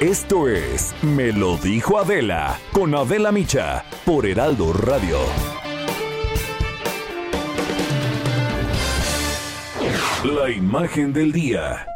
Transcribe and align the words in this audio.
Esto 0.00 0.46
es 0.48 0.94
Me 1.02 1.32
lo 1.32 1.56
dijo 1.56 1.98
Adela 1.98 2.58
con 2.72 2.94
Adela 2.94 3.32
Micha 3.32 3.82
por 4.04 4.26
Heraldo 4.26 4.72
Radio. 4.72 5.18
La 10.22 10.50
imagen 10.50 11.12
del 11.12 11.32
día. 11.32 11.95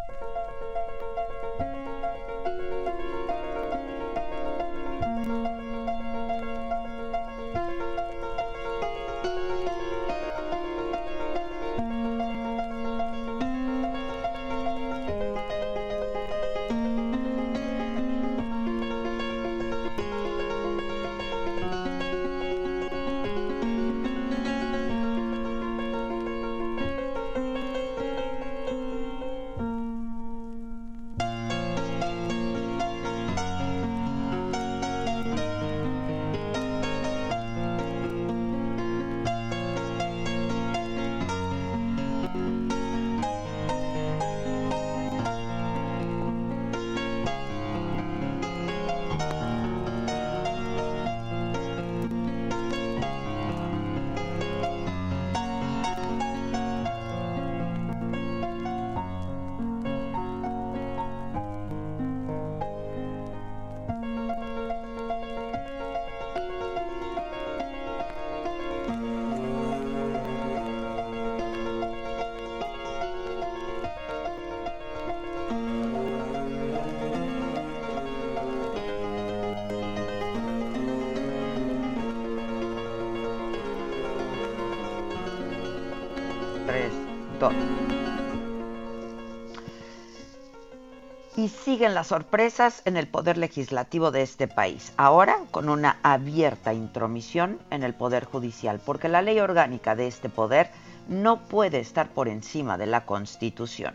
Las 92.01 92.07
sorpresas 92.07 92.81
en 92.87 92.97
el 92.97 93.07
poder 93.07 93.37
legislativo 93.37 94.11
de 94.11 94.23
este 94.23 94.49
país, 94.49 94.95
ahora 94.97 95.37
con 95.51 95.69
una 95.69 95.99
abierta 96.03 96.73
intromisión 96.73 97.61
en 97.69 97.83
el 97.83 97.93
poder 97.93 98.25
judicial, 98.25 98.81
porque 98.83 99.11
la 99.11 99.21
ley 99.21 99.39
orgánica 99.39 99.95
de 99.95 100.07
este 100.07 100.31
poder 100.31 100.71
no 101.11 101.47
puede 101.47 101.79
estar 101.79 102.09
por 102.09 102.29
encima 102.29 102.79
de 102.79 102.87
la 102.87 103.05
Constitución. 103.05 103.93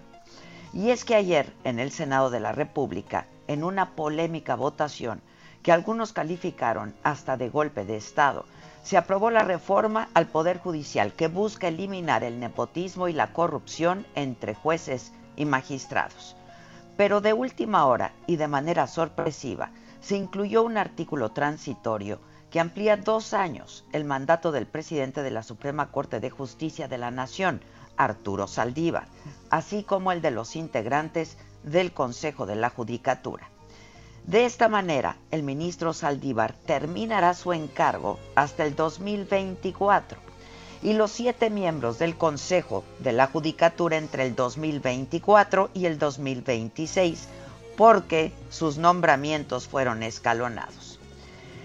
Y 0.71 0.91
es 0.91 1.03
que 1.03 1.15
ayer 1.15 1.51
en 1.63 1.79
el 1.79 1.89
Senado 1.89 2.29
de 2.29 2.39
la 2.39 2.51
República, 2.51 3.25
en 3.47 3.63
una 3.63 3.95
polémica 3.95 4.53
votación 4.53 5.19
que 5.63 5.71
algunos 5.71 6.13
calificaron 6.13 6.93
hasta 7.01 7.37
de 7.37 7.49
golpe 7.49 7.85
de 7.85 7.97
Estado, 7.97 8.45
se 8.83 8.97
aprobó 8.97 9.31
la 9.31 9.41
reforma 9.41 10.09
al 10.13 10.27
Poder 10.27 10.59
Judicial 10.59 11.11
que 11.13 11.27
busca 11.27 11.69
eliminar 11.69 12.23
el 12.23 12.39
nepotismo 12.39 13.07
y 13.07 13.13
la 13.13 13.33
corrupción 13.33 14.05
entre 14.13 14.53
jueces 14.53 15.11
y 15.35 15.45
magistrados. 15.45 16.35
Pero 16.97 17.21
de 17.21 17.33
última 17.33 17.85
hora 17.85 18.13
y 18.27 18.37
de 18.37 18.47
manera 18.47 18.87
sorpresiva 18.87 19.71
se 19.99 20.15
incluyó 20.15 20.63
un 20.63 20.77
artículo 20.77 21.31
transitorio 21.31 22.19
que 22.49 22.59
amplía 22.59 22.95
dos 22.95 23.33
años 23.33 23.85
el 23.91 24.05
mandato 24.05 24.51
del 24.51 24.65
presidente 24.65 25.23
de 25.23 25.31
la 25.31 25.43
Suprema 25.43 25.91
Corte 25.91 26.19
de 26.19 26.29
Justicia 26.29 26.87
de 26.87 26.97
la 26.97 27.11
Nación, 27.11 27.61
Arturo 27.97 28.47
Saldívar, 28.47 29.07
así 29.49 29.83
como 29.83 30.11
el 30.11 30.21
de 30.21 30.31
los 30.31 30.55
integrantes 30.55 31.37
del 31.63 31.91
Consejo 31.91 32.45
de 32.45 32.55
la 32.55 32.69
Judicatura. 32.69 33.49
De 34.25 34.45
esta 34.45 34.69
manera, 34.69 35.17
el 35.31 35.43
ministro 35.43 35.93
Saldívar 35.93 36.53
terminará 36.65 37.33
su 37.33 37.51
encargo 37.53 38.19
hasta 38.35 38.63
el 38.63 38.75
2024 38.75 40.34
y 40.85 40.93
los 40.93 41.09
siete 41.09 41.49
miembros 41.49 41.97
del 41.97 42.15
Consejo 42.15 42.83
de 42.99 43.11
la 43.11 43.25
Judicatura 43.25 43.97
entre 43.97 44.23
el 44.23 44.35
2024 44.35 45.71
y 45.73 45.87
el 45.87 45.97
2026 45.97 47.27
porque 47.75 48.31
sus 48.51 48.77
nombramientos 48.77 49.67
fueron 49.67 50.03
escalonados. 50.03 50.99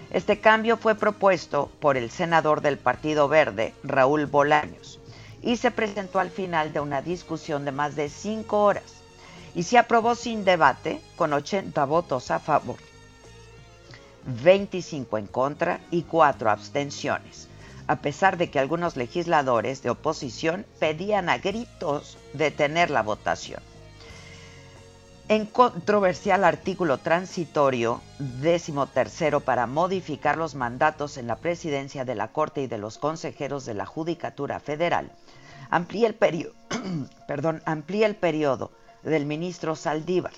Este 0.09 0.39
cambio 0.39 0.75
fue 0.75 0.95
propuesto 0.95 1.69
por 1.79 1.97
el 1.97 2.09
senador 2.09 2.61
del 2.61 2.79
Partido 2.79 3.27
Verde, 3.27 3.75
Raúl 3.83 4.25
Bolaños, 4.25 4.99
y 5.43 5.57
se 5.57 5.69
presentó 5.69 6.17
al 6.17 6.31
final 6.31 6.73
de 6.73 6.79
una 6.79 7.03
discusión 7.03 7.63
de 7.63 7.71
más 7.71 7.95
de 7.95 8.09
cinco 8.09 8.63
horas 8.63 8.95
y 9.53 9.61
se 9.61 9.77
aprobó 9.77 10.15
sin 10.15 10.43
debate 10.45 10.99
con 11.15 11.31
80 11.31 11.85
votos 11.85 12.31
a 12.31 12.39
favor, 12.39 12.77
25 14.43 15.19
en 15.19 15.27
contra 15.27 15.79
y 15.91 16.01
4 16.01 16.49
abstenciones, 16.49 17.50
a 17.91 17.97
pesar 17.97 18.37
de 18.37 18.49
que 18.49 18.57
algunos 18.57 18.95
legisladores 18.95 19.83
de 19.83 19.89
oposición 19.89 20.65
pedían 20.79 21.27
a 21.27 21.39
gritos 21.39 22.17
detener 22.31 22.89
la 22.89 23.03
votación. 23.03 23.61
En 25.27 25.45
controversial 25.45 26.45
artículo 26.45 26.99
transitorio 26.99 27.99
décimo 28.17 28.87
tercero 28.87 29.41
para 29.41 29.67
modificar 29.67 30.37
los 30.37 30.55
mandatos 30.55 31.17
en 31.17 31.27
la 31.27 31.35
presidencia 31.35 32.05
de 32.05 32.15
la 32.15 32.29
Corte 32.29 32.61
y 32.61 32.67
de 32.67 32.77
los 32.77 32.97
consejeros 32.97 33.65
de 33.65 33.73
la 33.73 33.85
Judicatura 33.85 34.61
Federal, 34.61 35.11
amplía 35.69 36.07
el, 36.07 36.15
periodo, 36.15 36.53
perdón, 37.27 37.61
amplía 37.65 38.07
el 38.07 38.15
periodo 38.15 38.71
del 39.03 39.25
ministro 39.25 39.75
Saldívar, 39.75 40.31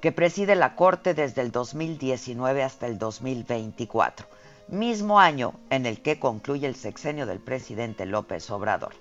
que 0.00 0.10
preside 0.10 0.56
la 0.56 0.74
Corte 0.74 1.14
desde 1.14 1.42
el 1.42 1.52
2019 1.52 2.64
hasta 2.64 2.88
el 2.88 2.98
2024, 2.98 4.26
mismo 4.70 5.18
año 5.18 5.54
en 5.68 5.84
el 5.84 6.00
que 6.00 6.18
concluye 6.18 6.66
el 6.66 6.76
sexenio 6.76 7.26
del 7.26 7.40
presidente 7.40 8.06
López 8.06 8.50
Obrador. 8.50 8.94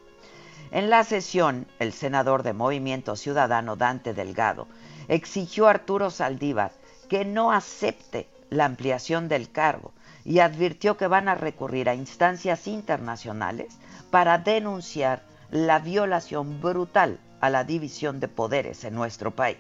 En 0.72 0.90
la 0.90 1.03
sesión, 1.03 1.68
el 1.80 1.94
senador 1.94 2.44
de 2.44 2.53
Movimiento 2.53 3.16
Ciudadano 3.16 3.75
Dante 3.75 4.13
Delgado 4.13 4.68
exigió 5.07 5.68
a 5.68 5.72
Arturo 5.72 6.12
Saldívar 6.12 6.72
que 7.07 7.25
no 7.25 7.52
acepte 7.52 8.28
la 8.50 8.66
ampliación 8.66 9.28
del 9.28 9.52
cargo 9.52 9.94
y 10.25 10.40
advirtió 10.40 10.97
que 10.97 11.07
van 11.07 11.28
a 11.28 11.35
recurrir 11.35 11.90
a 11.90 11.96
instancias 11.96 12.68
internacionales 12.68 13.78
para 14.12 14.38
denunciar 14.38 15.24
la 15.50 15.80
violación 15.80 16.62
brutal 16.62 17.19
a 17.41 17.50
la 17.50 17.63
división 17.63 18.19
de 18.19 18.28
poderes 18.28 18.84
en 18.84 18.94
nuestro 18.94 19.31
país. 19.31 19.57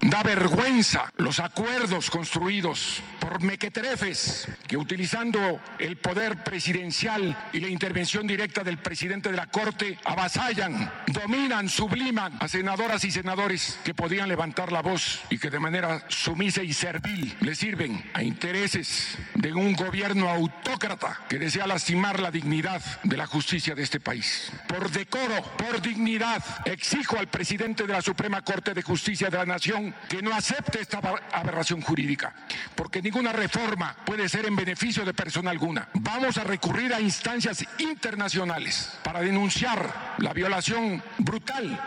Da 0.00 0.22
vergüenza 0.22 1.12
los 1.18 1.40
acuerdos 1.40 2.10
construidos 2.10 3.02
por 3.20 3.42
mequetrefes 3.42 4.48
que 4.66 4.78
utilizando 4.78 5.60
el 5.78 5.98
poder 5.98 6.42
presidencial 6.42 7.36
y 7.52 7.60
la 7.60 7.68
intervención 7.68 8.26
directa 8.26 8.64
del 8.64 8.78
presidente 8.78 9.30
de 9.30 9.36
la 9.36 9.48
Corte 9.48 9.98
avasallan, 10.04 10.90
dominan, 11.06 11.68
subliman 11.68 12.38
a 12.40 12.48
senadoras 12.48 13.04
y 13.04 13.10
senadores 13.10 13.78
que 13.84 13.92
podían 13.92 14.28
levantar 14.28 14.72
la 14.72 14.80
voz 14.80 15.20
y 15.28 15.38
que 15.38 15.50
de 15.50 15.60
manera 15.60 16.02
sumisa 16.08 16.62
y 16.62 16.72
servil 16.72 17.36
le 17.40 17.54
sirven 17.54 18.02
a 18.14 18.22
intereses 18.22 19.18
de 19.34 19.52
un 19.52 19.74
gobierno 19.74 20.30
autócrata 20.30 21.20
que 21.28 21.38
desea 21.38 21.66
lastimar 21.66 22.20
la 22.20 22.30
dignidad 22.30 22.80
de 23.02 23.18
la 23.18 23.26
justicia 23.26 23.74
de 23.74 23.82
este 23.82 24.00
país. 24.00 24.50
Por 24.66 24.90
decoro, 24.90 25.42
por 25.58 25.82
dignidad, 25.82 26.42
exijo 26.64 27.18
al 27.18 27.28
presidente 27.28 27.86
de 27.86 27.92
la 27.92 28.00
Suprema 28.00 28.40
Corte 28.42 28.72
de 28.72 28.82
Justicia 28.82 29.28
de 29.28 29.36
la 29.36 29.44
Nación 29.44 29.89
que 30.08 30.22
no 30.22 30.34
acepte 30.34 30.80
esta 30.80 31.00
aberración 31.32 31.80
jurídica, 31.80 32.34
porque 32.74 33.02
ninguna 33.02 33.32
reforma 33.32 33.96
puede 34.04 34.28
ser 34.28 34.46
en 34.46 34.56
beneficio 34.56 35.04
de 35.04 35.14
persona 35.14 35.50
alguna. 35.50 35.88
Vamos 35.94 36.38
a 36.38 36.44
recurrir 36.44 36.92
a 36.94 37.00
instancias 37.00 37.64
internacionales 37.78 38.98
para 39.02 39.20
denunciar 39.20 40.16
la 40.18 40.32
violación 40.32 41.02
brutal 41.18 41.78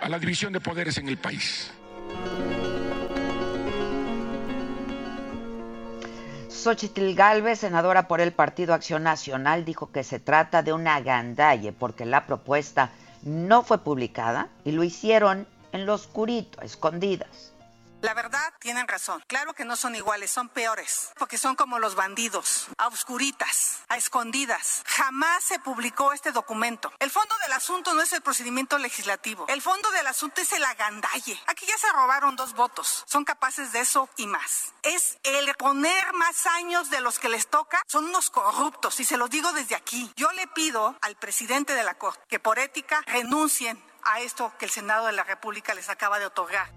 a 0.00 0.08
la 0.08 0.18
división 0.18 0.52
de 0.52 0.60
poderes 0.60 0.98
en 0.98 1.08
el 1.08 1.18
país. 1.18 1.70
Xochitl 6.48 7.14
Galvez, 7.14 7.60
senadora 7.60 8.06
por 8.06 8.20
el 8.20 8.32
Partido 8.32 8.74
Acción 8.74 9.02
Nacional, 9.02 9.64
dijo 9.64 9.92
que 9.92 10.04
se 10.04 10.20
trata 10.20 10.62
de 10.62 10.74
una 10.74 11.00
gandalle 11.00 11.72
porque 11.72 12.04
la 12.04 12.26
propuesta 12.26 12.90
no 13.22 13.62
fue 13.62 13.78
publicada 13.78 14.48
y 14.64 14.72
lo 14.72 14.84
hicieron 14.84 15.46
en 15.72 15.86
lo 15.86 15.94
oscurito, 15.94 16.60
a 16.60 16.64
escondidas. 16.64 17.49
La 18.02 18.14
verdad, 18.14 18.54
tienen 18.60 18.88
razón. 18.88 19.22
Claro 19.26 19.52
que 19.52 19.66
no 19.66 19.76
son 19.76 19.94
iguales, 19.94 20.30
son 20.30 20.48
peores, 20.48 21.12
porque 21.18 21.36
son 21.36 21.54
como 21.54 21.78
los 21.78 21.94
bandidos, 21.94 22.68
a 22.78 22.86
oscuritas, 22.86 23.80
a 23.88 23.98
escondidas. 23.98 24.82
Jamás 24.86 25.44
se 25.44 25.58
publicó 25.58 26.14
este 26.14 26.32
documento. 26.32 26.90
El 26.98 27.10
fondo 27.10 27.34
del 27.42 27.52
asunto 27.52 27.92
no 27.92 28.00
es 28.00 28.12
el 28.14 28.22
procedimiento 28.22 28.78
legislativo. 28.78 29.44
El 29.48 29.60
fondo 29.60 29.90
del 29.90 30.06
asunto 30.06 30.40
es 30.40 30.50
el 30.54 30.64
agandalle. 30.64 31.38
Aquí 31.46 31.66
ya 31.66 31.76
se 31.76 31.92
robaron 31.92 32.36
dos 32.36 32.54
votos. 32.54 33.04
Son 33.06 33.24
capaces 33.24 33.72
de 33.72 33.80
eso 33.80 34.08
y 34.16 34.26
más. 34.26 34.72
Es 34.82 35.18
el 35.22 35.54
poner 35.56 36.14
más 36.14 36.46
años 36.46 36.88
de 36.88 37.02
los 37.02 37.18
que 37.18 37.28
les 37.28 37.48
toca. 37.48 37.82
Son 37.86 38.06
unos 38.06 38.30
corruptos 38.30 38.98
y 39.00 39.04
se 39.04 39.18
los 39.18 39.28
digo 39.28 39.52
desde 39.52 39.74
aquí. 39.74 40.10
Yo 40.16 40.32
le 40.32 40.46
pido 40.46 40.96
al 41.02 41.16
presidente 41.16 41.74
de 41.74 41.84
la 41.84 41.98
Corte 41.98 42.20
que 42.28 42.40
por 42.40 42.58
ética 42.58 43.02
renuncien 43.06 43.82
a 44.04 44.20
esto 44.20 44.54
que 44.58 44.64
el 44.64 44.70
Senado 44.70 45.06
de 45.06 45.12
la 45.12 45.24
República 45.24 45.74
les 45.74 45.90
acaba 45.90 46.18
de 46.18 46.26
otorgar. 46.26 46.70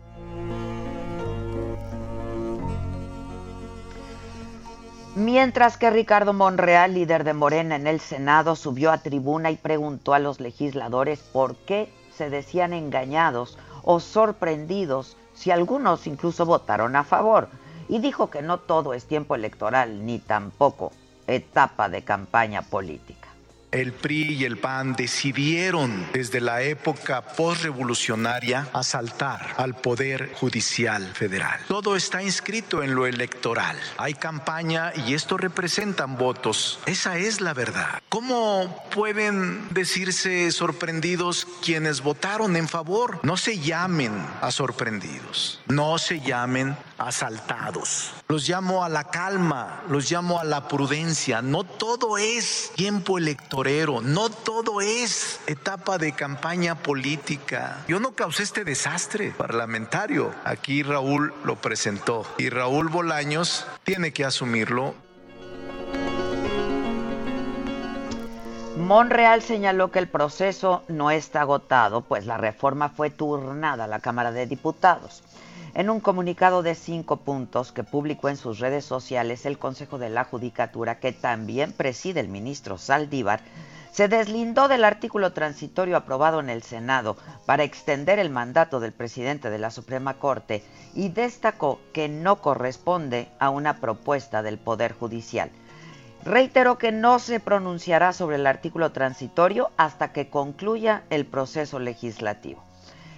Mientras 5.16 5.78
que 5.78 5.92
Ricardo 5.92 6.34
Monreal, 6.34 6.96
líder 6.96 7.24
de 7.24 7.36
Morena 7.36 7.76
en 7.76 7.86
el 7.86 8.00
Senado, 8.00 8.56
subió 8.56 8.92
a 8.92 8.98
tribuna 8.98 9.52
y 9.52 9.58
preguntó 9.58 10.16
a 10.16 10.20
los 10.20 10.40
legisladores 10.40 11.20
por 11.20 11.56
qué 11.56 11.94
se 12.18 12.32
decían 12.32 12.74
engañados 12.74 13.60
o 13.84 14.00
sorprendidos 14.00 15.16
si 15.36 15.52
algunos 15.52 16.08
incluso 16.08 16.48
votaron 16.48 16.96
a 16.96 17.04
favor, 17.04 17.50
y 17.88 18.00
dijo 18.00 18.32
que 18.32 18.42
no 18.42 18.58
todo 18.58 18.96
es 18.96 19.06
tiempo 19.06 19.36
electoral 19.36 20.04
ni 20.04 20.18
tampoco 20.18 20.92
etapa 21.28 21.90
de 21.90 22.02
campaña 22.04 22.64
política 22.64 23.33
el 23.74 23.92
PRI 23.92 24.36
y 24.36 24.46
el 24.46 24.58
PAN 24.58 24.94
decidieron 24.94 26.08
desde 26.14 26.40
la 26.40 26.62
época 26.62 27.22
postrevolucionaria 27.22 28.68
asaltar 28.72 29.56
al 29.58 29.76
Poder 29.76 30.32
Judicial 30.36 31.12
Federal. 31.14 31.60
Todo 31.68 31.96
está 31.96 32.22
inscrito 32.22 32.84
en 32.84 32.94
lo 32.94 33.08
electoral. 33.08 33.78
Hay 33.98 34.14
campaña 34.14 34.94
y 35.08 35.16
esto 35.16 35.38
representan 35.38 36.18
votos. 36.18 36.80
Esa 36.86 37.18
es 37.18 37.42
la 37.42 37.54
verdad. 37.54 38.02
¿Cómo 38.10 38.84
pueden 38.94 39.68
decirse 39.72 40.52
sorprendidos 40.52 41.48
quienes 41.64 42.02
votaron 42.02 42.56
en 42.56 42.68
favor? 42.68 43.20
No 43.24 43.38
se 43.38 43.58
llamen 43.58 44.14
a 44.42 44.52
sorprendidos, 44.52 45.62
no 45.68 45.98
se 45.98 46.20
llamen 46.20 46.78
asaltados. 47.00 48.12
Los 48.28 48.48
llamo 48.48 48.84
a 48.84 48.90
la 48.90 49.06
calma, 49.06 49.84
los 49.90 50.10
llamo 50.10 50.40
a 50.40 50.44
la 50.44 50.68
prudencia. 50.68 51.42
No 51.42 51.64
todo 51.64 52.18
es 52.18 52.72
tiempo 52.76 53.18
no 53.64 54.30
todo 54.30 54.82
es 54.82 55.40
etapa 55.48 55.98
de 55.98 56.12
campaña 56.12 56.76
política. 56.76 57.86
Yo 57.88 58.02
no 58.02 58.12
causé 58.12 58.44
este 58.44 58.66
desastre 58.66 59.32
parlamentario. 59.38 60.34
Aquí 60.44 60.84
Raúl 60.84 61.34
lo 61.46 61.56
presentó 61.56 62.26
y 62.38 62.50
Raúl 62.50 62.90
Bolaños 62.90 63.66
tiene 63.86 64.12
que 64.12 64.26
asumirlo. 64.26 64.96
Monreal 68.76 69.42
señaló 69.42 69.92
que 69.92 70.00
el 70.00 70.10
proceso 70.10 70.84
no 70.90 71.10
está 71.10 71.40
agotado, 71.42 72.02
pues 72.02 72.26
la 72.26 72.36
reforma 72.36 72.90
fue 72.90 73.12
turnada 73.12 73.86
a 73.86 73.88
la 73.88 74.02
Cámara 74.02 74.34
de 74.34 74.46
Diputados. 74.46 75.24
En 75.76 75.90
un 75.90 76.02
comunicado 76.02 76.62
de 76.62 76.76
cinco 76.76 77.18
puntos 77.18 77.72
que 77.72 77.84
publicó 77.84 78.30
en 78.30 78.38
sus 78.38 78.60
redes 78.60 78.86
sociales, 78.86 79.48
el 79.48 79.58
Consejo 79.58 79.98
de 79.98 80.12
la 80.12 80.24
Judicatura, 80.24 81.00
que 81.00 81.14
también 81.14 81.72
preside 81.72 82.20
el 82.20 82.28
ministro 82.28 82.78
Saldívar, 82.78 83.42
se 83.92 84.08
deslindó 84.08 84.68
del 84.68 84.84
artículo 84.84 85.34
transitorio 85.34 85.98
aprobado 85.98 86.40
en 86.40 86.52
el 86.52 86.62
Senado 86.62 87.18
para 87.48 87.64
extender 87.64 88.20
el 88.20 88.30
mandato 88.30 88.80
del 88.80 88.92
presidente 88.92 89.50
de 89.50 89.58
la 89.58 89.72
Suprema 89.72 90.14
Corte 90.20 90.64
y 90.94 91.10
destacó 91.10 91.80
que 91.92 92.08
no 92.08 92.36
corresponde 92.40 93.30
a 93.40 93.50
una 93.50 93.78
propuesta 93.78 94.44
del 94.44 94.60
Poder 94.60 94.94
Judicial. 94.94 95.50
Reiteró 96.24 96.78
que 96.78 96.92
no 96.92 97.18
se 97.18 97.40
pronunciará 97.40 98.14
sobre 98.14 98.36
el 98.36 98.46
artículo 98.46 98.92
transitorio 98.92 99.72
hasta 99.78 100.12
que 100.12 100.30
concluya 100.30 101.02
el 101.10 101.26
proceso 101.26 101.80
legislativo. 101.80 102.64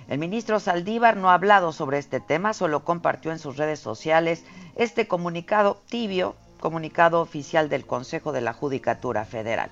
El 0.08 0.20
ministro 0.20 0.60
Saldívar 0.60 1.18
no 1.18 1.32
ha 1.32 1.34
hablado 1.34 1.72
sobre 1.72 1.98
este 1.98 2.20
tema, 2.20 2.54
solo 2.54 2.84
compartió 2.84 3.32
en 3.32 3.40
sus 3.40 3.58
redes 3.58 3.80
sociales 3.80 4.44
este 4.76 5.08
comunicado 5.08 5.82
tibio, 5.90 6.36
comunicado 6.60 7.22
oficial 7.22 7.70
del 7.70 7.88
Consejo 7.88 8.32
de 8.32 8.42
la 8.42 8.54
Judicatura 8.54 9.26
Federal. 9.26 9.72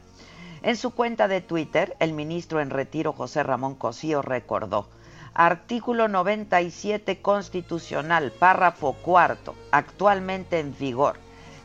En 0.64 0.76
su 0.76 0.90
cuenta 0.90 1.28
de 1.28 1.42
Twitter, 1.42 1.96
el 2.00 2.14
ministro 2.14 2.62
en 2.62 2.72
retiro 2.72 3.14
José 3.14 3.44
Ramón 3.44 3.76
Cosío 3.76 4.24
recordó, 4.24 4.88
artículo 5.36 6.08
97 6.08 7.22
constitucional, 7.22 8.32
párrafo 8.32 8.94
cuarto, 8.94 9.54
actualmente 9.70 10.60
en 10.60 10.76
vigor. 10.76 11.18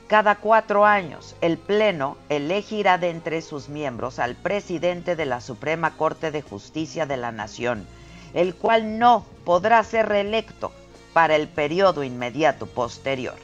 Cada 0.09 0.37
cuatro 0.37 0.85
años, 0.85 1.37
el 1.41 1.57
Pleno 1.57 2.19
elegirá 2.29 2.99
de 2.99 3.09
entre 3.09 3.41
sus 3.41 3.71
miembros 3.71 4.19
al 4.19 4.35
presidente 4.35 5.17
de 5.17 5.25
la 5.25 5.41
Suprema 5.41 5.97
Corte 5.97 6.31
de 6.31 6.43
Justicia 6.43 7.07
de 7.07 7.17
la 7.17 7.33
Nación 7.33 7.87
el 8.35 8.55
cual 8.55 8.99
no 8.99 9.25
podrá 9.45 9.83
ser 9.85 10.09
reelecto 10.09 10.73
para 11.13 11.37
el 11.37 11.49
periodo 11.49 12.05
inmediato 12.05 12.67
posterior. 12.67 13.37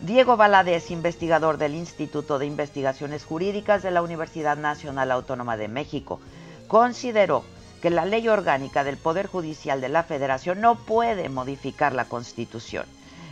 Diego 0.00 0.36
Valadez, 0.36 0.90
investigador 0.90 1.58
del 1.58 1.74
Instituto 1.74 2.38
de 2.38 2.46
Investigaciones 2.46 3.24
Jurídicas 3.24 3.82
de 3.82 3.90
la 3.90 4.02
Universidad 4.02 4.56
Nacional 4.56 5.10
Autónoma 5.10 5.56
de 5.56 5.68
México, 5.68 6.20
consideró 6.68 7.44
que 7.82 7.90
la 7.90 8.04
ley 8.04 8.28
orgánica 8.28 8.84
del 8.84 8.96
Poder 8.96 9.26
Judicial 9.26 9.80
de 9.80 9.88
la 9.88 10.02
Federación 10.02 10.60
no 10.60 10.76
puede 10.76 11.28
modificar 11.28 11.94
la 11.94 12.06
Constitución. 12.06 12.86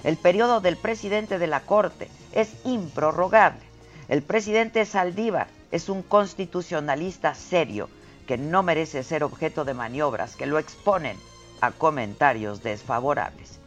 El 0.05 0.17
periodo 0.17 0.61
del 0.61 0.77
presidente 0.77 1.39
de 1.39 1.47
la 1.47 1.61
Corte 1.61 2.09
es 2.33 2.51
improrrogable. 2.65 3.61
El 4.09 4.23
presidente 4.23 4.85
Saldívar 4.85 5.49
es 5.71 5.89
un 5.89 6.03
constitucionalista 6.03 7.35
serio 7.35 7.89
que 8.29 8.37
no 8.37 8.63
merece 8.63 9.03
ser 9.03 9.25
objeto 9.25 9.65
de 9.65 9.73
maniobras 9.73 10.37
que 10.37 10.45
lo 10.45 10.59
exponen 10.59 11.17
a 11.63 11.71
comentarios 11.73 12.63
desfavorables. 12.63 13.59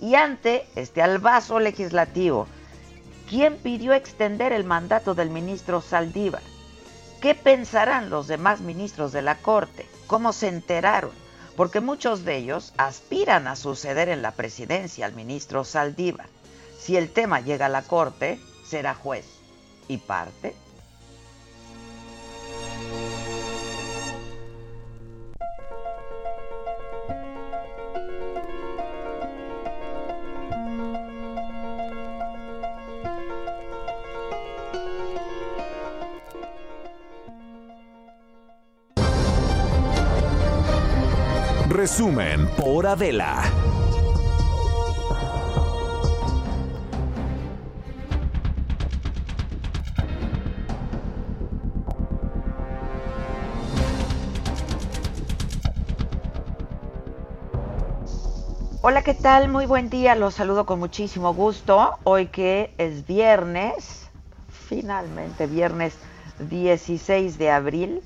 Y 0.00 0.16
ante 0.16 0.66
este 0.74 1.02
albazo 1.02 1.60
legislativo, 1.60 2.48
¿quién 3.30 3.56
pidió 3.58 3.94
extender 3.94 4.52
el 4.52 4.64
mandato 4.64 5.14
del 5.14 5.30
ministro 5.30 5.80
Saldívar? 5.80 6.42
¿Qué 7.20 7.36
pensarán 7.36 8.10
los 8.10 8.26
demás 8.26 8.60
ministros 8.60 9.12
de 9.12 9.22
la 9.22 9.36
Corte? 9.36 9.86
¿Cómo 10.08 10.32
se 10.32 10.48
enteraron? 10.48 11.12
Porque 11.56 11.80
muchos 11.80 12.24
de 12.24 12.38
ellos 12.38 12.74
aspiran 12.76 13.46
a 13.46 13.54
suceder 13.54 14.08
en 14.08 14.20
la 14.20 14.32
presidencia 14.32 15.06
al 15.06 15.14
ministro 15.14 15.64
Saldívar. 15.64 16.26
Si 16.76 16.96
el 16.96 17.10
tema 17.10 17.40
llega 17.40 17.66
a 17.66 17.70
la 17.70 17.82
Corte, 17.82 18.40
será 18.66 18.94
juez 18.94 19.26
y 19.86 19.98
parte 19.98 20.56
Resumen 41.78 42.48
por 42.56 42.88
Adela. 42.88 43.40
Hola, 58.82 59.04
¿qué 59.04 59.14
tal? 59.14 59.48
Muy 59.48 59.66
buen 59.66 59.88
día, 59.88 60.16
los 60.16 60.34
saludo 60.34 60.66
con 60.66 60.80
muchísimo 60.80 61.32
gusto. 61.32 61.96
Hoy 62.02 62.26
que 62.26 62.74
es 62.78 63.06
viernes, 63.06 64.10
finalmente 64.48 65.46
viernes 65.46 65.94
16 66.40 67.38
de 67.38 67.52
abril 67.52 68.02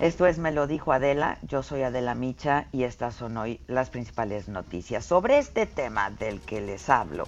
esto 0.00 0.26
es 0.26 0.38
Me 0.38 0.52
lo 0.52 0.66
dijo 0.66 0.92
Adela, 0.92 1.38
yo 1.42 1.62
soy 1.62 1.82
Adela 1.82 2.14
Micha 2.14 2.66
y 2.72 2.84
estas 2.84 3.14
son 3.14 3.36
hoy 3.36 3.60
las 3.66 3.90
principales 3.90 4.48
noticias. 4.48 5.04
Sobre 5.04 5.38
este 5.38 5.66
tema 5.66 6.10
del 6.10 6.40
que 6.40 6.60
les 6.60 6.90
hablo, 6.90 7.26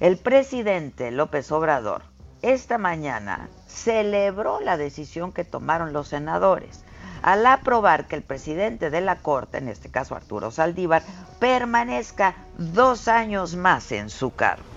el 0.00 0.16
presidente 0.16 1.10
López 1.10 1.50
Obrador 1.50 2.02
esta 2.42 2.78
mañana 2.78 3.48
celebró 3.66 4.60
la 4.60 4.76
decisión 4.76 5.32
que 5.32 5.44
tomaron 5.44 5.92
los 5.92 6.08
senadores 6.08 6.84
al 7.22 7.44
aprobar 7.46 8.06
que 8.06 8.14
el 8.14 8.22
presidente 8.22 8.90
de 8.90 9.00
la 9.00 9.16
Corte, 9.16 9.58
en 9.58 9.68
este 9.68 9.90
caso 9.90 10.14
Arturo 10.14 10.50
Saldívar, 10.52 11.02
permanezca 11.40 12.36
dos 12.56 13.08
años 13.08 13.56
más 13.56 13.90
en 13.90 14.10
su 14.10 14.34
cargo. 14.34 14.75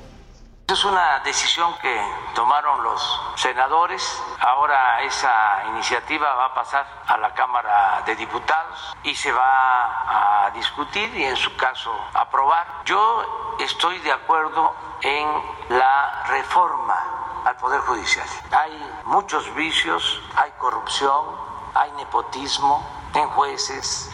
Es 0.72 0.86
una 0.86 1.20
decisión 1.22 1.74
que 1.80 2.00
tomaron 2.36 2.84
los 2.84 3.22
senadores. 3.38 4.22
Ahora 4.40 5.02
esa 5.02 5.64
iniciativa 5.70 6.32
va 6.36 6.46
a 6.46 6.54
pasar 6.54 6.86
a 7.08 7.18
la 7.18 7.34
Cámara 7.34 8.04
de 8.06 8.16
Diputados 8.16 8.96
y 9.02 9.16
se 9.16 9.32
va 9.32 10.46
a 10.46 10.52
discutir 10.52 11.12
y 11.16 11.24
en 11.24 11.36
su 11.36 11.58
caso 11.58 11.92
aprobar. 12.14 12.68
Yo 12.86 13.58
estoy 13.60 13.98
de 14.02 14.12
acuerdo 14.12 14.76
en 15.02 15.28
la 15.70 16.24
reforma 16.28 17.42
al 17.46 17.56
Poder 17.56 17.82
Judicial. 17.82 18.28
Hay 18.52 19.02
muchos 19.06 19.52
vicios, 19.56 20.22
hay 20.36 20.52
corrupción, 20.60 21.36
hay 21.74 21.92
nepotismo 21.94 22.88
en 23.16 23.28
jueces, 23.30 24.12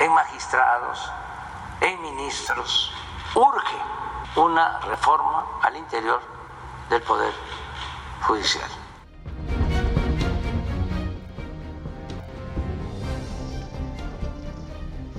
en 0.00 0.12
magistrados, 0.12 1.12
en 1.80 2.02
ministros. 2.02 2.92
Urge 3.36 4.01
una 4.36 4.80
reforma 4.80 5.46
al 5.62 5.76
interior 5.76 6.20
del 6.88 7.02
Poder 7.02 7.32
Judicial. 8.22 8.68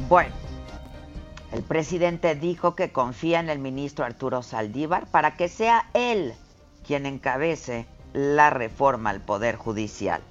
Bueno, 0.09 0.33
el 1.51 1.63
presidente 1.63 2.35
dijo 2.35 2.75
que 2.75 2.91
confía 2.91 3.39
en 3.39 3.49
el 3.49 3.59
ministro 3.59 4.05
Arturo 4.05 4.41
Saldívar 4.41 5.05
para 5.07 5.35
que 5.35 5.47
sea 5.47 5.89
él 5.93 6.33
quien 6.85 7.05
encabece 7.05 7.87
la 8.13 8.49
reforma 8.49 9.11
al 9.11 9.21
Poder 9.21 9.55
Judicial. 9.55 10.21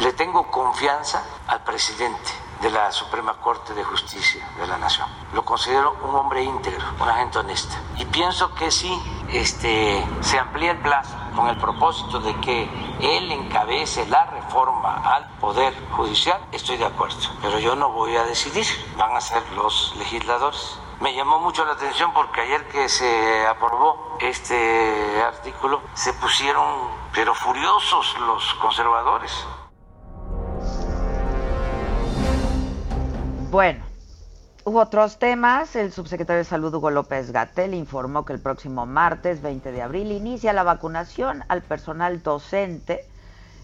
Le 0.00 0.12
tengo 0.12 0.50
confianza 0.50 1.24
al 1.48 1.62
presidente 1.64 2.30
de 2.60 2.70
la 2.70 2.92
Suprema 2.92 3.34
Corte 3.40 3.72
de 3.72 3.82
Justicia 3.82 4.46
de 4.58 4.66
la 4.66 4.76
Nación. 4.76 5.08
Lo 5.32 5.42
considero 5.42 5.96
un 6.02 6.14
hombre 6.14 6.42
íntegro, 6.42 6.84
una 7.00 7.14
gente 7.14 7.38
honesta. 7.38 7.80
Y 7.96 8.04
pienso 8.04 8.54
que 8.54 8.70
si 8.70 8.92
este, 9.30 10.06
se 10.20 10.38
amplía 10.38 10.72
el 10.72 10.78
plazo 10.82 11.14
con 11.34 11.48
el 11.48 11.56
propósito 11.56 12.20
de 12.20 12.38
que 12.40 12.64
él 13.00 13.32
encabece 13.32 14.06
la 14.06 14.26
reforma 14.26 14.96
al 14.96 15.28
Poder 15.40 15.74
Judicial, 15.92 16.44
estoy 16.52 16.76
de 16.76 16.84
acuerdo. 16.84 17.16
Pero 17.40 17.58
yo 17.58 17.74
no 17.74 17.90
voy 17.90 18.16
a 18.16 18.24
decidir, 18.24 18.66
van 18.98 19.16
a 19.16 19.20
ser 19.22 19.42
los 19.52 19.94
legisladores. 19.96 20.78
Me 21.00 21.14
llamó 21.14 21.40
mucho 21.40 21.64
la 21.64 21.72
atención 21.72 22.12
porque 22.12 22.42
ayer 22.42 22.68
que 22.68 22.88
se 22.90 23.46
aprobó 23.46 24.16
este 24.20 25.22
artículo 25.22 25.80
se 25.94 26.12
pusieron 26.14 26.64
pero 27.12 27.34
furiosos 27.34 28.18
los 28.20 28.54
conservadores 28.54 29.46
Bueno, 33.50 33.84
hubo 34.64 34.80
otros 34.80 35.18
temas. 35.18 35.76
El 35.76 35.92
subsecretario 35.92 36.38
de 36.38 36.44
Salud, 36.44 36.74
Hugo 36.74 36.90
López 36.90 37.30
Gatel, 37.30 37.74
informó 37.74 38.24
que 38.24 38.32
el 38.32 38.40
próximo 38.40 38.86
martes 38.86 39.40
20 39.40 39.70
de 39.70 39.82
abril 39.82 40.10
inicia 40.10 40.52
la 40.52 40.64
vacunación 40.64 41.44
al 41.48 41.62
personal 41.62 42.22
docente 42.24 43.04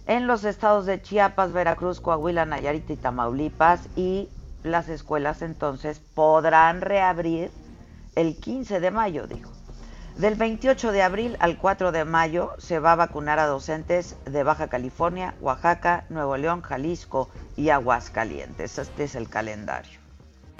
en 0.06 0.28
los 0.28 0.44
estados 0.44 0.86
de 0.86 1.02
Chiapas, 1.02 1.52
Veracruz, 1.52 2.00
Coahuila, 2.00 2.46
Nayarit 2.46 2.90
y 2.90 2.96
Tamaulipas 2.96 3.88
y 3.96 4.28
las 4.62 4.88
escuelas 4.88 5.42
entonces 5.42 6.00
podrán 6.14 6.80
reabrir 6.80 7.50
el 8.14 8.38
15 8.38 8.78
de 8.78 8.90
mayo, 8.92 9.26
dijo. 9.26 9.61
Del 10.16 10.34
28 10.34 10.92
de 10.92 11.02
abril 11.02 11.36
al 11.40 11.56
4 11.56 11.90
de 11.90 12.04
mayo 12.04 12.52
se 12.58 12.78
va 12.78 12.92
a 12.92 12.96
vacunar 12.96 13.38
a 13.38 13.46
docentes 13.46 14.16
de 14.26 14.42
Baja 14.42 14.68
California, 14.68 15.34
Oaxaca, 15.40 16.04
Nuevo 16.10 16.36
León, 16.36 16.60
Jalisco 16.60 17.30
y 17.56 17.70
Aguascalientes. 17.70 18.76
Este 18.78 19.04
es 19.04 19.14
el 19.14 19.30
calendario. 19.30 20.01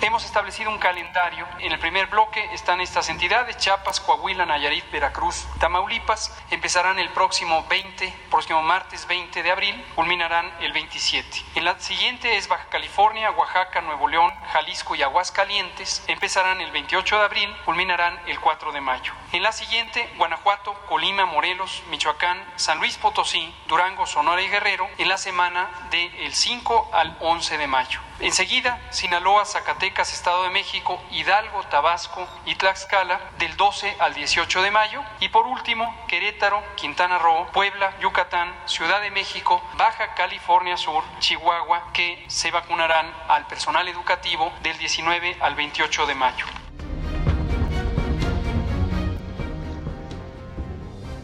Hemos 0.02 0.24
establecido 0.24 0.68
un 0.68 0.78
calendario. 0.78 1.46
En 1.60 1.70
el 1.70 1.78
primer 1.78 2.08
bloque 2.08 2.44
están 2.52 2.80
estas 2.80 3.08
entidades, 3.08 3.56
Chiapas, 3.56 4.00
Coahuila, 4.00 4.44
Nayarit, 4.44 4.90
Veracruz, 4.90 5.46
Tamaulipas. 5.60 6.36
Empezarán 6.50 6.98
el 6.98 7.08
próximo 7.10 7.64
20, 7.70 8.12
próximo 8.28 8.62
martes 8.62 9.06
20 9.06 9.44
de 9.44 9.50
abril, 9.52 9.86
culminarán 9.94 10.52
el 10.58 10.72
27. 10.72 11.44
En 11.54 11.64
la 11.64 11.78
siguiente 11.78 12.36
es 12.36 12.48
Baja 12.48 12.66
California, 12.68 13.30
Oaxaca, 13.30 13.80
Nuevo 13.80 14.08
León, 14.08 14.32
Jalisco 14.52 14.96
y 14.96 15.02
Aguascalientes. 15.02 16.02
Empezarán 16.08 16.60
el 16.60 16.72
28 16.72 17.18
de 17.18 17.24
abril, 17.24 17.56
culminarán 17.64 18.18
el 18.26 18.40
4 18.40 18.72
de 18.72 18.80
mayo. 18.80 19.12
En 19.30 19.44
la 19.44 19.52
siguiente, 19.52 20.12
Guanajuato, 20.16 20.74
Colima, 20.88 21.26
Morelos, 21.26 21.84
Michoacán, 21.90 22.44
San 22.56 22.78
Luis 22.78 22.98
Potosí, 22.98 23.54
Durango, 23.68 24.04
Sonora 24.06 24.42
y 24.42 24.48
Guerrero, 24.48 24.88
en 24.98 25.08
la 25.08 25.16
semana 25.16 25.70
del 25.92 26.34
5 26.34 26.90
al 26.92 27.16
11 27.20 27.56
de 27.56 27.66
mayo. 27.68 28.00
Enseguida, 28.22 28.78
Sinaloa, 28.90 29.44
Zacatecas, 29.44 30.12
Estado 30.12 30.44
de 30.44 30.50
México, 30.50 31.02
Hidalgo, 31.10 31.64
Tabasco 31.64 32.24
y 32.46 32.54
Tlaxcala 32.54 33.20
del 33.40 33.56
12 33.56 33.96
al 33.98 34.14
18 34.14 34.62
de 34.62 34.70
mayo. 34.70 35.02
Y 35.18 35.28
por 35.28 35.44
último, 35.48 35.92
Querétaro, 36.06 36.62
Quintana 36.76 37.18
Roo, 37.18 37.48
Puebla, 37.52 37.98
Yucatán, 38.00 38.54
Ciudad 38.66 39.00
de 39.02 39.10
México, 39.10 39.60
Baja 39.76 40.14
California 40.14 40.76
Sur, 40.76 41.02
Chihuahua, 41.18 41.90
que 41.92 42.24
se 42.28 42.52
vacunarán 42.52 43.12
al 43.26 43.44
personal 43.48 43.88
educativo 43.88 44.52
del 44.62 44.78
19 44.78 45.38
al 45.40 45.56
28 45.56 46.06
de 46.06 46.14
mayo. 46.14 46.46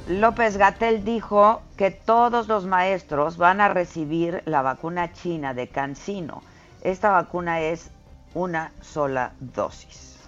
López 0.08 0.56
Gatel 0.56 1.04
dijo 1.04 1.62
que 1.76 1.92
todos 1.92 2.48
los 2.48 2.66
maestros 2.66 3.36
van 3.36 3.60
a 3.60 3.68
recibir 3.68 4.42
la 4.46 4.62
vacuna 4.62 5.12
china 5.12 5.54
de 5.54 5.68
Cancino 5.68 6.42
esta 6.82 7.10
vacuna 7.10 7.60
es 7.60 7.90
una 8.34 8.72
sola 8.80 9.32
dosis. 9.40 10.18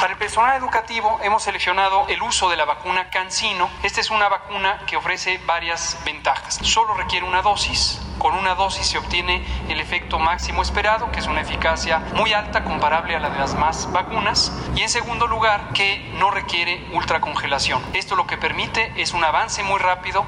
Para 0.00 0.14
el 0.14 0.18
personal 0.18 0.56
educativo 0.56 1.20
hemos 1.22 1.42
seleccionado 1.42 2.08
el 2.08 2.22
uso 2.22 2.48
de 2.48 2.56
la 2.56 2.64
vacuna 2.64 3.10
CanSino. 3.10 3.68
Esta 3.82 4.00
es 4.00 4.10
una 4.10 4.30
vacuna 4.30 4.80
que 4.86 4.96
ofrece 4.96 5.38
varias 5.46 5.98
ventajas. 6.06 6.54
Solo 6.62 6.94
requiere 6.94 7.26
una 7.26 7.42
dosis. 7.42 8.00
Con 8.18 8.34
una 8.34 8.54
dosis 8.54 8.86
se 8.86 8.96
obtiene 8.96 9.44
el 9.68 9.78
efecto 9.78 10.18
máximo 10.18 10.62
esperado, 10.62 11.10
que 11.12 11.20
es 11.20 11.26
una 11.26 11.42
eficacia 11.42 11.98
muy 12.14 12.32
alta 12.32 12.64
comparable 12.64 13.14
a 13.14 13.20
la 13.20 13.28
de 13.28 13.38
las 13.38 13.54
más 13.54 13.92
vacunas. 13.92 14.50
Y 14.74 14.80
en 14.80 14.88
segundo 14.88 15.26
lugar, 15.26 15.74
que 15.74 16.10
no 16.18 16.30
requiere 16.30 16.88
ultracongelación. 16.94 17.82
Esto 17.92 18.16
lo 18.16 18.26
que 18.26 18.38
permite 18.38 18.94
es 18.96 19.12
un 19.12 19.22
avance 19.22 19.62
muy 19.62 19.78
rápido. 19.78 20.24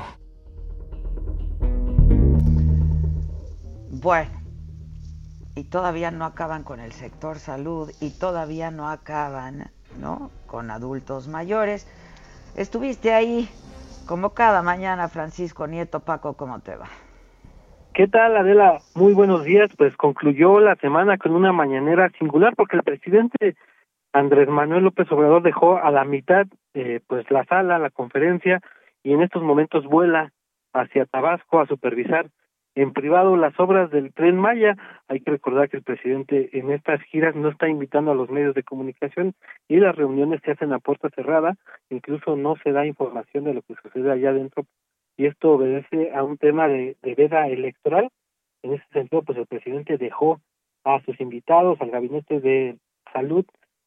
Bueno, 3.88 4.41
y 5.54 5.64
todavía 5.64 6.10
no 6.10 6.24
acaban 6.24 6.64
con 6.64 6.80
el 6.80 6.92
sector 6.92 7.38
salud 7.38 7.90
y 8.00 8.18
todavía 8.18 8.70
no 8.70 8.88
acaban, 8.88 9.70
¿no? 10.00 10.30
Con 10.46 10.70
adultos 10.70 11.28
mayores. 11.28 11.86
Estuviste 12.56 13.12
ahí 13.12 13.48
como 14.06 14.30
cada 14.30 14.62
mañana, 14.62 15.08
Francisco 15.08 15.66
Nieto. 15.66 16.00
Paco, 16.00 16.34
¿cómo 16.34 16.60
te 16.60 16.76
va? 16.76 16.86
¿Qué 17.94 18.08
tal, 18.08 18.36
Adela? 18.36 18.80
Muy 18.94 19.12
buenos 19.12 19.44
días. 19.44 19.70
Pues 19.76 19.96
concluyó 19.96 20.60
la 20.60 20.76
semana 20.76 21.18
con 21.18 21.32
una 21.32 21.52
mañanera 21.52 22.10
singular 22.18 22.54
porque 22.56 22.76
el 22.76 22.82
presidente 22.82 23.56
Andrés 24.12 24.48
Manuel 24.48 24.84
López 24.84 25.10
Obrador 25.12 25.42
dejó 25.42 25.76
a 25.78 25.90
la 25.90 26.04
mitad 26.04 26.46
eh, 26.74 27.00
pues 27.06 27.30
la 27.30 27.44
sala, 27.44 27.78
la 27.78 27.90
conferencia 27.90 28.60
y 29.02 29.12
en 29.12 29.22
estos 29.22 29.42
momentos 29.42 29.84
vuela 29.84 30.32
hacia 30.72 31.04
Tabasco 31.04 31.60
a 31.60 31.66
supervisar 31.66 32.30
en 32.74 32.92
privado 32.92 33.36
las 33.36 33.58
obras 33.58 33.90
del 33.90 34.12
tren 34.12 34.36
Maya. 34.36 34.76
Hay 35.08 35.20
que 35.20 35.32
recordar 35.32 35.68
que 35.68 35.78
el 35.78 35.82
presidente 35.82 36.50
en 36.58 36.70
estas 36.70 37.02
giras 37.02 37.34
no 37.34 37.48
está 37.48 37.68
invitando 37.68 38.12
a 38.12 38.14
los 38.14 38.30
medios 38.30 38.54
de 38.54 38.62
comunicación 38.62 39.34
y 39.68 39.76
las 39.76 39.94
reuniones 39.94 40.40
se 40.44 40.52
hacen 40.52 40.72
a 40.72 40.78
puerta 40.78 41.10
cerrada, 41.10 41.56
incluso 41.90 42.36
no 42.36 42.56
se 42.62 42.72
da 42.72 42.86
información 42.86 43.44
de 43.44 43.54
lo 43.54 43.62
que 43.62 43.74
sucede 43.82 44.10
allá 44.10 44.30
adentro 44.30 44.64
y 45.16 45.26
esto 45.26 45.52
obedece 45.52 46.12
a 46.14 46.22
un 46.22 46.38
tema 46.38 46.68
de, 46.68 46.96
de 47.02 47.14
veda 47.14 47.46
electoral. 47.48 48.08
En 48.62 48.74
ese 48.74 48.84
sentido, 48.92 49.22
pues 49.22 49.38
el 49.38 49.46
presidente 49.46 49.98
dejó 49.98 50.40
a 50.84 51.00
sus 51.04 51.20
invitados, 51.20 51.80
al 51.80 51.90
gabinete 51.90 52.40
de 52.40 52.78
salud 53.12 53.44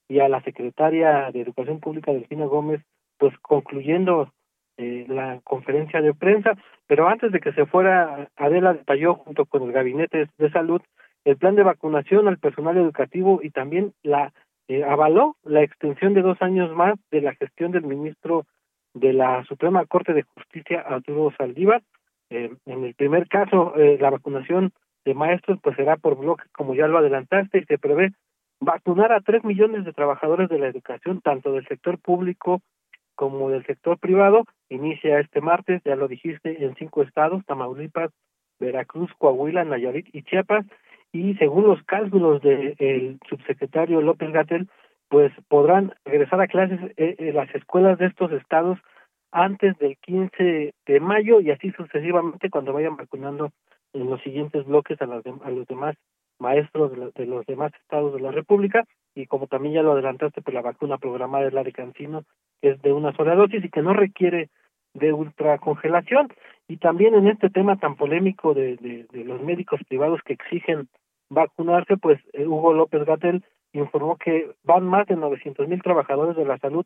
y 0.08 0.20
a 0.20 0.30
la 0.30 0.42
secretaria 0.44 1.32
de 1.32 1.42
Educación 1.42 1.80
Pública, 1.80 2.14
Delfina 2.14 2.46
Gómez, 2.46 2.82
pues 3.18 3.34
concluyendo 3.40 4.32
eh, 4.78 5.06
la 5.08 5.40
conferencia 5.44 6.02
de 6.02 6.14
prensa, 6.14 6.54
pero 6.88 7.08
antes 7.08 7.32
de 7.32 7.40
que 7.40 7.54
se 7.54 7.66
fuera, 7.66 8.30
Adela 8.36 8.74
detalló 8.74 9.16
junto 9.16 9.46
con 9.46 9.64
el 9.64 9.72
Gabinete 9.72 10.30
de 10.38 10.52
Salud 10.52 10.82
el 11.24 11.38
plan 11.38 11.56
de 11.56 11.64
vacunación 11.64 12.28
al 12.28 12.38
personal 12.38 12.78
educativo 12.78 13.40
y 13.42 13.50
también 13.50 13.94
la 14.04 14.32
eh, 14.68 14.84
avaló 14.84 15.36
la 15.44 15.62
extensión 15.62 16.14
de 16.14 16.22
dos 16.22 16.42
años 16.42 16.76
más 16.76 16.96
de 17.12 17.22
la 17.22 17.36
gestión 17.36 17.72
del 17.72 17.84
ministro 17.84 18.46
de 18.94 19.14
la 19.14 19.44
Suprema 19.46 19.86
Corte 19.86 20.14
de 20.14 20.24
Justicia, 20.24 20.82
Arturo 20.82 21.32
Saldívar. 21.38 21.84
Eh, 22.30 22.52
en 22.66 22.84
el 22.84 22.96
primer 22.96 23.28
caso, 23.28 23.76
eh, 23.76 23.98
la 24.00 24.10
vacunación 24.10 24.72
de 25.04 25.14
maestros 25.14 25.60
pues 25.62 25.76
será 25.76 25.98
por 25.98 26.18
bloques, 26.18 26.48
como 26.52 26.74
ya 26.74 26.88
lo 26.88 26.98
adelantaste, 26.98 27.60
y 27.60 27.66
se 27.66 27.78
prevé 27.78 28.14
vacunar 28.60 29.12
a 29.12 29.22
tres 29.22 29.44
millones 29.44 29.86
de 29.86 29.94
trabajadores 29.94 30.50
de 30.50 30.58
la 30.58 30.68
educación, 30.68 31.22
tanto 31.22 31.52
del 31.52 31.68
sector 31.68 32.00
público 32.00 32.62
como 33.16 33.50
del 33.50 33.66
sector 33.66 33.98
privado, 33.98 34.46
inicia 34.70 35.20
este 35.20 35.42
martes, 35.42 35.82
ya 35.84 35.96
lo 35.96 36.08
dijiste, 36.08 36.64
en 36.64 36.76
cinco 36.76 37.02
estados, 37.02 37.46
Tamaulipas, 37.46 38.12
Veracruz, 38.60 39.12
Coahuila, 39.18 39.64
Nayarit 39.64 40.08
y 40.14 40.24
Chiapas, 40.24 40.66
y 41.12 41.36
según 41.36 41.66
los 41.66 41.82
cálculos 41.84 42.42
del 42.42 43.18
subsecretario 43.30 44.02
López 44.02 44.32
Gatel, 44.32 44.68
pues 45.08 45.32
podrán 45.48 45.94
regresar 46.04 46.42
a 46.42 46.48
clases 46.48 46.80
en 46.82 46.92
eh, 46.98 47.16
eh, 47.20 47.34
las 47.34 47.54
escuelas 47.56 47.98
de 48.00 48.08
estos 48.08 48.32
estados 48.32 48.80
antes 49.32 49.78
del 49.78 49.98
15 49.98 50.74
de 50.86 51.00
mayo 51.00 51.40
y 51.42 51.52
así 51.52 51.72
sucesivamente 51.72 52.50
cuando 52.50 52.74
vayan 52.74 52.96
vacunando 52.96 53.52
en 53.94 54.10
los 54.10 54.22
siguientes 54.22 54.66
bloques 54.66 55.02
a, 55.02 55.06
a 55.06 55.52
los 55.52 55.68
demás 55.68 55.96
maestros 56.40 56.92
de, 57.16 57.26
los 57.26 57.46
demás 57.46 57.72
estados 57.82 58.14
de 58.14 58.22
la 58.22 58.32
República 58.32 58.86
y 59.14 59.28
como 59.28 59.48
también 59.48 59.76
ya 59.76 59.84
lo 59.84 59.94
adelantaste, 59.94 60.42
pues 60.42 60.54
la 60.54 60.62
vacuna 60.62 60.98
programada 60.98 61.48
es 61.48 61.54
la 61.54 61.64
de 61.64 61.72
Cancino, 61.72 62.24
que 62.62 62.72
es 62.72 62.82
de 62.82 62.92
una 62.92 63.14
sola 63.16 63.36
dosis 63.36 63.64
y 63.64 63.70
que 63.70 63.82
no 63.82 63.94
requiere 63.94 64.50
de 64.94 65.14
ultracongelación. 65.14 66.30
Y 66.68 66.78
también 66.78 67.16
en 67.16 67.28
este 67.28 67.50
tema 67.50 67.78
tan 67.78 67.96
polémico 67.96 68.54
de, 68.54 68.76
de, 68.78 69.24
los 69.24 69.42
médicos 69.42 69.80
privados 69.88 70.20
que 70.26 70.34
exigen 70.34 70.90
vacunarse, 71.30 71.98
pues 71.98 72.20
eh, 72.34 72.46
Hugo 72.46 72.74
López 72.74 73.06
Gatel 73.06 73.44
informó 73.74 74.18
que 74.18 74.52
van 74.64 74.86
más 74.86 75.08
de 75.08 75.16
900 75.16 75.68
mil 75.68 75.82
trabajadores 75.82 76.36
de 76.36 76.46
la 76.46 76.58
salud 76.60 76.86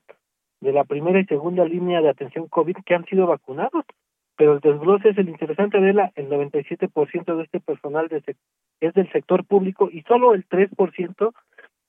de 0.62 0.74
la 0.74 0.84
primera 0.84 1.20
y 1.20 1.25
segunda 1.25 1.63
línea 1.65 2.01
de 2.01 2.10
atención 2.10 2.48
COVID 2.48 2.77
que 2.86 2.96
han 2.96 3.06
sido 3.06 3.27
vacunados 3.27 3.86
pero 4.39 4.53
el 4.53 4.62
desglose 4.62 5.10
es 5.10 5.18
el 5.18 5.27
interesante 5.27 5.82
de 5.82 5.91
la, 5.91 6.13
el 6.15 6.29
97% 6.29 7.36
de 7.36 7.44
este 7.44 7.60
personal 7.60 8.08
de, 8.08 8.24
es 8.81 8.93
del 8.93 9.12
sector 9.12 9.45
público 9.45 9.89
y 9.91 10.01
solo 10.03 10.33
el 10.33 10.48
3% 10.48 11.33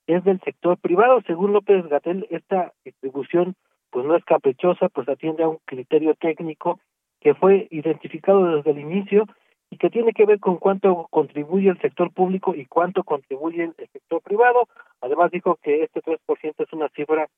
es 0.07 0.25
del 0.25 0.41
sector 0.41 0.79
privado. 0.79 1.23
Según 1.27 1.53
López 1.53 1.87
Gatel, 1.89 2.27
esta 2.31 2.73
distribución 2.85 3.55
pues 3.91 4.07
no 4.07 4.17
es 4.17 4.25
caprichosa, 4.25 4.89
pues 4.89 5.09
atiende 5.09 5.43
a 5.43 5.49
un 5.49 5.59
criterio 5.65 6.15
técnico 6.15 6.81
que 7.21 7.35
fue 7.35 7.69
identificado 7.71 8.57
desde 8.57 8.71
el 8.71 8.79
inicio 8.79 9.27
y 9.69 9.77
que 9.77 9.91
tiene 9.91 10.13
que 10.13 10.27
ver 10.27 10.41
con 10.41 10.57
cuánto 10.59 11.07
contribuye 11.11 11.69
el 11.69 11.81
sector 11.81 12.13
público 12.13 12.55
y 12.55 12.67
cuánto 12.67 13.05
contribuye 13.05 13.65
el 13.65 13.89
sector 13.93 14.21
privado. 14.23 14.69
Además 15.01 15.31
dijo 15.31 15.59
que 15.63 15.85
este 15.85 16.01
3% 16.03 16.55
es 16.59 16.73
una 16.73 16.89
cifra 16.91 17.29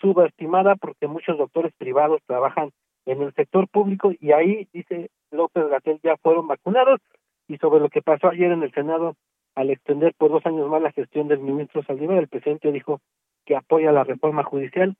subestimada 0.00 0.76
porque 0.76 1.06
muchos 1.06 1.38
doctores 1.38 1.72
privados 1.78 2.20
trabajan 2.26 2.70
en 3.06 3.22
el 3.22 3.32
sector 3.34 3.68
público 3.68 4.12
y 4.20 4.32
ahí, 4.32 4.68
dice 4.72 5.10
López 5.30 5.66
Gatel, 5.68 5.98
ya 6.02 6.16
fueron 6.18 6.46
vacunados 6.46 7.00
y 7.48 7.56
sobre 7.56 7.80
lo 7.80 7.88
que 7.88 8.02
pasó 8.02 8.28
ayer 8.28 8.52
en 8.52 8.62
el 8.62 8.72
Senado 8.72 9.16
al 9.54 9.70
extender 9.70 10.14
por 10.16 10.30
dos 10.30 10.46
años 10.46 10.68
más 10.68 10.80
la 10.80 10.92
gestión 10.92 11.26
del 11.26 11.40
ministro 11.40 11.82
Saldívar, 11.82 12.18
el 12.18 12.28
presidente 12.28 12.70
dijo 12.70 13.00
que 13.44 13.56
apoya 13.56 13.90
la 13.90 14.04
reforma 14.04 14.44
judicial 14.44 14.94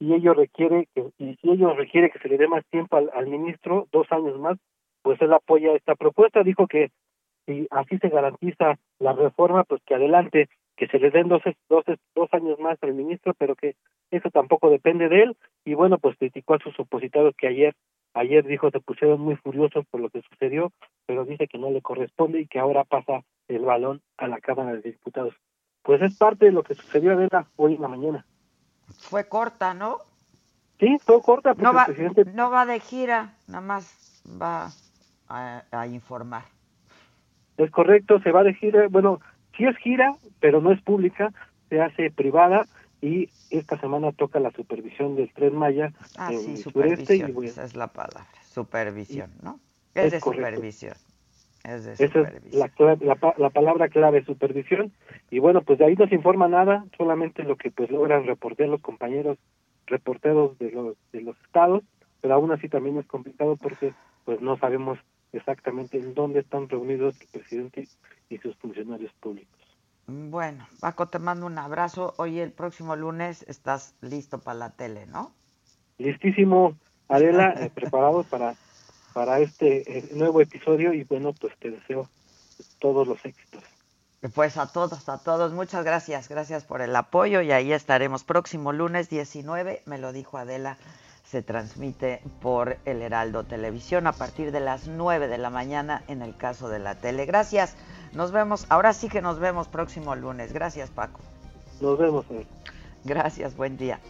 y 0.00 0.14
ello 0.14 0.34
requiere 0.34 0.88
que, 0.94 1.04
y 1.18 1.36
si 1.36 1.50
ello 1.50 1.74
requiere 1.74 2.10
que 2.10 2.18
se 2.18 2.28
le 2.28 2.38
dé 2.38 2.48
más 2.48 2.64
tiempo 2.66 2.96
al, 2.96 3.26
ministro, 3.28 3.86
dos 3.92 4.10
años 4.10 4.36
más, 4.40 4.58
pues 5.02 5.20
él 5.22 5.32
apoya 5.32 5.74
esta 5.74 5.94
propuesta, 5.94 6.42
dijo 6.42 6.66
que 6.66 6.90
si 7.46 7.68
así 7.70 7.98
se 7.98 8.08
garantiza 8.08 8.78
la 8.98 9.12
reforma, 9.12 9.62
pues 9.62 9.80
que 9.86 9.94
adelante, 9.94 10.48
que 10.76 10.88
se 10.88 10.98
le 10.98 11.10
den 11.10 11.28
dos, 11.28 11.42
dos, 11.68 11.84
dos 12.16 12.28
años 12.32 12.58
más 12.58 12.78
al 12.82 12.94
ministro, 12.94 13.34
pero 13.38 13.54
que 13.54 13.76
eso 14.10 14.30
tampoco 14.30 14.70
depende 14.70 15.08
de 15.08 15.22
él, 15.22 15.36
y 15.64 15.74
bueno, 15.74 15.98
pues 15.98 16.16
criticó 16.18 16.54
a 16.54 16.58
sus 16.58 16.78
opositores 16.80 17.36
que 17.36 17.46
ayer, 17.46 17.74
ayer 18.14 18.44
dijo 18.44 18.70
se 18.70 18.80
pusieron 18.80 19.20
muy 19.20 19.36
furiosos 19.36 19.86
por 19.86 20.00
lo 20.00 20.10
que 20.10 20.22
sucedió, 20.22 20.72
pero 21.06 21.24
dice 21.24 21.48
que 21.48 21.58
no 21.58 21.70
le 21.70 21.82
corresponde 21.82 22.40
y 22.40 22.46
que 22.46 22.58
ahora 22.58 22.84
pasa 22.84 23.22
el 23.48 23.64
balón 23.64 24.02
a 24.16 24.28
la 24.28 24.40
Cámara 24.40 24.74
de 24.74 24.82
Diputados. 24.82 25.34
Pues 25.82 26.00
es 26.02 26.16
parte 26.16 26.46
de 26.46 26.52
lo 26.52 26.62
que 26.62 26.74
sucedió 26.74 27.12
a 27.12 27.46
hoy 27.56 27.74
en 27.74 27.82
la 27.82 27.88
mañana. 27.88 28.26
Fue 28.98 29.28
corta, 29.28 29.74
¿no? 29.74 29.98
Sí, 30.78 30.96
fue 31.04 31.20
corta. 31.22 31.54
No 31.56 31.72
va, 31.72 31.86
no 32.34 32.50
va 32.50 32.66
de 32.66 32.80
gira, 32.80 33.34
nada 33.48 33.60
más 33.60 34.22
va 34.40 34.70
a 35.28 35.86
informar. 35.86 36.44
Es 37.56 37.70
correcto, 37.70 38.20
se 38.20 38.32
va 38.32 38.42
de 38.42 38.54
gira, 38.54 38.86
bueno, 38.88 39.20
sí 39.56 39.64
es 39.64 39.76
gira, 39.78 40.14
pero 40.40 40.60
no 40.60 40.72
es 40.72 40.80
pública, 40.82 41.32
se 41.68 41.80
hace 41.80 42.10
privada 42.10 42.66
y 43.02 43.28
esta 43.50 43.78
semana 43.78 44.12
toca 44.12 44.40
la 44.40 44.52
supervisión 44.52 45.16
del 45.16 45.30
Tren 45.34 45.56
Maya 45.56 45.92
ah, 46.16 46.32
en 46.32 46.38
sí, 46.38 46.56
supervisión, 46.56 47.44
esa 47.44 47.64
es 47.64 47.74
la 47.74 47.88
palabra, 47.88 48.26
supervisión, 48.48 49.32
¿no? 49.42 49.60
Es, 49.94 50.12
de 50.12 50.20
supervisión. 50.20 50.94
Es 51.64 51.84
de 51.84 51.92
Esa 51.92 52.20
es 52.20 52.54
la, 52.54 52.70
la, 53.00 53.34
la, 53.36 53.50
palabra 53.50 53.88
clave, 53.88 54.24
supervisión. 54.24 54.92
Y 55.30 55.38
bueno, 55.38 55.62
pues 55.62 55.78
de 55.78 55.84
ahí 55.84 55.96
no 55.96 56.08
se 56.08 56.14
informa 56.14 56.48
nada, 56.48 56.84
solamente 56.96 57.42
lo 57.42 57.56
que 57.56 57.70
pues 57.70 57.90
logran 57.90 58.24
reportear 58.24 58.68
los 58.68 58.80
compañeros 58.80 59.36
reporteros 59.86 60.58
de 60.58 60.70
los, 60.70 60.96
de 61.12 61.20
los 61.22 61.36
estados, 61.44 61.82
pero 62.20 62.34
aún 62.34 62.52
así 62.52 62.68
también 62.68 62.98
es 62.98 63.06
complicado 63.06 63.56
porque 63.56 63.92
pues 64.24 64.40
no 64.40 64.56
sabemos 64.56 64.98
exactamente 65.32 65.98
en 65.98 66.14
dónde 66.14 66.40
están 66.40 66.68
reunidos 66.68 67.20
el 67.20 67.28
presidente 67.28 67.88
y 68.28 68.38
sus 68.38 68.56
funcionarios 68.56 69.12
públicos. 69.14 69.61
Bueno, 70.06 70.66
Paco, 70.80 71.08
te 71.08 71.18
mando 71.18 71.46
un 71.46 71.58
abrazo. 71.58 72.14
Hoy 72.16 72.40
el 72.40 72.52
próximo 72.52 72.96
lunes 72.96 73.44
estás 73.48 73.94
listo 74.00 74.38
para 74.38 74.58
la 74.58 74.70
tele, 74.70 75.06
¿no? 75.06 75.32
Listísimo, 75.98 76.76
Adela, 77.08 77.54
eh, 77.58 77.70
preparado 77.72 78.24
para, 78.24 78.54
para 79.12 79.38
este 79.38 79.98
eh, 79.98 80.08
nuevo 80.14 80.40
episodio 80.40 80.92
y 80.92 81.04
bueno, 81.04 81.32
pues 81.32 81.56
te 81.58 81.70
deseo 81.70 82.08
todos 82.78 83.06
los 83.06 83.24
éxitos. 83.24 83.62
Pues 84.34 84.56
a 84.56 84.72
todos, 84.72 85.08
a 85.08 85.18
todos, 85.18 85.52
muchas 85.52 85.84
gracias, 85.84 86.28
gracias 86.28 86.64
por 86.64 86.80
el 86.80 86.94
apoyo 86.94 87.40
y 87.40 87.50
ahí 87.50 87.72
estaremos 87.72 88.22
próximo 88.22 88.72
lunes 88.72 89.08
19, 89.10 89.82
me 89.86 89.98
lo 89.98 90.12
dijo 90.12 90.38
Adela 90.38 90.78
se 91.32 91.42
transmite 91.42 92.20
por 92.42 92.76
el 92.84 93.00
Heraldo 93.00 93.44
Televisión 93.44 94.06
a 94.06 94.12
partir 94.12 94.52
de 94.52 94.60
las 94.60 94.86
9 94.86 95.28
de 95.28 95.38
la 95.38 95.48
mañana 95.48 96.04
en 96.06 96.20
el 96.20 96.36
caso 96.36 96.68
de 96.68 96.78
la 96.78 96.96
tele. 96.96 97.24
Gracias. 97.24 97.74
Nos 98.12 98.32
vemos. 98.32 98.66
Ahora 98.68 98.92
sí 98.92 99.08
que 99.08 99.22
nos 99.22 99.38
vemos 99.38 99.68
próximo 99.68 100.14
lunes. 100.14 100.52
Gracias, 100.52 100.90
Paco. 100.90 101.20
Nos 101.80 101.98
vemos. 101.98 102.26
Gracias, 103.04 103.56
buen 103.56 103.76
día. 103.76 104.00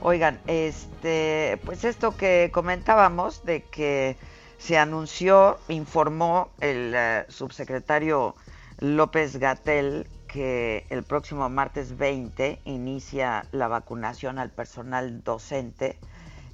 Oigan, 0.00 0.40
este, 0.46 1.60
pues 1.64 1.84
esto 1.84 2.16
que 2.16 2.50
comentábamos 2.52 3.44
de 3.44 3.62
que 3.64 4.16
se 4.58 4.78
anunció, 4.78 5.58
informó 5.68 6.50
el 6.60 6.92
eh, 6.94 7.24
subsecretario 7.28 8.34
López 8.78 9.36
Gatel 9.36 10.06
que 10.26 10.86
el 10.90 11.02
próximo 11.02 11.48
martes 11.50 11.96
20 11.96 12.60
inicia 12.64 13.44
la 13.52 13.68
vacunación 13.68 14.38
al 14.38 14.50
personal 14.50 15.22
docente 15.22 15.98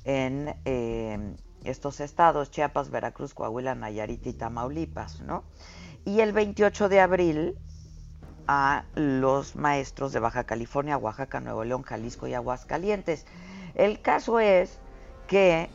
en 0.04 0.54
eh, 0.64 1.36
estos 1.64 2.00
estados, 2.00 2.50
Chiapas, 2.50 2.90
Veracruz, 2.90 3.34
Coahuila, 3.34 3.74
Nayarit 3.74 4.26
y 4.26 4.32
Tamaulipas, 4.32 5.20
¿no? 5.20 5.44
Y 6.06 6.20
el 6.20 6.32
28 6.32 6.88
de 6.88 7.00
abril 7.00 7.58
a 8.46 8.84
los 8.94 9.56
maestros 9.56 10.12
de 10.12 10.20
Baja 10.20 10.44
California, 10.44 10.96
Oaxaca, 10.96 11.40
Nuevo 11.40 11.64
León, 11.64 11.82
Jalisco 11.82 12.28
y 12.28 12.34
Aguascalientes. 12.34 13.26
El 13.74 14.00
caso 14.00 14.38
es 14.38 14.78
que, 15.26 15.68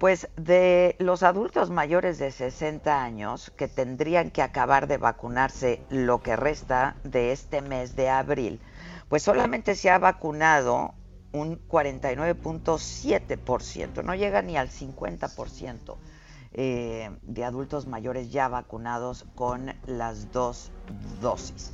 pues, 0.00 0.28
de 0.36 0.96
los 0.98 1.22
adultos 1.22 1.70
mayores 1.70 2.18
de 2.18 2.32
60 2.32 3.00
años 3.00 3.52
que 3.56 3.68
tendrían 3.68 4.32
que 4.32 4.42
acabar 4.42 4.88
de 4.88 4.98
vacunarse 4.98 5.80
lo 5.90 6.20
que 6.20 6.34
resta 6.34 6.96
de 7.04 7.30
este 7.30 7.62
mes 7.62 7.94
de 7.94 8.10
abril, 8.10 8.60
pues 9.08 9.22
solamente 9.22 9.76
se 9.76 9.90
ha 9.90 10.00
vacunado 10.00 10.94
un 11.30 11.60
49.7%, 11.68 14.02
no 14.02 14.16
llega 14.16 14.42
ni 14.42 14.56
al 14.56 14.70
50% 14.70 15.98
eh, 16.52 17.10
de 17.22 17.44
adultos 17.44 17.86
mayores 17.86 18.30
ya 18.30 18.48
vacunados 18.48 19.26
con 19.34 19.74
las 19.86 20.32
dos 20.32 20.70
dosis. 21.20 21.72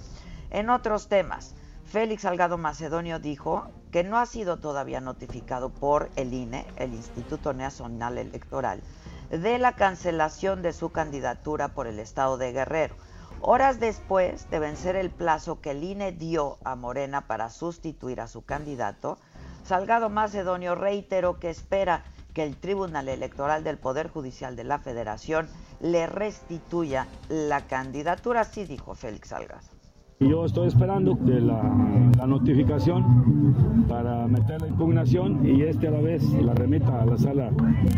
En 0.50 0.70
otros 0.70 1.08
temas, 1.08 1.54
Félix 1.84 2.22
Salgado 2.22 2.58
Macedonio 2.58 3.18
dijo 3.18 3.68
que 3.92 4.02
no 4.02 4.18
ha 4.18 4.26
sido 4.26 4.58
todavía 4.58 5.00
notificado 5.00 5.70
por 5.70 6.10
el 6.16 6.34
INE, 6.34 6.66
el 6.76 6.94
Instituto 6.94 7.52
Nacional 7.52 8.18
Electoral, 8.18 8.82
de 9.30 9.58
la 9.58 9.72
cancelación 9.72 10.62
de 10.62 10.72
su 10.72 10.90
candidatura 10.90 11.68
por 11.68 11.86
el 11.86 11.98
estado 11.98 12.36
de 12.36 12.52
Guerrero. 12.52 12.96
Horas 13.40 13.78
después 13.78 14.50
de 14.50 14.58
vencer 14.58 14.96
el 14.96 15.10
plazo 15.10 15.60
que 15.60 15.72
el 15.72 15.84
INE 15.84 16.12
dio 16.12 16.58
a 16.64 16.76
Morena 16.76 17.26
para 17.26 17.50
sustituir 17.50 18.20
a 18.20 18.26
su 18.26 18.44
candidato, 18.44 19.18
Salgado 19.64 20.08
Macedonio 20.08 20.74
reiteró 20.74 21.38
que 21.38 21.50
espera 21.50 22.04
que 22.34 22.42
el 22.42 22.56
Tribunal 22.56 23.08
Electoral 23.08 23.64
del 23.64 23.78
Poder 23.78 24.08
Judicial 24.08 24.56
de 24.56 24.64
la 24.64 24.80
Federación 24.80 25.46
le 25.80 26.06
restituya 26.06 27.06
la 27.28 27.66
candidatura, 27.66 28.40
así 28.40 28.64
dijo 28.64 28.94
Félix 28.94 29.28
Salgado. 29.28 29.74
Yo 30.20 30.44
estoy 30.44 30.68
esperando 30.68 31.18
que 31.18 31.40
la, 31.40 31.62
notificación 32.26 33.84
para 33.88 34.26
meter 34.26 34.62
la 34.62 34.68
impugnación 34.68 35.44
y 35.44 35.62
este 35.62 35.88
a 35.88 35.90
la 35.90 36.00
vez 36.00 36.22
la 36.32 36.54
remita 36.54 37.02
a 37.02 37.04
la 37.04 37.18
sala 37.18 37.50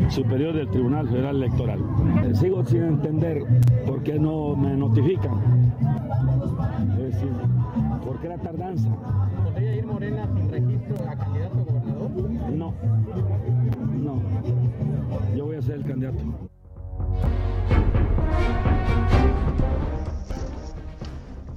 superior 0.09 0.55
del 0.55 0.69
Tribunal 0.69 1.09
Federal 1.09 1.37
Electoral. 1.37 1.81
Eh, 2.25 2.35
sigo 2.35 2.65
sin 2.65 2.83
entender 2.83 3.45
por 3.87 4.03
qué 4.03 4.19
no 4.19 4.57
me 4.57 4.77
notifican. 4.77 5.73
Es 6.99 7.15
decir, 7.15 7.31
¿por 8.05 8.19
qué 8.21 8.29
la 8.29 8.39
tardanza? 8.39 8.91
¿Podría 9.45 9.77
ir 9.77 9.87
Morena 9.87 10.29
sin 10.35 10.51
registro 10.51 10.97
a 11.09 11.17
candidato 11.17 11.61
a 11.61 11.65
gobernador? 11.65 12.31
No, 12.51 12.75
no. 12.75 13.56
Ser 15.67 15.79
el 15.79 15.85
candidato. 15.85 16.19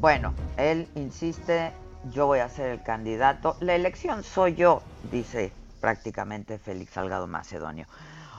Bueno, 0.01 0.33
él 0.57 0.87
insiste, 0.95 1.71
yo 2.09 2.25
voy 2.25 2.39
a 2.39 2.49
ser 2.49 2.71
el 2.71 2.81
candidato. 2.81 3.55
La 3.59 3.75
elección 3.75 4.23
soy 4.23 4.55
yo, 4.55 4.81
dice 5.11 5.51
prácticamente 5.79 6.57
Félix 6.57 6.93
Salgado 6.93 7.27
Macedonio. 7.27 7.85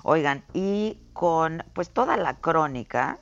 Oigan, 0.03 0.43
y 0.55 0.99
con 1.13 1.63
pues 1.73 1.91
toda 1.91 2.17
la 2.17 2.35
crónica 2.39 3.19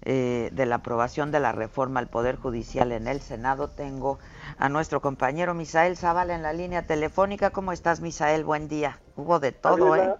eh, 0.00 0.48
de 0.52 0.64
la 0.64 0.76
aprobación 0.76 1.30
de 1.30 1.40
la 1.40 1.52
reforma 1.52 2.00
al 2.00 2.08
Poder 2.08 2.36
Judicial 2.36 2.90
en 2.90 3.06
el 3.06 3.20
Senado, 3.20 3.68
tengo 3.68 4.18
a 4.56 4.70
nuestro 4.70 5.02
compañero 5.02 5.52
Misael 5.52 5.98
Zavala 5.98 6.36
en 6.36 6.42
la 6.42 6.54
línea 6.54 6.86
telefónica. 6.86 7.50
¿Cómo 7.50 7.72
estás, 7.72 8.00
Misael? 8.00 8.44
Buen 8.44 8.66
día. 8.66 8.98
Hubo 9.14 9.40
de 9.40 9.52
todo, 9.52 9.94
¿eh? 9.94 10.14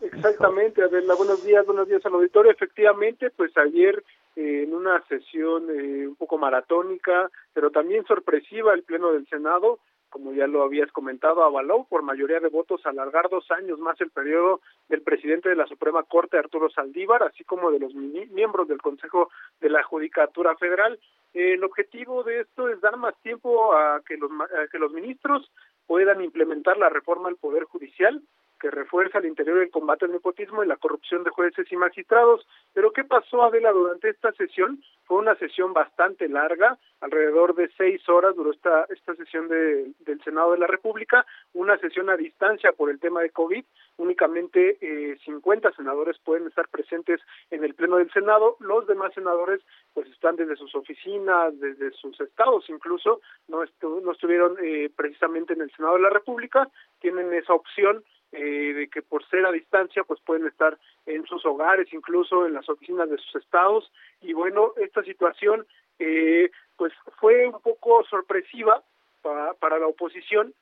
Exactamente, 0.00 0.82
Adela. 0.82 1.14
Buenos 1.14 1.44
días, 1.44 1.66
buenos 1.66 1.88
días 1.88 2.04
al 2.06 2.14
auditorio. 2.14 2.52
Efectivamente, 2.52 3.30
pues 3.30 3.56
ayer 3.56 4.02
eh, 4.36 4.64
en 4.64 4.74
una 4.74 5.02
sesión 5.08 5.68
eh, 5.70 6.06
un 6.06 6.16
poco 6.16 6.38
maratónica, 6.38 7.30
pero 7.52 7.70
también 7.70 8.04
sorpresiva, 8.06 8.74
el 8.74 8.84
Pleno 8.84 9.12
del 9.12 9.26
Senado 9.28 9.78
como 10.08 10.32
ya 10.32 10.46
lo 10.46 10.62
habías 10.62 10.90
comentado, 10.92 11.42
avaló 11.42 11.84
por 11.88 12.02
mayoría 12.02 12.40
de 12.40 12.48
votos 12.48 12.84
alargar 12.86 13.28
dos 13.28 13.50
años 13.50 13.78
más 13.78 14.00
el 14.00 14.10
periodo 14.10 14.60
del 14.88 15.02
presidente 15.02 15.48
de 15.48 15.56
la 15.56 15.66
Suprema 15.66 16.02
Corte, 16.02 16.38
Arturo 16.38 16.70
Saldívar, 16.70 17.22
así 17.22 17.44
como 17.44 17.70
de 17.70 17.80
los 17.80 17.94
miembros 17.94 18.68
del 18.68 18.80
Consejo 18.80 19.30
de 19.60 19.70
la 19.70 19.82
Judicatura 19.82 20.56
Federal. 20.56 20.98
el 21.34 21.62
objetivo 21.62 22.22
de 22.22 22.40
esto 22.40 22.68
es 22.68 22.80
dar 22.80 22.96
más 22.96 23.14
tiempo 23.22 23.74
a 23.74 24.00
que 24.06 24.16
los, 24.16 24.30
a 24.30 24.66
que 24.70 24.78
los 24.78 24.92
ministros 24.92 25.50
puedan 25.86 26.22
implementar 26.22 26.78
la 26.78 26.88
reforma 26.88 27.28
al 27.28 27.36
Poder 27.36 27.64
Judicial 27.64 28.22
que 28.58 28.70
refuerza 28.70 29.18
al 29.18 29.26
interior 29.26 29.58
el 29.58 29.70
combate 29.70 30.04
al 30.04 30.12
nepotismo 30.12 30.62
y 30.62 30.66
la 30.66 30.76
corrupción 30.76 31.24
de 31.24 31.30
jueces 31.30 31.70
y 31.70 31.76
magistrados. 31.76 32.46
Pero 32.74 32.92
¿qué 32.92 33.04
pasó, 33.04 33.42
Adela, 33.42 33.72
durante 33.72 34.10
esta 34.10 34.32
sesión? 34.32 34.82
Fue 35.04 35.18
una 35.18 35.34
sesión 35.36 35.72
bastante 35.72 36.28
larga, 36.28 36.78
alrededor 37.00 37.54
de 37.54 37.70
seis 37.78 38.06
horas 38.08 38.36
duró 38.36 38.50
esta, 38.50 38.84
esta 38.90 39.14
sesión 39.14 39.48
de, 39.48 39.92
del 40.00 40.22
Senado 40.22 40.52
de 40.52 40.58
la 40.58 40.66
República, 40.66 41.24
una 41.54 41.78
sesión 41.78 42.10
a 42.10 42.16
distancia 42.16 42.72
por 42.72 42.90
el 42.90 43.00
tema 43.00 43.22
de 43.22 43.30
COVID, 43.30 43.64
únicamente 43.96 44.76
eh, 44.80 45.16
50 45.24 45.72
senadores 45.72 46.18
pueden 46.18 46.46
estar 46.46 46.68
presentes 46.68 47.20
en 47.50 47.64
el 47.64 47.74
Pleno 47.74 47.96
del 47.96 48.12
Senado, 48.12 48.56
los 48.60 48.86
demás 48.86 49.14
senadores 49.14 49.60
pues 49.94 50.08
están 50.08 50.36
desde 50.36 50.56
sus 50.56 50.74
oficinas, 50.74 51.58
desde 51.58 51.90
sus 51.92 52.20
estados 52.20 52.68
incluso, 52.68 53.20
no, 53.48 53.64
no 54.02 54.12
estuvieron 54.12 54.56
eh, 54.62 54.90
precisamente 54.94 55.54
en 55.54 55.62
el 55.62 55.70
Senado 55.72 55.94
de 55.94 56.02
la 56.02 56.10
República, 56.10 56.68
tienen 57.00 57.32
esa 57.32 57.54
opción 57.54 58.04
eh, 58.32 58.72
de 58.74 58.88
que 58.88 59.02
por 59.02 59.26
ser 59.28 59.46
a 59.46 59.52
distancia 59.52 60.04
pues 60.04 60.20
pueden 60.20 60.46
estar 60.46 60.78
en 61.06 61.24
sus 61.26 61.44
hogares, 61.46 61.92
incluso 61.92 62.46
en 62.46 62.54
las 62.54 62.68
oficinas 62.68 63.08
de 63.08 63.18
sus 63.18 63.36
estados. 63.36 63.90
Y 64.20 64.32
bueno, 64.32 64.72
esta 64.76 65.02
situación 65.02 65.66
eh, 65.98 66.50
pues 66.76 66.92
fue 67.18 67.46
un 67.46 67.60
poco 67.60 68.04
sorpresiva 68.04 68.82
para, 69.22 69.54
para 69.54 69.78
la 69.78 69.86
oposición, 69.86 70.54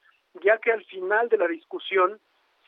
ya 0.43 0.59
que 0.59 0.73
al 0.73 0.85
final 0.85 1.29
de 1.29 1.39
la 1.39 1.49
discusión 1.49 2.19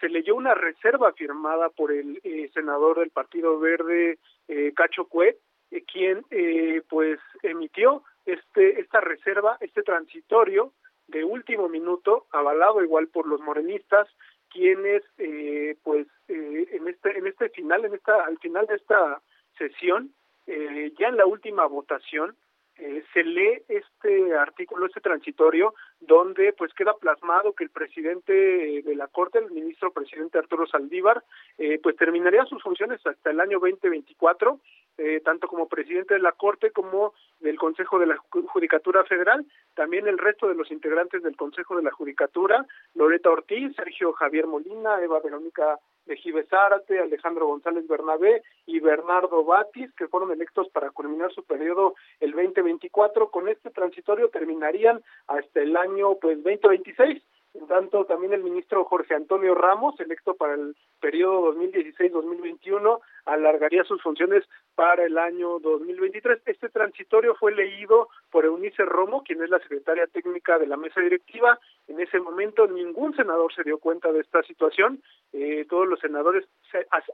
se 0.00 0.08
leyó 0.08 0.34
una 0.37 0.54
reserva 0.54 1.12
firmada 1.12 1.70
por 1.70 1.92
el 1.92 2.20
eh, 2.22 2.50
senador 2.54 3.00
del 3.00 3.11
Partido 3.11 3.58
Verde, 3.58 4.18
eh, 4.46 4.72
Cacho 4.74 5.06
Cuet, 5.06 5.37
eh, 5.70 5.82
quien 5.82 6.24
eh, 6.30 6.82
pues 6.88 7.18
emitió 7.42 8.02
este 8.26 8.80
esta 8.80 9.00
reserva, 9.00 9.56
este 9.61 9.82
transitorio 9.82 10.72
de 11.08 11.24
último 11.24 11.68
minuto, 11.68 12.26
avalado 12.32 12.82
igual 12.82 13.08
por 13.08 13.26
los 13.26 13.40
morenistas, 13.40 14.06
quienes 14.50 15.02
eh, 15.18 15.76
pues 15.82 16.06
eh, 16.28 16.68
en 16.72 16.88
este 16.88 17.18
en 17.18 17.26
este 17.26 17.48
final 17.50 17.84
en 17.84 17.94
esta 17.94 18.24
al 18.24 18.38
final 18.38 18.66
de 18.66 18.76
esta 18.76 19.20
sesión 19.56 20.12
eh, 20.46 20.92
ya 20.98 21.08
en 21.08 21.16
la 21.16 21.26
última 21.26 21.66
votación 21.66 22.37
eh, 22.78 23.02
se 23.12 23.24
lee 23.24 23.62
este 23.66 24.37
artículo, 24.37 24.87
este 24.87 25.00
transitorio, 25.00 25.74
donde 25.98 26.52
pues 26.52 26.72
queda 26.74 26.94
plasmado 26.94 27.52
que 27.52 27.64
el 27.64 27.70
presidente 27.70 28.32
de 28.32 28.94
la 28.94 29.08
Corte, 29.08 29.40
el 29.40 29.50
ministro 29.50 29.92
presidente 29.92 30.38
Arturo 30.38 30.64
Saldívar, 30.64 31.24
eh, 31.58 31.80
pues 31.82 31.96
terminaría 31.96 32.44
sus 32.44 32.62
funciones 32.62 33.04
hasta 33.04 33.30
el 33.30 33.40
año 33.40 33.58
2024, 33.58 34.61
eh, 34.98 35.20
tanto 35.24 35.48
como 35.48 35.68
presidente 35.68 36.14
de 36.14 36.20
la 36.20 36.32
Corte 36.32 36.70
como 36.72 37.14
del 37.40 37.56
Consejo 37.56 37.98
de 37.98 38.06
la 38.06 38.16
Judicatura 38.16 39.04
Federal, 39.04 39.46
también 39.74 40.06
el 40.08 40.18
resto 40.18 40.48
de 40.48 40.54
los 40.54 40.70
integrantes 40.70 41.22
del 41.22 41.37
Consejo 41.37 41.76
de 41.76 41.84
la 41.84 41.92
Judicatura, 41.92 42.66
Loreta 42.94 43.30
Ortiz, 43.30 43.74
Sergio 43.76 44.12
Javier 44.12 44.46
Molina, 44.46 45.00
Eva 45.02 45.20
Verónica 45.20 45.78
Gives 46.16 46.48
Zárate, 46.48 46.98
Alejandro 46.98 47.46
González 47.46 47.87
Bernabé 47.87 48.42
y 48.66 48.80
Bernardo 48.80 49.44
Batis, 49.44 49.92
que 49.94 50.08
fueron 50.08 50.32
electos 50.32 50.68
para 50.70 50.90
culminar 50.90 51.32
su 51.32 51.44
periodo 51.44 51.94
el 52.20 52.32
2024. 52.32 53.30
Con 53.30 53.48
este 53.48 53.70
transitorio 53.70 54.28
terminarían 54.30 55.00
hasta 55.26 55.61
el 55.61 55.76
año 55.76 56.16
pues 56.16 56.42
2026. 56.42 57.22
En 57.54 57.66
tanto, 57.66 58.04
también 58.04 58.32
el 58.34 58.44
ministro 58.44 58.84
Jorge 58.84 59.14
Antonio 59.14 59.54
Ramos, 59.54 59.98
electo 60.00 60.34
para 60.34 60.54
el 60.54 60.76
periodo 61.00 61.54
2016-2021, 61.54 63.00
alargaría 63.28 63.84
sus 63.84 64.02
funciones 64.02 64.44
para 64.74 65.04
el 65.04 65.18
año 65.18 65.58
2023. 65.58 66.40
Este 66.46 66.68
transitorio 66.68 67.34
fue 67.34 67.54
leído 67.54 68.08
por 68.30 68.44
Eunice 68.44 68.84
Romo, 68.84 69.22
quien 69.22 69.42
es 69.42 69.50
la 69.50 69.58
secretaria 69.60 70.06
técnica 70.06 70.58
de 70.58 70.66
la 70.66 70.76
mesa 70.76 71.00
directiva. 71.00 71.58
En 71.86 72.00
ese 72.00 72.18
momento 72.20 72.66
ningún 72.66 73.14
senador 73.14 73.52
se 73.54 73.64
dio 73.64 73.78
cuenta 73.78 74.10
de 74.12 74.20
esta 74.20 74.42
situación. 74.42 75.02
Eh, 75.32 75.66
todos 75.68 75.86
los 75.86 76.00
senadores, 76.00 76.46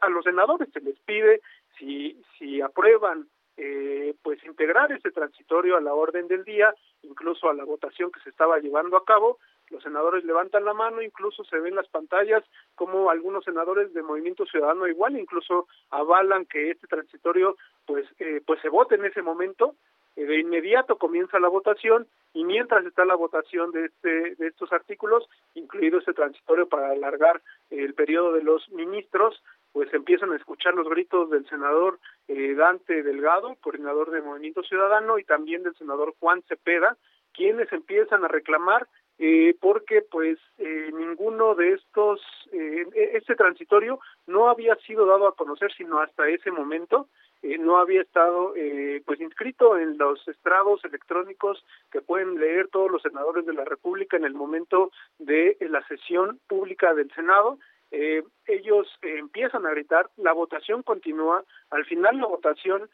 a, 0.00 0.08
los 0.08 0.24
senadores 0.24 0.68
se 0.72 0.80
les 0.80 0.98
pide 1.00 1.40
si, 1.78 2.20
si 2.38 2.60
aprueban 2.60 3.26
eh, 3.56 4.14
pues 4.22 4.42
integrar 4.44 4.90
ese 4.92 5.10
transitorio 5.10 5.76
a 5.76 5.80
la 5.80 5.94
orden 5.94 6.26
del 6.26 6.44
día, 6.44 6.74
incluso 7.02 7.48
a 7.48 7.54
la 7.54 7.64
votación 7.64 8.10
que 8.10 8.20
se 8.20 8.30
estaba 8.30 8.58
llevando 8.58 8.96
a 8.96 9.04
cabo. 9.04 9.38
Los 9.70 9.82
senadores 9.82 10.24
levantan 10.24 10.64
la 10.64 10.74
mano, 10.74 11.02
incluso 11.02 11.44
se 11.44 11.58
ven 11.58 11.74
las 11.74 11.88
pantallas 11.88 12.44
como 12.74 13.10
algunos 13.10 13.44
senadores 13.44 13.92
de 13.94 14.02
Movimiento 14.02 14.44
Ciudadano 14.46 14.86
igual, 14.86 15.18
incluso 15.18 15.68
avalan 15.90 16.44
que 16.46 16.70
este 16.70 16.86
transitorio 16.86 17.56
pues 17.86 18.06
eh, 18.18 18.40
pues 18.46 18.60
se 18.60 18.68
vote 18.68 18.96
en 18.96 19.04
ese 19.04 19.22
momento. 19.22 19.74
Eh, 20.16 20.24
de 20.26 20.38
inmediato 20.38 20.96
comienza 20.96 21.40
la 21.40 21.48
votación 21.48 22.06
y 22.34 22.44
mientras 22.44 22.84
está 22.86 23.04
la 23.04 23.16
votación 23.16 23.72
de 23.72 23.86
este 23.86 24.36
de 24.36 24.46
estos 24.46 24.72
artículos, 24.72 25.28
incluido 25.54 25.98
este 25.98 26.12
transitorio 26.12 26.68
para 26.68 26.90
alargar 26.90 27.42
el 27.70 27.94
periodo 27.94 28.32
de 28.32 28.42
los 28.42 28.68
ministros, 28.70 29.42
pues 29.72 29.92
empiezan 29.92 30.32
a 30.32 30.36
escuchar 30.36 30.74
los 30.74 30.88
gritos 30.88 31.30
del 31.30 31.48
senador 31.48 31.98
eh, 32.28 32.54
Dante 32.54 33.02
Delgado, 33.02 33.56
coordinador 33.60 34.12
de 34.12 34.22
Movimiento 34.22 34.62
Ciudadano, 34.62 35.18
y 35.18 35.24
también 35.24 35.64
del 35.64 35.74
senador 35.74 36.14
Juan 36.20 36.42
Cepeda, 36.42 36.96
quienes 37.32 37.72
empiezan 37.72 38.24
a 38.24 38.28
reclamar 38.28 38.86
eh, 39.18 39.56
porque 39.60 40.02
pues 40.02 40.38
eh, 40.58 40.90
ninguno 40.92 41.54
de 41.54 41.74
estos, 41.74 42.20
eh, 42.52 42.84
este 43.14 43.36
transitorio 43.36 44.00
no 44.26 44.48
había 44.48 44.74
sido 44.76 45.06
dado 45.06 45.28
a 45.28 45.36
conocer 45.36 45.72
sino 45.72 46.00
hasta 46.00 46.28
ese 46.28 46.50
momento, 46.50 47.08
eh, 47.44 47.58
no 47.58 47.76
había 47.76 48.00
estado 48.00 48.54
eh, 48.56 49.02
pues 49.04 49.20
inscrito 49.20 49.78
en 49.78 49.98
los 49.98 50.26
estrados 50.26 50.82
electrónicos 50.82 51.62
que 51.92 52.00
pueden 52.00 52.40
leer 52.40 52.68
todos 52.68 52.90
los 52.90 53.02
senadores 53.02 53.44
de 53.44 53.52
la 53.52 53.66
República 53.66 54.16
en 54.16 54.24
el 54.24 54.32
momento 54.32 54.90
de 55.18 55.56
la 55.60 55.86
sesión 55.86 56.40
pública 56.48 56.94
del 56.94 57.12
Senado. 57.12 57.58
Eh, 57.90 58.22
ellos 58.46 58.88
empiezan 59.02 59.66
a 59.66 59.70
gritar, 59.70 60.08
la 60.16 60.32
votación 60.32 60.82
continúa, 60.82 61.44
al 61.70 61.84
final 61.84 62.16
la 62.16 62.26
votación, 62.26 62.88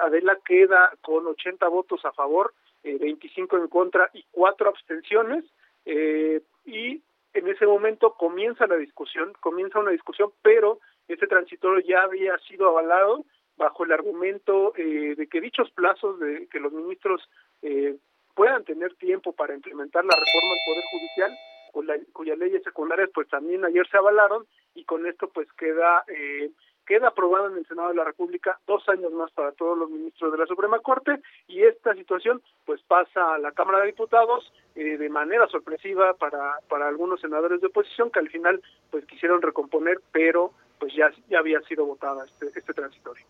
Adela 0.00 0.38
queda 0.44 0.92
con 1.02 1.26
80 1.26 1.68
votos 1.68 2.02
a 2.04 2.12
favor, 2.12 2.54
eh, 2.86 2.98
25 3.00 3.56
en 3.56 3.66
contra 3.66 4.08
y 4.14 4.24
cuatro 4.30 4.68
abstenciones, 4.68 5.44
eh, 5.86 6.42
y 6.64 7.02
en 7.32 7.48
ese 7.48 7.66
momento 7.66 8.14
comienza 8.14 8.66
la 8.66 8.76
discusión, 8.76 9.32
comienza 9.40 9.78
una 9.78 9.90
discusión, 9.90 10.32
pero 10.42 10.80
este 11.08 11.26
transitorio 11.26 11.80
ya 11.86 12.02
había 12.02 12.36
sido 12.38 12.68
avalado 12.68 13.24
bajo 13.56 13.84
el 13.84 13.92
argumento 13.92 14.74
eh, 14.76 15.14
de 15.16 15.26
que 15.28 15.40
dichos 15.40 15.70
plazos 15.70 16.18
de 16.20 16.46
que 16.48 16.60
los 16.60 16.72
ministros 16.72 17.22
eh, 17.62 17.96
puedan 18.34 18.64
tener 18.64 18.94
tiempo 18.96 19.32
para 19.32 19.54
implementar 19.54 20.04
la 20.04 20.14
reforma 20.14 20.54
del 20.54 20.60
Poder 20.66 20.84
Judicial 20.90 21.38
cuya, 21.72 21.94
cuyas 22.12 22.38
leyes 22.38 22.62
secundarias 22.62 23.10
pues 23.14 23.28
también 23.28 23.64
ayer 23.64 23.86
se 23.88 23.96
avalaron 23.96 24.46
y 24.74 24.84
con 24.84 25.06
esto 25.06 25.28
pues 25.28 25.50
queda 25.54 26.04
eh, 26.08 26.50
queda 26.86 27.08
aprobado 27.08 27.48
en 27.48 27.58
el 27.58 27.66
Senado 27.66 27.88
de 27.88 27.96
la 27.96 28.04
República 28.04 28.58
dos 28.66 28.88
años 28.88 29.12
más 29.12 29.30
para 29.32 29.52
todos 29.52 29.76
los 29.76 29.90
ministros 29.90 30.32
de 30.32 30.38
la 30.38 30.46
Suprema 30.46 30.78
Corte 30.80 31.20
y 31.48 31.62
esta 31.62 31.94
situación 31.94 32.40
pues 32.64 32.80
pasa 32.82 33.34
a 33.34 33.38
la 33.38 33.52
Cámara 33.52 33.80
de 33.80 33.86
Diputados 33.86 34.52
eh, 34.74 34.96
de 34.96 35.08
manera 35.08 35.46
sorpresiva 35.48 36.14
para 36.14 36.60
para 36.68 36.88
algunos 36.88 37.20
senadores 37.20 37.60
de 37.60 37.66
oposición 37.66 38.10
que 38.10 38.20
al 38.20 38.30
final 38.30 38.62
pues 38.90 39.04
quisieron 39.06 39.42
recomponer 39.42 40.00
pero 40.12 40.52
pues 40.78 40.94
ya 40.94 41.10
ya 41.28 41.40
había 41.40 41.60
sido 41.62 41.84
votada 41.84 42.24
este 42.24 42.58
este 42.58 42.72
transitorio. 42.72 43.26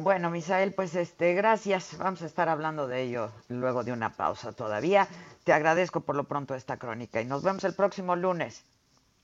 Bueno, 0.00 0.30
Misael, 0.30 0.72
pues 0.74 0.94
este, 0.94 1.34
gracias. 1.34 1.98
Vamos 1.98 2.22
a 2.22 2.26
estar 2.26 2.48
hablando 2.48 2.86
de 2.86 3.02
ello 3.02 3.30
luego 3.48 3.82
de 3.82 3.90
una 3.90 4.10
pausa 4.10 4.52
todavía. 4.52 5.08
Te 5.42 5.52
agradezco 5.52 6.02
por 6.02 6.14
lo 6.14 6.22
pronto 6.22 6.54
esta 6.54 6.76
crónica 6.76 7.20
y 7.20 7.24
nos 7.24 7.42
vemos 7.42 7.64
el 7.64 7.74
próximo 7.74 8.14
lunes. 8.14 8.64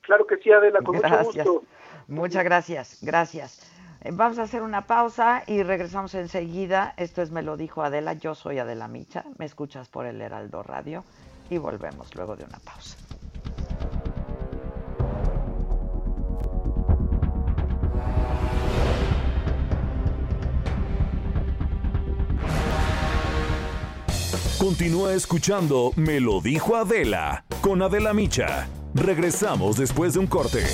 Claro 0.01 0.27
que 0.27 0.37
sí, 0.39 0.51
Adela, 0.51 0.81
con 0.81 0.99
gracias. 0.99 1.27
mucho 1.27 1.53
gusto. 1.53 1.67
Muchas 2.09 2.45
gracias, 2.45 2.99
gracias. 3.03 3.61
Eh, 4.01 4.11
vamos 4.13 4.39
a 4.39 4.43
hacer 4.43 4.63
una 4.63 4.87
pausa 4.87 5.43
y 5.47 5.63
regresamos 5.63 6.15
enseguida. 6.15 6.95
Esto 6.97 7.23
es 7.23 7.31
Me 7.31 7.43
lo 7.43 7.57
dijo 7.57 7.83
Adela, 7.83 8.13
yo 8.13 8.35
soy 8.35 8.59
Adela 8.59 8.89
Micha, 8.89 9.25
me 9.39 9.47
escuchas 9.47 9.89
por 9.89 10.07
el 10.07 10.21
Heraldo 10.21 10.63
Radio 10.63 11.05
y 11.51 11.59
volvemos 11.59 12.15
luego 12.15 12.37
de 12.37 12.45
una 12.45 12.59
pausa. 12.59 12.97
Continúa 24.59 25.13
escuchando 25.13 25.93
Me 25.97 26.21
lo 26.21 26.41
dijo 26.41 26.77
Adela 26.77 27.45
con 27.61 27.83
Adela 27.83 28.15
Micha. 28.15 28.67
Regresamos 28.95 29.77
después 29.77 30.15
de 30.15 30.21
un 30.21 30.27
corte. 30.27 30.65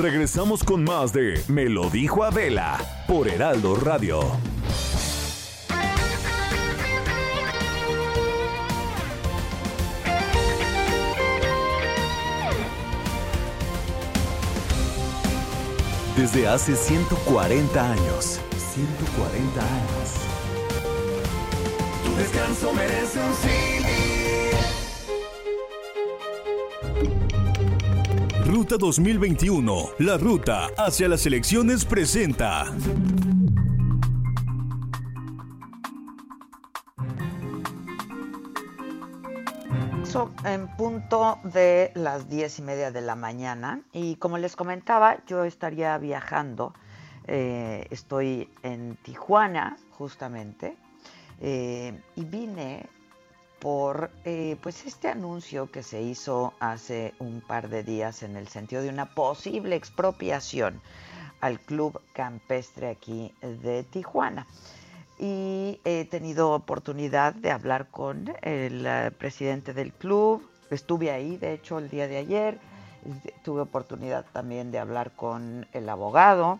Regresamos 0.00 0.64
con 0.64 0.82
más 0.82 1.12
de 1.12 1.42
Me 1.48 1.66
lo 1.66 1.90
dijo 1.90 2.24
Adela 2.24 2.78
por 3.06 3.28
Heraldo 3.28 3.76
Radio. 3.76 4.20
Desde 16.16 16.48
hace 16.48 16.74
140 16.74 17.92
años. 17.92 18.40
140 18.72 19.60
años. 19.60 20.14
Tu 22.06 22.16
descanso 22.16 22.72
merece 22.72 23.18
un 23.18 23.34
sí. 23.34 24.09
Ruta 28.60 28.76
2021. 28.76 29.92
La 30.00 30.18
ruta 30.18 30.68
hacia 30.76 31.08
las 31.08 31.24
elecciones 31.24 31.86
presenta. 31.86 32.66
en 40.44 40.68
punto 40.76 41.38
de 41.42 41.90
las 41.94 42.28
diez 42.28 42.58
y 42.58 42.62
media 42.62 42.90
de 42.90 43.00
la 43.00 43.14
mañana 43.14 43.80
y 43.94 44.16
como 44.16 44.36
les 44.36 44.56
comentaba, 44.56 45.24
yo 45.26 45.44
estaría 45.44 45.96
viajando. 45.96 46.74
Eh, 47.28 47.86
estoy 47.88 48.50
en 48.62 48.96
Tijuana, 48.96 49.78
justamente, 49.92 50.76
eh, 51.40 51.98
y 52.14 52.24
vine 52.26 52.90
por 53.60 54.10
eh, 54.24 54.56
pues 54.62 54.86
este 54.86 55.08
anuncio 55.08 55.70
que 55.70 55.82
se 55.82 56.00
hizo 56.00 56.54
hace 56.60 57.14
un 57.18 57.40
par 57.40 57.68
de 57.68 57.82
días 57.82 58.22
en 58.22 58.36
el 58.36 58.48
sentido 58.48 58.82
de 58.82 58.88
una 58.88 59.14
posible 59.14 59.76
expropiación 59.76 60.80
al 61.40 61.60
club 61.60 62.00
campestre 62.12 62.88
aquí 62.88 63.32
de 63.42 63.84
Tijuana 63.84 64.46
y 65.18 65.78
he 65.84 66.06
tenido 66.06 66.52
oportunidad 66.52 67.34
de 67.34 67.50
hablar 67.50 67.88
con 67.90 68.34
el 68.40 68.86
eh, 68.86 69.10
presidente 69.16 69.74
del 69.74 69.92
club. 69.92 70.48
Estuve 70.70 71.10
ahí, 71.10 71.36
de 71.36 71.52
hecho, 71.52 71.78
el 71.78 71.90
día 71.90 72.08
de 72.08 72.16
ayer. 72.16 72.58
Tuve 73.44 73.60
oportunidad 73.60 74.24
también 74.32 74.70
de 74.70 74.78
hablar 74.78 75.12
con 75.12 75.66
el 75.72 75.88
abogado 75.88 76.58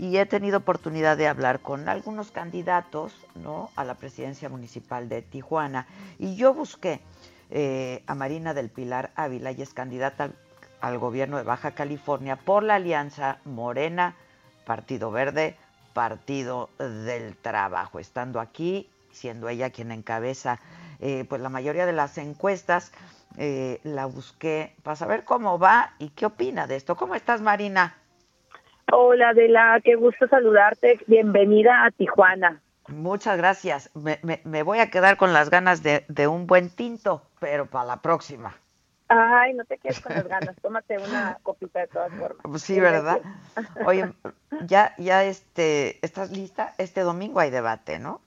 y 0.00 0.16
he 0.16 0.24
tenido 0.24 0.56
oportunidad 0.56 1.18
de 1.18 1.28
hablar 1.28 1.60
con 1.60 1.86
algunos 1.86 2.30
candidatos 2.30 3.12
¿no? 3.34 3.68
a 3.76 3.84
la 3.84 3.96
presidencia 3.96 4.48
municipal 4.48 5.10
de 5.10 5.20
Tijuana. 5.20 5.86
Y 6.18 6.36
yo 6.36 6.54
busqué 6.54 7.02
eh, 7.50 8.02
a 8.06 8.14
Marina 8.14 8.54
del 8.54 8.70
Pilar 8.70 9.10
Ávila 9.14 9.52
y 9.52 9.60
es 9.60 9.74
candidata 9.74 10.30
al 10.80 10.98
gobierno 10.98 11.36
de 11.36 11.42
Baja 11.42 11.72
California 11.72 12.36
por 12.36 12.62
la 12.62 12.76
alianza 12.76 13.40
Morena, 13.44 14.16
Partido 14.64 15.10
Verde, 15.10 15.58
Partido 15.92 16.70
del 16.78 17.36
Trabajo, 17.36 17.98
estando 17.98 18.40
aquí, 18.40 18.88
siendo 19.12 19.50
ella 19.50 19.68
quien 19.68 19.92
encabeza 19.92 20.60
eh, 21.00 21.26
pues 21.28 21.42
la 21.42 21.50
mayoría 21.50 21.84
de 21.84 21.92
las 21.92 22.16
encuestas, 22.16 22.92
eh, 23.36 23.80
la 23.84 24.06
busqué 24.06 24.74
para 24.82 24.96
saber 24.96 25.24
cómo 25.24 25.58
va 25.58 25.92
y 25.98 26.08
qué 26.08 26.24
opina 26.24 26.66
de 26.66 26.76
esto. 26.76 26.96
¿Cómo 26.96 27.14
estás, 27.14 27.42
Marina? 27.42 27.99
Hola, 28.92 29.30
Adela, 29.30 29.80
qué 29.84 29.94
gusto 29.94 30.26
saludarte. 30.26 30.98
Bienvenida 31.06 31.84
a 31.84 31.90
Tijuana. 31.90 32.60
Muchas 32.88 33.36
gracias. 33.36 33.90
Me, 33.94 34.62
voy 34.62 34.78
a 34.78 34.90
quedar 34.90 35.16
con 35.16 35.32
las 35.32 35.48
ganas 35.48 35.82
de, 35.82 36.04
de 36.08 36.26
un 36.26 36.46
buen 36.46 36.70
tinto, 36.70 37.22
pero 37.38 37.66
para 37.66 37.84
la 37.84 38.02
próxima. 38.02 38.56
Ay, 39.08 39.54
no 39.54 39.64
te 39.64 39.78
quedes 39.78 40.00
con 40.00 40.14
las 40.14 40.26
ganas, 40.28 40.56
tómate 40.60 40.98
una 40.98 41.38
copita 41.42 41.80
de 41.80 41.86
todas 41.86 42.12
formas. 42.12 42.42
Pues 42.42 42.62
sí, 42.62 42.80
¿verdad? 42.80 43.20
Oye, 43.86 44.12
ya, 44.66 44.94
ya 44.98 45.24
este, 45.24 46.04
¿estás 46.04 46.32
lista? 46.32 46.74
Este 46.78 47.02
domingo 47.02 47.38
hay 47.38 47.50
debate, 47.50 47.98
¿no? 47.98 48.20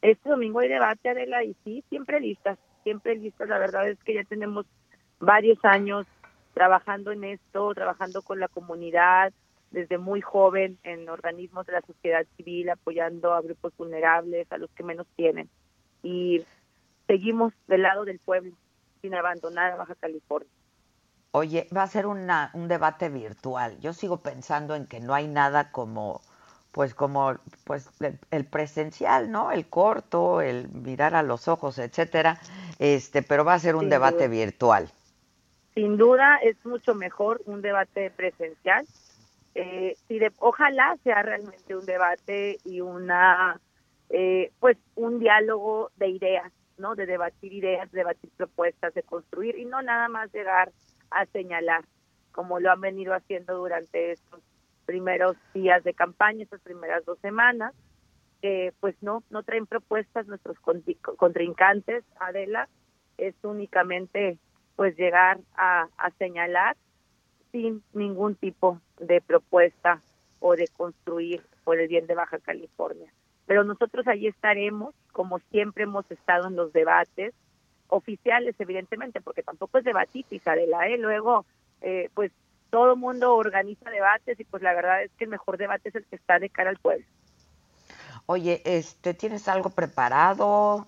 Este 0.00 0.28
domingo 0.28 0.60
hay 0.60 0.68
debate, 0.68 1.10
Adela, 1.10 1.44
y 1.44 1.54
sí, 1.64 1.84
siempre 1.90 2.20
listas, 2.20 2.58
siempre 2.82 3.16
listas. 3.16 3.48
La 3.48 3.58
verdad 3.58 3.88
es 3.88 3.98
que 4.04 4.14
ya 4.14 4.24
tenemos 4.24 4.64
varios 5.18 5.62
años 5.64 6.06
trabajando 6.54 7.12
en 7.12 7.24
esto, 7.24 7.74
trabajando 7.74 8.22
con 8.22 8.40
la 8.40 8.48
comunidad, 8.48 9.32
desde 9.70 9.98
muy 9.98 10.20
joven 10.20 10.78
en 10.82 11.08
organismos 11.08 11.66
de 11.66 11.72
la 11.72 11.82
sociedad 11.82 12.26
civil, 12.36 12.70
apoyando 12.70 13.34
a 13.34 13.42
grupos 13.42 13.72
vulnerables, 13.76 14.50
a 14.50 14.58
los 14.58 14.70
que 14.70 14.82
menos 14.82 15.06
tienen. 15.16 15.48
Y 16.02 16.44
seguimos 17.06 17.52
del 17.66 17.82
lado 17.82 18.04
del 18.04 18.18
pueblo 18.18 18.52
sin 19.02 19.14
abandonar 19.14 19.72
a 19.72 19.76
Baja 19.76 19.94
California. 19.94 20.50
Oye, 21.32 21.68
va 21.76 21.82
a 21.82 21.88
ser 21.88 22.06
una, 22.06 22.50
un 22.54 22.68
debate 22.68 23.10
virtual. 23.10 23.78
Yo 23.80 23.92
sigo 23.92 24.18
pensando 24.18 24.74
en 24.74 24.86
que 24.86 25.00
no 25.00 25.14
hay 25.14 25.28
nada 25.28 25.70
como, 25.70 26.22
pues 26.72 26.94
como, 26.94 27.36
pues 27.64 27.90
el, 28.30 28.44
presencial, 28.46 29.30
¿no? 29.30 29.52
El 29.52 29.66
corto, 29.66 30.40
el 30.40 30.68
mirar 30.70 31.14
a 31.14 31.22
los 31.22 31.46
ojos, 31.46 31.78
etcétera. 31.78 32.38
Este, 32.78 33.22
pero 33.22 33.44
va 33.44 33.54
a 33.54 33.58
ser 33.58 33.76
un 33.76 33.90
debate 33.90 34.28
virtual. 34.28 34.88
Sin 35.74 35.96
duda 35.96 36.38
es 36.42 36.56
mucho 36.64 36.94
mejor 36.94 37.42
un 37.44 37.60
debate 37.62 38.10
presencial. 38.10 38.86
Eh, 39.54 39.94
si 40.06 40.18
de, 40.18 40.32
ojalá 40.38 40.96
sea 41.02 41.22
realmente 41.22 41.74
un 41.74 41.84
debate 41.84 42.58
y 42.64 42.80
una, 42.80 43.60
eh, 44.10 44.52
pues 44.60 44.76
un 44.94 45.18
diálogo 45.18 45.90
de 45.96 46.08
ideas 46.08 46.52
¿no? 46.78 46.94
De 46.94 47.06
debatir 47.06 47.52
ideas, 47.52 47.90
debatir 47.92 48.30
propuestas, 48.36 48.94
de 48.94 49.02
construir 49.02 49.58
y 49.58 49.64
no 49.64 49.82
nada 49.82 50.08
más 50.08 50.32
llegar 50.32 50.72
a 51.10 51.26
señalar, 51.26 51.84
como 52.32 52.60
lo 52.60 52.70
han 52.70 52.80
venido 52.80 53.14
haciendo 53.14 53.56
durante 53.56 54.12
estos 54.12 54.40
primeros 54.86 55.36
días 55.52 55.84
de 55.84 55.92
campaña, 55.94 56.44
estas 56.44 56.60
primeras 56.62 57.04
dos 57.04 57.18
semanas. 57.20 57.74
que 58.40 58.72
pues 58.78 58.94
no, 59.02 59.24
no 59.30 59.42
traen 59.42 59.66
propuestas 59.66 60.28
nuestros 60.28 60.56
contrincantes, 60.60 62.04
Adela, 62.20 62.68
es 63.16 63.34
únicamente 63.42 64.38
pues 64.76 64.96
llegar 64.96 65.40
a 65.56 65.88
señalar 66.18 66.76
sin 67.52 67.82
ningún 67.92 68.34
tipo 68.34 68.80
de 68.98 69.20
propuesta 69.20 70.00
o 70.40 70.54
de 70.54 70.68
construir 70.68 71.42
por 71.64 71.78
el 71.78 71.88
bien 71.88 72.06
de 72.06 72.14
Baja 72.14 72.38
California 72.38 73.12
pero 73.48 73.64
nosotros 73.64 74.06
ahí 74.06 74.26
estaremos, 74.26 74.94
como 75.10 75.40
siempre 75.50 75.84
hemos 75.84 76.08
estado 76.10 76.48
en 76.48 76.54
los 76.54 76.70
debates 76.74 77.34
oficiales, 77.88 78.54
evidentemente, 78.58 79.22
porque 79.22 79.42
tampoco 79.42 79.78
es 79.78 79.84
debatitis, 79.84 80.46
Adela, 80.46 80.86
¿eh? 80.86 80.98
Luego, 80.98 81.46
eh, 81.80 82.10
pues 82.12 82.30
todo 82.68 82.94
mundo 82.94 83.34
organiza 83.34 83.88
debates 83.90 84.38
y 84.38 84.44
pues 84.44 84.62
la 84.62 84.74
verdad 84.74 85.02
es 85.02 85.10
que 85.16 85.24
el 85.24 85.30
mejor 85.30 85.56
debate 85.56 85.88
es 85.88 85.94
el 85.94 86.04
que 86.04 86.16
está 86.16 86.38
de 86.38 86.50
cara 86.50 86.68
al 86.68 86.76
pueblo. 86.76 87.06
Oye, 88.26 88.60
este, 88.66 89.14
¿tienes 89.14 89.48
algo 89.48 89.70
preparado? 89.70 90.86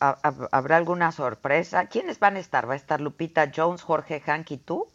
¿Habrá 0.00 0.78
alguna 0.78 1.12
sorpresa? 1.12 1.86
¿Quiénes 1.88 2.18
van 2.18 2.36
a 2.36 2.40
estar? 2.40 2.66
¿Va 2.66 2.72
a 2.72 2.76
estar 2.76 3.02
Lupita 3.02 3.52
Jones, 3.54 3.82
Jorge 3.82 4.20
Hank 4.20 4.52
y 4.52 4.56
tú? 4.56 4.88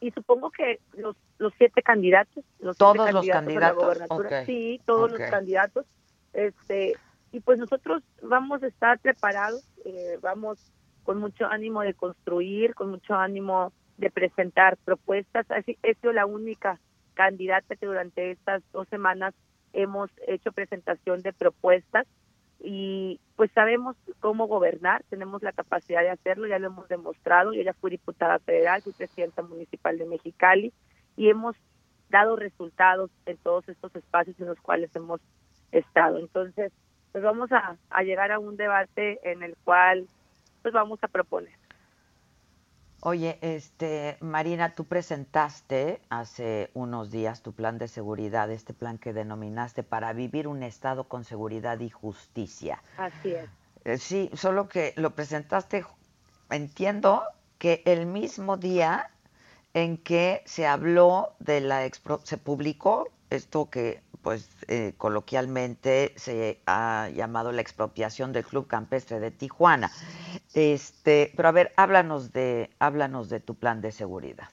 Y 0.00 0.10
supongo 0.12 0.50
que 0.50 0.80
los, 0.92 1.16
los 1.38 1.52
siete 1.58 1.82
candidatos. 1.82 2.44
Los 2.60 2.76
¿Todos 2.76 3.12
los 3.12 3.26
candidatos? 3.26 3.98
Sí, 4.46 4.80
todos 4.86 5.10
los 5.10 5.20
candidatos. 5.30 5.86
Este, 6.32 6.94
y 7.32 7.40
pues 7.40 7.58
nosotros 7.58 8.02
vamos 8.22 8.62
a 8.62 8.68
estar 8.68 8.98
preparados, 9.00 9.64
eh, 9.84 10.18
vamos 10.20 10.72
con 11.02 11.18
mucho 11.18 11.46
ánimo 11.46 11.82
de 11.82 11.94
construir, 11.94 12.74
con 12.74 12.90
mucho 12.90 13.14
ánimo 13.14 13.72
de 13.96 14.10
presentar 14.10 14.76
propuestas. 14.84 15.50
Así, 15.50 15.78
he 15.82 15.94
sido 15.94 16.12
la 16.12 16.26
única 16.26 16.78
candidata 17.14 17.76
que 17.76 17.86
durante 17.86 18.30
estas 18.30 18.62
dos 18.72 18.86
semanas 18.88 19.34
hemos 19.72 20.10
hecho 20.26 20.52
presentación 20.52 21.22
de 21.22 21.32
propuestas 21.32 22.06
y 22.60 23.20
pues 23.36 23.50
sabemos 23.52 23.96
cómo 24.20 24.46
gobernar, 24.46 25.04
tenemos 25.08 25.42
la 25.42 25.52
capacidad 25.52 26.00
de 26.02 26.10
hacerlo, 26.10 26.46
ya 26.46 26.58
lo 26.58 26.68
hemos 26.68 26.88
demostrado, 26.88 27.52
yo 27.52 27.62
ya 27.62 27.72
fui 27.74 27.90
diputada 27.92 28.38
federal, 28.40 28.82
fui 28.82 28.92
presidenta 28.92 29.42
municipal 29.42 29.96
de 29.96 30.06
Mexicali 30.06 30.72
y 31.16 31.28
hemos 31.28 31.56
dado 32.10 32.36
resultados 32.36 33.10
en 33.26 33.36
todos 33.36 33.68
estos 33.68 33.94
espacios 33.94 34.38
en 34.40 34.46
los 34.46 34.60
cuales 34.60 34.94
hemos 34.96 35.20
Estado. 35.72 36.18
Entonces, 36.18 36.72
pues 37.12 37.22
vamos 37.22 37.50
a, 37.52 37.76
llegar 38.02 38.32
a 38.32 38.38
un 38.38 38.56
debate 38.56 39.18
en 39.22 39.42
el 39.42 39.56
cual 39.64 40.06
pues 40.62 40.72
vamos 40.74 40.98
a 41.02 41.08
proponer. 41.08 41.52
Oye, 43.00 43.38
este, 43.42 44.16
Marina, 44.20 44.74
tú 44.74 44.84
presentaste 44.84 46.00
hace 46.08 46.70
unos 46.74 47.12
días 47.12 47.42
tu 47.42 47.52
plan 47.52 47.78
de 47.78 47.86
seguridad, 47.86 48.50
este 48.50 48.74
plan 48.74 48.98
que 48.98 49.12
denominaste 49.12 49.84
para 49.84 50.12
vivir 50.12 50.48
un 50.48 50.64
Estado 50.64 51.04
con 51.04 51.24
seguridad 51.24 51.78
y 51.78 51.90
justicia. 51.90 52.82
Así 52.96 53.34
es. 53.34 53.48
Eh, 53.84 53.98
sí, 53.98 54.30
solo 54.34 54.68
que 54.68 54.94
lo 54.96 55.14
presentaste, 55.14 55.84
entiendo 56.50 57.22
que 57.58 57.82
el 57.86 58.06
mismo 58.06 58.56
día 58.56 59.10
en 59.74 59.96
que 59.96 60.42
se 60.44 60.66
habló 60.66 61.34
de 61.38 61.60
la, 61.60 61.88
se 62.24 62.36
publicó 62.36 63.08
esto 63.30 63.70
que 63.70 64.02
pues 64.22 64.48
eh, 64.66 64.94
coloquialmente 64.98 66.12
se 66.16 66.60
ha 66.66 67.08
llamado 67.14 67.52
la 67.52 67.62
expropiación 67.62 68.32
del 68.32 68.44
Club 68.44 68.66
Campestre 68.66 69.20
de 69.20 69.30
Tijuana. 69.30 69.90
Este, 70.54 71.32
pero 71.36 71.48
a 71.48 71.52
ver, 71.52 71.72
háblanos 71.76 72.32
de 72.32 72.70
háblanos 72.78 73.28
de 73.28 73.40
tu 73.40 73.54
plan 73.54 73.80
de 73.80 73.92
seguridad. 73.92 74.48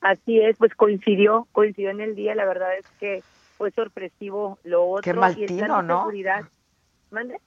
Así 0.00 0.40
es, 0.40 0.56
pues 0.58 0.74
coincidió, 0.74 1.46
coincidió 1.52 1.90
en 1.90 2.00
el 2.00 2.14
día, 2.14 2.34
la 2.34 2.44
verdad 2.44 2.76
es 2.76 2.86
que 3.00 3.22
fue 3.56 3.70
sorpresivo 3.70 4.58
lo 4.64 4.84
otro. 4.86 5.02
Qué 5.02 5.14
mal 5.14 5.34
tino, 5.34 5.82
¿no? 5.82 6.00
Seguridad. 6.00 6.44
¿Mande? 7.10 7.40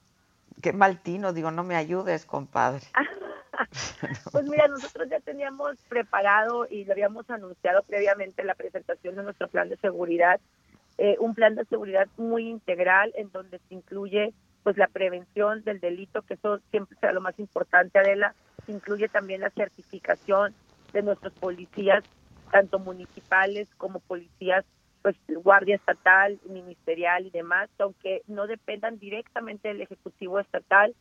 Qué 0.60 0.72
mal 0.72 1.00
tino, 1.00 1.32
digo, 1.32 1.50
no 1.50 1.62
me 1.62 1.76
ayudes, 1.76 2.24
compadre. 2.24 2.84
pues 4.32 4.44
mira, 4.44 4.66
nosotros 4.68 5.08
ya 5.08 5.20
teníamos 5.20 5.76
preparado 5.88 6.66
y 6.68 6.84
lo 6.84 6.92
habíamos 6.92 7.28
anunciado 7.30 7.82
previamente 7.82 8.44
la 8.44 8.54
presentación 8.54 9.16
de 9.16 9.22
nuestro 9.22 9.48
plan 9.48 9.68
de 9.68 9.76
seguridad, 9.76 10.40
eh, 10.96 11.16
un 11.20 11.34
plan 11.34 11.54
de 11.54 11.64
seguridad 11.66 12.08
muy 12.16 12.48
integral 12.48 13.12
en 13.16 13.30
donde 13.30 13.58
se 13.58 13.74
incluye 13.74 14.32
pues 14.62 14.76
la 14.76 14.88
prevención 14.88 15.62
del 15.64 15.80
delito, 15.80 16.22
que 16.22 16.34
eso 16.34 16.60
siempre 16.70 16.96
será 16.98 17.12
lo 17.12 17.20
más 17.20 17.38
importante, 17.38 17.98
Adela, 17.98 18.34
incluye 18.66 19.08
también 19.08 19.40
la 19.40 19.50
certificación 19.50 20.54
de 20.92 21.02
nuestros 21.02 21.32
policías, 21.34 22.04
tanto 22.50 22.78
municipales 22.78 23.68
como 23.76 24.00
policías 24.00 24.64
pues 25.02 25.16
guardia 25.28 25.76
estatal, 25.76 26.40
ministerial 26.48 27.26
y 27.26 27.30
demás, 27.30 27.70
aunque 27.78 28.22
no 28.26 28.46
dependan 28.46 28.98
directamente 28.98 29.68
del 29.68 29.80
ejecutivo 29.80 30.38
estatal, 30.40 30.94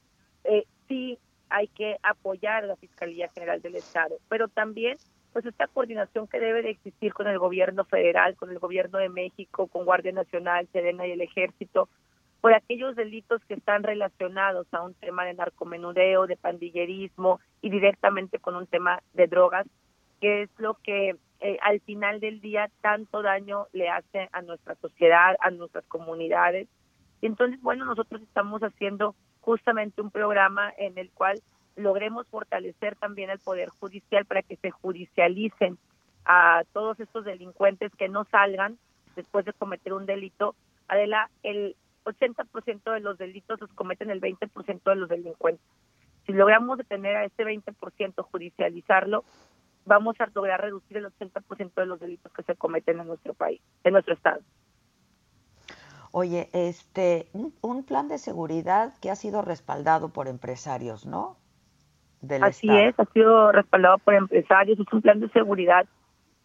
eh, 0.43 0.65
sí 0.87 1.17
hay 1.49 1.67
que 1.67 1.97
apoyar 2.03 2.63
a 2.63 2.67
la 2.67 2.75
Fiscalía 2.75 3.29
General 3.29 3.61
del 3.61 3.75
Estado, 3.75 4.17
pero 4.29 4.47
también 4.47 4.97
pues 5.33 5.45
esta 5.45 5.67
coordinación 5.67 6.27
que 6.27 6.39
debe 6.39 6.61
de 6.61 6.71
existir 6.71 7.13
con 7.13 7.27
el 7.27 7.37
gobierno 7.37 7.85
federal, 7.85 8.35
con 8.35 8.49
el 8.49 8.59
gobierno 8.59 8.97
de 8.97 9.09
México, 9.09 9.67
con 9.67 9.85
Guardia 9.85 10.11
Nacional, 10.11 10.67
Serena 10.71 11.05
y 11.05 11.11
el 11.11 11.21
Ejército, 11.21 11.89
por 12.41 12.53
aquellos 12.53 12.95
delitos 12.95 13.43
que 13.45 13.55
están 13.55 13.83
relacionados 13.83 14.67
a 14.71 14.81
un 14.81 14.93
tema 14.93 15.25
de 15.25 15.33
narcomenudeo, 15.33 16.27
de 16.27 16.37
pandillerismo 16.37 17.39
y 17.61 17.69
directamente 17.69 18.39
con 18.39 18.55
un 18.55 18.67
tema 18.67 19.01
de 19.13 19.27
drogas, 19.27 19.65
que 20.21 20.43
es 20.43 20.49
lo 20.57 20.75
que 20.75 21.15
eh, 21.39 21.57
al 21.61 21.79
final 21.81 22.19
del 22.19 22.41
día 22.41 22.69
tanto 22.81 23.21
daño 23.21 23.67
le 23.73 23.89
hace 23.89 24.29
a 24.31 24.41
nuestra 24.41 24.75
sociedad, 24.75 25.35
a 25.39 25.51
nuestras 25.51 25.85
comunidades. 25.85 26.67
Y 27.21 27.25
entonces, 27.25 27.61
bueno, 27.61 27.85
nosotros 27.85 28.21
estamos 28.21 28.61
haciendo 28.61 29.15
justamente 29.41 30.01
un 30.01 30.11
programa 30.11 30.73
en 30.77 30.97
el 30.97 31.09
cual 31.11 31.41
logremos 31.75 32.27
fortalecer 32.27 32.95
también 32.95 33.29
el 33.29 33.39
Poder 33.39 33.69
Judicial 33.69 34.25
para 34.25 34.41
que 34.41 34.57
se 34.57 34.71
judicialicen 34.71 35.77
a 36.25 36.63
todos 36.73 36.99
estos 36.99 37.23
delincuentes 37.23 37.91
que 37.95 38.09
no 38.09 38.25
salgan 38.25 38.77
después 39.15 39.45
de 39.45 39.53
cometer 39.53 39.93
un 39.93 40.05
delito. 40.05 40.55
Adela, 40.87 41.29
el 41.43 41.75
80% 42.07 42.93
de 42.93 42.99
los 42.99 43.17
delitos 43.17 43.59
los 43.59 43.71
cometen 43.73 44.09
el 44.09 44.21
20% 44.21 44.81
de 44.83 44.95
los 44.95 45.09
delincuentes. 45.09 45.65
Si 46.25 46.33
logramos 46.33 46.77
detener 46.77 47.15
a 47.15 47.25
ese 47.25 47.43
20%, 47.43 48.23
judicializarlo, 48.23 49.23
vamos 49.85 50.19
a 50.19 50.27
lograr 50.33 50.61
reducir 50.61 50.97
el 50.97 51.05
80% 51.05 51.73
de 51.75 51.85
los 51.85 51.99
delitos 51.99 52.31
que 52.33 52.43
se 52.43 52.55
cometen 52.55 52.99
en 52.99 53.07
nuestro 53.07 53.33
país, 53.33 53.61
en 53.83 53.93
nuestro 53.93 54.13
estado. 54.13 54.41
Oye, 56.11 56.49
este, 56.53 57.29
un 57.61 57.83
plan 57.83 58.07
de 58.07 58.17
seguridad 58.17 58.93
que 59.01 59.11
ha 59.11 59.15
sido 59.15 59.41
respaldado 59.41 60.09
por 60.09 60.27
empresarios, 60.27 61.05
¿no? 61.05 61.37
Así 62.41 62.67
es, 62.69 62.99
ha 62.99 63.05
sido 63.05 63.51
respaldado 63.51 63.99
por 63.99 64.15
empresarios. 64.15 64.79
Es 64.79 64.91
un 64.91 65.01
plan 65.01 65.19
de 65.19 65.29
seguridad 65.29 65.85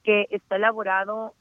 que 0.05 0.27
está 0.31 0.57
elaborado 0.57 1.35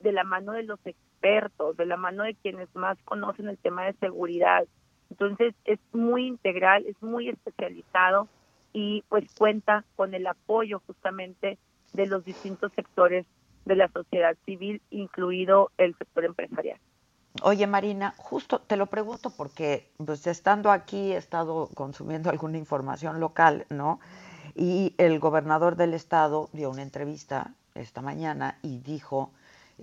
de 0.00 0.12
la 0.12 0.24
mano 0.24 0.52
de 0.52 0.62
los 0.62 0.78
expertos, 1.22 1.76
de 1.76 1.86
la 1.86 1.96
mano 1.96 2.24
de 2.24 2.34
quienes 2.34 2.68
más 2.74 2.98
conocen 3.04 3.48
el 3.48 3.58
tema 3.58 3.84
de 3.84 3.92
seguridad. 3.94 4.64
Entonces 5.10 5.54
es 5.64 5.78
muy 5.92 6.26
integral, 6.26 6.84
es 6.86 7.00
muy 7.02 7.28
especializado 7.28 8.28
y 8.72 9.04
pues 9.08 9.32
cuenta 9.34 9.84
con 9.96 10.14
el 10.14 10.26
apoyo 10.26 10.82
justamente 10.86 11.58
de 11.92 12.06
los 12.06 12.24
distintos 12.24 12.72
sectores 12.74 13.26
de 13.64 13.76
la 13.76 13.88
sociedad 13.88 14.36
civil, 14.44 14.80
incluido 14.90 15.70
el 15.78 15.94
sector 15.96 16.24
empresarial. 16.24 16.78
Oye, 17.42 17.66
Marina, 17.66 18.14
justo 18.16 18.60
te 18.60 18.76
lo 18.76 18.86
pregunto 18.86 19.30
porque 19.36 19.90
pues 20.04 20.26
estando 20.26 20.70
aquí 20.70 21.12
he 21.12 21.16
estado 21.16 21.68
consumiendo 21.74 22.30
alguna 22.30 22.58
información 22.58 23.20
local, 23.20 23.66
¿no? 23.70 24.00
Y 24.54 24.94
el 24.98 25.18
gobernador 25.18 25.76
del 25.76 25.94
estado 25.94 26.48
dio 26.52 26.70
una 26.70 26.82
entrevista 26.82 27.54
esta 27.74 28.02
mañana 28.02 28.58
y 28.62 28.78
dijo 28.78 29.32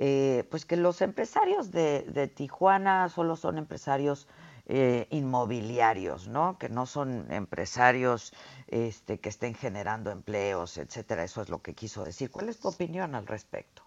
eh, 0.01 0.45
pues 0.49 0.65
que 0.65 0.77
los 0.77 1.01
empresarios 1.01 1.71
de, 1.71 2.31
Tijuana 2.33 3.09
solo 3.09 3.35
son 3.35 3.57
empresarios 3.57 4.29
eh, 4.65 5.07
inmobiliarios, 5.09 6.29
¿no? 6.29 6.57
Que 6.57 6.69
no 6.69 6.85
son 6.85 7.29
empresarios 7.29 8.33
este, 8.67 9.19
que 9.19 9.27
estén 9.27 9.55
generando 9.55 10.09
empleos, 10.09 10.77
etcétera. 10.77 11.25
Eso 11.25 11.41
es 11.41 11.49
lo 11.49 11.61
que 11.61 11.73
quiso 11.73 12.05
decir. 12.05 12.31
¿Cuál 12.31 12.47
es 12.47 12.61
tu 12.61 12.69
opinión 12.69 13.13
al 13.13 13.27
respecto? 13.27 13.83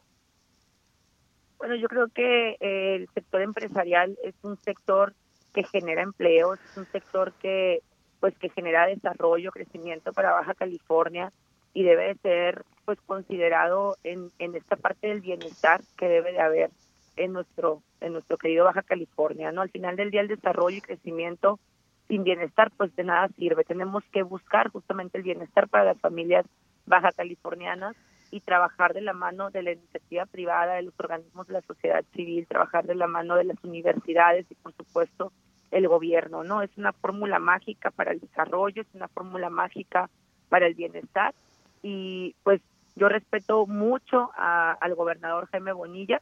Bueno, 1.56 1.76
yo 1.76 1.88
creo 1.88 2.08
que 2.08 2.58
eh, 2.60 2.96
el 2.96 3.08
sector 3.14 3.40
empresarial 3.40 4.18
es 4.22 4.34
un 4.42 4.58
sector 4.58 5.14
que 5.54 5.64
genera 5.64 6.02
empleos, 6.02 6.58
es 6.70 6.76
un 6.76 6.86
sector 6.92 7.32
que 7.40 7.80
pues 8.20 8.36
que 8.36 8.50
genera 8.50 8.86
desarrollo, 8.86 9.50
crecimiento 9.50 10.12
para 10.12 10.32
Baja 10.32 10.54
California 10.54 11.32
y 11.74 11.82
debe 11.84 12.08
de 12.08 12.14
ser 12.16 12.64
pues 12.84 12.98
considerado 13.06 13.96
en, 14.02 14.30
en 14.38 14.54
esta 14.56 14.76
parte 14.76 15.08
del 15.08 15.20
bienestar 15.20 15.80
que 15.96 16.08
debe 16.08 16.32
de 16.32 16.40
haber 16.40 16.70
en 17.16 17.32
nuestro 17.32 17.82
en 18.00 18.14
nuestro 18.14 18.36
querido 18.36 18.64
Baja 18.64 18.82
California, 18.82 19.52
¿no? 19.52 19.60
Al 19.60 19.70
final 19.70 19.96
del 19.96 20.10
día 20.10 20.22
el 20.22 20.28
desarrollo 20.28 20.76
y 20.76 20.80
crecimiento 20.80 21.60
sin 22.08 22.24
bienestar 22.24 22.70
pues 22.76 22.94
de 22.96 23.04
nada 23.04 23.28
sirve. 23.36 23.64
Tenemos 23.64 24.02
que 24.12 24.22
buscar 24.22 24.70
justamente 24.70 25.18
el 25.18 25.24
bienestar 25.24 25.68
para 25.68 25.84
las 25.84 26.00
familias 26.00 26.46
baja 26.84 27.12
californianas 27.12 27.94
y 28.30 28.40
trabajar 28.40 28.94
de 28.94 29.02
la 29.02 29.12
mano 29.12 29.50
de 29.50 29.62
la 29.62 29.72
iniciativa 29.72 30.26
privada, 30.26 30.74
de 30.74 30.82
los 30.82 30.94
organismos 30.98 31.46
de 31.46 31.52
la 31.52 31.60
sociedad 31.62 32.04
civil, 32.14 32.46
trabajar 32.48 32.86
de 32.86 32.94
la 32.94 33.06
mano 33.06 33.36
de 33.36 33.44
las 33.44 33.62
universidades 33.62 34.46
y 34.50 34.54
por 34.54 34.74
supuesto 34.74 35.32
el 35.70 35.86
gobierno, 35.86 36.42
¿no? 36.42 36.62
Es 36.62 36.70
una 36.76 36.92
fórmula 36.92 37.38
mágica 37.38 37.90
para 37.90 38.12
el 38.12 38.20
desarrollo, 38.20 38.82
es 38.82 38.94
una 38.94 39.08
fórmula 39.08 39.48
mágica 39.48 40.10
para 40.48 40.66
el 40.66 40.74
bienestar 40.74 41.34
y 41.82 42.34
pues 42.42 42.60
yo 42.94 43.08
respeto 43.08 43.66
mucho 43.66 44.30
al 44.36 44.94
gobernador 44.94 45.48
Jaime 45.50 45.72
Bonilla, 45.72 46.20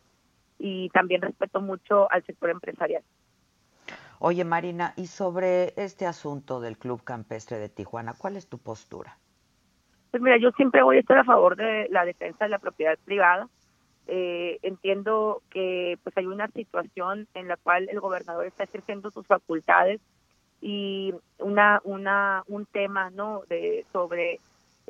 y 0.61 0.91
también 0.91 1.23
respeto 1.23 1.61
mucho 1.61 2.11
al 2.13 2.23
sector 2.25 2.51
empresarial. 2.51 3.03
Oye, 4.19 4.45
Marina, 4.45 4.93
y 4.97 5.07
sobre 5.07 5.73
este 5.83 6.07
asunto 6.07 6.61
del 6.61 6.77
Club 6.77 7.03
Campestre 7.03 7.59
de 7.59 7.71
Tijuana, 7.71 8.13
¿cuál 8.17 8.37
es 8.37 8.47
tu 8.47 8.59
postura? 8.59 9.17
Pues 10.11 10.23
mira, 10.23 10.37
yo 10.37 10.51
siempre 10.53 10.83
voy 10.83 10.99
a 10.99 11.01
estar 11.01 11.17
a 11.17 11.25
favor 11.25 11.57
de 11.57 11.89
la 11.89 12.05
defensa 12.05 12.45
de 12.45 12.51
la 12.51 12.59
propiedad 12.59 12.99
privada. 13.05 13.49
Eh, 14.07 14.59
entiendo 14.63 15.41
que 15.51 15.99
pues 16.03 16.15
hay 16.19 16.27
una 16.27 16.49
situación 16.49 17.27
en 17.33 17.49
la 17.49 17.57
cual 17.57 17.89
el 17.89 18.01
gobernador 18.01 18.45
está 18.45 18.65
ejerciendo 18.65 19.11
sus 19.11 19.27
facultades 19.27 20.01
y 20.61 21.15
una 21.39 21.81
una 21.85 22.43
un 22.49 22.67
tema 22.67 23.11
no 23.11 23.43
de 23.49 23.87
sobre 23.93 24.41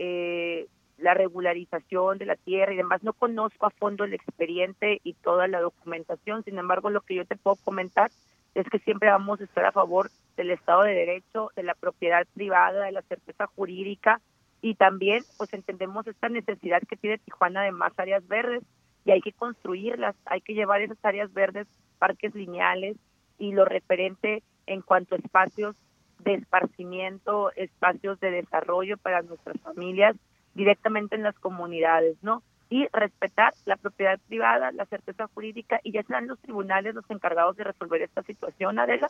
eh, 0.02 0.66
la 0.96 1.12
regularización 1.12 2.16
de 2.16 2.24
la 2.24 2.36
tierra 2.36 2.72
y 2.72 2.78
demás. 2.78 3.02
No 3.02 3.12
conozco 3.12 3.66
a 3.66 3.70
fondo 3.70 4.04
el 4.04 4.14
expediente 4.14 4.98
y 5.04 5.12
toda 5.12 5.46
la 5.46 5.60
documentación, 5.60 6.42
sin 6.42 6.58
embargo, 6.58 6.88
lo 6.88 7.02
que 7.02 7.16
yo 7.16 7.26
te 7.26 7.36
puedo 7.36 7.56
comentar 7.56 8.10
es 8.54 8.66
que 8.70 8.78
siempre 8.78 9.10
vamos 9.10 9.40
a 9.40 9.44
estar 9.44 9.66
a 9.66 9.72
favor 9.72 10.10
del 10.38 10.52
Estado 10.52 10.84
de 10.84 10.94
Derecho, 10.94 11.50
de 11.54 11.64
la 11.64 11.74
propiedad 11.74 12.26
privada, 12.32 12.86
de 12.86 12.92
la 12.92 13.02
certeza 13.02 13.46
jurídica 13.46 14.22
y 14.62 14.74
también 14.74 15.22
pues 15.36 15.52
entendemos 15.52 16.06
esta 16.06 16.30
necesidad 16.30 16.80
que 16.88 16.96
tiene 16.96 17.18
Tijuana 17.18 17.62
de 17.62 17.72
más 17.72 17.92
áreas 17.98 18.26
verdes 18.26 18.62
y 19.04 19.10
hay 19.10 19.20
que 19.20 19.32
construirlas, 19.32 20.16
hay 20.24 20.40
que 20.40 20.54
llevar 20.54 20.80
esas 20.80 21.02
áreas 21.02 21.30
verdes, 21.34 21.66
parques 21.98 22.34
lineales 22.34 22.96
y 23.38 23.52
lo 23.52 23.66
referente 23.66 24.42
en 24.66 24.80
cuanto 24.80 25.14
a 25.14 25.18
espacios 25.18 25.76
de 26.24 26.34
esparcimiento, 26.34 27.50
espacios 27.56 28.20
de 28.20 28.30
desarrollo 28.30 28.96
para 28.98 29.22
nuestras 29.22 29.60
familias 29.60 30.16
directamente 30.54 31.16
en 31.16 31.22
las 31.22 31.38
comunidades, 31.38 32.16
¿no? 32.22 32.42
Y 32.68 32.86
respetar 32.92 33.52
la 33.64 33.76
propiedad 33.76 34.18
privada, 34.28 34.72
la 34.72 34.86
certeza 34.86 35.28
jurídica, 35.34 35.80
y 35.82 35.92
ya 35.92 36.02
serán 36.02 36.28
los 36.28 36.38
tribunales 36.40 36.94
los 36.94 37.08
encargados 37.10 37.56
de 37.56 37.64
resolver 37.64 38.02
esta 38.02 38.22
situación, 38.22 38.78
Adela. 38.78 39.08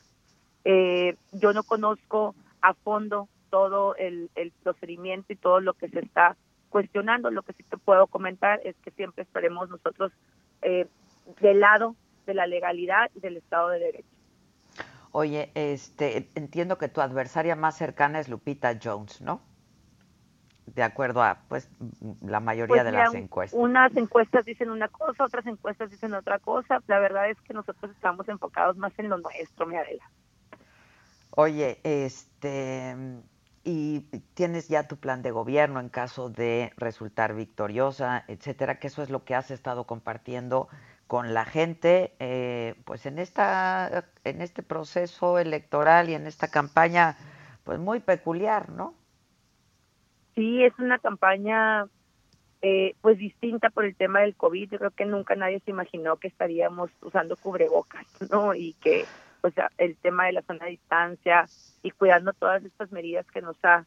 Eh, 0.65 1.17
yo 1.33 1.53
no 1.53 1.63
conozco 1.63 2.35
a 2.63 2.75
fondo 2.75 3.29
todo 3.51 3.97
el, 3.97 4.31
procedimiento 4.63 5.33
y 5.33 5.37
todo 5.37 5.61
lo 5.61 5.75
que 5.75 5.89
se 5.89 6.01
está 6.01 6.37
cuestionando. 6.69 7.31
Lo 7.31 7.43
que 7.43 7.53
sí 7.53 7.63
te 7.65 7.77
puedo 7.77 8.07
comentar 8.07 8.61
es 8.65 8.77
que 8.77 8.91
siempre 8.93 9.25
estaremos 9.25 9.69
nosotros 9.69 10.13
eh, 10.63 10.87
del 11.41 11.61
lado 11.61 11.97
de 12.27 12.35
la 12.35 12.47
legalidad 12.47 13.11
y 13.15 13.21
del 13.21 13.37
Estado 13.37 13.71
de 13.71 13.81
Derecho. 13.81 14.20
Oye, 15.13 15.51
este, 15.55 16.31
entiendo 16.35 16.79
que 16.79 16.89
tu 16.89 17.01
adversaria 17.01 17.57
más 17.57 17.77
cercana 17.77 18.21
es 18.21 18.29
Lupita 18.29 18.79
Jones, 18.83 19.21
¿no? 19.21 19.41
de 20.75 20.83
acuerdo 20.83 21.23
a 21.23 21.39
pues 21.49 21.69
la 22.23 22.41
mayoría 22.41 22.77
Pues 22.77 22.85
de 22.85 22.91
mira, 22.91 23.05
las 23.05 23.15
encuestas. 23.15 23.59
Unas 23.59 23.97
encuestas 23.97 24.45
dicen 24.45 24.71
una 24.71 24.89
cosa, 24.89 25.25
otras 25.25 25.47
encuestas 25.47 25.91
dicen 25.91 26.15
otra 26.15 26.39
cosa. 26.39 26.81
La 26.87 26.99
verdad 26.99 27.31
es 27.31 27.41
que 27.43 27.55
nosotros 27.55 27.91
estamos 27.91 28.29
enfocados 28.29 28.77
más 28.77 28.93
en 28.99 29.09
lo 29.09 29.19
nuestro, 29.19 29.67
mi 29.67 29.77
Adela. 29.77 30.09
Oye, 31.33 31.81
este, 31.85 32.97
y 33.65 34.01
tienes 34.35 34.69
ya 34.69 34.89
tu 34.89 34.97
plan 34.97 35.23
de 35.23 35.31
gobierno 35.31 35.81
en 35.81 35.89
caso 35.89 36.29
de 36.29 36.73
resultar 36.77 37.35
victoriosa, 37.35 38.25
etcétera, 38.27 38.79
que 38.79 38.89
eso 38.89 39.03
es 39.03 39.11
lo 39.11 39.25
que 39.25 39.35
has 39.35 39.51
estado 39.51 39.85
compartiendo 39.85 40.69
con 41.11 41.35
la 41.35 41.45
gente, 41.45 42.13
eh, 42.21 42.77
pues 42.85 43.05
en 43.05 43.19
esta, 43.19 44.05
en 44.23 44.41
este 44.41 44.63
proceso 44.63 45.41
electoral 45.41 46.09
y 46.09 46.15
en 46.15 46.29
esta 46.29 46.47
campaña, 46.47 47.17
pues 47.65 47.81
muy 47.81 47.99
peculiar, 47.99 48.69
¿no? 48.69 48.95
Sí, 50.37 50.63
es 50.63 50.73
una 50.79 51.01
campaña 51.01 51.87
eh, 52.63 52.95
pues 53.01 53.19
distinta 53.19 53.71
por 53.71 53.87
el 53.87 53.97
tema 53.97 54.21
del 54.21 54.37
COVID. 54.37 54.71
Yo 54.71 54.79
creo 54.79 54.93
que 54.93 55.05
nunca 55.05 55.35
nadie 55.35 55.59
se 55.65 55.73
imaginó 55.73 56.17
que 56.17 56.29
estaríamos 56.29 56.93
usando 57.03 57.35
cubrebocas, 57.35 58.07
¿no? 58.31 58.55
Y 58.55 58.75
que 58.75 59.05
pues 59.41 59.55
el 59.79 59.97
tema 59.97 60.27
de 60.27 60.35
la 60.35 60.43
zona 60.43 60.67
de 60.67 60.71
distancia 60.71 61.47
y 61.83 61.91
cuidando 61.91 62.33
todas 62.35 62.63
estas 62.65 62.93
medidas 62.93 63.27
que 63.33 63.43
nos 63.43 63.57
ha 63.65 63.85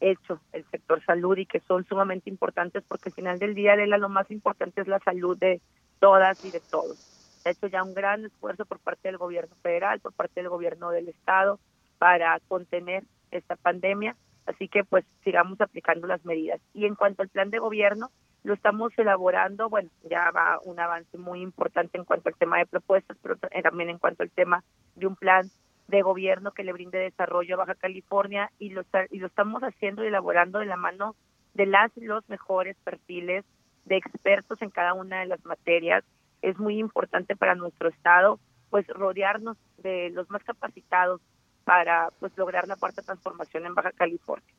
hecho 0.00 0.40
el 0.54 0.64
sector 0.70 1.04
salud 1.04 1.36
y 1.36 1.44
que 1.44 1.60
son 1.60 1.84
sumamente 1.84 2.30
importantes 2.30 2.82
porque 2.88 3.10
al 3.10 3.14
final 3.14 3.38
del 3.38 3.54
día, 3.54 3.76
Lela, 3.76 3.98
lo 3.98 4.08
más 4.08 4.30
importante 4.30 4.80
es 4.80 4.88
la 4.88 5.00
salud 5.00 5.36
de 5.36 5.60
todas 6.04 6.44
y 6.44 6.50
de 6.50 6.60
todos. 6.60 6.98
Se 7.42 7.48
ha 7.48 7.52
hecho 7.52 7.66
ya 7.66 7.82
un 7.82 7.94
gran 7.94 8.26
esfuerzo 8.26 8.66
por 8.66 8.78
parte 8.78 9.08
del 9.08 9.16
gobierno 9.16 9.56
federal, 9.62 10.00
por 10.00 10.12
parte 10.12 10.42
del 10.42 10.50
gobierno 10.50 10.90
del 10.90 11.08
estado 11.08 11.58
para 11.96 12.38
contener 12.46 13.04
esta 13.30 13.56
pandemia, 13.56 14.14
así 14.44 14.68
que 14.68 14.84
pues 14.84 15.06
sigamos 15.22 15.58
aplicando 15.62 16.06
las 16.06 16.22
medidas. 16.26 16.60
Y 16.74 16.84
en 16.84 16.94
cuanto 16.94 17.22
al 17.22 17.30
plan 17.30 17.48
de 17.48 17.58
gobierno, 17.58 18.10
lo 18.42 18.52
estamos 18.52 18.92
elaborando, 18.98 19.70
bueno, 19.70 19.88
ya 20.02 20.30
va 20.30 20.60
un 20.64 20.78
avance 20.78 21.16
muy 21.16 21.40
importante 21.40 21.96
en 21.96 22.04
cuanto 22.04 22.28
al 22.28 22.36
tema 22.36 22.58
de 22.58 22.66
propuestas, 22.66 23.16
pero 23.22 23.36
también 23.38 23.88
en 23.88 23.98
cuanto 23.98 24.24
al 24.24 24.30
tema 24.30 24.62
de 24.96 25.06
un 25.06 25.16
plan 25.16 25.50
de 25.88 26.02
gobierno 26.02 26.52
que 26.52 26.64
le 26.64 26.74
brinde 26.74 26.98
desarrollo 26.98 27.54
a 27.54 27.64
Baja 27.64 27.76
California 27.76 28.52
y 28.58 28.68
lo, 28.70 28.82
y 29.10 29.20
lo 29.20 29.28
estamos 29.28 29.62
haciendo 29.62 30.04
y 30.04 30.08
elaborando 30.08 30.58
de 30.58 30.66
la 30.66 30.76
mano 30.76 31.16
de 31.54 31.64
las 31.64 31.90
los 31.96 32.28
mejores 32.28 32.76
perfiles 32.84 33.46
de 33.84 33.96
expertos 33.96 34.60
en 34.62 34.70
cada 34.70 34.94
una 34.94 35.20
de 35.20 35.26
las 35.26 35.44
materias. 35.44 36.04
Es 36.42 36.58
muy 36.58 36.78
importante 36.78 37.36
para 37.36 37.54
nuestro 37.54 37.88
estado 37.88 38.38
pues 38.70 38.86
rodearnos 38.88 39.56
de 39.78 40.10
los 40.10 40.28
más 40.30 40.42
capacitados 40.42 41.20
para 41.64 42.08
pues 42.18 42.36
lograr 42.36 42.66
la 42.66 42.76
cuarta 42.76 43.02
transformación 43.02 43.66
en 43.66 43.74
Baja 43.74 43.92
California. 43.92 44.52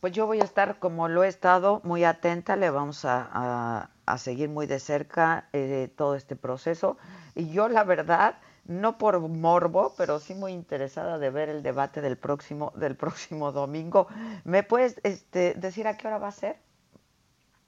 Pues 0.00 0.12
yo 0.12 0.26
voy 0.26 0.40
a 0.40 0.44
estar, 0.44 0.78
como 0.78 1.08
lo 1.08 1.22
he 1.22 1.28
estado, 1.28 1.80
muy 1.84 2.02
atenta, 2.02 2.56
le 2.56 2.70
vamos 2.70 3.04
a, 3.04 3.90
a, 4.06 4.18
seguir 4.18 4.48
muy 4.48 4.66
de 4.66 4.80
cerca 4.80 5.48
eh, 5.52 5.92
todo 5.96 6.16
este 6.16 6.34
proceso. 6.34 6.98
Y 7.36 7.52
yo, 7.52 7.68
la 7.68 7.84
verdad, 7.84 8.38
no 8.64 8.98
por 8.98 9.20
morbo, 9.20 9.94
pero 9.96 10.18
sí 10.18 10.34
muy 10.34 10.52
interesada 10.52 11.18
de 11.18 11.30
ver 11.30 11.48
el 11.48 11.62
debate 11.62 12.00
del 12.00 12.16
próximo, 12.16 12.72
del 12.74 12.96
próximo 12.96 13.52
domingo. 13.52 14.08
¿Me 14.42 14.64
puedes 14.64 15.00
este, 15.04 15.54
decir 15.54 15.86
a 15.86 15.96
qué 15.96 16.08
hora 16.08 16.18
va 16.18 16.28
a 16.28 16.32
ser? 16.32 16.56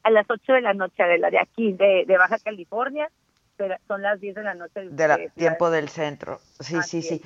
A 0.04 0.10
las 0.10 0.26
8 0.28 0.52
de 0.52 0.60
la 0.60 0.74
noche, 0.74 1.02
de 1.02 1.18
la 1.18 1.30
de 1.30 1.38
aquí, 1.40 1.72
de, 1.72 2.04
de 2.06 2.16
Baja 2.16 2.38
California, 2.38 3.10
pero 3.56 3.76
son 3.88 4.02
las 4.02 4.20
10 4.20 4.34
de 4.34 4.42
la 4.42 4.54
noche. 4.54 4.80
De, 4.80 4.90
de 4.90 5.08
la, 5.08 5.16
de 5.16 5.30
tiempo 5.30 5.70
del 5.70 5.88
centro. 5.88 6.40
Sí, 6.60 6.76
sí, 6.82 7.02
sí. 7.02 7.20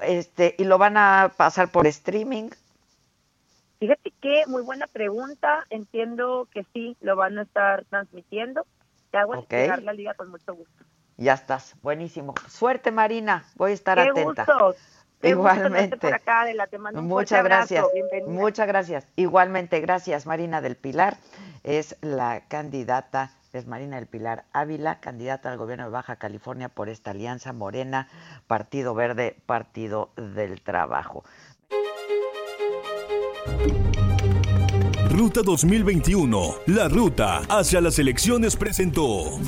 Este, 0.00 0.54
¿Y 0.58 0.64
lo 0.64 0.78
van 0.78 0.96
a 0.96 1.32
pasar 1.36 1.70
por 1.70 1.86
streaming? 1.86 2.50
Fíjate 3.78 4.12
que 4.20 4.44
muy 4.46 4.62
buena 4.62 4.86
pregunta. 4.86 5.64
Entiendo 5.70 6.48
que 6.52 6.64
sí, 6.72 6.96
lo 7.00 7.16
van 7.16 7.38
a 7.38 7.42
estar 7.42 7.84
transmitiendo. 7.86 8.66
Te 9.10 9.18
hago 9.18 9.38
okay. 9.38 9.62
llegar 9.62 9.82
la 9.82 9.92
liga 9.92 10.14
con 10.14 10.30
mucho 10.30 10.54
gusto. 10.54 10.84
Ya 11.16 11.34
estás, 11.34 11.76
buenísimo. 11.82 12.34
Suerte, 12.48 12.90
Marina. 12.90 13.44
Voy 13.56 13.70
a 13.70 13.74
estar 13.74 14.02
Qué 14.02 14.08
atenta. 14.08 14.44
Gusto. 14.44 14.76
Igualmente. 15.22 15.96
Por 15.96 16.14
acá, 16.14 16.44
de 16.44 16.54
la, 16.54 16.66
te 16.66 16.78
mando 16.78 17.00
un 17.00 17.06
Muchas 17.06 17.42
gracias. 17.44 17.86
Bienvenida. 17.92 18.30
Muchas 18.30 18.66
gracias. 18.66 19.06
Igualmente, 19.16 19.80
gracias, 19.80 20.26
Marina 20.26 20.60
del 20.60 20.76
Pilar. 20.76 21.16
Es 21.62 21.96
la 22.02 22.42
candidata, 22.48 23.30
es 23.52 23.66
Marina 23.66 23.96
del 23.96 24.06
Pilar 24.06 24.44
Ávila, 24.52 25.00
candidata 25.00 25.50
al 25.50 25.58
gobierno 25.58 25.84
de 25.84 25.90
Baja 25.90 26.16
California 26.16 26.68
por 26.68 26.88
esta 26.88 27.12
alianza 27.12 27.52
Morena, 27.52 28.08
Partido 28.46 28.94
Verde, 28.94 29.36
Partido 29.46 30.10
del 30.16 30.60
Trabajo. 30.60 31.24
Ruta 35.10 35.42
2021, 35.44 36.54
la 36.66 36.88
ruta 36.88 37.42
hacia 37.48 37.80
las 37.80 37.98
elecciones 37.98 38.56
presentó. 38.56 39.38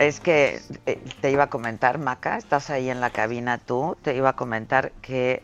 Es 0.00 0.18
que 0.18 0.62
eh, 0.86 0.98
te 1.20 1.30
iba 1.30 1.44
a 1.44 1.50
comentar, 1.50 1.98
Maca, 1.98 2.38
estás 2.38 2.70
ahí 2.70 2.88
en 2.88 3.02
la 3.02 3.10
cabina 3.10 3.58
tú, 3.58 3.98
te 4.00 4.16
iba 4.16 4.30
a 4.30 4.32
comentar 4.32 4.92
que 5.02 5.42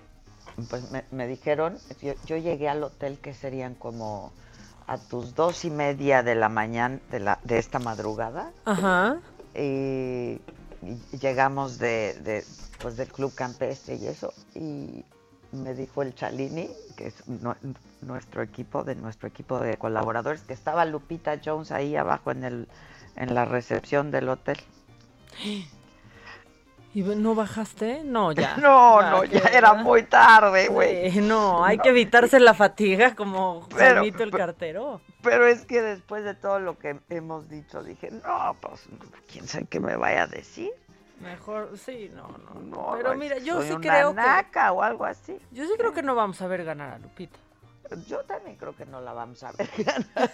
pues 0.70 0.90
me, 0.90 1.04
me 1.10 1.26
dijeron, 1.26 1.76
yo, 2.00 2.14
yo, 2.24 2.38
llegué 2.38 2.66
al 2.70 2.82
hotel 2.82 3.18
que 3.18 3.34
serían 3.34 3.74
como 3.74 4.32
a 4.86 4.96
tus 4.96 5.34
dos 5.34 5.66
y 5.66 5.70
media 5.70 6.22
de 6.22 6.36
la 6.36 6.48
mañana 6.48 6.98
de, 7.10 7.20
la, 7.20 7.38
de 7.44 7.58
esta 7.58 7.78
madrugada. 7.78 8.50
Ajá. 8.64 9.18
Y, 9.54 10.40
y 10.80 11.18
llegamos 11.20 11.76
de, 11.76 12.14
de, 12.22 12.42
pues 12.80 12.96
del 12.96 13.08
club 13.08 13.34
campestre 13.34 13.96
y 13.96 14.06
eso. 14.06 14.32
Y 14.54 15.04
me 15.56 15.74
dijo 15.74 16.02
el 16.02 16.14
Chalini, 16.14 16.68
que 16.96 17.08
es 17.08 17.26
no, 17.28 17.56
nuestro 18.02 18.42
equipo, 18.42 18.84
de 18.84 18.94
nuestro 18.94 19.28
equipo 19.28 19.58
de 19.58 19.76
colaboradores, 19.76 20.42
que 20.42 20.52
estaba 20.52 20.84
Lupita 20.84 21.40
Jones 21.44 21.72
ahí 21.72 21.96
abajo 21.96 22.30
en 22.30 22.44
el 22.44 22.68
en 23.16 23.34
la 23.34 23.44
recepción 23.44 24.10
del 24.10 24.28
hotel. 24.28 24.58
¿Y 26.94 27.02
no 27.02 27.34
bajaste? 27.34 28.02
No, 28.04 28.32
ya. 28.32 28.56
No, 28.60 29.02
no, 29.02 29.24
ya 29.24 29.40
era 29.52 29.74
muy 29.74 30.04
tarde, 30.04 30.68
güey. 30.68 31.10
Sí, 31.10 31.20
no, 31.20 31.64
hay 31.64 31.76
no. 31.76 31.82
que 31.82 31.90
evitarse 31.90 32.40
la 32.40 32.54
fatiga 32.54 33.14
como 33.14 33.66
pero, 33.76 33.96
Juanito 33.96 34.22
el 34.22 34.30
cartero. 34.30 35.00
Pero 35.22 35.46
es 35.46 35.66
que 35.66 35.82
después 35.82 36.24
de 36.24 36.34
todo 36.34 36.58
lo 36.58 36.78
que 36.78 36.98
hemos 37.10 37.50
dicho, 37.50 37.82
dije, 37.82 38.10
no, 38.10 38.56
pues, 38.60 38.88
quién 39.30 39.46
sabe 39.46 39.66
qué 39.68 39.80
me 39.80 39.96
vaya 39.96 40.22
a 40.22 40.26
decir. 40.26 40.70
Mejor, 41.20 41.78
sí, 41.78 42.10
no, 42.14 42.28
no. 42.28 42.60
no 42.60 42.92
pero 42.96 43.14
mira, 43.14 43.38
yo 43.38 43.62
sí 43.62 43.72
una 43.72 43.80
creo 43.80 44.12
naca 44.12 44.72
o 44.72 44.82
algo 44.82 45.04
así. 45.04 45.38
Yo 45.50 45.64
sí 45.64 45.72
creo 45.78 45.92
que 45.92 46.02
no 46.02 46.14
vamos 46.14 46.40
a 46.42 46.46
ver 46.46 46.64
ganar 46.64 46.92
a 46.92 46.98
Lupita. 46.98 47.38
Yo 48.06 48.24
también 48.24 48.56
creo 48.56 48.76
que 48.76 48.84
no 48.84 49.00
la 49.00 49.12
vamos 49.12 49.42
a 49.42 49.52
ver 49.52 49.70
ganar. 49.78 50.30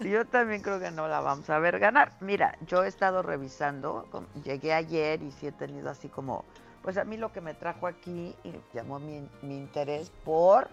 Yo 0.00 0.24
también 0.26 0.62
creo 0.62 0.78
que 0.78 0.90
no 0.90 1.08
la 1.08 1.20
vamos 1.20 1.50
a 1.50 1.58
ver 1.58 1.78
ganar. 1.78 2.12
Mira, 2.20 2.56
yo 2.66 2.84
he 2.84 2.88
estado 2.88 3.22
revisando, 3.22 4.06
llegué 4.44 4.72
ayer 4.72 5.22
y 5.22 5.32
sí 5.32 5.48
he 5.48 5.52
tenido 5.52 5.90
así 5.90 6.08
como, 6.08 6.44
pues 6.82 6.96
a 6.98 7.04
mí 7.04 7.16
lo 7.16 7.32
que 7.32 7.40
me 7.40 7.54
trajo 7.54 7.86
aquí 7.86 8.34
y 8.44 8.52
llamó 8.72 9.00
mi, 9.00 9.28
mi 9.42 9.56
interés 9.56 10.10
por, 10.24 10.68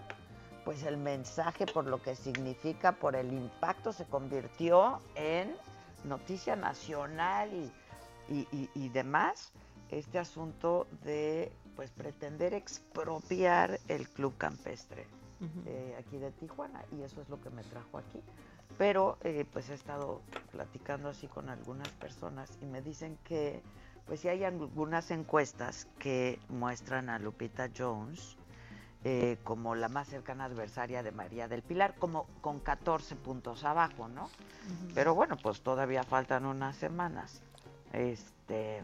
pues 0.64 0.84
el 0.84 0.96
mensaje, 0.96 1.66
por 1.66 1.86
lo 1.86 2.00
que 2.00 2.14
significa, 2.14 2.92
por 2.92 3.16
el 3.16 3.32
impacto, 3.32 3.92
se 3.92 4.04
convirtió 4.04 5.00
en 5.14 5.56
noticia 6.06 6.56
nacional 6.56 7.52
y, 7.52 7.72
y, 8.32 8.48
y, 8.52 8.70
y 8.74 8.88
demás, 8.88 9.52
este 9.90 10.18
asunto 10.18 10.86
de, 11.04 11.52
pues 11.76 11.90
pretender 11.90 12.54
expropiar 12.54 13.78
el 13.88 14.08
club 14.08 14.36
campestre. 14.38 15.06
Uh 15.38 15.44
-huh. 15.44 15.62
eh, 15.66 15.96
aquí 15.98 16.16
de 16.16 16.30
Tijuana 16.32 16.82
y 16.92 17.02
eso 17.02 17.20
es 17.20 17.28
lo 17.28 17.38
que 17.42 17.50
me 17.50 17.62
trajo 17.62 17.98
aquí 17.98 18.22
pero 18.78 19.18
eh, 19.22 19.44
pues 19.52 19.70
he 19.70 19.74
estado 19.74 20.20
platicando 20.52 21.08
así 21.08 21.26
con 21.28 21.48
algunas 21.48 21.88
personas 21.90 22.50
y 22.60 22.66
me 22.66 22.82
dicen 22.82 23.18
que 23.24 23.62
pues 24.06 24.20
sí 24.20 24.28
hay 24.28 24.44
algunas 24.44 25.10
encuestas 25.10 25.88
que 25.98 26.38
muestran 26.48 27.08
a 27.08 27.18
Lupita 27.18 27.68
Jones 27.76 28.36
eh, 29.08 29.38
como 29.44 29.76
la 29.76 29.88
más 29.88 30.08
cercana 30.08 30.46
adversaria 30.46 31.00
de 31.04 31.12
María 31.12 31.46
del 31.46 31.62
Pilar, 31.62 31.94
como 31.96 32.26
con 32.40 32.58
14 32.58 33.14
puntos 33.14 33.62
abajo, 33.62 34.08
¿no? 34.08 34.24
Uh 34.24 34.26
-huh. 34.26 34.94
Pero 34.96 35.14
bueno, 35.14 35.36
pues 35.40 35.60
todavía 35.60 36.02
faltan 36.02 36.44
unas 36.44 36.74
semanas. 36.74 37.40
Este, 37.92 38.78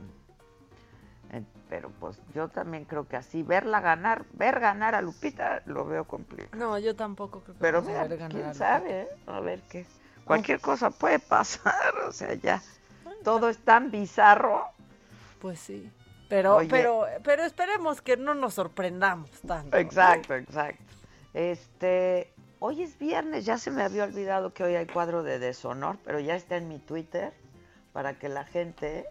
eh, 1.32 1.42
pero 1.68 1.90
pues 1.98 2.20
yo 2.36 2.46
también 2.46 2.84
creo 2.84 3.08
que 3.08 3.16
así 3.16 3.42
verla 3.42 3.80
ganar, 3.80 4.24
ver 4.34 4.60
ganar 4.60 4.94
a 4.94 5.02
Lupita 5.02 5.60
lo 5.66 5.86
veo 5.86 6.04
complicado. 6.04 6.56
No, 6.56 6.78
yo 6.78 6.94
tampoco 6.94 7.40
creo 7.40 7.56
que 7.56 7.60
Pero 7.60 7.82
mira, 7.82 8.02
a 8.02 8.06
ver 8.06 8.18
ganar 8.18 8.32
quién 8.32 8.46
a 8.46 8.54
sabe, 8.54 9.00
¿eh? 9.00 9.08
a 9.26 9.40
ver 9.40 9.60
qué. 9.62 9.84
Cualquier 10.24 10.58
oh. 10.58 10.62
cosa 10.62 10.90
puede 10.90 11.18
pasar, 11.18 11.96
o 12.06 12.12
sea, 12.12 12.32
ya 12.34 12.62
todo 13.24 13.48
es 13.48 13.58
tan 13.58 13.90
bizarro. 13.90 14.68
Pues 15.40 15.58
sí. 15.58 15.90
Pero 16.32 16.56
Oye, 16.56 16.68
pero 16.70 17.04
pero 17.22 17.44
esperemos 17.44 18.00
que 18.00 18.16
no 18.16 18.32
nos 18.32 18.54
sorprendamos 18.54 19.28
tanto. 19.46 19.76
Exacto, 19.76 20.32
¿no? 20.32 20.38
exacto. 20.38 20.82
Este 21.34 22.32
hoy 22.58 22.84
es 22.84 22.98
viernes, 22.98 23.44
ya 23.44 23.58
se 23.58 23.70
me 23.70 23.82
había 23.82 24.04
olvidado 24.04 24.54
que 24.54 24.64
hoy 24.64 24.74
hay 24.74 24.86
cuadro 24.86 25.22
de 25.22 25.38
deshonor, 25.38 25.98
pero 26.02 26.20
ya 26.20 26.34
está 26.34 26.56
en 26.56 26.68
mi 26.68 26.78
Twitter 26.78 27.34
para 27.92 28.14
que 28.14 28.30
la 28.30 28.44
gente 28.44 29.04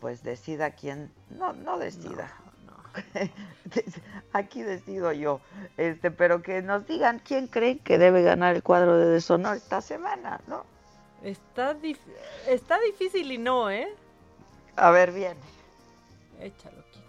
pues 0.00 0.24
decida 0.24 0.72
quién, 0.72 1.12
no, 1.30 1.52
no 1.52 1.78
decida. 1.78 2.28
Aquí 4.32 4.64
decido 4.64 5.12
yo, 5.12 5.40
este, 5.76 6.10
pero 6.10 6.42
que 6.42 6.60
nos 6.60 6.88
digan 6.88 7.20
quién 7.20 7.46
creen 7.46 7.78
que 7.78 7.98
debe 7.98 8.24
ganar 8.24 8.56
el 8.56 8.64
cuadro 8.64 8.96
de 8.98 9.06
deshonor 9.06 9.58
esta 9.58 9.80
semana, 9.80 10.40
¿no? 10.48 10.64
Está, 11.22 11.76
está 12.48 12.80
difícil 12.80 13.30
y 13.30 13.38
no, 13.38 13.70
¿eh? 13.70 13.86
A 14.74 14.90
ver, 14.90 15.12
bien. 15.12 15.36
Échalo, 16.40 16.84
Kike. 16.92 17.06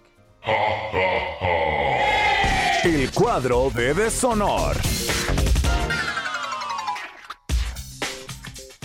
El 2.83 3.11
cuadro 3.11 3.69
de 3.69 3.93
deshonor. 3.93 4.77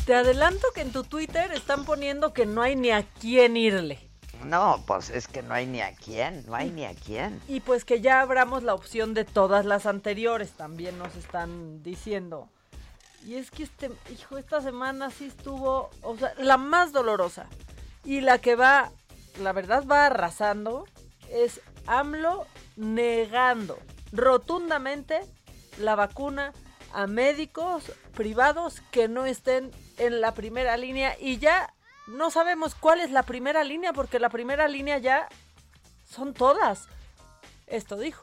Te 0.05 0.15
adelanto 0.15 0.67
que 0.75 0.81
en 0.81 0.91
tu 0.91 1.05
Twitter 1.05 1.53
están 1.53 1.85
poniendo 1.85 2.33
que 2.33 2.45
no 2.45 2.63
hay 2.63 2.75
ni 2.75 2.91
a 2.91 3.05
quién 3.21 3.57
irle. 3.57 4.01
No, 4.45 4.83
pues 4.87 5.11
es 5.11 5.29
que 5.29 5.43
no 5.43 5.55
hay 5.55 5.67
ni 5.67 5.81
a 5.81 5.95
quién, 5.95 6.45
no 6.47 6.57
hay 6.57 6.71
ni 6.71 6.85
a 6.85 6.95
quién. 6.95 7.41
Y 7.47 7.61
pues 7.61 7.85
que 7.85 8.01
ya 8.01 8.21
abramos 8.21 8.65
la 8.65 8.75
opción 8.75 9.15
de 9.15 9.25
todas 9.25 9.65
las 9.65 9.87
anteriores, 9.87 10.51
también 10.51 10.99
nos 10.99 11.15
están 11.15 11.83
diciendo. 11.85 12.49
Y 13.25 13.37
es 13.37 13.53
que 13.53 13.63
este, 13.63 13.91
hijo, 14.13 14.39
esta 14.39 14.61
semana 14.61 15.11
sí 15.11 15.27
estuvo, 15.27 15.91
o 16.03 16.17
sea, 16.17 16.35
la 16.39 16.57
más 16.57 16.93
dolorosa. 16.93 17.47
Y 18.05 18.21
la 18.21 18.39
que 18.39 18.57
va, 18.57 18.91
la 19.41 19.53
verdad 19.53 19.85
va 19.87 20.07
arrasando, 20.07 20.87
es 21.31 21.61
AMLO 21.87 22.47
negando 22.77 23.79
rotundamente 24.13 25.21
la 25.79 25.95
vacuna 25.95 26.53
a 26.93 27.07
médicos 27.07 27.93
privados 28.15 28.83
que 28.91 29.09
no 29.09 29.25
estén 29.25 29.71
en 29.97 30.21
la 30.21 30.35
primera 30.35 30.77
línea 30.77 31.17
y 31.19 31.39
ya 31.39 31.73
no 32.07 32.31
sabemos 32.31 32.75
cuál 32.75 33.01
es 33.01 33.11
la 33.11 33.23
primera 33.23 33.65
línea 33.65 33.93
porque 33.93 34.19
la 34.19 34.29
primera 34.29 34.69
línea 34.69 34.99
ya 34.99 35.29
son 36.09 36.35
todas. 36.35 36.89
Esto 37.67 37.97
dijo. 37.97 38.23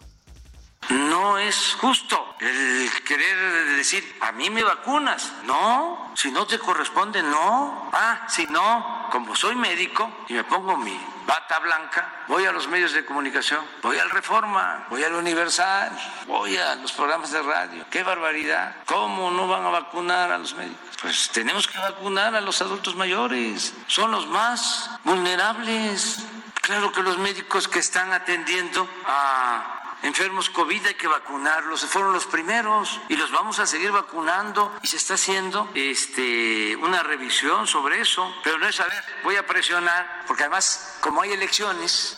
No 0.89 1.37
es 1.37 1.75
justo 1.79 2.35
el 2.39 2.89
querer 3.03 3.75
decir, 3.75 4.17
a 4.21 4.31
mí 4.31 4.49
me 4.49 4.63
vacunas. 4.63 5.31
No, 5.43 6.11
si 6.15 6.31
no 6.31 6.47
te 6.47 6.57
corresponde, 6.57 7.21
no. 7.21 7.89
Ah, 7.93 8.25
si 8.27 8.47
no, 8.47 9.07
como 9.11 9.35
soy 9.35 9.55
médico 9.55 10.09
y 10.27 10.33
me 10.33 10.43
pongo 10.43 10.77
mi 10.77 10.99
bata 11.27 11.59
blanca, 11.59 12.23
voy 12.27 12.45
a 12.45 12.51
los 12.51 12.67
medios 12.67 12.93
de 12.93 13.05
comunicación, 13.05 13.63
voy 13.83 13.99
al 13.99 14.09
Reforma, 14.09 14.87
voy 14.89 15.03
al 15.03 15.13
Universal, 15.13 15.91
voy 16.25 16.57
a 16.57 16.73
los 16.75 16.91
programas 16.91 17.31
de 17.31 17.43
radio. 17.43 17.85
¡Qué 17.91 18.01
barbaridad! 18.01 18.77
¿Cómo 18.85 19.29
no 19.29 19.47
van 19.47 19.63
a 19.65 19.69
vacunar 19.69 20.31
a 20.31 20.39
los 20.39 20.55
médicos? 20.55 20.97
Pues 21.01 21.29
tenemos 21.29 21.67
que 21.67 21.77
vacunar 21.77 22.33
a 22.33 22.41
los 22.41 22.61
adultos 22.63 22.95
mayores, 22.95 23.75
son 23.85 24.11
los 24.11 24.25
más 24.25 24.89
vulnerables. 25.03 26.19
Claro 26.61 26.91
que 26.91 27.03
los 27.03 27.17
médicos 27.19 27.67
que 27.67 27.79
están 27.79 28.11
atendiendo 28.11 28.87
a 29.05 29.78
enfermos 30.03 30.49
COVID 30.49 30.85
hay 30.85 30.95
que 30.95 31.07
vacunarlos, 31.07 31.85
fueron 31.85 32.13
los 32.13 32.25
primeros 32.25 32.99
y 33.09 33.15
los 33.15 33.31
vamos 33.31 33.59
a 33.59 33.65
seguir 33.65 33.91
vacunando 33.91 34.71
y 34.81 34.87
se 34.87 34.97
está 34.97 35.15
haciendo 35.15 35.69
este, 35.75 36.75
una 36.77 37.03
revisión 37.03 37.67
sobre 37.67 38.01
eso, 38.01 38.33
pero 38.43 38.57
no 38.57 38.67
es 38.67 38.79
a 38.79 38.85
ver, 38.85 39.03
voy 39.23 39.35
a 39.35 39.45
presionar, 39.45 40.23
porque 40.27 40.43
además 40.43 40.97
como 41.01 41.21
hay 41.21 41.31
elecciones... 41.31 42.17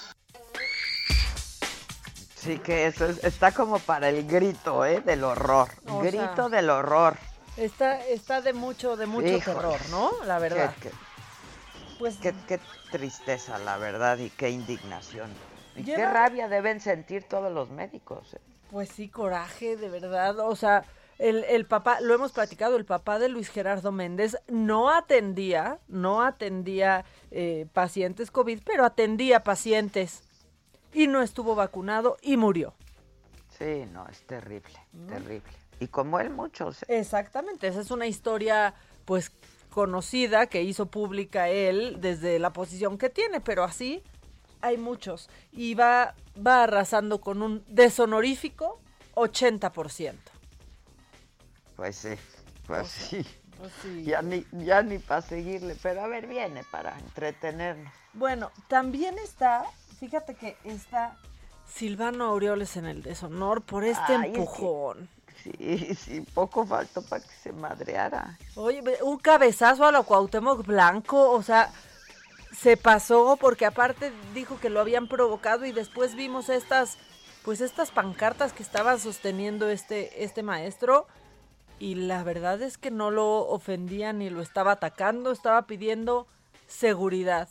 Sí, 2.36 2.58
que 2.58 2.88
eso 2.88 3.06
está 3.06 3.52
como 3.52 3.78
para 3.78 4.10
el 4.10 4.26
grito, 4.26 4.84
¿eh? 4.84 5.00
Del 5.02 5.24
horror. 5.24 5.70
grito 6.02 6.50
del 6.50 6.72
horror. 6.72 7.16
Está, 7.56 8.04
está 8.08 8.42
de 8.42 8.54
mucho, 8.54 8.98
de 8.98 9.06
mucho 9.06 9.38
terror, 9.46 9.80
¿no? 9.92 10.12
La 10.26 10.40
verdad. 10.40 10.74
pues 12.00 12.18
qué, 12.18 12.34
qué 12.48 12.60
tristeza, 12.92 13.60
la 13.60 13.78
verdad, 13.78 14.18
y 14.18 14.32
qué 14.32 14.50
indignación. 14.50 15.30
Y 15.76 15.84
qué 15.84 16.06
rabia 16.06 16.48
deben 16.48 16.80
sentir 16.80 17.24
todos 17.24 17.52
los 17.52 17.70
médicos. 17.70 18.34
Eh. 18.34 18.40
Pues 18.70 18.90
sí, 18.90 19.10
coraje, 19.10 19.78
de 19.78 19.90
verdad. 19.90 20.40
O 20.40 20.56
sea, 20.56 20.84
el, 21.18 21.44
el, 21.44 21.66
papá, 21.66 22.02
lo 22.02 22.14
hemos 22.14 22.32
platicado, 22.32 22.78
el 22.78 22.86
papá 22.86 23.20
de 23.20 23.30
Luis 23.30 23.50
Gerardo 23.50 23.92
Méndez 23.92 24.38
no 24.48 24.90
atendía, 24.90 25.80
no 25.88 26.24
atendía 26.24 27.06
eh, 27.30 27.68
pacientes 27.74 28.32
COVID, 28.32 28.62
pero 28.66 28.86
atendía 28.86 29.44
pacientes 29.44 30.24
y 30.94 31.08
no 31.08 31.22
estuvo 31.22 31.56
vacunado 31.56 32.18
y 32.22 32.38
murió. 32.38 32.74
Sí, 33.58 33.86
no, 33.92 34.08
es 34.08 34.22
terrible, 34.24 34.80
terrible. 35.08 35.44
Y 35.80 35.88
como 35.88 36.20
él, 36.20 36.32
muchos. 36.32 36.84
¿eh? 36.84 37.00
Exactamente, 37.00 37.68
esa 37.68 37.82
es 37.82 37.92
una 37.92 38.08
historia, 38.08 38.74
pues, 39.06 39.32
conocida 39.70 40.48
que 40.48 40.64
hizo 40.64 40.88
pública 40.88 41.50
él 41.50 41.98
desde 42.02 42.40
la 42.40 42.52
posición 42.52 42.98
que 42.98 43.10
tiene, 43.10 43.42
pero 43.42 43.64
así 43.64 44.04
hay 44.62 44.78
muchos. 44.78 45.30
Y 45.52 45.76
va, 45.76 46.16
va 46.36 46.64
arrasando 46.64 47.22
con 47.22 47.42
un 47.42 47.64
deshonorífico 47.68 48.80
80%. 49.16 50.16
Pues 51.76 51.96
sí, 51.96 52.10
pues, 52.68 52.88
sí. 52.88 53.26
Pues 53.58 53.72
sí. 53.82 54.04
Ya 54.04 54.22
ni, 54.22 54.46
ya 54.52 54.82
ni 54.82 54.98
para 54.98 55.22
seguirle, 55.22 55.76
pero 55.82 56.02
a 56.02 56.08
ver, 56.08 56.28
viene 56.28 56.64
para 56.72 56.98
entretenernos. 57.00 57.94
Bueno, 58.14 58.52
también 58.68 59.18
está, 59.20 59.66
fíjate 60.00 60.36
que 60.36 60.58
está 60.64 61.16
Silvano 61.68 62.26
Aureoles 62.26 62.76
en 62.78 62.86
el 62.86 63.02
deshonor 63.02 63.62
por 63.62 63.84
este 63.84 64.14
empujón. 64.14 65.10
sí, 65.44 65.96
sí, 65.96 66.22
poco 66.34 66.66
faltó 66.66 67.02
para 67.02 67.24
que 67.24 67.34
se 67.42 67.54
madreara. 67.54 68.38
Oye, 68.56 68.84
un 69.04 69.18
cabezazo 69.18 69.86
a 69.86 69.92
la 69.92 70.04
Cuauhtémoc 70.04 70.66
Blanco, 70.66 71.32
o 71.32 71.42
sea, 71.42 71.72
se 72.52 72.78
pasó 72.78 73.38
porque 73.40 73.66
aparte 73.66 74.12
dijo 74.34 74.60
que 74.60 74.70
lo 74.70 74.80
habían 74.80 75.08
provocado 75.08 75.66
y 75.66 75.72
después 75.72 76.16
vimos 76.16 76.50
estas 76.50 76.98
pues 77.44 77.60
estas 77.62 77.92
pancartas 77.92 78.54
que 78.54 78.62
estaba 78.62 78.98
sosteniendo 79.00 79.70
este 79.70 80.24
este 80.24 80.44
maestro 80.44 81.08
y 81.80 81.96
la 81.96 82.24
verdad 82.24 82.62
es 82.62 82.78
que 82.78 82.92
no 82.92 83.10
lo 83.10 83.48
ofendía 83.48 84.14
ni 84.14 84.30
lo 84.30 84.42
estaba 84.42 84.74
atacando, 84.74 85.32
estaba 85.32 85.64
pidiendo 85.64 86.28
seguridad. 86.68 87.50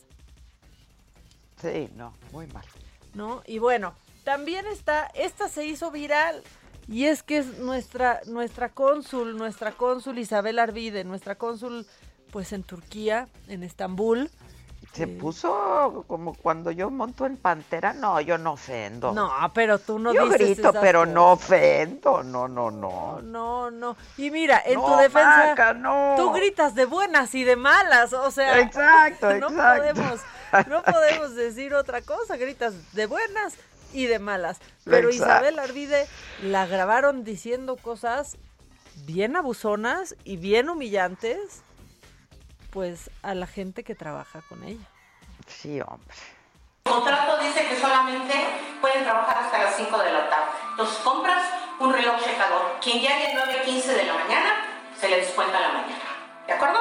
Sí, 1.61 1.89
no, 1.97 2.15
muy 2.31 2.47
mal. 2.47 2.65
¿No? 3.13 3.43
Y 3.45 3.59
bueno, 3.59 3.95
también 4.23 4.69
está 4.69 5.11
esta 5.15 5.49
se 5.49 5.67
hizo 5.67 5.91
viral 5.91 6.45
y 6.87 7.07
es 7.07 7.25
que 7.25 7.39
es 7.39 7.59
nuestra 7.59 8.21
nuestra 8.27 8.69
cónsul, 8.69 9.37
nuestra 9.37 9.73
cónsul 9.73 10.19
Isabel 10.19 10.61
Arvide, 10.61 11.03
nuestra 11.03 11.35
cónsul 11.35 11.87
pues 12.31 12.53
en 12.53 12.63
Turquía, 12.63 13.29
en 13.49 13.65
Estambul 13.65 14.31
se 14.93 15.07
puso 15.07 16.05
como 16.09 16.35
cuando 16.35 16.73
yo 16.73 16.91
monto 16.91 17.25
en 17.25 17.37
Pantera. 17.37 17.93
No, 17.93 18.21
yo 18.21 18.39
no 18.39 18.53
ofendo. 18.53 19.13
No, 19.13 19.31
pero 19.55 19.79
tú 19.79 19.99
no 19.99 20.13
yo 20.13 20.29
grito, 20.29 20.73
pero 20.81 21.07
no 21.07 21.33
ofendo. 21.33 22.23
No, 22.25 22.49
no, 22.49 22.71
no. 22.71 23.21
No, 23.23 23.71
no. 23.71 23.97
Y 24.17 24.31
mira, 24.31 24.61
en 24.65 24.81
tu 24.81 24.97
defensa, 24.97 25.55
tú 26.17 26.33
gritas 26.33 26.75
de 26.75 26.87
buenas 26.87 27.35
y 27.35 27.45
de 27.45 27.57
malas. 27.57 28.13
O 28.13 28.31
sea, 28.31 28.59
exacto, 28.59 29.33
no 29.39 29.49
exacto. 29.49 29.81
Podemos, 29.81 30.21
no 30.69 30.83
podemos 30.93 31.35
decir 31.37 31.73
otra 31.75 32.03
cosa. 32.03 32.37
Gritas 32.37 32.93
de 32.93 33.07
buenas 33.07 33.55
y 33.93 34.07
de 34.07 34.19
malas. 34.19 34.59
Pero 34.85 35.11
Isabel 35.11 35.59
Arvide 35.61 36.09
la 36.43 36.67
grabaron 36.67 37.23
diciendo 37.23 37.77
cosas 37.77 38.37
bien 39.07 39.37
abusonas 39.37 40.17
y 40.25 40.37
bien 40.37 40.69
humillantes 40.69 41.63
pues 42.71 43.11
a 43.23 43.35
la 43.35 43.47
gente 43.47 43.85
que 43.85 43.95
trabaja 43.95 44.43
con 44.49 44.65
ella. 44.65 44.87
Sí, 45.47 45.81
hombre. 45.81 46.17
El 46.85 46.93
contrato 46.93 47.39
dice 47.39 47.67
que 47.67 47.79
solamente 47.79 48.35
pueden 48.81 49.05
trabajar 49.05 49.39
hasta 49.45 49.59
las 49.59 49.77
5 49.77 49.99
de 49.99 50.13
la 50.13 50.31
tarde. 50.31 50.47
Entonces 50.71 50.97
compras 50.99 51.43
un 51.79 51.93
reloj 51.93 52.23
checador. 52.23 52.79
Quien 52.81 53.01
llegue 53.01 53.27
a 53.29 53.47
9.15 53.47 53.85
de 53.85 54.05
la 54.05 54.15
mañana, 54.15 54.67
se 54.99 55.09
le 55.09 55.17
descuenta 55.17 55.61
la 55.61 55.69
mañana. 55.69 56.05
¿De 56.47 56.53
acuerdo? 56.53 56.81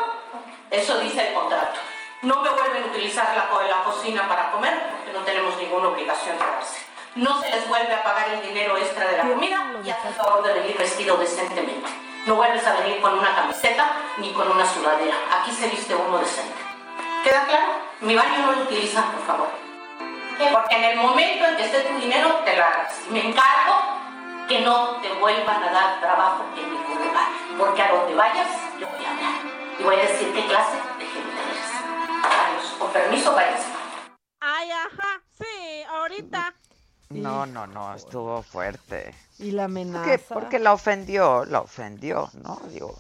Eso 0.72 1.00
dice 1.00 1.28
el 1.28 1.34
contrato. 1.34 1.80
No 2.22 2.42
me 2.42 2.50
vuelven 2.50 2.84
a 2.84 2.88
utilizar 2.88 3.28
la, 3.36 3.68
la 3.68 3.84
cocina 3.84 4.28
para 4.28 4.52
comer 4.52 4.74
porque 4.92 5.18
no 5.18 5.24
tenemos 5.24 5.56
ninguna 5.58 5.90
obligación 5.90 6.38
de 6.38 6.46
darse. 6.46 6.78
No 7.16 7.42
se 7.42 7.50
les 7.50 7.68
vuelve 7.68 7.94
a 7.94 8.04
pagar 8.04 8.30
el 8.30 8.42
dinero 8.42 8.78
extra 8.78 9.08
de 9.10 9.18
la 9.18 9.24
comida 9.24 9.74
y 9.84 9.90
hacen 9.90 10.14
favor 10.14 10.44
de 10.44 10.54
venir 10.54 10.78
vestido 10.78 11.18
decentemente. 11.18 12.09
No 12.26 12.36
vuelves 12.36 12.66
a 12.68 12.74
venir 12.82 13.02
con 13.02 13.18
una 13.18 13.34
camiseta 13.36 13.92
ni 14.18 14.32
con 14.34 14.50
una 14.52 14.66
sudadera. 14.66 15.16
Aquí 15.40 15.52
se 15.52 15.68
viste 15.68 15.96
uno 15.96 16.18
decente. 16.20 16.56
¿Queda 17.24 17.46
claro? 17.46 17.74
Mi 18.02 18.16
baño 18.16 18.40
no 18.46 18.52
lo 18.52 18.62
utilizan, 18.64 19.04
por 19.12 19.26
favor. 19.26 19.50
Porque 20.52 20.76
en 20.76 20.84
el 20.84 20.98
momento 20.98 21.46
en 21.46 21.58
que 21.58 21.66
esté 21.66 21.82
tu 21.82 22.00
dinero, 22.00 22.30
te 22.46 22.56
lo 22.56 22.64
hagas. 22.64 22.94
Y 23.10 23.14
me 23.14 23.28
encargo 23.28 23.76
que 24.48 24.62
no 24.62 24.98
te 25.02 25.12
vuelvan 25.14 25.64
a 25.64 25.72
dar 25.72 26.00
trabajo 26.00 26.46
en 26.56 26.74
ningún 26.74 27.08
lugar. 27.08 27.28
Porque 27.58 27.82
a 27.82 27.92
donde 27.92 28.16
vayas, 28.16 28.48
yo 28.80 28.88
voy 28.88 29.06
a 29.06 29.12
hablar. 29.12 29.34
Y 29.80 29.84
voy 29.84 29.96
a 29.96 30.00
decir 30.00 30.34
qué 30.34 30.46
clase 30.46 30.78
de 30.98 31.06
gente 31.06 31.42
eres. 31.42 31.72
Adiós. 32.24 32.76
Con 32.80 32.90
permiso, 32.92 33.34
váyanse. 33.34 33.68
Ay, 34.40 34.72
ajá. 34.72 35.22
Sí, 35.38 35.84
ahorita. 35.90 36.54
No, 37.10 37.48
no, 37.48 37.66
no, 37.66 37.96
estuvo 37.96 38.44
fuerte. 38.44 39.16
Y 39.40 39.50
la 39.50 39.64
amenaza. 39.64 40.04
Porque, 40.04 40.24
porque 40.32 40.60
la 40.60 40.74
ofendió, 40.74 41.44
la 41.46 41.62
ofendió, 41.62 42.30
¿no? 42.34 42.62
Digo. 42.70 42.96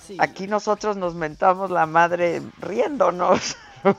Sí. 0.00 0.16
Aquí 0.20 0.46
nosotros 0.46 0.96
nos 0.96 1.16
mentamos 1.16 1.70
la 1.70 1.86
madre 1.86 2.42
riéndonos. 2.60 3.56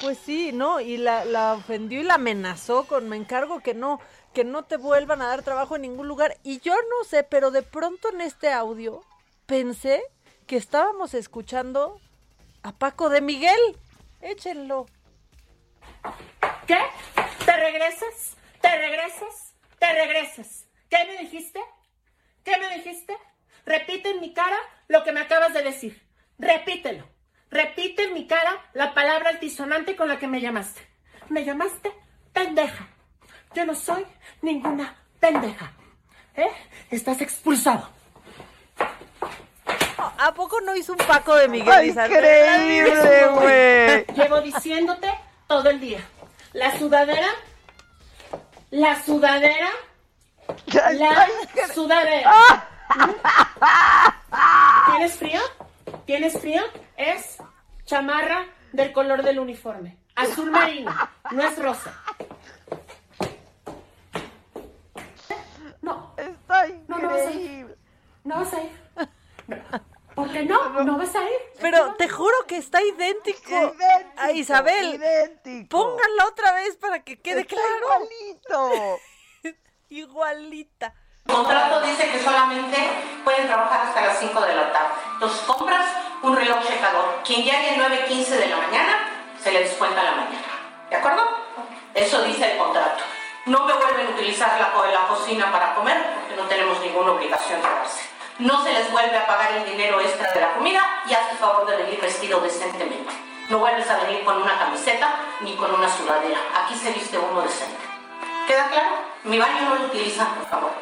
Pues 0.00 0.16
sí, 0.16 0.50
¿no? 0.50 0.80
Y 0.80 0.96
la, 0.96 1.26
la 1.26 1.52
ofendió 1.52 2.00
y 2.00 2.04
la 2.04 2.14
amenazó 2.14 2.84
con 2.84 3.10
me 3.10 3.16
encargo 3.16 3.60
que 3.60 3.74
no, 3.74 4.00
que 4.32 4.44
no 4.44 4.64
te 4.64 4.78
vuelvan 4.78 5.20
a 5.20 5.26
dar 5.26 5.42
trabajo 5.42 5.76
en 5.76 5.82
ningún 5.82 6.08
lugar. 6.08 6.38
Y 6.42 6.60
yo 6.60 6.72
no 6.72 7.04
sé, 7.06 7.22
pero 7.22 7.50
de 7.50 7.60
pronto 7.60 8.08
en 8.08 8.22
este 8.22 8.50
audio 8.50 9.02
pensé 9.44 10.02
que 10.46 10.56
estábamos 10.56 11.12
escuchando 11.12 12.00
a 12.62 12.72
Paco 12.72 13.10
de 13.10 13.20
Miguel. 13.20 13.60
Échenlo. 14.22 14.86
¿Qué? 16.70 16.78
¿Te 17.44 17.52
regresas? 17.56 18.36
¿Te 18.60 18.78
regresas? 18.78 19.54
¿Te 19.80 19.92
regresas? 19.92 20.66
¿Qué 20.88 21.04
me 21.04 21.16
dijiste? 21.18 21.60
¿Qué 22.44 22.58
me 22.58 22.76
dijiste? 22.76 23.16
Repite 23.66 24.10
en 24.10 24.20
mi 24.20 24.32
cara 24.32 24.56
lo 24.86 25.02
que 25.02 25.10
me 25.10 25.18
acabas 25.18 25.52
de 25.52 25.64
decir. 25.64 26.00
Repítelo. 26.38 27.08
Repite 27.50 28.04
en 28.04 28.14
mi 28.14 28.28
cara 28.28 28.56
la 28.74 28.94
palabra 28.94 29.30
altisonante 29.30 29.96
con 29.96 30.06
la 30.06 30.20
que 30.20 30.28
me 30.28 30.40
llamaste. 30.40 30.80
Me 31.28 31.44
llamaste 31.44 31.92
pendeja. 32.32 32.86
Yo 33.52 33.66
no 33.66 33.74
soy 33.74 34.06
ninguna 34.40 34.94
pendeja. 35.18 35.72
¿Eh? 36.36 36.52
Estás 36.92 37.20
expulsado. 37.20 37.90
¿A 39.96 40.32
poco 40.34 40.60
no 40.60 40.76
hizo 40.76 40.92
un 40.92 40.98
Paco 40.98 41.34
de 41.34 41.48
Miguel? 41.48 41.68
¡Ay, 41.68 41.88
increíble, 41.88 43.26
güey! 43.34 44.06
Llevo 44.14 44.40
diciéndote 44.40 45.10
todo 45.48 45.68
el 45.68 45.80
día. 45.80 46.00
La 46.52 46.76
sudadera. 46.78 47.28
La 48.70 49.02
sudadera. 49.02 49.68
La 50.66 51.28
sudadera. 51.72 52.32
¿Tienes 54.86 55.14
frío? 55.14 55.40
¿Tienes 56.06 56.40
frío? 56.40 56.62
Es 56.96 57.38
chamarra 57.84 58.46
del 58.72 58.92
color 58.92 59.22
del 59.22 59.38
uniforme. 59.38 59.96
Azul 60.16 60.50
marino. 60.50 60.92
No 61.30 61.42
es 61.42 61.58
rosa. 61.58 61.94
No. 65.82 66.14
Está 66.16 66.66
No, 66.88 66.98
no 66.98 67.08
vas 67.08 67.26
a 67.26 67.30
ir. 67.30 67.76
No 68.24 68.36
vas 68.36 68.52
a 68.52 68.62
ir. 68.62 68.70
¿Por 69.46 69.89
qué 70.28 70.42
no? 70.44 70.70
No 70.84 70.98
vas 70.98 71.14
a 71.14 71.22
ir. 71.22 71.38
Pero 71.60 71.94
te 71.94 72.08
juro 72.08 72.34
que 72.46 72.56
está 72.56 72.82
idéntico, 72.82 73.74
a 74.16 74.32
Isabel. 74.32 74.94
idéntico. 74.94 75.68
Pónganla 75.78 76.26
otra 76.26 76.52
vez 76.52 76.76
para 76.76 77.02
que 77.04 77.20
quede 77.20 77.42
Está 77.42 77.54
claro. 77.56 78.06
igualito. 78.06 78.98
Igualita. 79.88 80.94
El 81.26 81.34
contrato 81.34 81.80
dice 81.82 82.10
que 82.10 82.18
solamente 82.20 82.76
pueden 83.24 83.46
trabajar 83.46 83.86
hasta 83.86 84.00
las 84.06 84.18
5 84.18 84.40
de 84.40 84.54
la 84.54 84.72
tarde. 84.72 84.94
Entonces 85.14 85.40
compras 85.42 85.86
un 86.22 86.34
reloj 86.36 86.66
checador. 86.66 87.20
Quien 87.24 87.42
llegue 87.42 87.70
a 87.70 87.88
9.15 87.88 88.26
de 88.28 88.46
la 88.48 88.56
mañana, 88.56 89.08
se 89.42 89.52
le 89.52 89.60
descuenta 89.60 90.02
la 90.02 90.12
mañana. 90.12 90.86
¿De 90.88 90.96
acuerdo? 90.96 91.22
Eso 91.94 92.22
dice 92.22 92.52
el 92.52 92.58
contrato. 92.58 93.04
No 93.46 93.64
me 93.66 93.72
vuelven 93.74 94.06
a 94.08 94.10
utilizar 94.10 94.58
la, 94.60 94.90
la 94.90 95.08
cocina 95.08 95.50
para 95.52 95.74
comer 95.74 95.96
porque 96.14 96.36
no 96.40 96.48
tenemos 96.48 96.80
ninguna 96.80 97.12
obligación 97.12 97.60
de 97.62 97.68
darse. 97.68 98.00
No 98.40 98.64
se 98.64 98.72
les 98.72 98.90
vuelve 98.90 99.18
a 99.18 99.26
pagar 99.26 99.52
el 99.52 99.66
dinero 99.66 100.00
extra 100.00 100.32
de 100.32 100.40
la 100.40 100.54
comida 100.54 100.80
y 101.06 101.12
haz 101.12 101.30
el 101.30 101.36
favor 101.36 101.66
de 101.66 101.76
venir 101.76 102.00
vestido 102.00 102.40
decentemente. 102.40 103.12
No 103.50 103.58
vuelves 103.58 103.86
a 103.90 103.98
venir 103.98 104.24
con 104.24 104.40
una 104.40 104.58
camiseta 104.58 105.14
ni 105.40 105.54
con 105.56 105.74
una 105.74 105.86
sudadera. 105.94 106.38
Aquí 106.56 106.74
se 106.74 106.90
viste 106.90 107.18
uno 107.18 107.42
decente. 107.42 107.76
¿Queda 108.46 108.70
claro? 108.70 108.96
Mi 109.24 109.38
baño 109.38 109.60
no 109.68 109.74
lo 109.74 109.84
utilizan, 109.84 110.34
por 110.36 110.46
favor. 110.46 110.72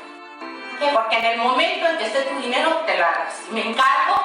Porque 0.94 1.16
en 1.18 1.24
el 1.24 1.38
momento 1.38 1.88
en 1.88 1.98
que 1.98 2.04
esté 2.06 2.22
tu 2.22 2.38
dinero, 2.38 2.76
te 2.86 2.96
largas. 2.96 3.34
Me 3.50 3.68
encargo 3.68 4.22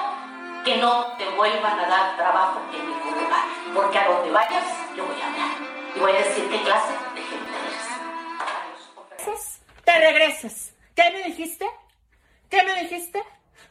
que 0.63 0.77
no 0.77 1.15
te 1.17 1.27
vuelvan 1.29 1.79
a 1.79 1.87
dar 1.87 2.15
trabajo 2.15 2.61
en 2.71 2.87
ningún 2.87 3.23
lugar. 3.23 3.45
Porque 3.73 3.97
a 3.97 4.09
donde 4.09 4.29
vayas, 4.29 4.65
yo 4.95 5.05
voy 5.07 5.19
a 5.19 5.25
hablar. 5.25 5.49
Y 5.95 5.99
voy 5.99 6.11
a 6.11 6.19
decir 6.19 6.47
qué 6.51 6.61
clase 6.61 6.93
de 7.15 7.21
gente 7.23 7.49
eres. 9.25 9.59
Te 9.83 9.97
regresas. 9.97 10.73
¿Qué 10.95 11.09
me 11.09 11.23
dijiste? 11.23 11.67
¿Qué 12.53 12.61
me 12.63 12.81
dijiste? 12.83 13.19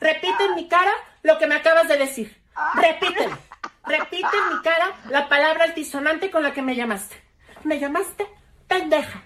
Repite 0.00 0.44
en 0.44 0.56
mi 0.56 0.66
cara 0.66 0.90
lo 1.22 1.38
que 1.38 1.46
me 1.46 1.54
acabas 1.54 1.86
de 1.86 1.98
decir. 1.98 2.36
Repítelo. 2.74 3.38
Repite 3.86 4.26
en 4.36 4.56
mi 4.56 4.62
cara 4.64 4.90
la 5.08 5.28
palabra 5.28 5.62
altisonante 5.66 6.32
con 6.32 6.42
la 6.42 6.52
que 6.52 6.62
me 6.62 6.74
llamaste. 6.74 7.14
Me 7.62 7.78
llamaste 7.78 8.26
pendeja. 8.66 9.22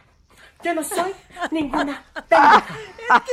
Yo 0.63 0.75
no 0.75 0.85
soy 0.85 1.15
ninguna 1.53 2.05
pendeja. 2.29 2.67
Es 2.99 3.23
que 3.23 3.33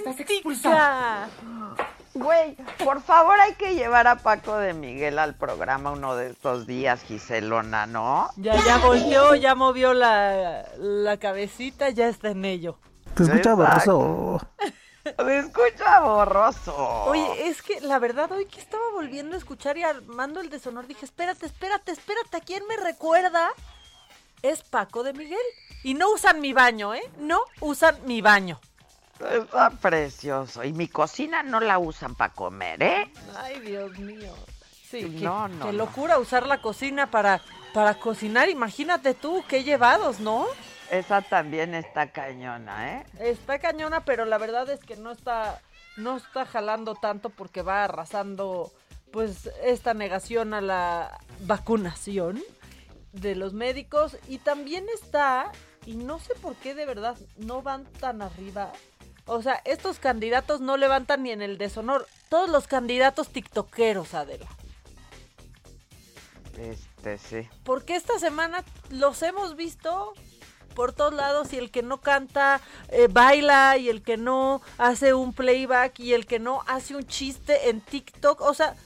está 0.00 0.10
Estás 0.10 0.20
expulsada. 0.30 1.28
idéntica. 1.28 1.90
Güey, 2.14 2.56
por 2.82 3.00
favor 3.02 3.38
hay 3.38 3.52
que 3.54 3.76
llevar 3.76 4.08
a 4.08 4.16
Paco 4.16 4.56
de 4.56 4.74
Miguel 4.74 5.20
al 5.20 5.36
programa 5.36 5.92
uno 5.92 6.16
de 6.16 6.30
estos 6.30 6.66
días, 6.66 7.04
Giselona, 7.04 7.86
¿no? 7.86 8.30
Ya, 8.36 8.56
ya 8.56 8.78
volteó, 8.78 9.36
ya 9.36 9.54
movió 9.54 9.94
la, 9.94 10.64
la 10.76 11.18
cabecita, 11.18 11.90
ya 11.90 12.08
está 12.08 12.30
en 12.30 12.44
ello. 12.44 12.80
Te 13.14 13.22
escucha 13.22 13.54
borroso. 13.54 14.40
Me 15.24 15.38
escucha 15.38 16.00
borroso. 16.00 16.74
Oye, 17.04 17.48
es 17.48 17.62
que 17.62 17.80
la 17.80 17.98
verdad 17.98 18.30
hoy 18.32 18.46
que 18.46 18.60
estaba 18.60 18.82
volviendo 18.92 19.34
a 19.34 19.38
escuchar 19.38 19.76
y 19.78 19.82
armando 19.82 20.40
el 20.40 20.50
deshonor, 20.50 20.86
dije, 20.86 21.04
espérate, 21.04 21.46
espérate, 21.46 21.92
espérate, 21.92 22.36
¿a 22.36 22.40
quién 22.40 22.66
me 22.66 22.76
recuerda? 22.76 23.50
Es 24.42 24.62
Paco 24.62 25.02
de 25.02 25.12
Miguel. 25.12 25.38
Y 25.82 25.94
no 25.94 26.10
usan 26.12 26.40
mi 26.40 26.52
baño, 26.52 26.94
¿eh? 26.94 27.02
No 27.18 27.40
usan 27.60 27.96
mi 28.04 28.20
baño. 28.20 28.60
Está 29.30 29.70
precioso. 29.70 30.62
Y 30.64 30.72
mi 30.72 30.88
cocina 30.88 31.42
no 31.42 31.60
la 31.60 31.78
usan 31.78 32.14
para 32.14 32.32
comer, 32.34 32.82
¿eh? 32.82 33.12
Ay, 33.38 33.60
Dios 33.60 33.98
mío. 33.98 34.34
Sí, 34.90 35.00
qué, 35.00 35.24
No, 35.24 35.48
no, 35.48 35.66
qué 35.66 35.72
no. 35.72 35.78
locura 35.78 36.18
usar 36.18 36.46
la 36.46 36.60
cocina 36.60 37.10
para, 37.10 37.40
para 37.72 37.94
cocinar. 37.98 38.48
Imagínate 38.48 39.14
tú, 39.14 39.42
qué 39.48 39.64
llevados, 39.64 40.20
¿no? 40.20 40.46
Esa 40.90 41.22
también 41.22 41.74
está 41.74 42.12
cañona, 42.12 42.98
¿eh? 42.98 43.06
Está 43.18 43.58
cañona, 43.58 44.04
pero 44.04 44.24
la 44.24 44.38
verdad 44.38 44.68
es 44.70 44.80
que 44.80 44.96
no 44.96 45.10
está, 45.10 45.60
no 45.96 46.16
está 46.16 46.46
jalando 46.46 46.94
tanto 46.94 47.30
porque 47.30 47.62
va 47.62 47.84
arrasando, 47.84 48.72
pues, 49.12 49.50
esta 49.64 49.94
negación 49.94 50.54
a 50.54 50.60
la 50.60 51.18
vacunación 51.40 52.42
de 53.12 53.34
los 53.34 53.52
médicos 53.52 54.16
y 54.28 54.38
también 54.38 54.86
está, 54.94 55.50
y 55.86 55.94
no 55.94 56.18
sé 56.18 56.34
por 56.34 56.54
qué 56.56 56.74
de 56.74 56.86
verdad 56.86 57.16
no 57.36 57.62
van 57.62 57.84
tan 57.84 58.22
arriba. 58.22 58.72
O 59.26 59.42
sea, 59.42 59.60
estos 59.64 59.98
candidatos 59.98 60.60
no 60.60 60.76
levantan 60.76 61.24
ni 61.24 61.32
en 61.32 61.42
el 61.42 61.58
deshonor. 61.58 62.06
Todos 62.28 62.48
los 62.48 62.68
candidatos 62.68 63.28
tiktokeros, 63.30 64.14
Adela. 64.14 64.46
Este, 66.56 67.18
sí. 67.18 67.48
Porque 67.64 67.96
esta 67.96 68.18
semana 68.20 68.64
los 68.90 69.22
hemos 69.22 69.56
visto 69.56 70.14
por 70.76 70.92
todos 70.92 71.12
lados 71.14 71.52
y 71.52 71.56
el 71.58 71.72
que 71.72 71.82
no 71.82 72.00
canta 72.00 72.60
eh, 72.90 73.08
baila 73.10 73.76
y 73.78 73.88
el 73.88 74.02
que 74.02 74.16
no 74.16 74.62
hace 74.78 75.12
un 75.14 75.32
playback 75.32 75.98
y 75.98 76.12
el 76.14 76.26
que 76.26 76.38
no 76.38 76.62
hace 76.68 76.94
un 76.94 77.04
chiste 77.06 77.68
en 77.70 77.80
TikTok. 77.80 78.40
O 78.42 78.54
sea, 78.54 78.76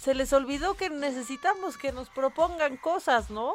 se 0.00 0.14
les 0.14 0.32
olvidó 0.32 0.74
que 0.74 0.90
necesitamos 0.90 1.76
que 1.78 1.92
nos 1.92 2.08
propongan 2.10 2.76
cosas, 2.78 3.30
¿no? 3.30 3.54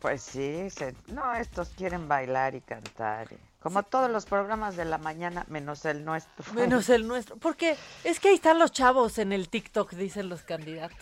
Pues 0.00 0.20
sí, 0.22 0.68
se- 0.70 0.94
no, 1.06 1.34
estos 1.34 1.68
quieren 1.70 2.08
bailar 2.08 2.54
y 2.54 2.60
cantar. 2.60 3.28
Como 3.60 3.82
todos 3.84 4.10
los 4.10 4.26
programas 4.26 4.76
de 4.76 4.84
la 4.84 4.98
mañana, 4.98 5.44
menos 5.48 5.84
el 5.84 6.04
nuestro. 6.04 6.44
Menos 6.54 6.88
el 6.88 7.06
nuestro. 7.08 7.36
Porque 7.36 7.76
es 8.04 8.20
que 8.20 8.28
ahí 8.28 8.34
están 8.34 8.58
los 8.58 8.72
chavos 8.72 9.18
en 9.18 9.32
el 9.32 9.48
TikTok, 9.48 9.92
dicen 9.92 10.28
los 10.28 10.42
candidatos. 10.42 10.98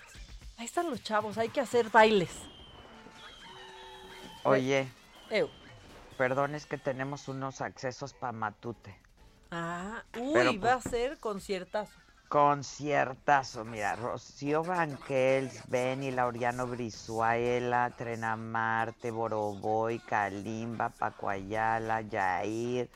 Ahí 0.56 0.66
están 0.66 0.88
los 0.88 1.02
chavos, 1.02 1.36
hay 1.38 1.48
que 1.48 1.60
hacer 1.60 1.90
bailes. 1.90 2.30
Oye, 4.44 4.86
perdón, 6.16 6.54
es 6.54 6.66
que 6.66 6.78
tenemos 6.78 7.28
unos 7.28 7.60
accesos 7.60 8.12
para 8.14 8.32
Matute. 8.32 8.96
Ah, 9.50 10.02
uy, 10.18 10.32
Pero, 10.34 10.52
va 10.60 10.74
pues, 10.74 10.86
a 10.86 10.90
ser 10.90 11.18
conciertazo. 11.18 11.92
Conciertazo, 12.28 13.64
mira, 13.64 13.94
Rocío 13.94 14.64
Banquels, 14.64 15.68
Benny, 15.68 16.10
Laureano 16.10 16.66
Brizuela, 16.66 17.92
Trenamarte, 17.96 19.10
Boroboy, 19.10 20.00
Kalimba, 20.00 20.88
Paco 20.88 21.28
Ayala, 21.28 22.00
Yair. 22.00 22.90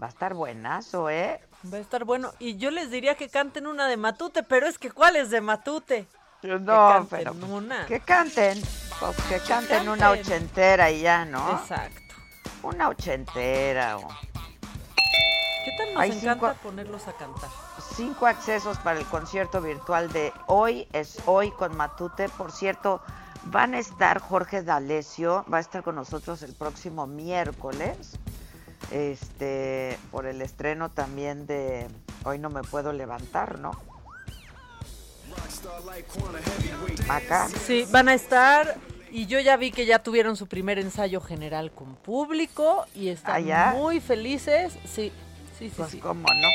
Va 0.00 0.06
a 0.06 0.10
estar 0.10 0.34
buenazo, 0.34 1.08
¿eh? 1.08 1.40
Va 1.72 1.78
a 1.78 1.80
estar 1.80 2.04
bueno. 2.04 2.32
Y 2.38 2.58
yo 2.58 2.70
les 2.70 2.90
diría 2.90 3.14
que 3.14 3.30
canten 3.30 3.66
una 3.66 3.88
de 3.88 3.96
Matute, 3.96 4.42
pero 4.42 4.66
es 4.66 4.78
que 4.78 4.90
¿cuál 4.90 5.16
es 5.16 5.30
de 5.30 5.40
Matute? 5.40 6.06
No, 6.42 6.88
canten 6.88 7.08
pero 7.18 7.32
pues, 7.32 7.50
una. 7.50 7.86
que 7.86 8.00
canten, 8.00 8.62
pues 9.00 9.16
que 9.28 9.40
canten 9.46 9.88
una 9.88 10.10
ochentera 10.10 10.90
y 10.90 11.00
ya, 11.02 11.24
¿no? 11.24 11.58
Exacto. 11.60 12.00
Una 12.62 12.88
ochentera 12.88 13.98
o 13.98 14.08
¿Qué 15.64 15.72
tal 15.76 15.94
nos 15.94 16.02
Hay 16.02 16.10
encanta 16.12 16.50
cinco- 16.52 16.62
ponerlos 16.62 17.08
a 17.08 17.12
cantar? 17.12 17.50
cinco 17.96 18.26
accesos 18.26 18.78
para 18.78 18.98
el 18.98 19.06
concierto 19.06 19.60
virtual 19.60 20.12
de 20.12 20.32
hoy, 20.46 20.86
es 20.92 21.18
hoy 21.26 21.50
con 21.52 21.76
Matute. 21.76 22.28
Por 22.28 22.52
cierto, 22.52 23.00
Van 23.48 23.74
a 23.74 23.78
estar 23.78 24.18
Jorge 24.20 24.64
D'Alessio, 24.64 25.44
va 25.52 25.58
a 25.58 25.60
estar 25.60 25.84
con 25.84 25.94
nosotros 25.94 26.42
el 26.42 26.52
próximo 26.52 27.06
miércoles, 27.06 28.18
este, 28.90 29.96
por 30.10 30.26
el 30.26 30.42
estreno 30.42 30.88
también 30.90 31.46
de 31.46 31.86
Hoy 32.24 32.40
no 32.40 32.50
me 32.50 32.62
puedo 32.64 32.92
levantar, 32.92 33.60
¿no? 33.60 33.70
Acá. 37.08 37.48
Sí, 37.66 37.86
van 37.90 38.08
a 38.08 38.14
estar 38.14 38.76
y 39.10 39.26
yo 39.26 39.38
ya 39.40 39.56
vi 39.56 39.70
que 39.70 39.86
ya 39.86 39.98
tuvieron 40.00 40.36
su 40.36 40.46
primer 40.46 40.78
ensayo 40.78 41.20
general 41.20 41.70
con 41.72 41.94
público 41.96 42.86
y 42.94 43.08
están 43.08 43.50
¿Ah, 43.52 43.72
muy 43.76 44.00
felices. 44.00 44.72
Sí, 44.84 45.12
sí, 45.58 45.68
sí, 45.68 45.72
Pues 45.76 45.90
sí. 45.90 45.98
cómo 45.98 46.26
no. 46.28 46.48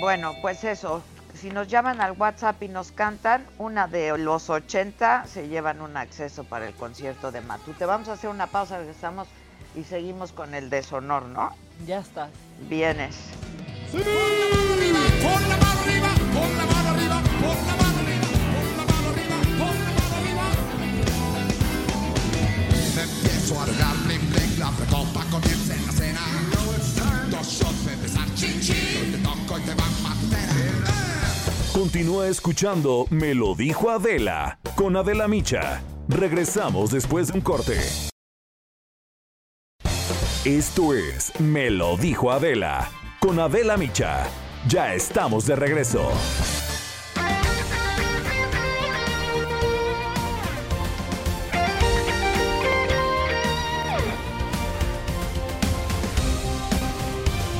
Bueno, 0.00 0.34
pues 0.42 0.62
eso, 0.64 1.02
si 1.40 1.50
nos 1.50 1.68
llaman 1.68 2.00
al 2.00 2.12
WhatsApp 2.12 2.62
y 2.62 2.68
nos 2.68 2.92
cantan, 2.92 3.46
una 3.58 3.86
de 3.88 4.16
los 4.18 4.50
80 4.50 5.26
se 5.26 5.48
llevan 5.48 5.80
un 5.80 5.96
acceso 5.96 6.44
para 6.44 6.66
el 6.66 6.74
concierto 6.74 7.32
de 7.32 7.40
Matute. 7.40 7.86
Vamos 7.86 8.08
a 8.08 8.12
hacer 8.12 8.30
una 8.30 8.46
pausa, 8.46 8.78
regresamos 8.78 9.26
y 9.74 9.84
seguimos 9.84 10.32
con 10.32 10.54
el 10.54 10.70
deshonor, 10.70 11.24
¿no? 11.24 11.56
Ya 11.86 11.98
está. 11.98 12.28
Vienes. 12.68 13.16
Continúa 31.72 32.28
escuchando 32.28 33.06
Me 33.10 33.34
lo 33.34 33.54
dijo 33.54 33.90
Adela 33.90 34.58
con 34.74 34.96
Adela 34.96 35.28
Micha. 35.28 35.82
Regresamos 36.08 36.90
después 36.90 37.28
de 37.28 37.34
un 37.34 37.40
corte. 37.40 37.78
Esto 40.44 40.94
es 40.94 41.38
Me 41.40 41.70
lo 41.70 41.96
dijo 41.96 42.30
Adela 42.30 42.90
con 43.20 43.38
Adela 43.40 43.76
Micha. 43.76 44.26
Ya 44.68 44.94
estamos 44.94 45.46
de 45.46 45.56
regreso. 45.56 46.10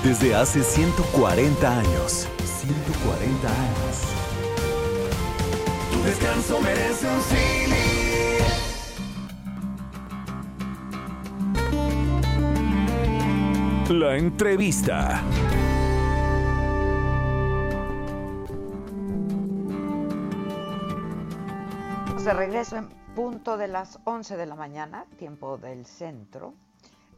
Desde 0.05 0.35
hace 0.35 0.63
140 0.63 1.79
años. 1.79 2.29
140 2.45 3.49
años. 3.49 4.03
Tu 5.91 6.03
descanso 6.03 6.61
merece 6.61 7.07
un 7.09 7.23
Sili. 7.23 8.05
La 13.99 14.19
entrevista. 14.19 15.23
De 22.23 22.35
regreso 22.35 22.77
en 22.77 22.91
punto 23.15 23.57
de 23.57 23.69
las 23.69 23.99
11 24.05 24.37
de 24.37 24.45
la 24.45 24.55
mañana, 24.55 25.07
tiempo 25.17 25.57
del 25.57 25.87
centro. 25.87 26.53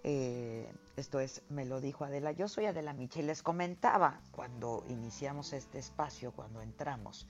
Eh, 0.04 0.72
esto 0.96 1.20
es, 1.20 1.42
me 1.50 1.66
lo 1.66 1.80
dijo 1.80 2.04
Adela. 2.04 2.32
Yo 2.32 2.48
soy 2.48 2.66
Adela 2.66 2.94
Micha 2.94 3.20
y 3.20 3.22
les 3.22 3.42
comentaba 3.42 4.20
cuando 4.30 4.84
iniciamos 4.88 5.52
este 5.52 5.78
espacio, 5.78 6.32
cuando 6.32 6.62
entramos, 6.62 7.26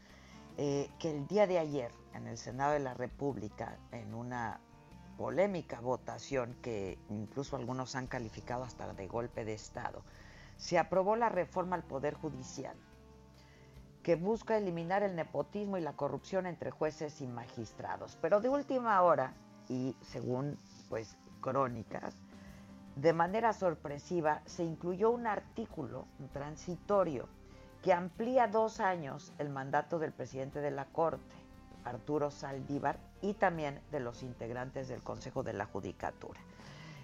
eh, 0.57 0.89
que 1.01 1.11
el 1.11 1.27
día 1.27 1.47
de 1.47 1.59
ayer 1.59 1.91
en 2.15 2.29
el 2.29 2.39
Senado 2.39 2.73
de 2.73 2.79
la 2.79 2.95
República, 2.95 3.77
en 3.91 4.15
una 4.15 4.61
polémica 5.19 5.81
votación 5.81 6.57
que 6.63 6.99
incluso 7.11 7.57
algunos 7.57 7.97
han 7.97 8.07
calificado 8.07 8.63
hasta 8.63 8.93
de 8.93 9.09
golpe 9.09 9.45
de 9.45 9.55
Estado, 9.55 10.03
se 10.57 10.79
aprobó 10.79 11.17
la 11.17 11.29
reforma 11.29 11.75
al 11.77 11.83
Poder 11.83 12.15
Judicial 12.15 12.77
que 14.05 14.15
busca 14.15 14.57
eliminar 14.57 15.03
el 15.03 15.17
nepotismo 15.17 15.77
y 15.77 15.81
la 15.81 15.95
corrupción 15.95 16.47
entre 16.47 16.71
jueces 16.71 17.21
y 17.21 17.27
magistrados. 17.27 18.17
Pero 18.23 18.41
de 18.41 18.49
última 18.49 19.03
hora, 19.03 19.35
y 19.69 19.97
según 20.01 20.57
pues 20.89 21.17
crónicas, 21.41 22.17
de 22.97 23.13
manera 23.13 23.53
sorpresiva 23.53 24.41
se 24.47 24.65
incluyó 24.65 25.11
un 25.11 25.27
artículo 25.27 26.07
transitorio 26.33 27.29
que 27.83 27.93
amplía 27.93 28.49
dos 28.49 28.81
años 28.81 29.35
el 29.39 29.51
mandato 29.51 29.99
del 29.99 30.13
presidente 30.13 30.61
de 30.61 30.71
la 30.71 30.87
Corte, 30.87 31.37
Arturo 31.85 32.31
Saldívar, 32.31 32.99
y 33.21 33.35
también 33.35 33.81
de 33.93 34.01
los 34.01 34.23
integrantes 34.23 34.89
del 34.89 35.03
Consejo 35.03 35.43
de 35.43 35.53
la 35.53 35.67
Judicatura. 35.67 36.41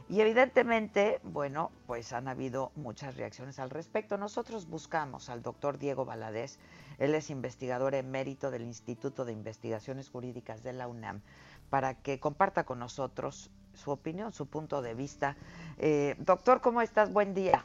Y 0.08 0.20
evidentemente, 0.20 1.20
bueno, 1.22 1.70
pues 1.86 2.12
han 2.12 2.26
habido 2.26 2.72
muchas 2.74 3.16
reacciones 3.16 3.58
al 3.58 3.70
respecto. 3.70 4.16
Nosotros 4.16 4.66
buscamos 4.66 5.28
al 5.28 5.42
doctor 5.42 5.78
Diego 5.78 6.04
Valadez, 6.04 6.58
él 6.98 7.14
es 7.14 7.30
investigador 7.30 7.94
emérito 7.94 8.50
del 8.50 8.62
Instituto 8.62 9.24
de 9.24 9.32
Investigaciones 9.32 10.08
Jurídicas 10.08 10.62
de 10.62 10.72
la 10.72 10.88
UNAM, 10.88 11.20
para 11.70 11.94
que 11.94 12.18
comparta 12.18 12.64
con 12.64 12.78
nosotros 12.78 13.50
su 13.74 13.90
opinión, 13.90 14.32
su 14.32 14.46
punto 14.46 14.82
de 14.82 14.94
vista. 14.94 15.36
Eh, 15.78 16.14
doctor, 16.18 16.60
¿cómo 16.60 16.80
estás? 16.82 17.12
Buen 17.12 17.34
día. 17.34 17.64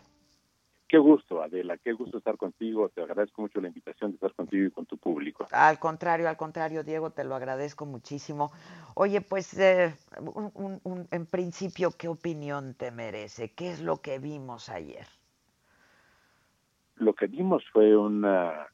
Qué 0.87 0.97
gusto, 0.99 1.41
Adela, 1.41 1.77
qué 1.77 1.91
gusto 1.91 2.17
estar 2.17 2.37
contigo. 2.37 2.87
Te 2.87 3.01
agradezco 3.01 3.41
mucho 3.41 3.59
la 3.59 3.67
invitación 3.67 4.11
de 4.11 4.15
estar 4.15 4.33
contigo 4.33 4.67
y 4.67 4.71
con 4.71 4.85
tu 4.85 4.97
público. 4.97 5.45
Al 5.51 5.79
contrario, 5.79 6.29
al 6.29 6.37
contrario, 6.37 6.81
Diego, 6.83 7.09
te 7.09 7.25
lo 7.25 7.35
agradezco 7.35 7.85
muchísimo. 7.85 8.53
Oye, 8.93 9.19
pues 9.19 9.53
eh, 9.57 9.93
un- 10.21 10.51
un- 10.53 10.79
un- 10.83 11.07
en 11.11 11.25
principio, 11.25 11.91
¿qué 11.91 12.07
opinión 12.07 12.73
te 12.73 12.91
merece? 12.91 13.51
¿Qué 13.51 13.69
es 13.69 13.81
lo 13.81 13.97
que 13.97 14.19
vimos 14.19 14.69
ayer? 14.69 15.05
Lo 16.95 17.13
que 17.13 17.27
vimos 17.27 17.63
fue 17.73 17.95
una 17.97 18.67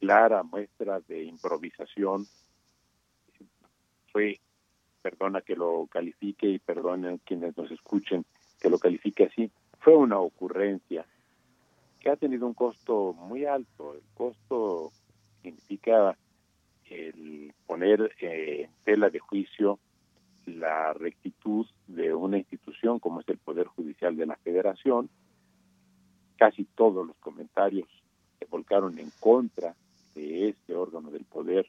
clara 0.00 0.42
muestra 0.42 1.00
de 1.00 1.22
improvisación. 1.24 2.26
Fue, 4.10 4.40
perdona 5.02 5.40
que 5.40 5.56
lo 5.56 5.86
califique 5.86 6.48
y 6.48 6.58
perdonen 6.58 7.18
quienes 7.18 7.56
nos 7.56 7.70
escuchen 7.70 8.24
que 8.60 8.70
lo 8.70 8.78
califique 8.78 9.24
así, 9.24 9.50
fue 9.80 9.96
una 9.96 10.18
ocurrencia 10.18 11.06
que 12.00 12.10
ha 12.10 12.16
tenido 12.16 12.46
un 12.46 12.54
costo 12.54 13.12
muy 13.12 13.44
alto. 13.44 13.94
El 13.94 14.02
costo 14.14 14.90
significa 15.42 16.16
el 16.90 17.52
poner 17.66 18.12
eh, 18.20 18.64
en 18.64 18.70
tela 18.84 19.10
de 19.10 19.18
juicio 19.18 19.78
la 20.46 20.92
rectitud 20.94 21.66
de 21.86 22.14
una 22.14 22.38
institución 22.38 22.98
como 22.98 23.20
es 23.20 23.28
el 23.28 23.38
Poder 23.38 23.66
Judicial 23.66 24.16
de 24.16 24.26
la 24.26 24.36
Federación. 24.36 25.10
Casi 26.36 26.64
todos 26.64 27.06
los 27.06 27.16
comentarios 27.18 27.88
se 28.38 28.46
volcaron 28.46 28.98
en 28.98 29.10
contra 29.20 29.74
de 30.14 30.48
este 30.48 30.74
órgano 30.74 31.10
del 31.10 31.24
poder 31.24 31.68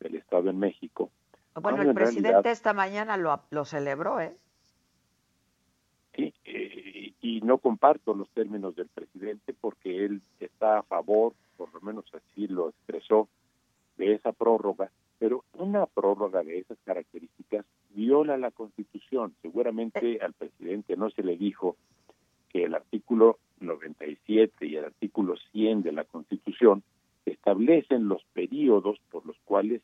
del 0.00 0.16
Estado 0.16 0.50
en 0.50 0.58
México. 0.58 1.10
Bueno, 1.54 1.82
el 1.82 1.88
en 1.88 1.94
presidente 1.94 2.30
realidad- 2.30 2.52
esta 2.52 2.72
mañana 2.72 3.16
lo, 3.16 3.40
lo 3.50 3.64
celebró, 3.64 4.20
¿eh? 4.20 4.36
Sí, 6.14 6.32
eh, 6.44 7.12
y 7.20 7.40
no 7.42 7.58
comparto 7.58 8.14
los 8.14 8.28
términos 8.30 8.74
del 8.76 8.88
presidente 8.88 9.54
porque 9.60 10.04
él 10.04 10.22
está 10.40 10.78
a 10.78 10.82
favor, 10.82 11.34
por 11.56 11.72
lo 11.72 11.80
menos 11.80 12.04
así 12.14 12.46
lo 12.48 12.70
expresó, 12.70 13.28
de 13.96 14.14
esa 14.14 14.32
prórroga, 14.32 14.90
pero 15.18 15.44
una 15.54 15.86
prórroga 15.86 16.42
de 16.42 16.58
esas 16.58 16.78
características 16.84 17.66
viola 17.90 18.36
la 18.38 18.50
Constitución. 18.50 19.34
Seguramente 19.42 20.18
al 20.22 20.32
presidente 20.32 20.96
no 20.96 21.10
se 21.10 21.22
le 21.22 21.36
dijo 21.36 21.76
que 22.48 22.64
el 22.64 22.74
artículo 22.74 23.38
97 23.60 24.66
y 24.66 24.76
el 24.76 24.86
artículo 24.86 25.36
100 25.52 25.82
de 25.82 25.92
la 25.92 26.04
Constitución 26.04 26.82
establecen 27.26 28.08
los 28.08 28.24
periodos 28.32 28.98
por 29.10 29.26
los 29.26 29.36
cuales 29.44 29.82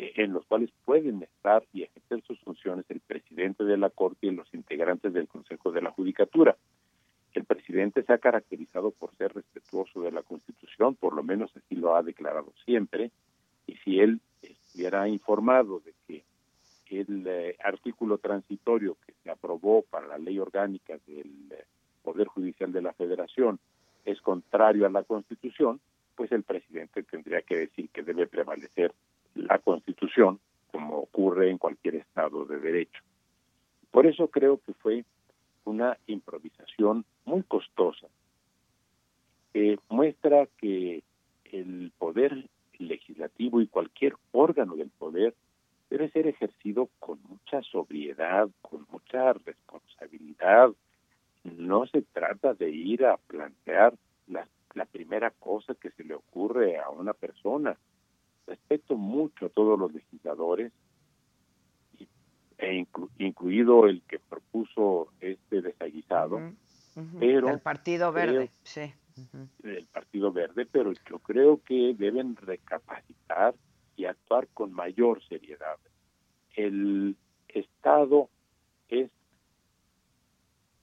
eh, 0.00 0.12
en 0.14 0.32
los 0.32 0.46
cuales 0.46 0.70
pueden 0.84 1.24
estar 1.24 1.64
y 1.72 1.82
ejercer 1.82 2.22
sus 2.22 2.38
funciones 2.42 2.84
el 2.88 3.00
presidente 3.00 3.64
de 3.64 3.76
la 3.76 3.90
Corte 3.90 4.28
y 4.28 4.30
los 4.30 4.46
integrantes 4.54 5.12
del 5.12 5.26
Consejo 5.26 5.72
de 5.72 5.82
la 5.82 5.90
Judicatura. 5.90 6.56
El 7.34 7.44
presidente 7.44 8.04
se 8.04 8.12
ha 8.12 8.18
caracterizado 8.18 8.92
por 8.92 9.12
ser 9.16 9.34
respetuoso 9.34 10.00
de 10.02 10.12
la 10.12 10.22
Constitución, 10.22 10.94
por 10.94 11.14
lo 11.14 11.24
menos 11.24 11.50
así 11.56 11.74
lo 11.74 11.96
ha 11.96 12.04
declarado 12.04 12.52
siempre, 12.64 13.10
y 13.66 13.74
si 13.78 13.98
él 13.98 14.20
estuviera 14.40 15.08
informado 15.08 15.80
de 15.80 15.92
que 16.06 17.00
el 17.00 17.26
eh, 17.26 17.56
artículo 17.64 18.18
transitorio 18.18 18.96
que 19.04 19.14
se 19.24 19.30
aprobó 19.30 19.82
para 19.82 20.06
la 20.06 20.18
ley 20.18 20.38
orgánica 20.38 20.96
del 21.08 21.32
Poder 22.04 22.28
Judicial 22.28 22.72
de 22.72 22.82
la 22.82 22.92
Federación 22.92 23.58
es 24.04 24.20
contrario 24.20 24.86
a 24.86 24.90
la 24.90 25.02
Constitución, 25.02 25.80
pues 26.14 26.30
el 26.30 26.44
presidente 26.44 27.02
tendría 27.02 27.42
que 27.42 27.56
decir 27.56 27.90
que 27.90 28.04
debe 28.04 28.28
prevalecer 28.28 28.94
la 29.38 29.58
Constitución, 29.58 30.40
como 30.70 30.98
ocurre 30.98 31.50
en 31.50 31.58
cualquier 31.58 31.96
Estado 31.96 32.44
de 32.44 32.58
Derecho. 32.58 33.02
Por 33.90 34.06
eso 34.06 34.28
creo 34.28 34.58
que 34.58 34.74
fue 34.74 35.04
una 35.64 35.96
improvisación 36.06 37.04
muy 37.24 37.42
costosa, 37.42 38.06
que 39.52 39.78
muestra 39.88 40.46
que 40.58 41.02
el 41.44 41.92
poder 41.98 42.48
legislativo 42.78 43.60
y 43.60 43.66
cualquier 43.66 44.14
órgano 44.32 44.76
del 44.76 44.90
poder 44.90 45.34
debe 45.90 46.10
ser 46.10 46.26
ejercido 46.26 46.88
con 46.98 47.18
mucha 47.28 47.62
sobriedad, 47.62 48.48
con 48.60 48.86
mucha 48.90 49.32
responsabilidad. 49.32 50.70
No 51.44 51.86
se 51.86 52.02
trata 52.02 52.54
de 52.54 52.70
ir 52.70 53.06
a 53.06 53.16
plantear 53.16 53.94
la, 54.26 54.46
la 54.74 54.84
primera 54.84 55.30
cosa 55.30 55.74
que 55.74 55.90
se 55.90 56.04
le 56.04 56.14
ocurre 56.14 56.78
a 56.78 56.90
una 56.90 57.14
persona. 57.14 57.76
Respeto 58.48 58.96
mucho 58.96 59.46
a 59.46 59.48
todos 59.50 59.78
los 59.78 59.92
legisladores, 59.92 60.72
e 62.56 62.72
inclu- 62.84 63.10
incluido 63.18 63.86
el 63.86 64.02
que 64.02 64.18
propuso 64.18 65.12
este 65.20 65.60
desaguisado, 65.62 66.36
Ujú, 66.96 67.18
pero 67.20 67.50
El 67.50 67.60
Partido 67.60 68.12
creo- 68.12 68.32
Verde, 68.32 68.50
sí. 68.64 68.92
ujú. 69.16 69.48
del 69.60 69.86
Partido 69.86 70.32
Verde, 70.32 70.66
pero 70.66 70.92
yo 71.08 71.18
creo 71.20 71.62
que 71.62 71.94
deben 71.96 72.34
recapacitar 72.36 73.54
y 73.96 74.06
actuar 74.06 74.48
con 74.48 74.72
mayor 74.72 75.22
seriedad. 75.28 75.76
El 76.56 77.16
Estado 77.48 78.28
es 78.88 79.10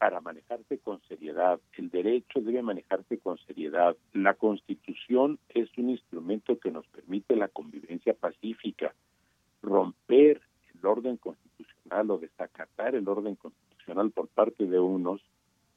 para 0.06 0.22
manejarse 0.22 0.78
con 0.78 1.02
seriedad, 1.08 1.60
el 1.80 1.90
derecho 1.90 2.40
debe 2.40 2.62
manejarse 2.62 3.18
con 3.18 3.40
seriedad, 3.40 3.98
la 4.14 4.36
Constitución 4.36 5.40
es 5.50 5.68
un 5.80 5.90
instrumento 5.90 6.60
que 6.60 6.70
nos 6.70 6.86
permite 6.90 7.36
la 7.36 7.48
convivencia 7.48 8.14
pacífica, 8.14 8.94
romper 9.64 10.42
el 10.76 10.86
orden 10.86 11.18
constitucional 11.18 12.12
o 12.12 12.20
desacatar 12.20 12.94
el 12.94 13.10
orden 13.10 13.34
constitucional 13.34 14.12
por 14.12 14.28
parte 14.28 14.68
de 14.68 14.80
unos 14.80 15.22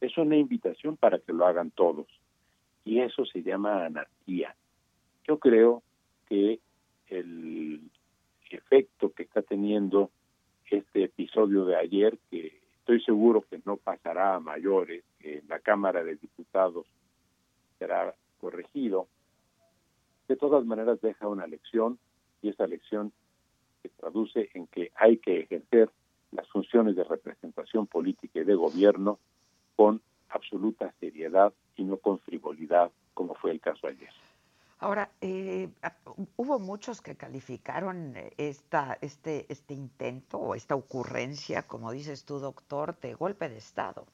es 0.02 0.18
una 0.18 0.36
invitación 0.36 0.98
para 0.98 1.18
que 1.20 1.32
lo 1.32 1.46
hagan 1.46 1.70
todos. 1.70 2.08
Y 2.84 3.00
eso 3.00 3.24
se 3.24 3.42
llama 3.42 3.86
anarquía. 3.86 4.54
Yo 5.26 5.38
creo 5.38 5.82
que 6.28 6.60
el 7.06 7.80
efecto 8.50 9.10
que 9.10 9.22
está 9.22 9.40
teniendo 9.40 10.10
este 10.70 11.04
episodio 11.04 11.64
de 11.64 11.76
ayer, 11.76 12.18
que 12.30 12.67
estoy 12.88 13.04
seguro 13.04 13.42
que 13.42 13.60
no 13.66 13.76
pasará 13.76 14.36
a 14.36 14.40
mayores, 14.40 15.04
en 15.20 15.46
la 15.46 15.58
Cámara 15.58 16.02
de 16.02 16.16
Diputados 16.16 16.86
será 17.78 18.14
corregido, 18.40 19.08
de 20.26 20.36
todas 20.36 20.64
maneras 20.64 20.98
deja 21.02 21.28
una 21.28 21.46
lección 21.46 21.98
y 22.40 22.48
esa 22.48 22.66
lección 22.66 23.12
se 23.82 23.90
traduce 23.90 24.48
en 24.54 24.68
que 24.68 24.90
hay 24.94 25.18
que 25.18 25.40
ejercer 25.40 25.90
las 26.32 26.48
funciones 26.48 26.96
de 26.96 27.04
representación 27.04 27.86
política 27.86 28.40
y 28.40 28.44
de 28.44 28.54
gobierno 28.54 29.18
con 29.76 30.00
absoluta 30.30 30.90
seriedad 30.98 31.52
y 31.76 31.84
no 31.84 31.98
con 31.98 32.18
frivolidad, 32.20 32.90
como 33.12 33.34
fue 33.34 33.50
el 33.50 33.60
caso 33.60 33.86
ayer. 33.86 34.08
Ahora, 34.80 35.10
eh, 35.20 35.68
a- 35.82 35.96
hubo 36.36 36.58
muchos 36.60 37.00
que 37.02 37.16
calificaron 37.16 38.16
eh, 38.16 38.32
esta, 38.36 38.96
este, 39.00 39.46
este 39.52 39.74
intento 39.74 40.38
o 40.38 40.54
esta 40.54 40.76
ocurrencia, 40.76 41.62
como 41.66 41.90
dices 41.90 42.24
tú, 42.24 42.38
doctor, 42.38 42.98
de 43.00 43.14
golpe 43.14 43.48
de 43.48 43.56
Estado. 43.58 44.06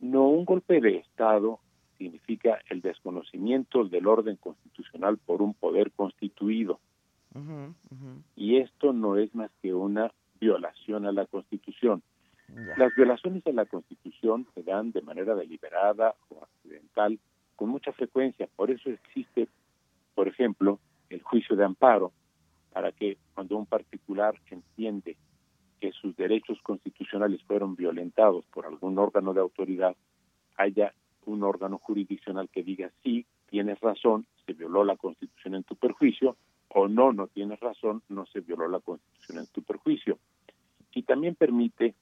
No, 0.00 0.28
un 0.28 0.44
golpe 0.44 0.80
de 0.80 0.96
Estado 0.96 1.60
significa 1.98 2.58
el 2.70 2.80
desconocimiento 2.80 3.84
del 3.84 4.06
orden 4.06 4.36
constitucional 4.36 5.18
por 5.18 5.42
un 5.42 5.54
poder 5.54 5.92
constituido. 5.92 6.80
Y 8.36 8.58
esto 8.58 8.92
no 8.92 9.16
es 9.16 9.34
más 9.34 9.50
que 9.62 9.72
una 9.72 10.12
violación 10.40 11.06
a 11.06 11.12
la 11.12 11.24
Constitución. 11.26 12.02
Ya. 12.48 12.74
Las 12.76 12.94
violaciones 12.94 13.46
a 13.46 13.52
la 13.52 13.64
Constitución 13.64 14.46
se 14.54 14.62
dan 14.62 14.92
de 14.92 15.00
manera 15.02 15.34
deliberada 15.34 16.14
o 16.28 16.42
accidental 16.42 17.18
con 17.62 17.70
mucha 17.70 17.92
frecuencia. 17.92 18.48
Por 18.56 18.72
eso 18.72 18.90
existe, 18.90 19.46
por 20.16 20.26
ejemplo, 20.26 20.80
el 21.10 21.22
juicio 21.22 21.54
de 21.54 21.64
amparo, 21.64 22.10
para 22.72 22.90
que 22.90 23.18
cuando 23.34 23.56
un 23.56 23.66
particular 23.66 24.34
entiende 24.50 25.16
que 25.78 25.92
sus 25.92 26.16
derechos 26.16 26.60
constitucionales 26.64 27.40
fueron 27.44 27.76
violentados 27.76 28.44
por 28.46 28.66
algún 28.66 28.98
órgano 28.98 29.32
de 29.32 29.42
autoridad, 29.42 29.94
haya 30.56 30.92
un 31.24 31.44
órgano 31.44 31.78
jurisdiccional 31.78 32.48
que 32.48 32.64
diga 32.64 32.90
sí, 33.04 33.26
tienes 33.48 33.78
razón, 33.78 34.26
se 34.44 34.54
violó 34.54 34.82
la 34.82 34.96
Constitución 34.96 35.54
en 35.54 35.62
tu 35.62 35.76
perjuicio, 35.76 36.36
o 36.66 36.88
no, 36.88 37.12
no 37.12 37.28
tienes 37.28 37.60
razón, 37.60 38.02
no 38.08 38.26
se 38.26 38.40
violó 38.40 38.66
la 38.66 38.80
Constitución 38.80 39.38
en 39.38 39.46
tu 39.52 39.62
perjuicio. 39.62 40.18
Y 40.92 41.04
también 41.04 41.36
permite 41.36 41.94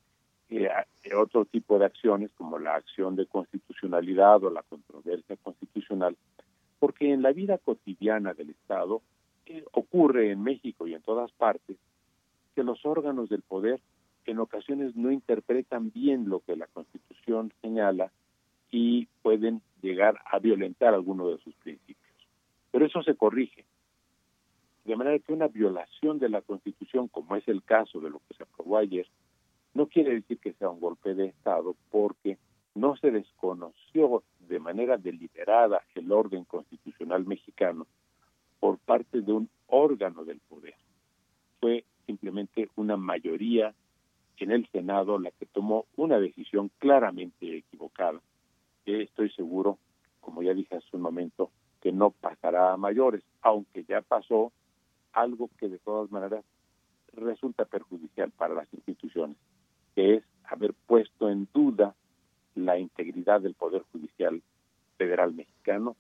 eh, 0.51 0.69
otro 1.15 1.45
tipo 1.45 1.79
de 1.79 1.85
acciones 1.85 2.33
como 2.33 2.59
la 2.59 2.75
acción 2.75 3.15
de 3.15 3.27
constitucionalidad 3.27 4.43
o 4.43 4.51
la 4.51 4.65
controversia 4.65 5.37
porque 6.79 7.13
en 7.13 7.23
la 7.23 7.33
vida 7.33 7.59
cotidiana 7.59 8.35
del 8.35 8.51
Estado 8.51 9.03
ocurre 9.73 10.31
en 10.31 10.43
México 10.43 10.87
y 10.87 10.95
en 10.95 11.03
todas 11.03 11.31
partes 11.33 11.77
que 12.55 12.63
los 12.63 12.85
órganos 12.85 13.29
del 13.29 13.43
poder 13.43 13.81
en 14.27 14.39
ocasiones 14.39 14.95
no 14.97 15.11
interpretan 15.11 15.91
bien 15.91 16.29
lo 16.29 16.41
que 16.41 16.57
la 16.57 16.67
Constitución 16.69 17.53
señala 17.61 18.13
y 18.71 19.07
pueden 19.23 19.63
llegar 19.83 20.21
a 20.31 20.39
violentar 20.39 20.95
alguno 20.95 21.29
de 21.29 21.39
sus 21.39 21.55
principios. 21.57 21.99
Pero 22.71 22.87
eso 22.87 23.03
se 23.03 23.17
corrige. 23.17 23.65
De 24.85 24.97
manera 24.97 25.19
que 25.19 25.33
una 25.33 25.49
violación 25.49 26.19
de 26.19 26.29
la 26.29 26.43
Constitución, 26.43 27.09
como 27.09 27.37
es 27.37 27.47
el 27.49 27.63
caso 27.63 28.01
de 28.01 28.11
lo 28.11 28.21
que 28.21 28.35
se 28.35 28.45
aprobó 28.45 28.79
ayer, 28.79 29.07
no 29.75 29.87
quiere 29.87 30.15
decir 30.15 30.39
que 30.39 30.53
sea 30.55 30.71
un 30.71 30.81
golpe 30.81 31.15
de 31.15 31.27
Estado 31.27 31.75
porque 31.91 32.39
no 32.75 32.97
se 32.97 33.11
desconoció 33.11 34.23
de 34.51 34.59
manera 34.59 34.99
deliberada 34.99 35.81
el 35.95 36.11
orden 36.11 36.45
constitucional 36.45 37.25
mexicano 37.25 37.87
por 38.59 38.79
parte 38.79 39.23
de 39.23 39.33
un 39.33 39.49
órgano 39.69 40.25
del 40.25 40.41
poder. 40.41 40.75
Fue 41.61 41.85
simplemente 42.05 42.69
una 42.75 42.97
mayoría 42.97 43.73
en 44.39 44.51
el 44.51 44.67
Senado 44.73 45.21
la 45.21 45.31
que 45.31 45.47
tomó 45.47 45.87
una 45.97 46.19
decisión 46.19 46.71
claramente 46.79 47.59
equivocada, 47.59 48.21
que 48.85 49.03
estoy 49.03 49.31
seguro, 49.31 49.79
como 50.21 50.43
ya 50.43 50.53
dije 50.53 50.75
hace 50.77 50.97
un 50.97 51.03
momento, 51.03 51.53
que 51.81 51.93
no 51.93 52.11
pasará 52.11 52.73
a 52.73 52.77
mayores, 52.77 53.23
aunque 53.43 53.85
ya 53.85 54.03
pasó 54.03 54.53
algo 55.13 55.49
que 55.59 55.69
de 55.69 55.79
todas 55.79 56.11
maneras 56.11 56.45
resulta 57.13 57.67
perjudicial 57.67 58.33
para 58.33 58.55
las 58.55 58.73
instituciones, 58.75 59.37
que 59.95 60.17
es 60.17 60.25
haber 60.43 60.75
puesto 60.87 61.31
en 61.31 61.47
duda 61.55 61.95
la 62.55 62.79
integridad 62.79 63.41
del 63.41 63.55
Poder 63.55 63.83
Judicial 63.93 64.43
Federal 64.97 65.33
mexicano, 65.35 65.97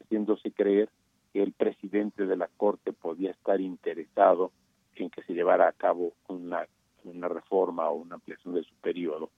haciéndose 0.00 0.52
creer 0.52 0.88
que 1.32 1.42
el 1.42 1.52
presidente 1.52 2.26
de 2.26 2.36
la 2.36 2.48
Corte 2.56 2.92
podía 2.92 3.30
estar 3.30 3.60
interesado 3.60 4.52
en 4.94 5.10
que 5.10 5.22
se 5.22 5.34
llevara 5.34 5.68
a 5.68 5.72
cabo 5.72 6.14
una, 6.28 6.66
una 7.04 7.28
reforma 7.28 7.88
o 7.88 7.96
una 7.96 8.16
ampliación 8.16 8.54
de 8.54 8.64
su 8.64 8.74
periodo. 8.76 9.30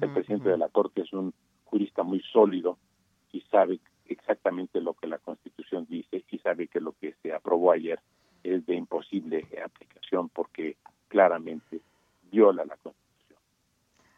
El 0.00 0.12
presidente 0.12 0.48
de 0.48 0.58
la 0.58 0.68
Corte 0.68 1.02
es 1.02 1.12
un 1.12 1.32
jurista 1.64 2.02
muy 2.02 2.20
sólido 2.32 2.76
y 3.30 3.40
sabe 3.42 3.78
exactamente 4.06 4.80
lo 4.80 4.94
que 4.94 5.06
la 5.06 5.18
Constitución 5.18 5.86
dice 5.88 6.24
y 6.28 6.38
sabe 6.38 6.66
que 6.66 6.80
lo 6.80 6.92
que 6.92 7.14
se 7.22 7.32
aprobó 7.32 7.70
ayer 7.70 8.00
es 8.42 8.66
de 8.66 8.74
imposible 8.74 9.46
aplicación 9.64 10.28
porque 10.28 10.76
claramente 11.08 11.80
viola 12.30 12.64
la 12.64 12.76
Constitución. 12.76 13.05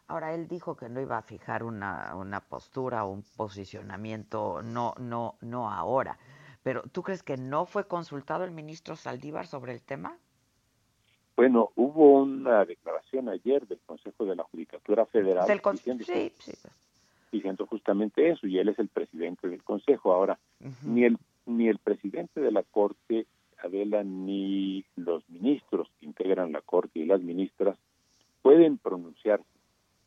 Ahora, 0.09 0.33
él 0.33 0.47
dijo 0.47 0.75
que 0.75 0.89
no 0.89 0.99
iba 0.99 1.17
a 1.17 1.21
fijar 1.21 1.63
una, 1.63 2.15
una 2.15 2.41
postura 2.41 3.05
o 3.05 3.11
un 3.11 3.23
posicionamiento, 3.37 4.61
no, 4.61 4.93
no, 4.99 5.35
no 5.41 5.69
ahora. 5.71 6.17
Pero, 6.63 6.83
¿tú 6.91 7.03
crees 7.03 7.23
que 7.23 7.37
no 7.37 7.65
fue 7.65 7.87
consultado 7.87 8.43
el 8.43 8.51
ministro 8.51 8.95
Saldívar 8.95 9.47
sobre 9.47 9.71
el 9.71 9.81
tema? 9.81 10.17
Bueno, 11.37 11.69
hubo 11.75 12.21
una 12.23 12.65
declaración 12.65 13.29
ayer 13.29 13.65
del 13.67 13.79
Consejo 13.85 14.25
de 14.25 14.35
la 14.35 14.43
Judicatura 14.43 15.05
Federal 15.05 15.47
Del 15.47 15.61
diciendo, 15.71 16.03
sí, 16.03 16.33
sí. 16.37 16.51
diciendo 17.31 17.65
justamente 17.65 18.29
eso, 18.29 18.45
y 18.45 18.59
él 18.59 18.67
es 18.67 18.77
el 18.79 18.89
presidente 18.89 19.47
del 19.47 19.63
Consejo. 19.63 20.11
Ahora, 20.11 20.37
ni 20.83 21.05
el 21.05 21.17
ni 21.49 21.67
el 21.67 21.79
presidente 21.79 22.39
de 22.39 22.51
la 22.51 22.63
Corte, 22.63 23.25
Adela, 23.57 24.03
ni 24.03 24.85
los 24.95 25.27
ministros 25.29 25.89
que 25.99 26.05
integran 26.05 26.51
la 26.51 26.61
Corte 26.61 26.99
y 26.99 27.05
las 27.05 27.21
ministras 27.21 27.77
pueden 28.41 28.77
pronunciarse. 28.77 29.58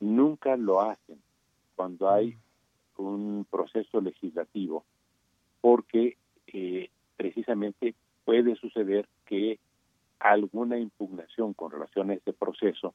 Nunca 0.02 0.56
lo 0.56 0.80
hacen 0.80 1.22
cuando 1.76 2.10
hay 2.10 2.36
un 2.96 3.46
proceso 3.48 4.00
legislativo, 4.00 4.84
porque 5.60 6.16
eh, 6.48 6.90
precisamente 7.16 7.94
puede 8.24 8.56
suceder 8.56 9.08
que 9.26 9.60
alguna 10.18 10.76
impugnación 10.76 11.54
con 11.54 11.70
relación 11.70 12.10
a 12.10 12.14
ese 12.14 12.32
proceso 12.32 12.94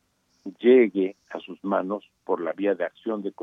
llegue 0.60 1.16
a 1.30 1.40
sus 1.40 1.64
manos 1.64 2.04
por 2.26 2.42
la 2.42 2.52
vía 2.52 2.76
de 2.76 2.84
acción 2.84 3.22
de, 3.22 3.34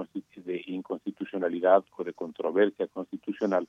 de 0.44 0.64
inconstitucionalidad 0.66 1.86
o 1.96 2.04
de 2.04 2.12
controversia 2.12 2.86
constitucional. 2.88 3.66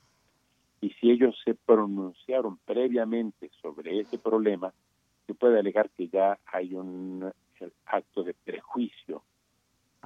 Y 0.82 0.90
si 0.90 1.10
ellos 1.10 1.40
se 1.42 1.54
pronunciaron 1.54 2.58
previamente 2.66 3.50
sobre 3.62 4.00
ese 4.00 4.18
problema, 4.18 4.74
se 5.26 5.32
puede 5.32 5.58
alegar 5.58 5.88
que 5.88 6.08
ya 6.08 6.38
hay 6.44 6.74
un 6.74 7.32
eh, 7.60 7.70
acto 7.86 8.22
de 8.24 8.34
prejuicio 8.34 9.22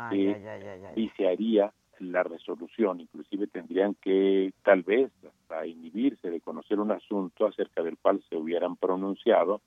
Ay, 0.09 0.19
que 0.19 0.35
ay, 0.35 0.47
ay, 0.47 0.63
ay, 0.67 0.81
ay. 0.89 0.95
viciaría 0.95 1.73
la 1.99 2.23
resolución. 2.23 3.01
Inclusive 3.01 3.47
tendrían 3.47 3.95
que, 3.95 4.53
tal 4.63 4.83
vez, 4.83 5.11
hasta 5.27 5.67
inhibirse 5.67 6.31
de 6.31 6.41
conocer 6.41 6.81
un 6.81 6.91
asunto 6.91 7.47
acerca 7.47 7.83
del 7.83 7.99
cual 7.99 8.23
se 8.29 8.37
hubieran 8.37 8.77
pronunciado 8.77 9.61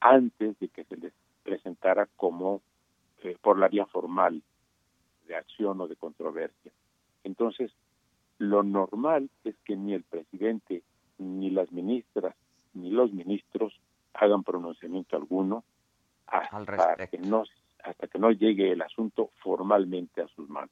antes 0.00 0.58
de 0.58 0.68
que 0.68 0.84
se 0.84 0.96
les 0.96 1.12
presentara 1.42 2.08
como 2.16 2.62
eh, 3.22 3.36
por 3.40 3.58
la 3.58 3.68
vía 3.68 3.86
formal 3.86 4.42
de 5.26 5.36
acción 5.36 5.80
o 5.80 5.88
de 5.88 5.96
controversia. 5.96 6.72
Entonces, 7.22 7.70
lo 8.38 8.62
normal 8.62 9.28
es 9.44 9.54
que 9.64 9.76
ni 9.76 9.92
el 9.92 10.02
presidente, 10.02 10.82
ni 11.18 11.50
las 11.50 11.70
ministras, 11.72 12.34
ni 12.72 12.90
los 12.90 13.12
ministros 13.12 13.78
hagan 14.14 14.42
pronunciamiento 14.42 15.16
alguno 15.16 15.64
hasta 16.26 17.06
que 17.08 17.18
no 17.18 17.44
hasta 17.84 18.06
que 18.06 18.18
no 18.18 18.30
llegue 18.30 18.72
el 18.72 18.82
asunto 18.82 19.30
formalmente 19.42 20.22
a 20.22 20.28
sus 20.28 20.48
manos. 20.48 20.70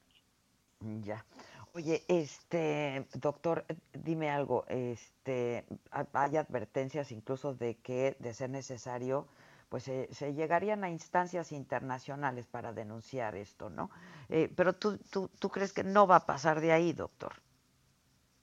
Ya. 1.01 1.25
Oye, 1.73 2.01
este 2.07 3.05
doctor, 3.13 3.65
dime 3.93 4.29
algo, 4.29 4.65
este 4.67 5.65
hay 5.91 6.37
advertencias 6.37 7.11
incluso 7.11 7.53
de 7.53 7.75
que 7.77 8.15
de 8.19 8.33
ser 8.33 8.49
necesario 8.49 9.27
pues 9.69 9.83
se 9.83 10.33
llegarían 10.33 10.83
a 10.83 10.89
instancias 10.89 11.51
internacionales 11.51 12.47
para 12.47 12.73
denunciar 12.73 13.35
esto, 13.35 13.69
¿no? 13.69 13.91
Eh, 14.29 14.51
pero 14.55 14.73
tú, 14.73 14.97
tú, 15.11 15.29
tú 15.39 15.49
crees 15.49 15.73
que 15.73 15.83
no 15.83 16.07
va 16.07 16.17
a 16.17 16.25
pasar 16.25 16.59
de 16.59 16.71
ahí, 16.71 16.91
doctor. 16.91 17.33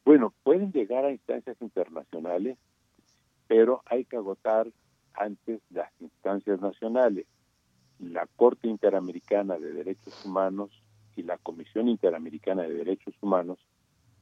Bueno, 0.05 0.33
pueden 0.45 0.71
llegar 0.71 1.05
a 1.05 1.11
instancias 1.11 1.57
internacionales, 1.61 2.57
pero 3.49 3.83
hay 3.87 4.05
que 4.05 4.17
agotar 4.17 4.69
antes 5.15 5.61
las 5.71 5.91
instancias 6.01 6.61
nacionales. 6.61 7.27
La 7.99 8.27
Corte 8.37 8.69
Interamericana 8.69 9.59
de 9.59 9.73
Derechos 9.73 10.25
Humanos 10.25 10.71
y 11.17 11.23
la 11.23 11.39
Comisión 11.39 11.89
Interamericana 11.89 12.63
de 12.63 12.75
Derechos 12.75 13.15
Humanos 13.21 13.59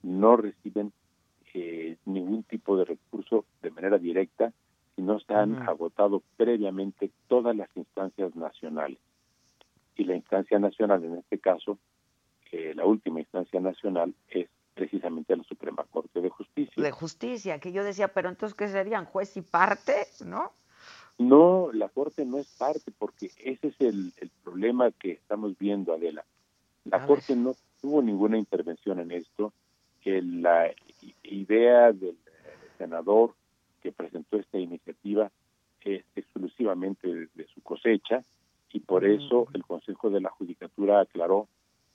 no 0.03 0.37
reciben 0.37 0.93
eh, 1.53 1.97
ningún 2.05 2.45
tipo 2.45 2.77
de 2.77 2.85
recurso 2.85 3.45
de 3.62 3.70
manera 3.70 3.99
directa 3.99 4.53
si 4.95 5.03
no 5.03 5.18
se 5.18 5.35
han 5.35 5.62
agotado 5.68 6.22
previamente 6.37 7.11
todas 7.27 7.57
las 7.57 7.68
instancias 7.77 8.35
nacionales. 8.37 8.99
Y 9.97 10.05
la 10.05 10.14
instancia 10.14 10.59
nacional, 10.59 11.05
en 11.05 11.16
este 11.16 11.39
caso, 11.39 11.79
eh, 12.53 12.72
la 12.75 12.85
última 12.85 13.20
instancia 13.20 13.61
nacional 13.61 14.14
es 14.29 14.49
precisamente 14.75 15.37
la 15.37 15.45
Suprema 15.45 15.85
Corte 15.91 16.20
de 16.20 16.29
Justicia. 16.29 16.83
De 16.83 16.91
Justicia, 16.91 17.59
que 17.59 17.72
yo 17.72 17.85
decía, 17.85 18.09
pero 18.09 18.29
entonces, 18.29 18.57
¿qué 18.57 18.68
serían? 18.68 19.05
¿Juez 19.05 19.37
y 19.37 19.43
parte? 19.43 19.95
¿No? 20.25 20.53
No, 21.19 21.71
la 21.73 21.89
Corte 21.89 22.25
no 22.25 22.39
es 22.39 22.49
parte, 22.59 22.93
porque 22.99 23.31
ese 23.39 23.69
es 23.69 23.81
el, 23.81 24.12
problema 24.43 24.91
que 24.91 25.12
estamos 25.12 25.57
viendo, 25.59 25.93
Adela. 25.93 26.25
La 26.85 27.07
Corte 27.07 27.37
no 27.37 27.55
tuvo 27.81 28.03
ninguna 28.03 28.39
intervención 28.39 28.99
en 29.01 29.12
esto. 29.12 29.53
que 30.01 30.21
la 30.21 30.71
idea 31.23 31.93
del 31.93 32.19
senador 32.77 33.35
que 33.83 33.91
presentó 33.91 34.37
esta 34.37 34.59
iniciativa 34.59 35.31
es 35.81 36.05
exclusivamente 36.15 37.29
de, 37.35 37.47
su 37.55 37.62
cosecha 37.62 38.23
y 38.73 38.81
por 38.81 39.05
eso 39.05 39.47
el 39.55 39.65
Consejo 39.65 40.11
de 40.11 40.21
la 40.21 40.31
Judicatura 40.31 41.01
aclaró 41.01 41.49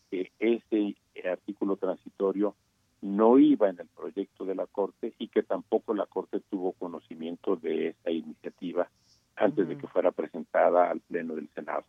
que 0.09 0.31
ese 0.39 0.95
artículo 1.23 1.75
transitorio 1.75 2.55
no 3.01 3.39
iba 3.39 3.69
en 3.69 3.79
el 3.79 3.87
proyecto 3.87 4.45
de 4.45 4.55
la 4.55 4.67
Corte 4.67 5.13
y 5.17 5.27
que 5.27 5.43
tampoco 5.43 5.93
la 5.93 6.05
Corte 6.05 6.41
tuvo 6.49 6.73
conocimiento 6.73 7.55
de 7.55 7.89
esta 7.89 8.11
iniciativa 8.11 8.89
antes 9.35 9.67
de 9.67 9.77
que 9.77 9.87
fuera 9.87 10.11
presentada 10.11 10.89
al 10.89 10.99
Pleno 10.99 11.35
del 11.35 11.49
Senado. 11.49 11.85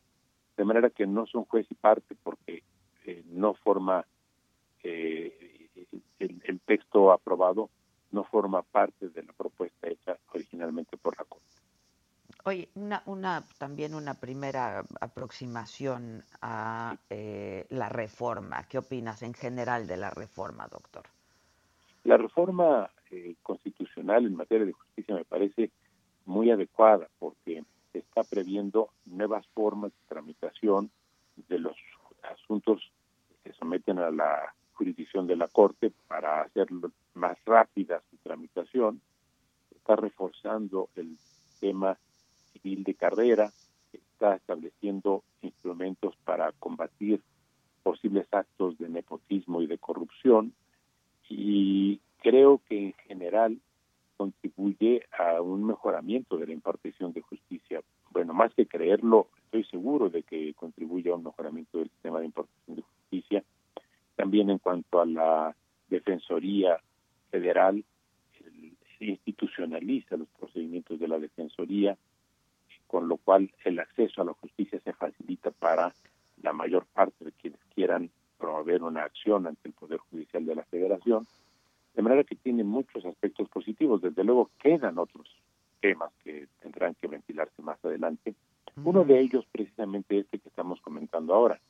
De 0.56 0.64
manera 0.64 0.90
que 0.90 1.06
no 1.06 1.26
son 1.26 1.44
juez 1.44 1.66
y 1.70 1.74
parte 1.74 2.14
porque 2.22 2.62
eh, 3.06 3.24
no 3.26 3.54
forma 3.54 4.06
eh, 4.82 5.68
el 6.18 6.60
texto 6.60 7.12
aprobado 7.12 7.70
no 8.12 8.24
forma 8.24 8.62
parte 8.62 9.08
de 9.08 9.22
la 9.22 9.32
propuesta 9.32 9.88
hecha 9.88 10.18
originalmente 10.32 10.96
por 10.96 11.16
la 11.16 11.24
Corte. 11.24 11.46
Oye, 12.44 12.68
una, 12.74 13.02
una, 13.06 13.44
también 13.58 13.94
una 13.94 14.14
primera 14.14 14.82
aproximación 15.00 16.24
a 16.40 16.96
eh, 17.10 17.66
la 17.68 17.88
reforma. 17.88 18.64
¿Qué 18.68 18.78
opinas 18.78 19.22
en 19.22 19.34
general 19.34 19.86
de 19.86 19.98
la 19.98 20.10
reforma, 20.10 20.66
doctor? 20.68 21.04
La 22.04 22.16
reforma 22.16 22.90
eh, 23.10 23.34
constitucional 23.42 24.24
en 24.24 24.36
materia 24.36 24.64
de 24.64 24.72
justicia 24.72 25.14
me 25.14 25.24
parece 25.24 25.70
muy 26.24 26.50
adecuada 26.50 27.08
porque 27.18 27.62
está 27.92 28.22
previendo 28.22 28.90
nuevas 29.04 29.46
formas 29.48 29.92
de 29.92 30.08
tramitación 30.08 30.90
de 31.48 31.58
los 31.58 31.76
asuntos 32.22 32.90
que 33.42 33.50
se 33.50 33.58
someten 33.58 33.98
a 33.98 34.10
la 34.10 34.54
jurisdicción 34.72 35.26
de 35.26 35.36
la 35.36 35.48
Corte 35.48 35.92
para 36.08 36.40
hacerlo 36.40 36.90
más 37.14 37.36
rápida 37.44 38.00
su 38.10 38.16
tramitación, 38.18 39.00
está 39.74 39.96
reforzando 39.96 40.88
el 40.96 41.18
tema 41.60 41.98
civil 42.62 42.84
de 42.84 42.94
carrera, 42.94 43.52
está 43.92 44.36
estableciendo 44.36 45.22
instrumentos 45.42 46.14
para 46.24 46.52
combatir 46.52 47.20
posibles 47.82 48.26
actos 48.32 48.78
de 48.78 48.88
nepotismo 48.88 49.62
y 49.62 49.66
de 49.66 49.78
corrupción 49.78 50.52
y 51.28 52.00
creo 52.18 52.60
que 52.68 52.86
en 52.86 52.92
general 53.08 53.58
contribuye 54.16 55.06
a 55.18 55.40
un 55.40 55.64
mejoramiento 55.64 56.36
de 56.36 56.46
la 56.46 56.52
impartición 56.52 57.12
de 57.12 57.22
justicia. 57.22 57.80
Bueno, 58.10 58.34
más 58.34 58.52
que 58.52 58.66
creerlo, 58.66 59.28
estoy 59.44 59.64
seguro 59.64 60.10
de 60.10 60.22
que 60.22 60.52
contribuye 60.54 61.10
a 61.10 61.14
un 61.14 61.24
mejoramiento 61.24 61.78
del 61.78 61.88
sistema 61.88 62.20
de 62.20 62.26
impartición 62.26 62.76
de 62.76 62.82
justicia. 62.82 63.44
También 64.16 64.50
en 64.50 64.58
cuanto 64.58 65.00
a 65.00 65.06
la 65.06 65.56
Defensoría 65.88 66.78
federal 67.30 67.82
se 68.98 69.04
institucionaliza 69.06 70.16
los 70.16 70.28
procedimientos 70.38 71.00
de 71.00 71.08
la 71.08 71.18
Defensoría, 71.18 71.96
con 72.90 73.06
lo 73.08 73.18
cual 73.18 73.48
el 73.64 73.78
acceso 73.78 74.20
a 74.20 74.24
la 74.24 74.32
justicia 74.32 74.80
se 74.80 74.92
facilita 74.92 75.52
para 75.52 75.94
la 76.42 76.52
mayor 76.52 76.86
parte 76.86 77.24
de 77.24 77.30
quienes 77.30 77.60
quieran 77.72 78.10
promover 78.36 78.82
una 78.82 79.04
acción 79.04 79.46
ante 79.46 79.68
el 79.68 79.74
Poder 79.74 79.98
Judicial 79.98 80.44
de 80.44 80.56
la 80.56 80.64
Federación, 80.64 81.24
de 81.94 82.02
manera 82.02 82.24
que 82.24 82.34
tiene 82.34 82.64
muchos 82.64 83.04
aspectos 83.04 83.48
positivos. 83.48 84.02
Desde 84.02 84.24
luego 84.24 84.50
quedan 84.58 84.98
otros 84.98 85.28
temas 85.80 86.10
que 86.24 86.48
tendrán 86.60 86.96
que 86.96 87.06
ventilarse 87.06 87.62
más 87.62 87.78
adelante. 87.84 88.34
Uno 88.82 89.04
de 89.04 89.20
ellos 89.20 89.46
precisamente 89.52 90.18
este 90.18 90.40
que 90.40 90.48
estamos 90.48 90.80
comentando 90.80 91.32
ahora. 91.32 91.60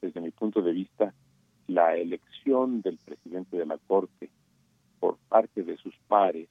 Desde 0.00 0.20
mi 0.20 0.32
punto 0.32 0.60
de 0.60 0.72
vista, 0.72 1.14
la 1.68 1.94
elección 1.96 2.82
del 2.82 2.98
presidente 2.98 3.56
de 3.56 3.66
la 3.66 3.78
Corte 3.78 4.28
por 4.98 5.18
parte 5.28 5.62
de 5.62 5.76
sus 5.76 5.94
pares 6.08 6.48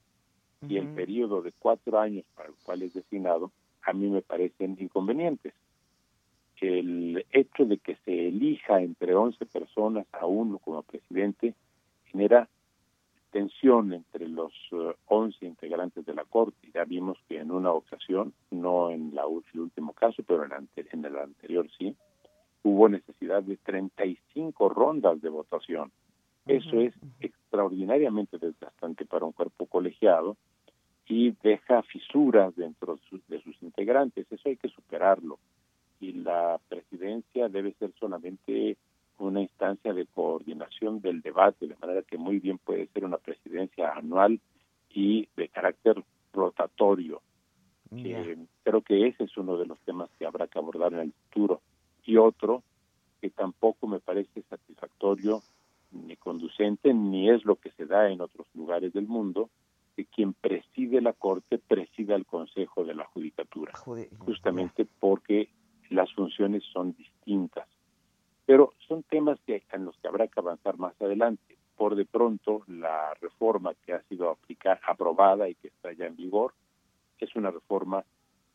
y 0.61 0.77
el 0.77 0.87
periodo 0.87 1.41
de 1.41 1.51
cuatro 1.51 1.99
años 1.99 2.23
para 2.35 2.47
el 2.47 2.55
cual 2.63 2.83
es 2.83 2.93
designado, 2.93 3.51
a 3.87 3.93
mí 3.93 4.09
me 4.09 4.21
parecen 4.21 4.77
inconvenientes. 4.79 5.53
El 6.59 7.25
hecho 7.31 7.65
de 7.65 7.77
que 7.77 7.95
se 8.03 8.27
elija 8.27 8.81
entre 8.81 9.15
11 9.15 9.45
personas 9.45 10.05
a 10.11 10.25
uno 10.25 10.59
como 10.59 10.83
presidente 10.83 11.55
genera 12.05 12.49
tensión 13.31 13.93
entre 13.93 14.27
los 14.27 14.51
11 15.05 15.37
eh, 15.39 15.47
integrantes 15.47 16.05
de 16.05 16.13
la 16.13 16.25
Corte. 16.25 16.69
Ya 16.73 16.83
vimos 16.83 17.17
que 17.29 17.39
en 17.39 17.51
una 17.51 17.71
ocasión, 17.71 18.33
no 18.51 18.91
en 18.91 19.15
la, 19.15 19.23
el 19.53 19.59
último 19.59 19.93
caso, 19.93 20.21
pero 20.23 20.43
en, 20.43 20.67
en 20.75 21.05
el 21.05 21.15
anterior 21.17 21.67
sí, 21.77 21.95
hubo 22.63 22.89
necesidad 22.89 23.43
de 23.43 23.55
35 23.57 24.69
rondas 24.69 25.21
de 25.21 25.29
votación. 25.29 25.91
Eso 26.45 26.79
es 26.79 26.93
extraordinariamente 27.19 28.37
desgastante 28.37 29.05
para 29.05 29.25
un 29.25 29.33
cuerpo 29.33 29.65
colegiado 29.65 30.35
y 31.07 31.31
deja 31.41 31.83
fisuras 31.83 32.55
dentro 32.55 32.99
de 33.27 33.41
sus 33.41 33.63
integrantes. 33.63 34.27
Eso 34.29 34.49
hay 34.49 34.57
que 34.57 34.69
superarlo. 34.69 35.39
Y 35.99 36.13
la 36.13 36.59
presidencia 36.67 37.47
debe 37.47 37.73
ser 37.73 37.93
solamente 37.99 38.77
una 39.19 39.41
instancia 39.41 39.93
de 39.93 40.05
coordinación 40.05 41.01
del 41.01 41.21
debate, 41.21 41.67
de 41.67 41.75
manera 41.77 42.03
que 42.03 42.17
muy 42.17 42.39
bien 42.39 42.57
puede 42.59 42.87
ser 42.87 43.05
una 43.05 43.17
presidencia 43.17 43.93
anual 43.93 44.39
y 44.89 45.27
de 45.35 45.47
carácter 45.47 46.03
rotatorio. 46.33 47.21
Eh, 47.95 48.37
creo 48.63 48.81
que 48.81 49.07
ese 49.07 49.23
es 49.23 49.37
uno 49.37 49.57
de 49.57 49.65
los 49.65 49.79
temas 49.79 50.09
que 50.19 50.25
habrá 50.25 50.47
que 50.47 50.59
abordar 50.59 50.93
en 50.93 50.99
el 50.99 51.13
futuro. 51.13 51.61
Y 52.05 52.17
otro 52.17 52.63
que 53.21 53.29
tampoco 53.29 53.87
me 53.87 53.99
parece 53.99 54.43
satisfactorio 54.43 55.41
ni 55.91 56.15
conducente 56.17 56.93
ni 56.93 57.29
es 57.29 57.45
lo 57.45 57.55
que 57.55 57.71
se 57.71 57.85
da 57.85 58.09
en 58.09 58.21
otros 58.21 58.45
lugares 58.53 58.93
del 58.93 59.07
mundo, 59.07 59.49
que 59.97 60.05
quien 60.05 60.33
preside 60.33 61.01
la 61.01 61.13
Corte 61.13 61.57
presida 61.57 62.13
el 62.13 62.27
Consejo 62.27 62.85
de 62.85 62.93
la 62.93 63.05
Judicatura, 63.05 63.73
justamente 64.19 64.85
porque 64.99 65.49
las 65.89 66.13
funciones 66.13 66.63
son 66.71 66.93
distintas. 66.93 67.67
Pero 68.45 68.73
son 68.87 69.01
temas 69.01 69.39
que, 69.47 69.63
en 69.71 69.85
los 69.85 69.97
que 69.97 70.07
habrá 70.07 70.27
que 70.27 70.39
avanzar 70.39 70.77
más 70.77 70.93
adelante. 71.01 71.57
Por 71.75 71.95
de 71.95 72.05
pronto, 72.05 72.61
la 72.67 73.15
reforma 73.15 73.73
que 73.73 73.93
ha 73.93 74.03
sido 74.03 74.29
aplicar, 74.29 74.79
aprobada 74.87 75.49
y 75.49 75.55
que 75.55 75.69
está 75.69 75.91
ya 75.93 76.05
en 76.05 76.15
vigor 76.15 76.53
es 77.17 77.35
una 77.35 77.49
reforma 77.49 78.05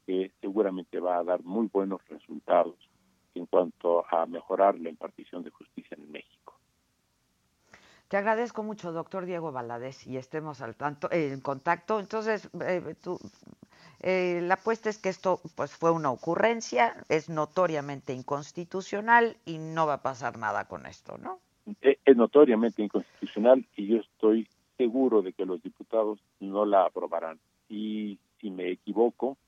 que 0.06 0.30
seguramente 0.40 1.00
va 1.00 1.18
a 1.18 1.24
dar 1.24 1.42
muy 1.42 1.68
buenos 1.72 2.06
resultados 2.08 2.76
en 3.34 3.46
cuanto 3.46 4.04
a 4.08 4.26
mejorar 4.26 4.78
la 4.78 4.90
impartición 4.90 5.42
de 5.42 5.50
justicia 5.50 5.96
en 5.98 6.12
México. 6.12 6.41
Te 8.12 8.18
agradezco 8.18 8.62
mucho, 8.62 8.92
doctor 8.92 9.24
Diego 9.24 9.52
Valadez, 9.52 10.06
y 10.06 10.18
estemos 10.18 10.60
al 10.60 10.74
tanto, 10.74 11.08
en 11.10 11.40
contacto. 11.40 11.98
Entonces, 11.98 12.50
eh, 12.60 12.94
tú, 13.02 13.18
Eh, 14.02 14.42
la 14.42 14.54
apuesta 14.54 14.90
es 14.90 14.98
que 14.98 15.08
esto 15.08 15.40
pues 15.56 15.74
fue 15.74 15.90
una 15.92 16.10
ocurrencia, 16.10 16.94
es 17.08 17.30
notoriamente 17.30 18.12
inconstitucional 18.12 19.36
y 19.46 19.56
no 19.56 19.86
va 19.86 19.94
a 19.94 20.02
pasar 20.02 20.36
nada 20.36 20.66
con 20.68 20.84
esto, 20.84 21.16
¿no? 21.16 21.38
Eh, 21.80 21.98
es 22.04 22.16
notoriamente 22.16 22.82
inconstitucional 22.82 23.64
y 23.76 23.86
yo 23.86 23.96
estoy 23.98 24.46
seguro 24.76 25.22
de 25.22 25.32
que 25.32 25.46
los 25.46 25.62
diputados 25.62 26.18
no 26.38 26.66
la 26.66 26.84
aprobarán. 26.84 27.38
Y 27.70 28.18
si 28.40 28.50
me 28.50 28.72
equivoco, 28.72 29.38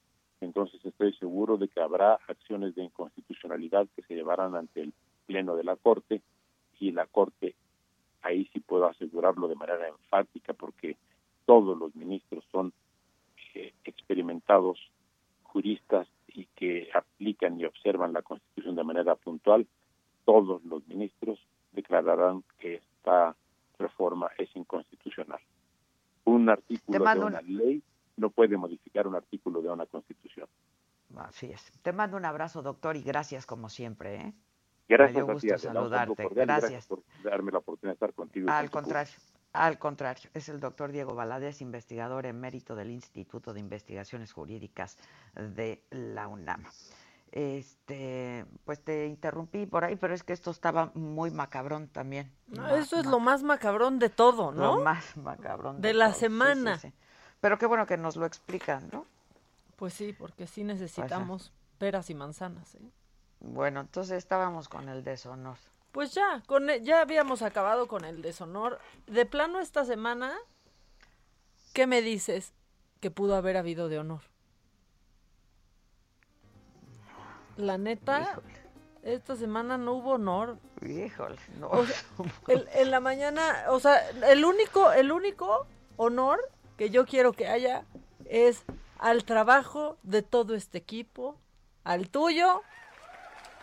entonces 0.41 0.83
estoy 0.83 1.13
seguro 1.15 1.59
de 1.59 1.69
que 1.69 1.83
habrá 1.83 2.15
acciones 2.29 2.75
de 2.77 2.85
inconstitucionalidad 2.85 3.89
que 3.95 4.03
se 4.03 4.15
llevarán 4.15 4.55
ante 4.55 4.81
el 4.81 4.95
Pleno 5.27 5.55
de 5.55 5.65
la 5.65 5.77
Corte 5.77 6.23
y 6.79 6.93
la 6.93 7.05
Corte, 7.07 7.57
ahí 8.25 8.49
sí 8.53 8.61
puedo 8.61 8.87
asegurarlo 8.87 9.49
de 9.49 9.55
manera 9.55 9.87
enfática 9.87 10.53
porque 10.55 10.97
todos 11.47 11.79
los 11.79 11.95
ministros 11.95 12.45
son 12.51 12.73
eh, 13.55 13.73
experimentados 13.85 14.79
juristas 15.43 16.09
y 16.29 16.47
que 16.57 16.89
aplican 16.93 17.61
y 17.61 17.65
observan 17.65 18.13
la 18.13 18.23
Constitución 18.23 18.75
de 18.75 18.83
manera 18.83 19.15
puntual, 19.15 19.67
todos 20.25 20.65
los 20.65 20.87
ministros 20.89 21.39
declararán 21.73 22.43
que 22.59 22.77
esta 22.77 23.37
reforma 23.79 24.31
es 24.39 24.49
inconstitucional. 24.57 25.41
Un 26.25 26.49
artículo 26.49 27.05
de 27.05 27.21
una 27.21 27.43
ley 27.43 27.83
no 28.17 28.31
puede 28.31 28.57
modificar 28.57 29.07
un 29.07 29.15
artículo 29.15 29.61
de 29.61 29.71
una 29.71 29.87
constitución. 29.87 30.49
Así 31.17 31.47
es. 31.47 31.71
Te 31.83 31.93
mando 31.93 32.17
un 32.17 32.25
abrazo, 32.25 32.63
doctor, 32.63 32.97
y 32.97 33.03
gracias 33.03 33.47
como 33.47 33.69
siempre. 33.69 34.17
¿eh? 34.17 34.33
Gracias, 34.89 35.15
Me 35.15 35.25
dio 35.25 35.33
gusto 35.35 35.59
saludarte. 35.59 36.29
Gracias. 36.31 36.87
por 36.87 37.03
darme 37.23 37.53
la 37.53 37.59
oportunidad 37.59 37.93
de 37.93 37.95
estar 37.95 38.13
contigo. 38.13 38.51
Al 38.51 38.71
contrario. 38.71 39.15
Al 39.55 39.79
contrario, 39.79 40.31
es 40.35 40.49
el 40.49 40.59
doctor 40.59 40.91
Diego 40.91 41.15
Valadez, 41.15 41.61
investigador 41.61 42.27
emérito 42.27 42.75
del 42.75 42.91
Instituto 42.91 43.55
de 43.55 43.61
Investigaciones 43.61 44.33
Jurídicas 44.33 44.99
de 45.37 45.85
la 45.91 46.27
UNAM. 46.27 46.65
Este, 47.31 48.47
pues 48.65 48.81
te 48.83 49.07
interrumpí 49.07 49.67
por 49.67 49.85
ahí, 49.85 49.95
pero 49.95 50.13
es 50.13 50.25
que 50.25 50.33
esto 50.33 50.51
estaba 50.51 50.91
muy 50.95 51.31
macabrón 51.31 51.87
también. 51.87 52.33
eso 52.77 52.99
es 52.99 53.07
lo 53.07 53.21
más 53.21 53.45
macabrón 53.45 54.01
de 54.01 54.09
todo, 54.09 54.51
¿no? 54.51 54.77
Lo 54.77 54.83
más 54.83 55.17
macabrón 55.17 55.81
de, 55.81 55.95
la 55.95 56.13
semana. 56.15 56.81
Pero 57.41 57.57
qué 57.57 57.67
bueno 57.67 57.87
que 57.87 57.97
nos 57.97 58.17
lo 58.17 58.27
explican, 58.27 58.89
¿no? 58.93 59.07
Pues 59.77 59.95
sí, 59.95 60.13
porque 60.13 60.49
sí 60.49 60.65
necesitamos 60.65 61.53
peras 61.79 62.11
y 62.11 62.15
manzanas. 62.15 62.75
¿eh? 62.75 62.91
Bueno, 63.45 63.81
entonces 63.81 64.17
estábamos 64.17 64.69
con 64.69 64.89
el 64.89 65.05
deshonor. 65.05 65.57
Pues 65.93 66.15
ya, 66.15 66.43
con 66.47 66.71
e, 66.71 66.83
ya 66.83 67.01
habíamos 67.01 67.43
acabado 67.43 67.87
con 67.87 68.05
el 68.05 68.23
deshonor. 68.23 68.81
De 69.07 69.27
plano 69.27 69.61
esta 69.61 69.85
semana, 69.85 70.35
¿qué 71.73 71.87
me 71.87 72.01
dices 72.01 72.53
que 73.01 73.11
pudo 73.11 73.37
haber 73.37 73.57
habido 73.57 73.89
de 73.89 73.99
honor? 73.99 74.23
La 77.57 77.79
neta, 77.79 78.41
esta 79.03 79.37
semana 79.37 79.77
no 79.77 79.93
hubo 79.93 80.13
honor. 80.13 80.59
Híjole, 80.81 81.37
no. 81.61 81.71
en 82.49 82.91
la 82.91 83.01
mañana, 83.01 83.67
o 83.69 83.79
sea, 83.79 84.09
el 84.09 84.45
único, 84.45 84.91
el 84.91 85.13
único 85.13 85.67
honor 85.97 86.41
que 86.79 86.91
yo 86.91 87.05
quiero 87.07 87.35
que 87.35 87.47
haya 87.47 87.85
es 88.25 88.65
al 88.99 89.25
trabajo 89.25 89.99
de 90.03 90.23
todo 90.23 90.55
este 90.55 90.79
equipo, 90.79 91.37
al 91.85 92.09
tuyo, 92.09 92.63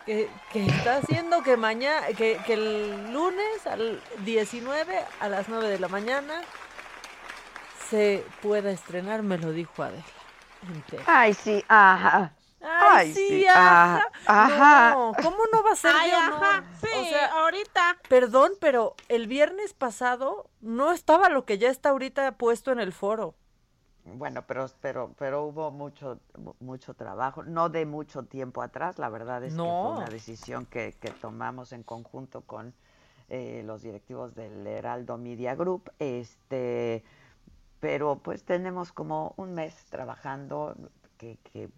que, 0.06 0.30
está 0.54 0.96
haciendo 0.96 1.42
que 1.42 1.56
mañana, 1.56 2.06
que, 2.08 2.40
el 2.48 3.12
lunes 3.12 3.66
al 3.66 4.02
19 4.24 5.04
a 5.20 5.28
las 5.28 5.48
9 5.48 5.68
de 5.68 5.78
la 5.78 5.88
mañana 5.88 6.42
se 7.88 8.24
pueda 8.40 8.70
estrenar, 8.70 9.22
me 9.22 9.38
lo 9.38 9.52
dijo 9.52 9.82
Adela. 9.82 10.02
Ay, 11.06 11.34
sí, 11.34 11.64
ajá. 11.68 12.32
Ay, 12.62 13.12
sí, 13.12 13.46
ajá. 13.46 14.08
ajá. 14.26 14.90
No, 14.94 15.12
¿cómo 15.20 15.38
no 15.52 15.62
va 15.64 15.72
a 15.72 15.76
ser 15.76 15.92
Ay, 15.98 16.10
ajá. 16.12 16.64
Sí, 16.80 16.88
o 16.94 17.04
sea, 17.04 17.32
ahorita. 17.32 17.98
Perdón, 18.08 18.52
pero 18.60 18.94
el 19.08 19.26
viernes 19.26 19.74
pasado 19.74 20.48
no 20.60 20.92
estaba 20.92 21.28
lo 21.28 21.44
que 21.44 21.58
ya 21.58 21.70
está 21.70 21.90
ahorita 21.90 22.32
puesto 22.36 22.70
en 22.70 22.78
el 22.78 22.92
foro. 22.92 23.34
Bueno, 24.04 24.42
pero, 24.46 24.66
pero, 24.80 25.14
pero 25.16 25.44
hubo 25.44 25.70
mucho, 25.70 26.18
mucho 26.58 26.94
trabajo, 26.94 27.44
no 27.44 27.68
de 27.68 27.86
mucho 27.86 28.24
tiempo 28.24 28.60
atrás, 28.60 28.98
la 28.98 29.08
verdad 29.08 29.44
es 29.44 29.52
que 29.54 29.60
fue 29.60 29.66
una 29.66 30.08
decisión 30.08 30.66
que, 30.66 30.94
que 31.00 31.10
tomamos 31.10 31.72
en 31.72 31.84
conjunto 31.84 32.40
con 32.40 32.74
eh, 33.28 33.62
los 33.64 33.82
directivos 33.82 34.34
del 34.34 34.66
Heraldo 34.66 35.18
Media 35.18 35.54
Group, 35.54 35.92
este, 36.00 37.04
pero 37.78 38.16
pues 38.16 38.42
tenemos 38.42 38.90
como 38.90 39.34
un 39.36 39.54
mes 39.54 39.74
trabajando 39.88 40.74
que, 41.16 41.38
que 41.52 41.70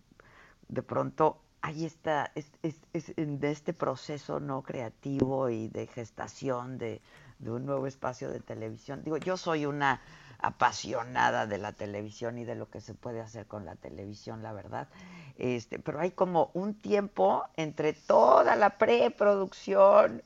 de 0.68 0.83
pronto 0.83 1.39
ahí 1.61 1.85
está, 1.85 2.33
es, 2.35 2.51
es, 2.62 2.81
es, 2.93 3.12
de 3.16 3.51
este 3.51 3.72
proceso 3.75 4.41
no 4.41 4.62
creativo 4.62 5.51
y 5.51 5.68
de 5.68 5.87
gestación 5.87 6.79
de, 6.79 7.03
de 7.39 7.51
un 7.51 7.66
nuevo 7.66 7.87
espacio 7.87 8.31
de 8.31 8.41
televisión. 8.41 9.03
Digo, 9.05 9.18
yo 9.18 9.37
soy 9.37 9.66
una 9.66 10.01
apasionada 10.45 11.47
de 11.47 11.57
la 11.57 11.73
televisión 11.73 12.37
y 12.39 12.45
de 12.45 12.55
lo 12.55 12.69
que 12.69 12.81
se 12.81 12.93
puede 12.93 13.21
hacer 13.21 13.47
con 13.47 13.65
la 13.65 13.77
televisión, 13.77 14.43
la 14.43 14.53
verdad. 14.53 14.89
Este, 15.37 15.79
pero 15.79 16.01
hay 16.01 16.11
como 16.11 16.51
un 16.53 16.75
tiempo 16.75 17.45
entre 17.57 17.95
toda 17.95 18.55
la 18.55 18.77
preproducción 18.77 20.23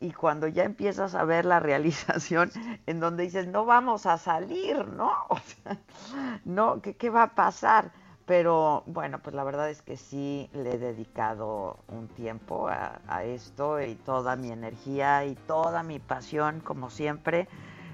y 0.00 0.12
cuando 0.12 0.48
ya 0.48 0.64
empiezas 0.64 1.14
a 1.14 1.24
ver 1.24 1.44
la 1.44 1.60
realización 1.60 2.50
en 2.86 2.98
donde 2.98 3.24
dices, 3.24 3.46
no 3.46 3.66
vamos 3.66 4.06
a 4.06 4.16
salir, 4.16 4.86
¿no? 4.88 5.12
No, 6.44 6.80
¿qué, 6.80 6.96
¿qué 6.96 7.10
va 7.10 7.24
a 7.24 7.34
pasar? 7.34 7.92
Pero 8.24 8.84
bueno, 8.86 9.18
pues 9.20 9.34
la 9.34 9.44
verdad 9.44 9.68
es 9.70 9.82
que 9.82 9.96
sí 9.96 10.48
le 10.52 10.74
he 10.74 10.78
dedicado 10.78 11.78
un 11.88 12.08
tiempo 12.08 12.68
a 12.68 13.24
esto 13.24 13.80
y 13.82 13.94
toda 13.94 14.36
mi 14.36 14.50
energía 14.50 15.24
y 15.24 15.34
toda 15.34 15.82
mi 15.82 15.98
pasión, 15.98 16.60
como 16.60 16.90
siempre 16.90 17.48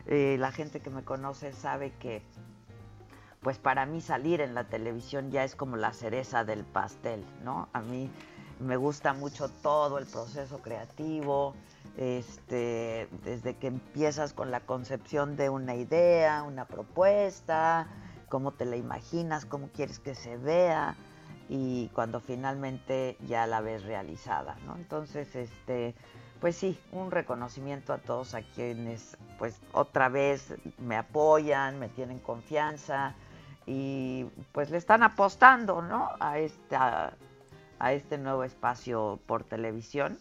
eh, 0.07 0.37
la 0.39 0.53
gente 0.53 0.81
que 0.81 0.91
me 0.91 1.05
conoce 1.05 1.53
sabe 1.53 1.93
que, 1.93 2.23
pues 3.41 3.59
para 3.59 3.87
mí 3.87 4.01
salir 4.01 4.41
en 4.41 4.55
la 4.55 4.65
televisión 4.65 5.31
ya 5.31 5.45
es 5.45 5.55
como 5.55 5.77
la 5.77 5.93
cereza 5.93 6.45
del 6.45 6.65
pastel, 6.65 7.25
¿no? 7.43 7.69
A 7.73 7.81
mí 7.81 8.11
me 8.61 8.77
gusta 8.77 9.13
mucho 9.13 9.49
todo 9.49 9.99
el 9.99 10.07
proceso 10.07 10.59
creativo, 10.61 11.55
este, 11.97 13.09
desde 13.25 13.57
que 13.57 13.69
empiezas 13.69 14.33
con 14.33 14.51
la 14.51 14.61
concepción 14.61 15.37
de 15.37 15.51
una 15.51 15.75
idea, 15.75 16.43
una 16.43 16.67
propuesta, 16.67 17.87
cómo 18.29 18.53
te 18.53 18.65
la 18.65 18.77
imaginas, 18.77 19.45
cómo 19.47 19.69
quieres 19.69 19.99
que 19.99 20.15
se 20.15 20.37
vea 20.37 20.97
y 21.49 21.89
cuando 21.95 22.21
finalmente 22.21 23.17
ya 23.27 23.47
la 23.47 23.61
ves 23.61 23.85
realizada, 23.85 24.57
¿no? 24.67 24.77
Entonces, 24.77 25.37
este, 25.37 25.95
pues 26.41 26.57
sí, 26.57 26.79
un 26.93 27.11
reconocimiento 27.11 27.93
a 27.93 27.99
todos 27.99 28.35
a 28.35 28.43
quienes 28.43 29.17
pues 29.39 29.61
otra 29.73 30.09
vez 30.09 30.55
me 30.79 30.97
apoyan, 30.97 31.79
me 31.79 31.89
tienen 31.89 32.19
confianza 32.19 33.15
y 33.67 34.25
pues 34.53 34.71
le 34.71 34.77
están 34.77 35.03
apostando, 35.03 35.83
¿no? 35.83 36.11
A 36.21 36.39
esta 36.39 37.15
a 37.79 37.93
este 37.93 38.19
nuevo 38.19 38.45
espacio 38.45 39.19
por 39.27 39.45
televisión. 39.45 40.19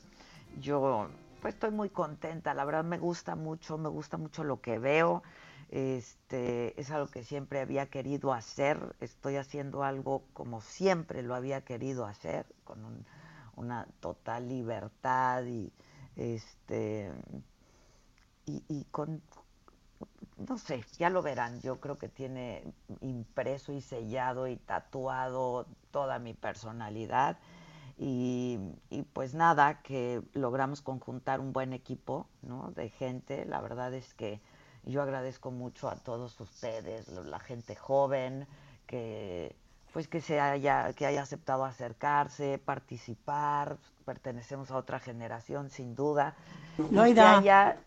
Yo 0.60 1.10
pues 1.42 1.56
estoy 1.56 1.72
muy 1.72 1.90
contenta, 1.90 2.54
la 2.54 2.66
verdad 2.66 2.84
me 2.84 2.98
gusta 2.98 3.36
mucho, 3.36 3.78
me 3.78 3.90
gusta 3.90 4.18
mucho 4.18 4.44
lo 4.44 4.62
que 4.62 4.80
veo. 4.80 5.24
Este, 5.70 6.80
es 6.80 6.92
algo 6.92 7.08
que 7.08 7.24
siempre 7.24 7.60
había 7.60 7.88
querido 7.88 8.32
hacer, 8.32 8.96
estoy 9.02 9.38
haciendo 9.38 9.84
algo 9.84 10.24
como 10.34 10.62
siempre 10.62 11.24
lo 11.24 11.36
había 11.36 11.62
querido 11.66 12.06
hacer, 12.06 12.46
con 12.64 13.06
una 13.56 13.88
total 14.00 14.48
libertad 14.48 15.44
y, 15.46 15.74
este 16.16 17.12
y, 18.46 18.84
con 18.92 19.22
no 20.38 20.58
sé, 20.58 20.84
ya 20.98 21.10
lo 21.10 21.22
verán, 21.22 21.62
yo 21.62 21.80
creo 21.80 21.98
que 21.98 22.10
tiene 22.10 22.64
impreso 23.00 23.72
y 23.72 23.80
sellado 23.80 24.48
y 24.48 24.58
tatuado 24.58 25.66
toda 25.92 26.20
mi 26.20 26.34
personalidad 26.34 27.38
y, 27.98 28.60
y, 28.90 29.04
pues 29.04 29.34
nada, 29.34 29.82
que 29.82 30.22
logramos 30.34 30.82
conjuntar 30.82 31.40
un 31.40 31.54
buen 31.54 31.72
equipo 31.72 32.28
¿no? 32.42 32.72
de 32.72 32.90
gente, 32.90 33.46
la 33.46 33.62
verdad 33.62 33.94
es 33.94 34.14
que 34.14 34.42
yo 34.84 35.02
agradezco 35.02 35.52
mucho 35.52 35.88
a 35.88 35.96
todos 35.96 36.40
ustedes, 36.42 37.08
la 37.08 37.40
gente 37.40 37.76
joven, 37.76 38.48
que 38.88 39.56
pues 39.94 40.08
que 40.08 40.22
se 40.22 40.40
haya, 40.40 40.92
que 40.94 41.06
haya 41.06 41.22
aceptado 41.22 41.64
acercarse, 41.64 42.58
participar, 42.58 43.78
pertenecemos 44.06 44.72
a 44.72 44.78
otra 44.78 45.00
generación 45.00 45.70
sin 45.70 45.96
duda. 45.96 46.36
No, 46.90 47.04
que 47.04 47.22
haya, 47.22 47.78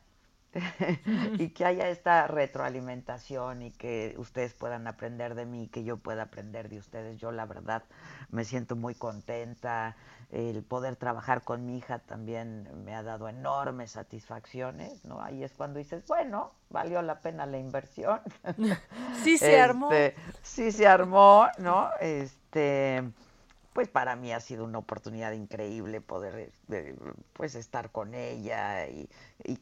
y 1.38 1.48
que 1.54 1.64
haya 1.64 1.88
esta 1.88 2.28
retroalimentación 2.28 3.62
y 3.62 3.70
que 3.72 4.14
ustedes 4.18 4.54
puedan 4.54 4.86
aprender 4.86 5.34
de 5.34 5.46
mí, 5.46 5.68
que 5.68 5.82
yo 5.82 5.96
pueda 5.96 6.22
aprender 6.22 6.68
de 6.68 6.78
ustedes. 6.78 7.18
Yo 7.18 7.32
la 7.32 7.44
verdad 7.44 7.82
me 8.30 8.44
siento 8.44 8.76
muy 8.76 8.94
contenta. 8.94 9.96
El 10.30 10.64
poder 10.64 10.96
trabajar 10.96 11.42
con 11.44 11.64
mi 11.64 11.78
hija 11.78 12.00
también 12.00 12.68
me 12.84 12.94
ha 12.94 13.02
dado 13.02 13.28
enormes 13.28 13.92
satisfacciones, 13.92 15.04
¿no? 15.04 15.22
Ahí 15.22 15.44
es 15.44 15.52
cuando 15.52 15.78
dices, 15.78 16.04
bueno, 16.06 16.52
valió 16.68 17.00
la 17.02 17.20
pena 17.20 17.46
la 17.46 17.58
inversión. 17.58 18.20
Sí 19.22 19.38
se 19.38 19.60
armó. 19.60 19.92
Este, 19.92 20.20
sí 20.42 20.72
se 20.72 20.86
armó, 20.86 21.46
¿no? 21.58 21.90
Este 22.00 23.02
pues 23.76 23.88
para 23.88 24.16
mí 24.16 24.32
ha 24.32 24.40
sido 24.40 24.64
una 24.64 24.78
oportunidad 24.78 25.32
increíble 25.32 26.00
poder 26.00 26.50
eh, 26.72 26.96
pues 27.34 27.54
estar 27.54 27.90
con 27.90 28.14
ella 28.14 28.88
y, 28.88 29.06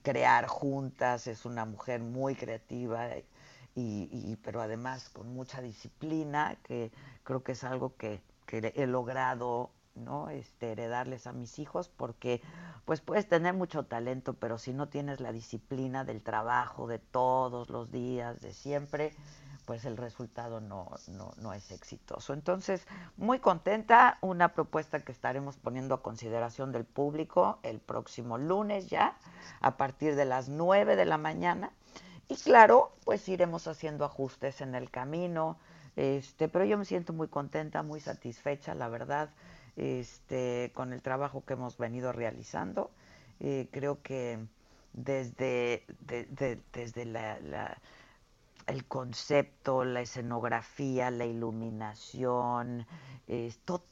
crear 0.04 0.46
juntas. 0.46 1.26
Es 1.26 1.44
una 1.44 1.64
mujer 1.64 2.00
muy 2.00 2.36
creativa 2.36 3.08
y, 3.74 4.36
pero 4.36 4.62
además 4.62 5.08
con 5.08 5.34
mucha 5.34 5.60
disciplina, 5.60 6.56
que 6.62 6.92
creo 7.24 7.42
que 7.42 7.52
es 7.52 7.64
algo 7.64 7.96
que, 7.96 8.20
que 8.46 8.72
he 8.76 8.86
logrado 8.86 9.72
¿no? 9.94 10.30
Este, 10.30 10.72
heredarles 10.72 11.26
a 11.26 11.32
mis 11.32 11.58
hijos 11.58 11.88
porque 11.88 12.42
pues 12.84 13.00
puedes 13.00 13.28
tener 13.28 13.54
mucho 13.54 13.84
talento, 13.84 14.34
pero 14.34 14.58
si 14.58 14.72
no 14.72 14.88
tienes 14.88 15.20
la 15.20 15.32
disciplina 15.32 16.04
del 16.04 16.22
trabajo 16.22 16.86
de 16.86 16.98
todos 16.98 17.70
los 17.70 17.90
días, 17.90 18.40
de 18.40 18.52
siempre, 18.52 19.14
pues 19.64 19.84
el 19.84 19.96
resultado 19.96 20.60
no, 20.60 20.90
no, 21.08 21.32
no, 21.38 21.52
es 21.52 21.70
exitoso. 21.70 22.34
Entonces, 22.34 22.86
muy 23.16 23.38
contenta, 23.38 24.18
una 24.20 24.52
propuesta 24.52 25.00
que 25.00 25.12
estaremos 25.12 25.56
poniendo 25.56 25.94
a 25.94 26.02
consideración 26.02 26.72
del 26.72 26.84
público 26.84 27.58
el 27.62 27.80
próximo 27.80 28.36
lunes 28.36 28.88
ya, 28.88 29.16
a 29.60 29.76
partir 29.76 30.16
de 30.16 30.26
las 30.26 30.48
9 30.48 30.96
de 30.96 31.06
la 31.06 31.18
mañana. 31.18 31.72
Y 32.28 32.36
claro, 32.36 32.92
pues 33.04 33.28
iremos 33.28 33.66
haciendo 33.66 34.04
ajustes 34.04 34.60
en 34.60 34.74
el 34.74 34.90
camino, 34.90 35.58
este, 35.96 36.48
pero 36.48 36.64
yo 36.64 36.76
me 36.76 36.84
siento 36.84 37.12
muy 37.12 37.28
contenta, 37.28 37.82
muy 37.82 38.00
satisfecha, 38.00 38.74
la 38.74 38.88
verdad, 38.88 39.30
este, 39.76 40.70
con 40.74 40.92
el 40.92 41.02
trabajo 41.02 41.44
que 41.44 41.55
hemos 41.55 41.78
venido 41.78 42.12
realizando. 42.12 42.90
Eh, 43.40 43.68
creo 43.70 44.02
que 44.02 44.38
desde, 44.92 45.84
desde 46.72 47.05
la 47.05 47.78
el 48.66 48.86
concepto, 48.86 49.84
la 49.84 50.01
escenografía, 50.01 51.10
la 51.10 51.26
iluminación, 51.26 52.86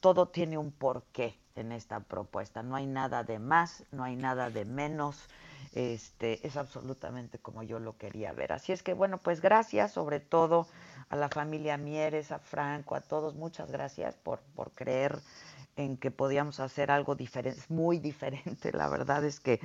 todo 0.00 0.28
tiene 0.28 0.58
un 0.58 0.72
porqué 0.72 1.38
en 1.56 1.72
esta 1.72 2.00
propuesta. 2.00 2.62
No 2.62 2.76
hay 2.76 2.86
nada 2.86 3.24
de 3.24 3.38
más, 3.38 3.84
no 3.92 4.04
hay 4.04 4.16
nada 4.16 4.50
de 4.50 4.64
menos. 4.64 5.28
Este, 5.74 6.46
es 6.46 6.56
absolutamente 6.56 7.38
como 7.38 7.62
yo 7.62 7.78
lo 7.78 7.96
quería 7.96 8.32
ver. 8.32 8.52
Así 8.52 8.72
es 8.72 8.82
que 8.82 8.92
bueno, 8.92 9.18
pues 9.18 9.40
gracias 9.40 9.92
sobre 9.92 10.20
todo 10.20 10.66
a 11.08 11.16
la 11.16 11.28
familia 11.28 11.78
Mieres, 11.78 12.30
a 12.30 12.38
Franco, 12.38 12.94
a 12.94 13.00
todos, 13.00 13.34
muchas 13.34 13.70
gracias 13.70 14.16
por, 14.16 14.40
por 14.54 14.72
creer 14.72 15.18
en 15.76 15.96
que 15.96 16.10
podíamos 16.10 16.60
hacer 16.60 16.90
algo 16.90 17.14
diferente, 17.14 17.58
es 17.58 17.70
muy 17.70 17.98
diferente, 17.98 18.72
la 18.72 18.88
verdad 18.88 19.24
es 19.24 19.40
que 19.40 19.60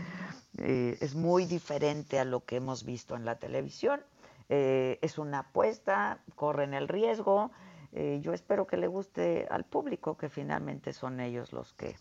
eh, 0.58 0.98
es 1.02 1.16
muy 1.16 1.46
diferente 1.46 2.20
a 2.20 2.26
lo 2.26 2.46
que 2.46 2.58
hemos 2.58 2.86
visto 2.86 3.16
en 3.16 3.26
la 3.26 3.36
televisión 3.36 4.02
eh, 4.50 4.98
es 5.02 5.18
una 5.18 5.40
apuesta, 5.40 6.20
corren 6.36 6.74
el 6.74 6.88
riesgo. 6.88 7.52
Eh, 7.92 8.20
yo 8.22 8.34
espero 8.34 8.66
que 8.68 8.78
le 8.78 8.88
guste 8.88 9.48
al 9.50 9.66
público, 9.66 10.18
que 10.18 10.30
finalmente 10.30 10.94
son 10.94 11.20
ellos 11.20 11.52
los 11.52 11.74
que, 11.74 11.98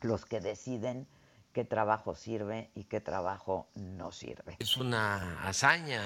los 0.00 0.24
que 0.24 0.40
deciden 0.40 1.06
qué 1.52 1.64
trabajo 1.64 2.14
sirve 2.14 2.70
y 2.74 2.84
qué 2.84 3.00
trabajo 3.00 3.68
no 3.74 4.10
sirve. 4.10 4.56
Es 4.58 4.76
una 4.76 5.46
hazaña. 5.46 6.02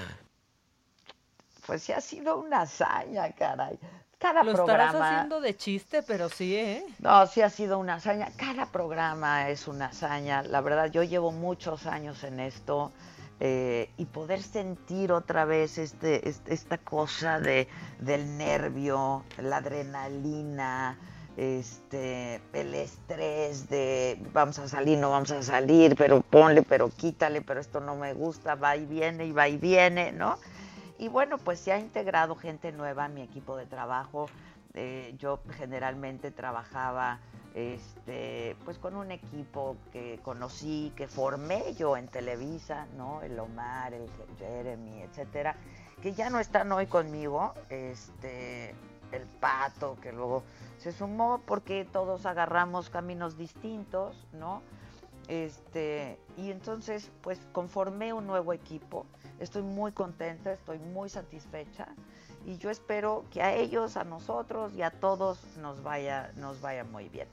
Pues 1.66 1.82
sí 1.82 1.92
ha 1.92 2.01
sido 2.01 2.38
una 2.38 2.62
hazaña, 2.62 3.32
caray. 3.32 3.78
Cada 4.24 4.42
Lo 4.42 4.55
programa. 4.55 4.84
estarás 4.84 5.12
haciendo 5.12 5.40
de 5.42 5.55
chiste, 5.55 6.02
pero 6.02 6.30
sí, 6.30 6.56
¿eh? 6.56 6.82
No, 7.01 7.26
sí 7.26 7.42
ha 7.42 7.51
sido 7.51 7.78
una 7.78 7.96
hazaña. 7.96 8.30
Cada 8.38 8.64
programa 8.64 9.51
es 9.51 9.68
una 9.68 9.86
hazaña. 9.88 10.42
La 10.42 10.62
verdad, 10.62 10.90
yo 10.90 11.02
llevo 11.02 11.30
muchos 11.30 11.84
años 11.84 12.24
en 12.24 12.40
esto. 12.40 12.90
Eh, 13.40 13.90
y 13.98 14.06
poder 14.06 14.42
sentir 14.42 15.12
otra 15.12 15.44
vez 15.44 15.76
este, 15.76 16.26
esta 16.46 16.78
cosa 16.78 17.38
de, 17.38 17.68
del 17.98 18.38
nervio, 18.38 19.24
la 19.36 19.59
adrenalina, 19.59 20.96
este, 21.36 22.40
el 22.55 22.74
estrés 22.74 23.68
de 23.68 24.18
vamos 24.32 24.59
a 24.59 24.68
salir, 24.68 24.96
no 24.96 25.10
vamos 25.10 25.32
a 25.32 25.42
salir, 25.42 25.96
pero 25.96 26.22
ponle, 26.22 26.62
pero 26.62 26.88
quítale, 26.88 27.42
pero 27.42 27.60
esto 27.60 27.80
no 27.80 27.94
me 27.94 28.14
gusta, 28.14 28.55
va 28.55 28.74
y 28.76 28.86
viene 28.86 29.26
y 29.26 29.32
va 29.32 29.48
y 29.48 29.59
viene, 29.59 30.12
¿no? 30.12 30.38
Y 30.99 31.09
bueno, 31.09 31.39
pues 31.39 31.61
se 31.61 31.73
ha 31.73 31.79
integrado 31.79 32.37
gente 32.37 32.73
nueva 32.73 33.05
a 33.05 33.09
mi 33.09 33.23
equipo 33.23 33.57
de 33.57 33.66
trabajo. 33.66 34.29
Eh, 34.75 35.15
yo 35.19 35.41
generalmente 35.57 36.31
trabajaba 36.31 37.21
este, 37.55 38.57
pues 38.65 38.79
con 38.79 38.97
un 38.97 39.12
equipo 39.12 39.77
que 39.93 40.19
conocí, 40.23 40.93
que 40.97 41.07
formé 41.07 41.75
yo 41.75 41.97
en 41.97 42.09
Televisa, 42.09 42.87
¿no? 42.97 43.23
El 43.23 43.39
Omar, 43.39 43.95
el 43.95 44.09
Jeremy, 44.39 45.03
etcétera, 45.03 45.57
que 46.03 46.12
ya 46.12 46.31
no 46.31 46.41
están 46.41 46.71
hoy 46.73 46.87
conmigo, 46.87 47.55
este, 47.71 48.75
el 49.12 49.23
Pato, 49.41 49.97
que 50.03 50.12
luego 50.12 50.43
se 50.79 50.91
sumó 50.91 51.41
porque 51.47 51.87
todos 51.91 52.27
agarramos 52.27 52.91
caminos 52.91 53.39
distintos, 53.39 54.27
¿no? 54.33 54.62
Este, 55.29 56.19
y 56.37 56.51
entonces, 56.51 57.11
pues 57.23 57.39
conformé 57.53 58.12
un 58.12 58.27
nuevo 58.27 58.53
equipo. 58.53 59.07
Estoy 59.45 59.62
muy 59.62 59.93
contenta, 59.93 60.53
estoy 60.53 60.79
muy 60.79 61.11
satisfecha 61.11 61.89
y 62.47 62.57
yo 62.57 62.71
espero 62.71 63.27
que 63.31 63.43
a 63.43 63.55
ellos, 63.55 63.99
a 63.99 64.05
nosotros 64.05 64.73
y 64.75 64.81
a 64.81 64.91
todos 64.91 65.39
nos 65.59 65.83
vaya, 65.83 66.33
nos 66.37 66.62
vaya 66.62 66.83
muy 66.83 67.11
bien. 67.11 67.29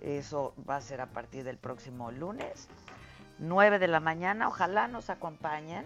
Eso 0.00 0.54
va 0.68 0.76
a 0.76 0.80
ser 0.80 1.02
a 1.02 1.06
partir 1.06 1.44
del 1.44 1.58
próximo 1.58 2.10
lunes, 2.10 2.68
9 3.38 3.78
de 3.78 3.86
la 3.86 4.00
mañana. 4.00 4.48
Ojalá 4.48 4.88
nos 4.88 5.10
acompañen. 5.10 5.84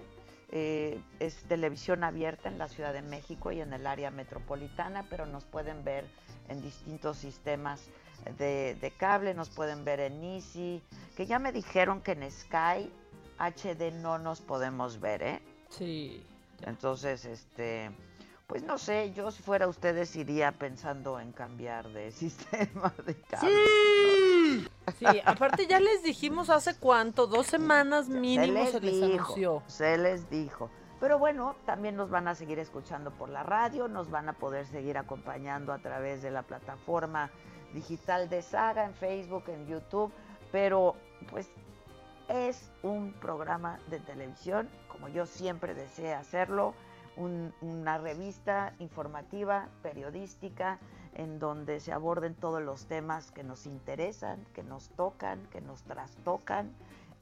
Eh, 0.51 1.01
es 1.19 1.43
televisión 1.49 2.05
abierta 2.05 2.49
en 2.49 2.59
la 2.59 2.69
Ciudad 2.69 2.93
de 2.93 3.03
México 3.03 3.51
y 3.51 3.61
en 3.61 3.73
el 3.73 3.89
área 3.89 4.13
metropolitana, 4.13 5.05
pero 5.11 5.27
nos 5.27 5.45
pueden 5.45 5.83
ver 5.83 6.07
en 6.49 6.63
distintos 6.63 7.17
sistemas 7.17 7.91
de, 8.39 8.93
cable, 8.97 9.35
nos 9.35 9.51
pueden 9.51 9.85
ver 9.85 9.99
en 9.99 10.23
Easy, 10.23 10.81
que 11.17 11.27
ya 11.27 11.41
me 11.41 11.51
dijeron 11.51 12.01
que 12.01 12.13
en 12.13 12.31
Sky 12.31 12.93
HD 13.39 13.93
no 13.93 14.19
nos 14.19 14.41
podemos 14.41 15.01
ver, 15.01 15.23
¿eh? 15.23 15.43
Sí. 15.71 16.23
Entonces, 16.63 17.25
este, 17.25 17.91
pues 18.47 18.63
no 18.63 18.79
sé, 18.79 19.13
yo 19.13 19.31
si 19.31 19.43
fuera 19.43 19.67
ustedes 19.67 20.15
iría 20.17 20.53
pensando 20.53 21.19
en 21.21 21.33
cambiar 21.33 21.89
de 21.89 22.11
sistema 22.13 22.93
de 23.05 23.15
cable. 23.23 23.51
Sí. 23.51 24.69
sí, 24.99 25.07
aparte 25.25 25.67
ya 25.67 25.81
les 25.81 26.03
dijimos 26.03 26.49
hace 26.51 26.77
cuánto, 26.79 27.27
dos 27.27 27.47
semanas 27.47 28.09
mínimo 28.09 28.67
se 28.67 28.81
les, 28.81 29.03
anunció. 29.03 29.63
Se 29.67 29.99
les 29.99 30.31
dijo. 30.31 30.71
Pero 31.01 31.19
bueno, 31.19 31.57
también 31.67 31.95
nos 31.95 32.09
van 32.09 32.27
a 32.27 32.35
seguir 32.35 32.59
escuchando 32.59 33.11
por 33.11 33.29
la 33.29 33.43
radio, 33.43 33.87
nos 33.87 34.11
van 34.11 34.31
a 34.31 34.33
poder 34.33 34.67
seguir 34.67 34.97
acompañando 34.97 35.73
a 35.73 35.79
través 35.79 36.23
de 36.23 36.31
la 36.31 36.43
plataforma 36.43 37.31
digital 37.75 38.31
de 38.31 38.41
Saga, 38.41 38.85
en 38.85 38.95
Facebook, 38.95 39.45
en 39.49 39.67
YouTube, 39.67 40.11
pero 40.53 40.95
pues 41.31 41.51
es 42.29 42.71
un 42.83 43.13
programa 43.13 43.79
de 43.91 44.01
televisión, 44.01 44.69
como 44.89 45.09
yo 45.09 45.27
siempre 45.27 45.75
deseé 45.75 46.15
hacerlo 46.15 46.75
una 47.17 47.97
revista 47.97 48.75
informativa, 48.79 49.69
periodística, 49.83 50.79
en 51.15 51.39
donde 51.39 51.81
se 51.81 51.93
aborden 51.93 52.35
todos 52.35 52.63
los 52.63 52.87
temas 52.87 53.31
que 53.33 53.43
nos 53.43 53.67
interesan, 53.67 54.45
que 54.55 54.63
nos 54.63 54.91
tocan, 54.91 55.47
que 55.47 55.63
nos 55.63 55.83
trastocan 55.85 56.73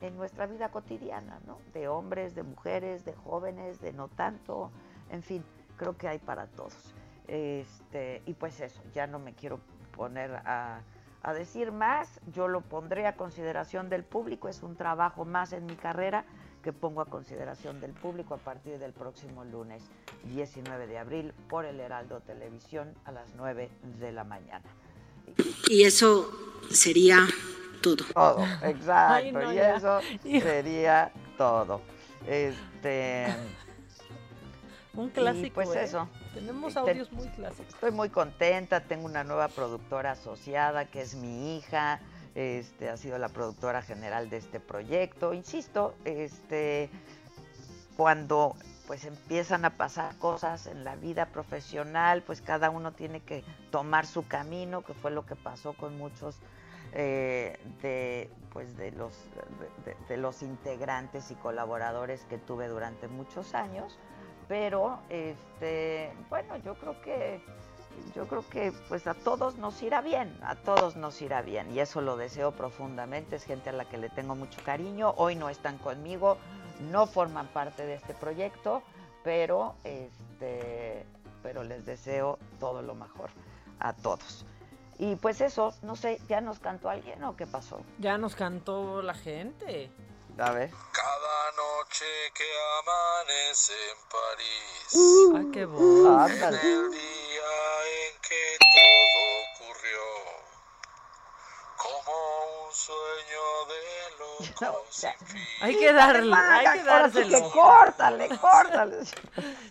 en 0.00 0.16
nuestra 0.16 0.46
vida 0.46 0.70
cotidiana, 0.70 1.38
¿no? 1.46 1.58
De 1.72 1.86
hombres, 1.86 2.34
de 2.34 2.42
mujeres, 2.42 3.04
de 3.04 3.14
jóvenes, 3.14 3.80
de 3.80 3.92
no 3.92 4.08
tanto, 4.08 4.72
en 5.10 5.22
fin, 5.22 5.44
creo 5.76 5.96
que 5.96 6.08
hay 6.08 6.18
para 6.18 6.48
todos. 6.48 6.92
Este, 7.28 8.20
y 8.26 8.34
pues 8.34 8.60
eso, 8.60 8.82
ya 8.92 9.06
no 9.06 9.20
me 9.20 9.32
quiero 9.34 9.60
poner 9.96 10.34
a, 10.44 10.80
a 11.24 11.32
decir 11.32 11.72
más, 11.72 12.20
yo 12.32 12.48
lo 12.48 12.60
pondré 12.60 13.06
a 13.06 13.16
consideración 13.16 13.88
del 13.88 14.04
público, 14.04 14.48
es 14.48 14.62
un 14.62 14.76
trabajo 14.76 15.24
más 15.24 15.54
en 15.54 15.64
mi 15.64 15.74
carrera 15.74 16.26
que 16.62 16.72
pongo 16.72 17.00
a 17.00 17.06
consideración 17.06 17.80
del 17.80 17.92
público 17.92 18.34
a 18.34 18.36
partir 18.36 18.78
del 18.78 18.92
próximo 18.92 19.42
lunes 19.44 19.82
19 20.24 20.86
de 20.86 20.98
abril 20.98 21.32
por 21.48 21.64
el 21.64 21.80
Heraldo 21.80 22.20
Televisión 22.20 22.94
a 23.06 23.12
las 23.12 23.34
9 23.36 23.70
de 24.00 24.12
la 24.12 24.24
mañana. 24.24 24.64
Y 25.68 25.84
eso 25.84 26.30
sería 26.70 27.26
todo. 27.80 28.04
Todo, 28.12 28.44
exacto. 28.62 29.52
y 29.52 29.58
eso 29.58 30.00
sería 30.22 31.10
todo. 31.38 31.80
Este. 32.26 33.34
Un 34.94 35.08
clásico. 35.08 35.54
pues 35.54 35.70
¿eh? 35.74 35.84
eso. 35.84 36.08
Tenemos 36.34 36.76
este, 36.76 36.80
audios 36.80 37.12
muy 37.12 37.28
clásicos. 37.28 37.72
Estoy 37.74 37.90
muy 37.90 38.10
contenta. 38.10 38.80
Tengo 38.80 39.06
una 39.06 39.24
nueva 39.24 39.48
productora 39.48 40.12
asociada 40.12 40.86
que 40.86 41.02
es 41.02 41.14
mi 41.14 41.56
hija 41.56 42.00
este, 42.34 42.88
ha 42.88 42.96
sido 42.96 43.16
la 43.18 43.28
productora 43.28 43.82
general 43.82 44.28
de 44.28 44.38
este 44.38 44.60
proyecto. 44.60 45.34
Insisto, 45.34 45.94
este, 46.04 46.90
cuando 47.96 48.56
pues 48.86 49.04
empiezan 49.04 49.64
a 49.64 49.70
pasar 49.70 50.16
cosas 50.18 50.66
en 50.66 50.84
la 50.84 50.96
vida 50.96 51.26
profesional, 51.26 52.22
pues 52.22 52.42
cada 52.42 52.70
uno 52.70 52.92
tiene 52.92 53.20
que 53.20 53.44
tomar 53.70 54.04
su 54.04 54.26
camino, 54.26 54.82
que 54.82 54.92
fue 54.92 55.10
lo 55.10 55.24
que 55.24 55.36
pasó 55.36 55.72
con 55.72 55.96
muchos 55.96 56.36
eh, 56.92 57.58
de 57.82 58.30
pues 58.52 58.76
de 58.76 58.92
los 58.92 59.14
de, 60.08 60.16
los 60.16 60.42
integrantes 60.42 61.30
y 61.30 61.34
colaboradores 61.34 62.24
que 62.26 62.38
tuve 62.38 62.68
durante 62.68 63.08
muchos 63.08 63.54
años 63.54 63.98
pero 64.48 64.98
este 65.08 66.12
bueno 66.28 66.56
yo 66.58 66.74
creo 66.74 67.00
que 67.02 67.40
yo 68.14 68.26
creo 68.26 68.48
que 68.48 68.72
pues 68.88 69.06
a 69.06 69.14
todos 69.14 69.56
nos 69.56 69.82
irá 69.82 70.00
bien, 70.00 70.36
a 70.42 70.56
todos 70.56 70.96
nos 70.96 71.20
irá 71.22 71.42
bien 71.42 71.72
y 71.72 71.80
eso 71.80 72.00
lo 72.00 72.16
deseo 72.16 72.52
profundamente, 72.52 73.36
es 73.36 73.44
gente 73.44 73.70
a 73.70 73.72
la 73.72 73.84
que 73.84 73.98
le 73.98 74.08
tengo 74.08 74.34
mucho 74.34 74.60
cariño, 74.64 75.14
hoy 75.16 75.36
no 75.36 75.48
están 75.48 75.78
conmigo, 75.78 76.38
no 76.90 77.06
forman 77.06 77.46
parte 77.48 77.86
de 77.86 77.94
este 77.94 78.14
proyecto, 78.14 78.82
pero 79.22 79.74
este 79.84 81.06
pero 81.42 81.62
les 81.62 81.84
deseo 81.84 82.38
todo 82.58 82.82
lo 82.82 82.94
mejor 82.94 83.30
a 83.78 83.92
todos. 83.92 84.46
Y 84.98 85.16
pues 85.16 85.40
eso, 85.40 85.74
no 85.82 85.96
sé, 85.96 86.20
¿ya 86.28 86.40
nos 86.40 86.58
cantó 86.58 86.88
alguien 86.88 87.22
o 87.24 87.36
qué 87.36 87.46
pasó? 87.46 87.80
Ya 87.98 88.16
nos 88.16 88.34
cantó 88.34 89.02
la 89.02 89.14
gente. 89.14 89.90
A 90.36 90.50
ver. 90.50 90.70
Cada 90.92 91.52
noche 91.56 92.04
que 92.34 92.44
amanece 92.80 93.72
en 93.72 93.98
París. 94.10 94.94
Uh, 94.94 95.36
Ay, 95.36 95.50
qué. 95.52 95.62
En 95.62 95.70
el 96.54 96.90
día 96.90 97.52
en 97.94 98.20
que 98.20 98.58
todo 98.74 99.20
ocurrió. 99.44 100.02
Como 101.76 102.66
un 102.66 102.74
sueño 102.74 103.44
de 103.68 103.80
loco 104.18 104.86
sin 104.90 105.26
fin. 105.26 105.42
Hay 105.60 105.78
que 105.78 105.92
darle, 105.92 106.34
hay 106.34 106.78
que 106.78 106.84
dárselo. 106.84 107.38
Que 107.38 107.50
córtale, 107.50 108.28
córtale. 108.38 108.96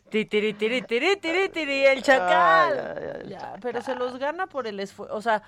tiri, 0.09 0.53
tiri, 0.53 0.53
tiri, 0.53 1.17
tiri, 1.17 1.49
tiri, 1.49 1.85
el 1.87 2.03
chacal. 2.03 2.79
Ay, 2.79 3.03
ay, 3.03 3.21
ay, 3.23 3.29
ya, 3.29 3.55
pero 3.61 3.81
se 3.81 3.95
los 3.95 4.17
gana 4.17 4.47
por 4.47 4.65
el 4.67 4.79
esfuerzo. 4.79 5.13
O 5.13 5.21
sea, 5.21 5.43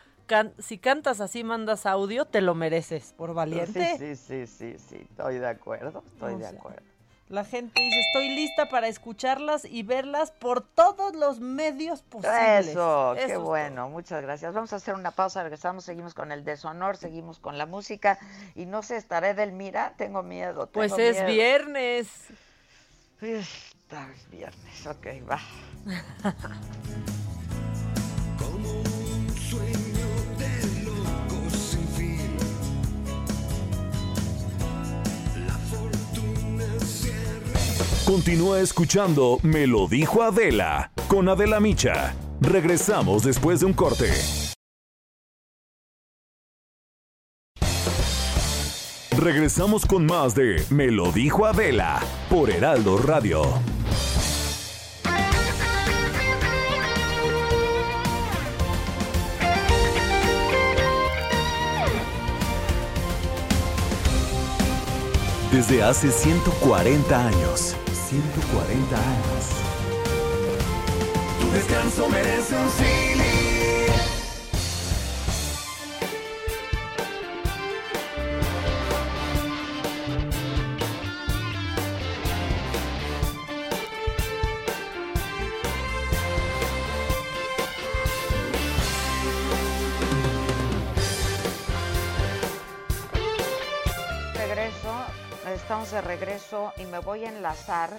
si 0.59 0.77
cantas 0.77 1.21
así, 1.21 1.43
mandas 1.43 1.85
audio, 1.85 2.25
te 2.25 2.41
lo 2.41 2.55
mereces, 2.55 3.13
por 3.17 3.33
valiente. 3.33 3.97
Sí, 3.97 4.15
sí, 4.15 4.47
sí, 4.47 4.75
sí, 4.77 5.07
estoy 5.09 5.39
de 5.39 5.47
acuerdo, 5.47 6.03
estoy 6.13 6.35
de 6.35 6.47
acuerdo. 6.47 6.95
La 7.27 7.43
gente 7.43 7.81
dice, 7.81 8.01
estoy 8.01 8.35
lista 8.35 8.69
para 8.69 8.87
escucharlas 8.87 9.65
y 9.65 9.81
verlas 9.81 10.29
por 10.29 10.61
todos 10.61 11.15
los 11.15 11.39
medios 11.39 12.03
posibles. 12.03 12.67
Eso, 12.67 13.15
qué 13.15 13.37
bueno, 13.37 13.89
muchas 13.89 14.21
gracias. 14.21 14.53
Vamos 14.53 14.71
a 14.73 14.75
hacer 14.75 14.93
una 14.93 15.09
pausa, 15.09 15.41
regresamos, 15.41 15.85
seguimos 15.85 16.13
con 16.13 16.31
el 16.31 16.43
deshonor, 16.43 16.97
seguimos 16.97 17.39
con 17.39 17.57
la 17.57 17.65
música 17.65 18.19
y 18.53 18.67
no 18.67 18.83
sé, 18.83 18.97
estaré 18.97 19.33
del 19.33 19.53
mira, 19.53 19.95
tengo 19.97 20.21
miedo. 20.21 20.69
pues 20.71 20.95
es 20.99 21.25
viernes. 21.25 22.09
Está 23.21 24.07
viernes, 24.29 24.85
ok, 24.85 25.07
va. 25.27 25.39
Continúa 38.05 38.59
escuchando 38.59 39.39
Me 39.41 39.65
lo 39.65 39.87
dijo 39.87 40.21
Adela 40.21 40.91
con 41.07 41.27
Adela 41.27 41.59
Micha. 41.59 42.13
Regresamos 42.39 43.23
después 43.23 43.61
de 43.61 43.65
un 43.65 43.73
corte. 43.73 44.11
Regresamos 49.17 49.87
con 49.87 50.05
más 50.05 50.35
de 50.35 50.63
Me 50.69 50.91
lo 50.91 51.11
dijo 51.11 51.47
Adela 51.47 51.99
por 52.29 52.51
Heraldo 52.51 52.99
Radio. 52.99 53.41
Desde 65.51 65.81
hace 65.81 66.11
140 66.11 67.27
años 67.27 67.75
140 68.21 68.95
años. 68.95 69.45
Tu 71.41 71.51
descanso 71.51 72.09
merece 72.09 72.55
un 72.55 72.69
cine. 72.69 73.14
Regreso 96.19 96.71
y 96.77 96.85
me 96.85 96.99
voy 96.99 97.25
a 97.25 97.29
enlazar 97.29 97.89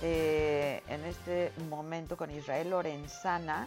eh, 0.00 0.80
en 0.88 1.04
este 1.04 1.50
momento 1.68 2.16
con 2.16 2.30
Israel 2.30 2.70
Lorenzana. 2.70 3.66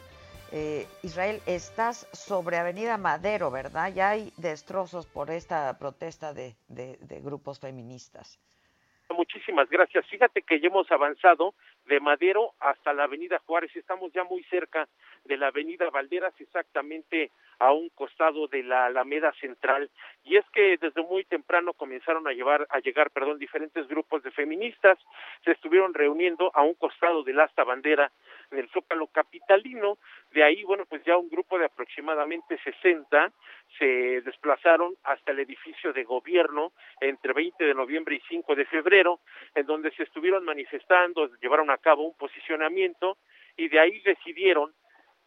Eh, 0.53 0.87
Israel, 1.03 1.41
estás 1.45 2.07
sobre 2.13 2.55
Avenida 2.57 2.97
Madero, 2.97 3.51
¿verdad? 3.51 3.91
Ya 3.93 4.11
hay 4.11 4.31
destrozos 4.37 5.07
por 5.07 5.29
esta 5.29 5.77
protesta 5.77 6.33
de, 6.33 6.55
de, 6.69 7.19
grupos 7.19 7.59
feministas. 7.59 8.39
Muchísimas 9.09 9.69
gracias. 9.69 10.05
Fíjate 10.07 10.41
que 10.41 10.61
ya 10.61 10.67
hemos 10.67 10.89
avanzado 10.89 11.53
de 11.85 11.99
Madero 11.99 12.53
hasta 12.59 12.93
la 12.93 13.03
Avenida 13.03 13.39
Juárez. 13.45 13.75
Estamos 13.75 14.11
ya 14.13 14.23
muy 14.23 14.43
cerca 14.45 14.87
de 15.25 15.37
la 15.37 15.47
Avenida 15.47 15.89
Valderas, 15.89 16.33
exactamente 16.39 17.31
a 17.59 17.71
un 17.71 17.89
costado 17.89 18.47
de 18.47 18.63
la 18.63 18.87
Alameda 18.87 19.31
Central. 19.39 19.89
Y 20.23 20.37
es 20.37 20.45
que 20.51 20.77
desde 20.77 21.03
muy 21.03 21.23
temprano 21.25 21.73
comenzaron 21.73 22.27
a 22.27 22.31
llevar, 22.31 22.65
a 22.69 22.79
llegar, 22.79 23.11
perdón, 23.11 23.37
diferentes 23.37 23.87
grupos 23.87 24.23
de 24.23 24.31
feministas, 24.31 24.97
se 25.43 25.51
estuvieron 25.51 25.93
reuniendo 25.93 26.51
a 26.55 26.63
un 26.63 26.73
costado 26.73 27.23
del 27.23 27.39
asta 27.39 27.63
bandera 27.63 28.11
del 28.51 28.69
Zócalo 28.69 29.07
capitalino. 29.07 29.97
De 30.31 30.43
ahí, 30.43 30.63
bueno, 30.63 30.85
pues 30.85 31.03
ya 31.03 31.17
un 31.17 31.29
grupo 31.29 31.57
de 31.57 31.65
aproximadamente 31.65 32.57
60 32.63 33.31
se 33.77 34.21
desplazaron 34.21 34.95
hasta 35.03 35.31
el 35.31 35.39
edificio 35.39 35.93
de 35.93 36.03
gobierno 36.03 36.73
entre 36.99 37.33
20 37.33 37.63
de 37.63 37.73
noviembre 37.73 38.15
y 38.15 38.21
5 38.29 38.55
de 38.55 38.65
febrero, 38.65 39.19
en 39.55 39.65
donde 39.65 39.91
se 39.91 40.03
estuvieron 40.03 40.43
manifestando, 40.43 41.29
llevaron 41.41 41.69
a 41.69 41.77
cabo 41.77 42.03
un 42.03 42.17
posicionamiento 42.17 43.17
y 43.57 43.69
de 43.69 43.79
ahí 43.79 43.99
decidieron 44.01 44.73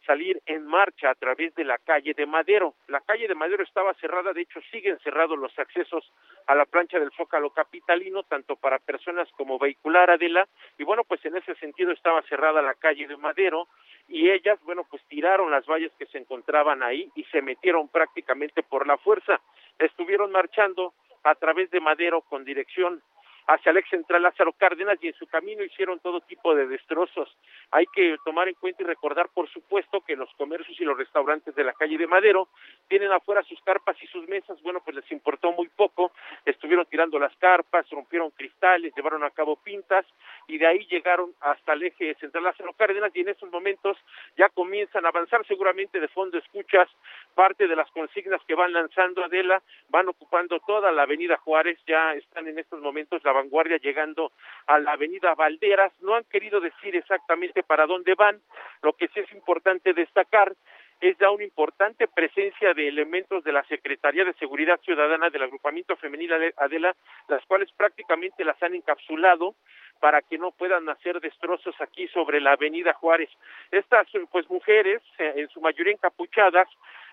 salir 0.05 0.41
en 0.45 0.65
marcha 0.65 1.09
a 1.09 1.15
través 1.15 1.53
de 1.55 1.63
la 1.63 1.77
calle 1.77 2.13
de 2.13 2.25
Madero. 2.25 2.75
La 2.87 3.01
calle 3.01 3.27
de 3.27 3.35
Madero 3.35 3.63
estaba 3.63 3.93
cerrada, 3.95 4.33
de 4.33 4.41
hecho 4.41 4.59
siguen 4.71 4.99
cerrados 4.99 5.37
los 5.37 5.57
accesos 5.57 6.11
a 6.47 6.55
la 6.55 6.65
plancha 6.65 6.99
del 6.99 7.11
Zócalo 7.11 7.49
capitalino, 7.49 8.23
tanto 8.23 8.55
para 8.55 8.79
personas 8.79 9.27
como 9.33 9.57
vehicular, 9.57 10.09
Adela, 10.09 10.47
y 10.77 10.83
bueno, 10.83 11.03
pues 11.03 11.23
en 11.25 11.35
ese 11.35 11.55
sentido 11.55 11.91
estaba 11.91 12.21
cerrada 12.23 12.61
la 12.61 12.75
calle 12.75 13.07
de 13.07 13.17
Madero 13.17 13.67
y 14.07 14.29
ellas, 14.29 14.59
bueno, 14.63 14.85
pues 14.89 15.01
tiraron 15.07 15.51
las 15.51 15.65
vallas 15.65 15.91
que 15.97 16.05
se 16.07 16.17
encontraban 16.17 16.83
ahí 16.83 17.09
y 17.15 17.23
se 17.25 17.41
metieron 17.41 17.87
prácticamente 17.87 18.63
por 18.63 18.87
la 18.87 18.97
fuerza. 18.97 19.41
Estuvieron 19.79 20.31
marchando 20.31 20.93
a 21.23 21.35
través 21.35 21.71
de 21.71 21.79
Madero 21.79 22.21
con 22.21 22.45
dirección 22.45 23.01
hacia 23.47 23.71
el 23.71 23.77
ex 23.77 23.89
central 23.89 24.23
Lázaro 24.23 24.53
Cárdenas 24.53 24.97
y 25.01 25.07
en 25.07 25.13
su 25.13 25.27
camino 25.27 25.63
hicieron 25.63 25.99
todo 25.99 26.21
tipo 26.21 26.55
de 26.55 26.67
destrozos. 26.67 27.35
Hay 27.71 27.85
que 27.87 28.17
tomar 28.25 28.47
en 28.47 28.55
cuenta 28.55 28.83
y 28.83 28.85
recordar, 28.85 29.29
por 29.33 29.49
supuesto, 29.49 30.01
que 30.01 30.15
los 30.15 30.29
comercios 30.35 30.79
y 30.79 30.83
los 30.83 30.97
restaurantes 30.97 31.53
de 31.55 31.63
la 31.63 31.73
calle 31.73 31.97
de 31.97 32.07
Madero 32.07 32.49
tienen 32.87 33.11
afuera 33.11 33.43
sus 33.43 33.61
carpas 33.61 33.95
y 34.01 34.07
sus 34.07 34.27
mesas. 34.27 34.61
Bueno, 34.61 34.81
pues 34.83 34.95
les 34.95 35.11
importó 35.11 35.51
muy 35.51 35.67
poco. 35.69 36.11
Estuvieron 36.45 36.85
tirando 36.85 37.19
las 37.19 37.35
carpas, 37.37 37.89
rompieron 37.89 38.31
cristales, 38.31 38.93
llevaron 38.95 39.23
a 39.23 39.31
cabo 39.31 39.55
pintas 39.57 40.05
y 40.47 40.57
de 40.57 40.67
ahí 40.67 40.85
llegaron 40.87 41.33
hasta 41.41 41.73
el 41.73 41.83
eje 41.83 42.15
central 42.15 42.45
Lázaro 42.45 42.73
Cárdenas 42.73 43.11
y 43.15 43.21
en 43.21 43.29
estos 43.29 43.51
momentos 43.51 43.97
ya 44.37 44.49
comienzan 44.49 45.05
a 45.05 45.09
avanzar 45.09 45.45
seguramente 45.47 45.99
de 45.99 46.07
fondo 46.07 46.37
escuchas 46.37 46.89
parte 47.33 47.67
de 47.67 47.75
las 47.75 47.89
consignas 47.91 48.41
que 48.47 48.55
van 48.55 48.73
lanzando 48.73 49.23
Adela, 49.23 49.61
van 49.89 50.07
ocupando 50.07 50.59
toda 50.59 50.91
la 50.91 51.03
avenida 51.03 51.37
Juárez, 51.37 51.77
ya 51.85 52.13
están 52.13 52.47
en 52.47 52.59
estos 52.59 52.81
momentos 52.81 53.23
la 53.23 53.34
vanguardia 53.35 53.77
llegando 53.77 54.31
a 54.67 54.79
la 54.79 54.93
avenida 54.93 55.35
Valderas, 55.35 55.93
no 56.01 56.15
han 56.15 56.23
querido 56.23 56.59
decir 56.59 56.95
exactamente 56.95 57.63
para 57.63 57.85
dónde 57.85 58.15
van, 58.15 58.41
lo 58.81 58.93
que 58.93 59.07
sí 59.09 59.19
es 59.19 59.31
importante 59.33 59.93
destacar 59.93 60.53
es 61.01 61.17
ya 61.17 61.29
una 61.29 61.43
importante 61.43 62.07
presencia 62.07 62.73
de 62.73 62.87
elementos 62.87 63.43
de 63.43 63.51
la 63.51 63.63
Secretaría 63.65 64.23
de 64.23 64.33
Seguridad 64.33 64.79
Ciudadana 64.81 65.29
del 65.29 65.43
agrupamiento 65.43 65.95
femenil 65.97 66.31
Adela, 66.57 66.95
las 67.27 67.45
cuales 67.45 67.71
prácticamente 67.73 68.45
las 68.45 68.61
han 68.63 68.75
encapsulado 68.75 69.55
para 69.99 70.21
que 70.21 70.37
no 70.37 70.51
puedan 70.51 70.87
hacer 70.89 71.19
destrozos 71.19 71.75
aquí 71.79 72.07
sobre 72.09 72.39
la 72.39 72.53
avenida 72.53 72.93
Juárez. 72.93 73.29
Estas 73.71 74.07
pues 74.31 74.49
mujeres, 74.49 75.01
eh, 75.17 75.33
en 75.37 75.49
su 75.49 75.61
mayoría 75.61 75.93
encapuchadas, 75.93 76.67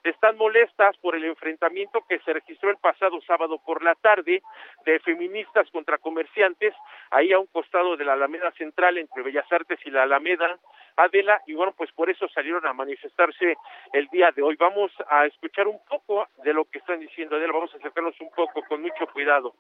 están 0.05 0.37
molestas 0.37 0.97
por 0.99 1.15
el 1.15 1.25
enfrentamiento 1.25 2.05
que 2.09 2.19
se 2.21 2.33
registró 2.33 2.71
el 2.71 2.77
pasado 2.77 3.21
sábado 3.23 3.59
por 3.65 3.83
la 3.83 3.95
tarde 3.95 4.43
de 4.85 5.01
feministas 5.01 5.71
contra 5.71 5.99
comerciantes, 5.99 6.75
ahí 7.11 7.33
a 7.33 7.39
un 7.39 7.47
costado 7.47 7.97
de 7.97 8.05
la 8.05 8.15
Alameda 8.15 8.51
Central 8.53 8.99
entre 8.99 9.23
Bellas 9.23 9.51
Artes 9.51 9.79
y 9.85 9.91
la 9.91 10.03
Alameda 10.03 10.59
Adela, 10.97 11.41
y 11.47 11.55
bueno, 11.55 11.73
pues 11.77 11.91
por 11.93 12.11
eso 12.11 12.29
salieron 12.29 12.67
a 12.67 12.73
manifestarse 12.73 13.57
el 13.93 14.09
día 14.09 14.31
de 14.33 14.43
hoy. 14.43 14.57
Vamos 14.57 14.93
a 15.09 15.27
escuchar 15.27 15.67
un 15.67 15.81
poco 15.87 16.27
de 16.45 16.53
lo 16.53 16.65
que 16.65 16.79
están 16.79 17.01
diciendo 17.01 17.37
Adela, 17.37 17.53
vamos 17.53 17.73
a 17.75 17.79
acercarnos 17.79 18.21
un 18.21 18.31
poco 18.31 18.63
con 18.69 18.83
mucho 18.83 19.07
cuidado. 19.13 19.55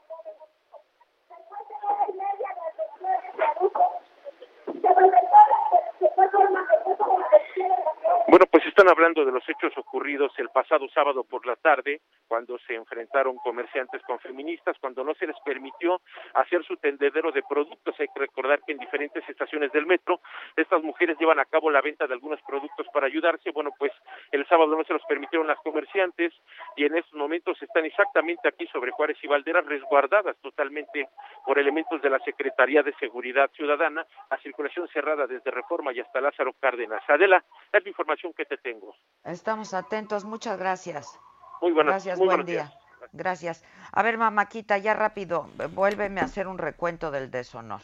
Bueno, 8.28 8.46
pues 8.50 8.64
están 8.64 8.88
hablando 8.88 9.26
de 9.26 9.32
los 9.32 9.46
hechos 9.46 9.76
ocurridos 9.76 10.32
el 10.38 10.48
pasado 10.48 10.88
sábado 10.88 11.22
por 11.22 11.44
la 11.46 11.54
tarde, 11.56 12.00
cuando 12.28 12.58
se 12.60 12.74
enfrentaron 12.74 13.36
comerciantes 13.36 14.00
con 14.04 14.18
feministas, 14.20 14.74
cuando 14.80 15.04
no 15.04 15.12
se 15.14 15.26
les 15.26 15.38
permitió 15.44 16.00
hacer 16.32 16.64
su 16.64 16.78
tendedero 16.78 17.30
de 17.30 17.42
productos. 17.42 17.94
Hay 18.00 18.06
que 18.08 18.20
recordar 18.20 18.60
que 18.64 18.72
en 18.72 18.78
diferentes 18.78 19.28
estaciones 19.28 19.70
del 19.72 19.84
metro 19.84 20.20
estas 20.56 20.82
mujeres 20.82 21.18
llevan 21.18 21.40
a 21.40 21.44
cabo 21.44 21.70
la 21.70 21.82
venta 21.82 22.06
de 22.06 22.14
algunos 22.14 22.40
productos 22.40 22.86
para 22.94 23.06
ayudarse. 23.06 23.50
Bueno, 23.50 23.70
pues 23.78 23.92
el 24.30 24.46
sábado 24.46 24.74
no 24.74 24.84
se 24.84 24.94
los 24.94 25.04
permitieron 25.04 25.46
las 25.46 25.58
comerciantes 25.58 26.32
y 26.76 26.86
en 26.86 26.96
estos 26.96 27.12
momentos 27.12 27.60
están 27.60 27.84
exactamente 27.84 28.48
aquí 28.48 28.66
sobre 28.68 28.92
Juárez 28.92 29.18
y 29.22 29.26
Valderas, 29.26 29.66
resguardadas 29.66 30.38
totalmente 30.38 31.06
por 31.44 31.58
elementos 31.58 32.00
de 32.00 32.08
la 32.08 32.18
Secretaría 32.20 32.82
de 32.82 32.94
Seguridad 32.94 33.50
Ciudadana, 33.50 34.06
a 34.30 34.38
circulación 34.68 34.88
cerrada 34.92 35.26
desde 35.26 35.50
Reforma 35.50 35.92
y 35.92 36.00
hasta 36.00 36.20
Lázaro 36.20 36.52
Cárdenas. 36.60 37.02
Adela, 37.08 37.44
es 37.72 37.82
la 37.82 37.88
información 37.88 38.32
que 38.36 38.44
te 38.44 38.56
tengo. 38.58 38.94
Estamos 39.24 39.74
atentos, 39.74 40.24
muchas 40.24 40.58
gracias. 40.58 41.18
Muy 41.60 41.72
buenas 41.72 41.94
Gracias, 41.94 42.18
muy 42.18 42.26
buen 42.26 42.38
buenos 42.38 42.46
día. 42.46 42.64
días. 42.64 43.10
Gracias. 43.12 43.64
A 43.92 44.02
ver, 44.02 44.16
mamáquita, 44.16 44.78
ya 44.78 44.94
rápido, 44.94 45.48
vuélveme 45.74 46.20
a 46.20 46.24
hacer 46.24 46.46
un 46.46 46.58
recuento 46.58 47.10
del 47.10 47.30
deshonor. 47.30 47.80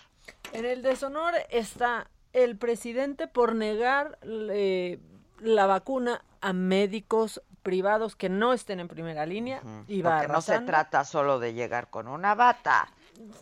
En 0.52 0.64
el 0.64 0.82
deshonor 0.82 1.34
está 1.50 2.09
el 2.32 2.56
presidente 2.56 3.26
por 3.26 3.55
negar 3.55 4.18
eh, 4.22 4.98
la 5.40 5.66
vacuna 5.66 6.22
a 6.40 6.52
médicos 6.52 7.42
privados 7.62 8.16
que 8.16 8.28
no 8.28 8.52
estén 8.52 8.80
en 8.80 8.88
primera 8.88 9.26
línea 9.26 9.60
y 9.88 10.02
va 10.02 10.18
Porque 10.18 10.32
no 10.32 10.40
se 10.40 10.60
trata 10.60 11.05
solo 11.05 11.38
de 11.38 11.52
llegar 11.52 11.90
con 11.90 12.09
una 12.09 12.34
bata. 12.34 12.88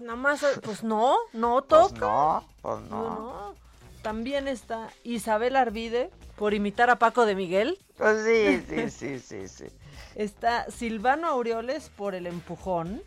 Nada 0.01 0.17
más, 0.17 0.45
pues 0.63 0.83
no, 0.83 1.17
no 1.33 1.65
Pues 1.69 1.89
toca. 1.93 2.01
no, 2.01 2.45
pues 2.63 2.81
No, 2.83 3.03
no. 3.03 3.11
no. 3.19 3.55
También 4.03 4.47
está 4.49 4.89
Isabel 5.05 5.57
Arvide 5.57 6.11
por 6.37 6.55
imitar 6.55 6.91
a 6.91 6.99
Paco 6.99 7.27
de 7.27 7.35
Miguel. 7.35 7.79
Pues 7.97 8.25
sí, 8.25 8.65
sí, 8.69 8.91
sí, 8.91 9.19
sí, 9.19 9.49
sí. 9.49 9.67
Está 10.15 10.71
Silvano 10.71 11.27
Aureoles 11.29 11.91
por 11.91 12.15
el 12.15 12.27
empujón. 12.27 13.03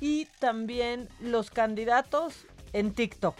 Y 0.00 0.26
también 0.38 1.08
los 1.20 1.50
candidatos 1.50 2.46
en 2.72 2.94
TikTok. 2.94 3.36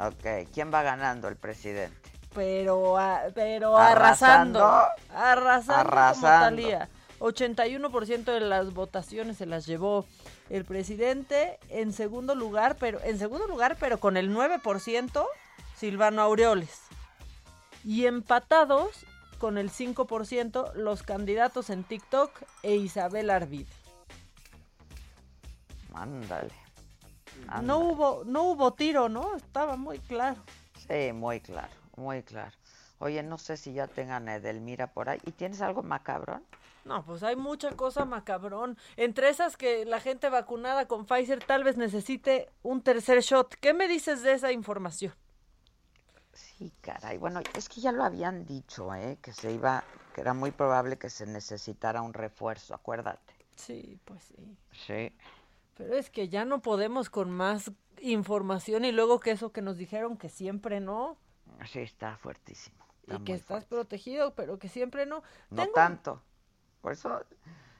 Ok, 0.00 0.48
¿quién 0.52 0.72
va 0.72 0.82
ganando? 0.82 1.28
El 1.28 1.36
presidente. 1.36 2.10
Pero, 2.34 2.96
a- 2.98 3.24
pero 3.34 3.76
Arrasando. 3.76 4.64
arrasando. 4.64 5.14
Arrasando, 5.14 5.74
como 5.74 5.80
Arrasando. 5.96 6.44
Talía. 6.62 6.88
81% 7.22 8.24
de 8.24 8.40
las 8.40 8.74
votaciones 8.74 9.36
se 9.36 9.46
las 9.46 9.64
llevó 9.66 10.04
el 10.50 10.64
presidente. 10.64 11.58
En 11.68 11.92
segundo 11.92 12.34
lugar, 12.34 12.76
pero 12.78 13.00
en 13.02 13.18
segundo 13.18 13.46
lugar, 13.46 13.76
pero 13.78 14.00
con 14.00 14.16
el 14.16 14.34
9%, 14.34 15.26
Silvano 15.76 16.22
Aureoles. 16.22 16.80
Y 17.84 18.06
empatados 18.06 19.06
con 19.38 19.56
el 19.56 19.70
5% 19.70 20.74
los 20.74 21.02
candidatos 21.02 21.70
en 21.70 21.84
TikTok 21.84 22.30
e 22.62 22.76
Isabel 22.76 23.30
Arvid. 23.30 23.66
Ándale. 25.94 26.52
No 27.62 27.78
hubo, 27.78 28.22
no 28.24 28.44
hubo 28.44 28.72
tiro, 28.72 29.08
¿no? 29.08 29.36
Estaba 29.36 29.76
muy 29.76 29.98
claro. 29.98 30.40
Sí, 30.88 31.12
muy 31.12 31.40
claro, 31.40 31.72
muy 31.96 32.22
claro. 32.22 32.52
Oye, 32.98 33.22
no 33.22 33.36
sé 33.36 33.56
si 33.56 33.72
ya 33.72 33.88
tengan 33.88 34.28
Edelmira 34.28 34.86
por 34.86 35.08
ahí. 35.08 35.20
¿Y 35.24 35.32
tienes 35.32 35.60
algo 35.60 35.82
macabrón? 35.82 36.44
No, 36.84 37.04
pues 37.04 37.22
hay 37.22 37.36
mucha 37.36 37.70
cosa 37.76 38.04
macabrón. 38.04 38.76
Entre 38.96 39.28
esas 39.28 39.56
que 39.56 39.84
la 39.84 40.00
gente 40.00 40.28
vacunada 40.28 40.88
con 40.88 41.06
Pfizer 41.06 41.42
tal 41.44 41.62
vez 41.64 41.76
necesite 41.76 42.50
un 42.62 42.82
tercer 42.82 43.20
shot. 43.22 43.54
¿Qué 43.56 43.72
me 43.72 43.86
dices 43.88 44.22
de 44.22 44.32
esa 44.32 44.50
información? 44.52 45.14
Sí, 46.32 46.72
caray. 46.80 47.18
Bueno, 47.18 47.40
es 47.54 47.68
que 47.68 47.80
ya 47.80 47.92
lo 47.92 48.02
habían 48.04 48.46
dicho, 48.46 48.94
¿eh? 48.94 49.18
Que 49.22 49.32
se 49.32 49.52
iba, 49.52 49.84
que 50.14 50.22
era 50.22 50.34
muy 50.34 50.50
probable 50.50 50.98
que 50.98 51.10
se 51.10 51.26
necesitara 51.26 52.02
un 52.02 52.14
refuerzo, 52.14 52.74
acuérdate. 52.74 53.34
Sí, 53.54 53.98
pues 54.04 54.22
sí. 54.24 54.56
Sí. 54.86 55.12
Pero 55.76 55.94
es 55.94 56.10
que 56.10 56.28
ya 56.28 56.44
no 56.44 56.62
podemos 56.62 57.10
con 57.10 57.30
más 57.30 57.70
información 58.00 58.84
y 58.84 58.92
luego 58.92 59.20
que 59.20 59.30
eso 59.32 59.52
que 59.52 59.62
nos 59.62 59.76
dijeron 59.76 60.16
que 60.16 60.28
siempre 60.28 60.80
no 60.80 61.16
Sí, 61.70 61.80
está 61.80 62.16
fuertísimo. 62.16 62.84
y 63.06 63.18
que 63.24 63.34
estás 63.34 63.64
protegido, 63.66 64.34
pero 64.34 64.58
que 64.58 64.68
siempre 64.68 65.06
no. 65.06 65.22
No 65.50 65.62
Tengo- 65.64 65.74
tanto. 65.74 66.22
Por 66.82 66.92
eso 66.92 67.22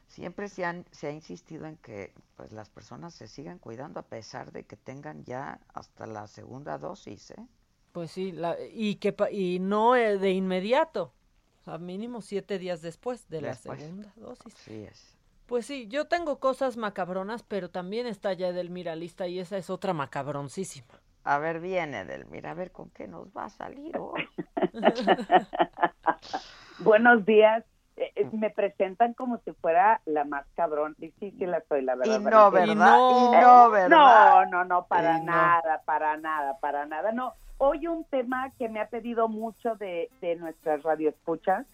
siempre 0.08 0.48
se, 0.48 0.64
han, 0.64 0.86
se 0.90 1.08
ha 1.08 1.10
insistido 1.10 1.66
en 1.66 1.76
que 1.76 2.12
pues 2.36 2.52
las 2.52 2.70
personas 2.70 3.14
se 3.14 3.28
sigan 3.28 3.58
cuidando 3.58 4.00
a 4.00 4.04
pesar 4.04 4.52
de 4.52 4.64
que 4.64 4.76
tengan 4.76 5.24
ya 5.24 5.60
hasta 5.74 6.06
la 6.06 6.26
segunda 6.26 6.78
dosis, 6.78 7.32
¿eh? 7.32 7.46
Pues 7.92 8.10
sí, 8.12 8.32
la- 8.32 8.56
y 8.72 8.94
que 8.96 9.12
pa- 9.12 9.30
y 9.30 9.58
no 9.58 9.96
eh, 9.96 10.16
de 10.16 10.30
inmediato. 10.30 11.12
O 11.60 11.64
sea, 11.64 11.78
mínimo 11.78 12.22
siete 12.22 12.58
días 12.58 12.80
después 12.80 13.28
de 13.28 13.42
Después. 13.42 13.80
la 13.80 13.86
segunda 13.86 14.12
dosis. 14.16 14.54
Sí 14.54 14.84
es. 14.84 15.14
Pues 15.46 15.66
sí, 15.66 15.86
yo 15.88 16.06
tengo 16.06 16.38
cosas 16.40 16.76
macabronas, 16.76 17.42
pero 17.42 17.70
también 17.70 18.06
está 18.06 18.32
ya 18.32 18.48
Edelmira 18.48 18.96
lista 18.96 19.26
y 19.26 19.38
esa 19.38 19.58
es 19.58 19.68
otra 19.68 19.92
macabroncísima. 19.92 21.00
A 21.24 21.38
ver, 21.38 21.60
viene 21.60 22.00
Edelmira, 22.00 22.52
a 22.52 22.54
ver 22.54 22.72
con 22.72 22.88
qué 22.90 23.06
nos 23.06 23.28
va 23.36 23.44
a 23.44 23.50
salir 23.50 23.96
hoy. 23.98 24.26
Buenos 26.78 27.24
días. 27.26 27.64
Eh, 28.02 28.12
eh, 28.16 28.28
me 28.32 28.50
presentan 28.50 29.14
como 29.14 29.38
si 29.38 29.52
fuera 29.52 30.00
la 30.06 30.24
más 30.24 30.44
cabrón. 30.56 30.96
Y 30.98 31.10
sí, 31.20 31.32
sí 31.38 31.46
la 31.46 31.62
soy, 31.68 31.82
la 31.82 31.94
verdad. 31.94 32.20
Y 32.20 32.24
no. 32.24 32.50
¿verdad? 32.50 32.68
Y 32.72 33.40
no, 33.40 33.70
¿verdad? 33.70 33.88
No, 33.88 34.46
no, 34.46 34.64
no, 34.64 34.86
para 34.86 35.18
Y 35.18 35.20
no. 35.20 35.26
nada, 35.26 35.82
para 35.84 36.16
nada, 36.16 36.58
para 36.58 36.84
nada. 36.86 37.12
No, 37.12 37.34
hoy 37.58 37.86
un 37.86 38.02
tema 38.04 38.50
que 38.58 38.68
me 38.68 38.80
ha 38.80 38.88
pedido 38.88 39.28
mucho 39.28 39.76
de, 39.76 40.10
de 40.20 40.34
nuestras 40.34 40.82
radioescuchas, 40.82 41.64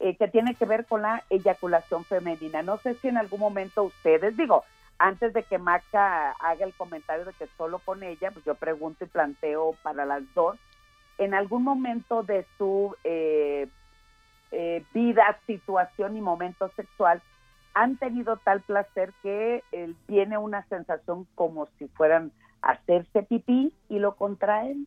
eh, 0.00 0.16
que 0.16 0.26
tiene 0.26 0.56
que 0.56 0.64
ver 0.64 0.84
con 0.84 1.02
la 1.02 1.22
eyaculación 1.30 2.04
femenina. 2.04 2.62
No 2.62 2.78
sé 2.78 2.94
si 2.94 3.06
en 3.06 3.18
algún 3.18 3.38
momento 3.38 3.84
ustedes, 3.84 4.36
digo, 4.36 4.64
antes 4.98 5.32
de 5.32 5.44
que 5.44 5.58
Maca 5.58 6.32
haga 6.32 6.64
el 6.64 6.74
comentario 6.74 7.24
de 7.24 7.32
que 7.34 7.46
solo 7.56 7.78
con 7.78 8.02
ella, 8.02 8.32
pues 8.32 8.44
yo 8.44 8.56
pregunto 8.56 9.04
y 9.04 9.08
planteo 9.08 9.76
para 9.84 10.04
las 10.04 10.22
dos, 10.34 10.58
en 11.18 11.34
algún 11.34 11.62
momento 11.62 12.24
de 12.24 12.44
su 12.56 12.96
eh, 13.04 13.68
eh, 14.52 14.84
vida, 14.94 15.38
situación 15.46 16.16
y 16.16 16.20
momento 16.20 16.70
sexual, 16.76 17.22
han 17.74 17.96
tenido 17.96 18.36
tal 18.38 18.60
placer 18.62 19.12
que 19.22 19.62
eh, 19.72 19.94
tiene 20.06 20.38
una 20.38 20.66
sensación 20.68 21.26
como 21.34 21.68
si 21.78 21.86
fueran 21.88 22.32
a 22.62 22.72
hacerse 22.72 23.22
pipí 23.22 23.72
y 23.88 23.98
lo 23.98 24.16
contraen. 24.16 24.86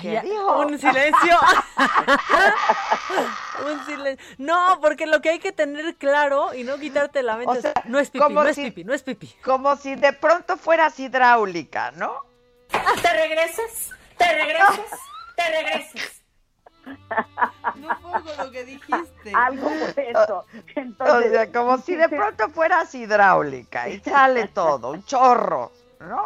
¿Qué 0.00 0.20
dijo? 0.20 0.60
Un 0.60 0.78
silencio. 0.78 1.38
un 3.66 3.86
silencio. 3.86 4.26
No, 4.38 4.78
porque 4.80 5.06
lo 5.06 5.20
que 5.20 5.30
hay 5.30 5.38
que 5.38 5.52
tener 5.52 5.96
claro 5.96 6.54
y 6.54 6.64
no 6.64 6.78
quitarte 6.78 7.22
la 7.22 7.36
mente 7.36 7.58
O 7.58 7.60
sea, 7.60 7.72
es, 7.76 7.84
no 7.86 7.98
es 7.98 8.10
pipí, 8.10 8.22
como 8.24 8.42
no 8.42 8.48
es 8.48 8.56
si- 8.56 8.64
pipí, 8.64 8.84
no 8.84 8.94
es 8.94 9.02
pipí. 9.02 9.34
Como 9.44 9.76
si 9.76 9.96
de 9.96 10.12
pronto 10.12 10.56
fueras 10.56 10.98
hidráulica, 10.98 11.90
¿no? 11.92 12.12
¿Te 12.68 13.12
regresas? 13.12 13.90
¿Te 14.16 14.32
regresas? 14.32 15.00
¿Te 15.36 15.42
regresas? 15.50 16.19
No 17.76 18.22
con 18.22 18.46
lo 18.46 18.50
que 18.50 18.64
dijiste. 18.64 19.32
Algo 19.34 19.68
por 19.68 19.98
eso. 19.98 20.38
O 20.38 20.44
Entonces, 20.76 21.30
sea, 21.32 21.52
como 21.52 21.78
si 21.78 21.96
de 21.96 22.08
pronto 22.08 22.48
fueras 22.50 22.94
hidráulica 22.94 23.88
y 23.88 24.00
sale 24.00 24.48
todo, 24.48 24.92
un 24.92 25.04
chorro, 25.04 25.72
¿no? 26.00 26.24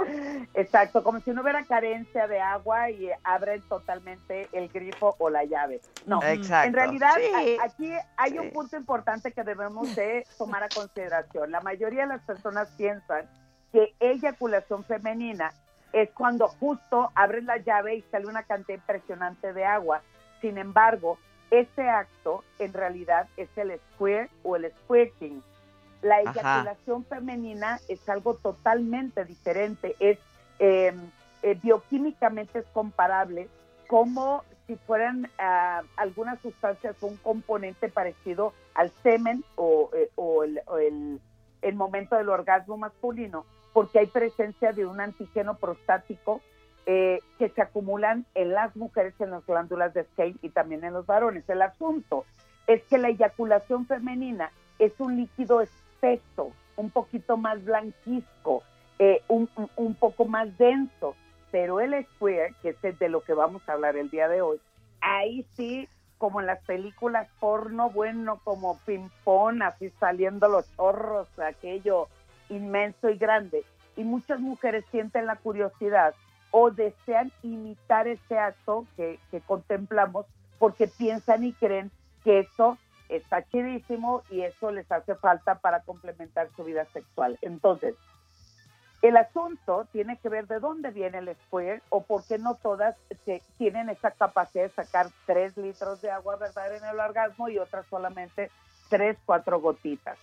Exacto, 0.54 1.02
como 1.02 1.20
si 1.20 1.32
no 1.32 1.42
hubiera 1.42 1.64
carencia 1.64 2.26
de 2.28 2.40
agua 2.40 2.90
y 2.90 3.10
abren 3.24 3.60
totalmente 3.68 4.48
el 4.52 4.68
grifo 4.68 5.16
o 5.18 5.30
la 5.30 5.44
llave. 5.44 5.80
No, 6.06 6.22
Exacto, 6.22 6.68
en 6.68 6.74
realidad 6.74 7.14
sí, 7.16 7.58
aquí 7.62 7.92
hay 8.16 8.32
sí. 8.32 8.38
un 8.38 8.50
punto 8.50 8.76
importante 8.76 9.32
que 9.32 9.42
debemos 9.42 9.94
de 9.96 10.26
tomar 10.38 10.62
a 10.62 10.68
consideración. 10.68 11.50
La 11.50 11.60
mayoría 11.60 12.02
de 12.02 12.08
las 12.08 12.22
personas 12.22 12.68
piensan 12.76 13.28
que 13.72 13.94
eyaculación 13.98 14.84
femenina 14.84 15.52
es 15.92 16.10
cuando 16.10 16.48
justo 16.48 17.10
abres 17.14 17.44
la 17.44 17.58
llave 17.58 17.96
y 17.96 18.02
sale 18.10 18.26
una 18.26 18.42
cantidad 18.42 18.78
impresionante 18.78 19.52
de 19.52 19.64
agua. 19.64 20.02
Sin 20.44 20.58
embargo, 20.58 21.16
ese 21.50 21.88
acto 21.88 22.44
en 22.58 22.74
realidad 22.74 23.26
es 23.38 23.48
el 23.56 23.80
squirt 23.94 24.30
o 24.42 24.56
el 24.56 24.70
squirting. 24.82 25.42
La 26.02 26.16
Ajá. 26.16 26.32
eyaculación 26.32 27.06
femenina 27.06 27.80
es 27.88 28.06
algo 28.10 28.34
totalmente 28.34 29.24
diferente, 29.24 29.96
es 30.00 30.18
eh, 30.58 30.92
eh, 31.42 31.58
bioquímicamente 31.62 32.58
es 32.58 32.66
comparable 32.74 33.48
como 33.88 34.44
si 34.66 34.76
fueran 34.76 35.30
ah, 35.38 35.80
algunas 35.96 36.38
sustancias 36.40 36.94
o 37.00 37.06
un 37.06 37.16
componente 37.16 37.88
parecido 37.88 38.52
al 38.74 38.90
semen 39.02 39.44
o, 39.56 39.88
eh, 39.94 40.10
o 40.16 40.44
el, 40.44 40.60
o 40.66 40.76
el- 40.76 41.20
el 41.62 41.74
momento 41.74 42.16
del 42.16 42.28
orgasmo 42.28 42.76
masculino, 42.76 43.46
porque 43.72 44.00
hay 44.00 44.06
presencia 44.08 44.72
de 44.74 44.84
un 44.84 45.00
antígeno 45.00 45.54
prostático 45.56 46.42
eh, 46.86 47.20
que 47.38 47.48
se 47.48 47.62
acumulan 47.62 48.26
en 48.34 48.52
las 48.52 48.74
mujeres, 48.76 49.14
en 49.20 49.30
las 49.30 49.46
glándulas 49.46 49.94
de 49.94 50.04
Skene 50.04 50.36
y 50.42 50.50
también 50.50 50.84
en 50.84 50.92
los 50.92 51.06
varones. 51.06 51.48
El 51.48 51.62
asunto 51.62 52.24
es 52.66 52.82
que 52.84 52.98
la 52.98 53.08
eyaculación 53.08 53.86
femenina 53.86 54.50
es 54.78 54.92
un 54.98 55.16
líquido 55.16 55.60
espeso, 55.60 56.52
un 56.76 56.90
poquito 56.90 57.36
más 57.36 57.64
blanquizco, 57.64 58.62
eh, 58.98 59.22
un, 59.28 59.48
un- 59.76 59.94
poco 59.94 60.24
más 60.24 60.56
denso, 60.58 61.14
pero 61.50 61.80
el 61.80 62.04
square, 62.06 62.54
que 62.62 62.76
es 62.82 62.98
de 62.98 63.08
lo 63.08 63.20
que 63.22 63.32
vamos 63.34 63.62
a 63.68 63.72
hablar 63.72 63.96
el 63.96 64.10
día 64.10 64.28
de 64.28 64.42
hoy, 64.42 64.60
ahí 65.00 65.46
sí, 65.56 65.88
como 66.18 66.40
en 66.40 66.46
las 66.46 66.60
películas 66.64 67.28
porno, 67.40 67.90
bueno, 67.90 68.40
como 68.44 68.78
ping-pong, 68.86 69.62
así 69.62 69.90
saliendo 70.00 70.48
los 70.48 70.66
chorros, 70.76 71.28
aquello 71.38 72.08
inmenso 72.48 73.08
y 73.10 73.16
grande. 73.16 73.64
Y 73.96 74.04
muchas 74.04 74.40
mujeres 74.40 74.84
sienten 74.90 75.26
la 75.26 75.36
curiosidad 75.36 76.14
o 76.56 76.70
desean 76.70 77.32
imitar 77.42 78.06
ese 78.06 78.38
acto 78.38 78.86
que, 78.96 79.18
que 79.32 79.40
contemplamos 79.40 80.24
porque 80.60 80.86
piensan 80.86 81.42
y 81.42 81.52
creen 81.52 81.90
que 82.22 82.38
eso 82.38 82.78
está 83.08 83.42
chidísimo 83.48 84.22
y 84.30 84.42
eso 84.42 84.70
les 84.70 84.90
hace 84.92 85.16
falta 85.16 85.56
para 85.56 85.80
complementar 85.80 86.48
su 86.54 86.62
vida 86.62 86.84
sexual. 86.92 87.36
Entonces, 87.42 87.96
el 89.02 89.16
asunto 89.16 89.88
tiene 89.90 90.16
que 90.18 90.28
ver 90.28 90.46
de 90.46 90.60
dónde 90.60 90.92
viene 90.92 91.18
el 91.18 91.34
square 91.46 91.82
o 91.88 92.04
por 92.04 92.22
qué 92.22 92.38
no 92.38 92.54
todas 92.54 92.94
se- 93.24 93.42
tienen 93.58 93.90
esa 93.90 94.12
capacidad 94.12 94.62
de 94.62 94.70
sacar 94.70 95.08
tres 95.26 95.56
litros 95.56 96.00
de 96.02 96.12
agua, 96.12 96.36
¿verdad?, 96.36 96.72
en 96.76 96.84
el 96.84 97.00
orgasmo 97.00 97.48
y 97.48 97.58
otras 97.58 97.84
solamente 97.90 98.48
tres, 98.88 99.18
cuatro 99.26 99.60
gotitas. 99.60 100.16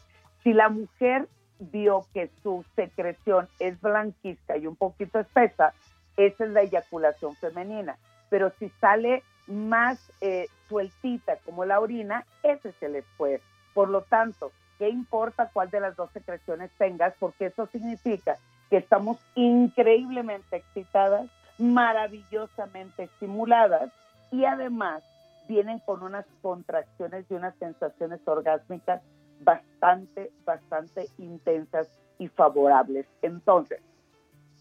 Si 0.44 0.54
la 0.54 0.70
mujer 0.70 1.28
vio 1.60 2.06
que 2.14 2.32
su 2.42 2.64
secreción 2.78 3.50
es 3.60 3.80
blanquizca 3.82 4.56
y 4.56 4.66
un 4.66 4.78
poquito 4.78 5.20
espesa, 5.20 5.74
esa 6.18 6.46
es 6.46 6.52
la 6.52 6.62
eyaculación 6.62 7.36
femenina. 7.36 7.98
Pero 8.30 8.52
si 8.60 8.70
sale 8.82 9.24
más 9.48 10.12
eh, 10.22 10.48
sueltita 10.70 11.38
como 11.46 11.66
la 11.66 11.80
orina, 11.80 12.26
ese 12.44 12.70
es 12.70 12.84
el 12.84 13.04
square. 13.14 13.42
Por 13.74 13.90
lo 13.90 14.02
tanto, 14.04 14.52
¿qué 14.78 14.90
importa 14.90 15.50
cuál 15.52 15.70
de 15.70 15.80
las 15.80 15.96
dos 15.96 16.12
secreciones 16.12 16.72
tengas? 16.78 17.14
Porque 17.20 17.48
eso 17.48 17.68
significa 17.68 18.38
que 18.70 18.78
estamos 18.78 19.18
increíblemente 19.36 20.58
excitadas, 20.58 21.30
maravillosamente 21.58 23.04
estimuladas 23.04 23.92
y 24.32 24.46
además 24.46 25.04
vienen 25.48 25.80
con 25.80 26.02
unas 26.02 26.26
contracciones 26.42 27.26
y 27.30 27.34
unas 27.34 27.54
sensaciones 27.56 28.26
orgásmicas 28.26 29.02
bastante, 29.42 30.32
bastante 30.46 31.08
intensas 31.18 31.90
y 32.18 32.30
favorables. 32.30 33.06
Entonces, 33.22 33.82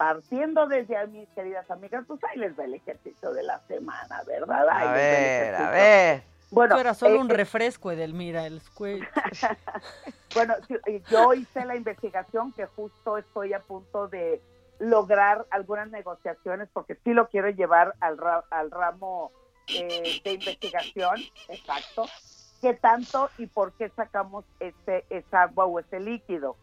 partiendo 0.00 0.66
desde 0.66 0.96
ahí, 0.96 1.08
mis 1.08 1.28
queridas 1.34 1.70
amigas, 1.70 2.04
pues 2.06 2.18
ahí 2.24 2.38
les 2.38 2.58
va 2.58 2.64
el 2.64 2.72
ejercicio 2.72 3.32
de 3.34 3.42
la 3.42 3.60
semana, 3.68 4.22
¿verdad? 4.26 4.66
Ahí 4.70 4.88
A 4.88 4.92
les 4.94 4.96
va 4.96 4.96
el 4.96 4.96
ver, 4.96 5.54
a 5.54 5.58
ejercicio. 5.58 5.70
ver. 5.72 6.22
Bueno, 6.50 6.74
Eso 6.74 6.80
era 6.80 6.94
solo 6.94 7.16
eh, 7.16 7.18
un 7.18 7.30
eh, 7.30 7.34
refresco, 7.34 7.92
Edelmira, 7.92 8.46
el 8.46 8.62
square. 8.62 9.06
Bueno, 10.34 10.54
eh, 10.86 11.02
yo 11.10 11.34
hice 11.34 11.64
la 11.66 11.76
investigación 11.76 12.52
que 12.54 12.64
justo 12.64 13.18
estoy 13.18 13.52
a 13.52 13.60
punto 13.60 14.08
de 14.08 14.40
lograr 14.78 15.44
algunas 15.50 15.90
negociaciones 15.90 16.68
porque 16.72 16.94
sí 17.04 17.12
lo 17.12 17.28
quiero 17.28 17.50
llevar 17.50 17.94
al, 18.00 18.16
ra- 18.16 18.44
al 18.50 18.70
ramo 18.70 19.32
eh, 19.66 20.20
de 20.24 20.32
investigación, 20.32 21.16
exacto. 21.48 22.06
¿Qué 22.62 22.72
tanto 22.74 23.28
y 23.38 23.46
por 23.48 23.72
qué 23.72 23.90
sacamos 23.90 24.44
ese, 24.60 25.04
esa 25.10 25.42
agua 25.42 25.66
o 25.66 25.78
ese 25.78 26.00
líquido? 26.00 26.56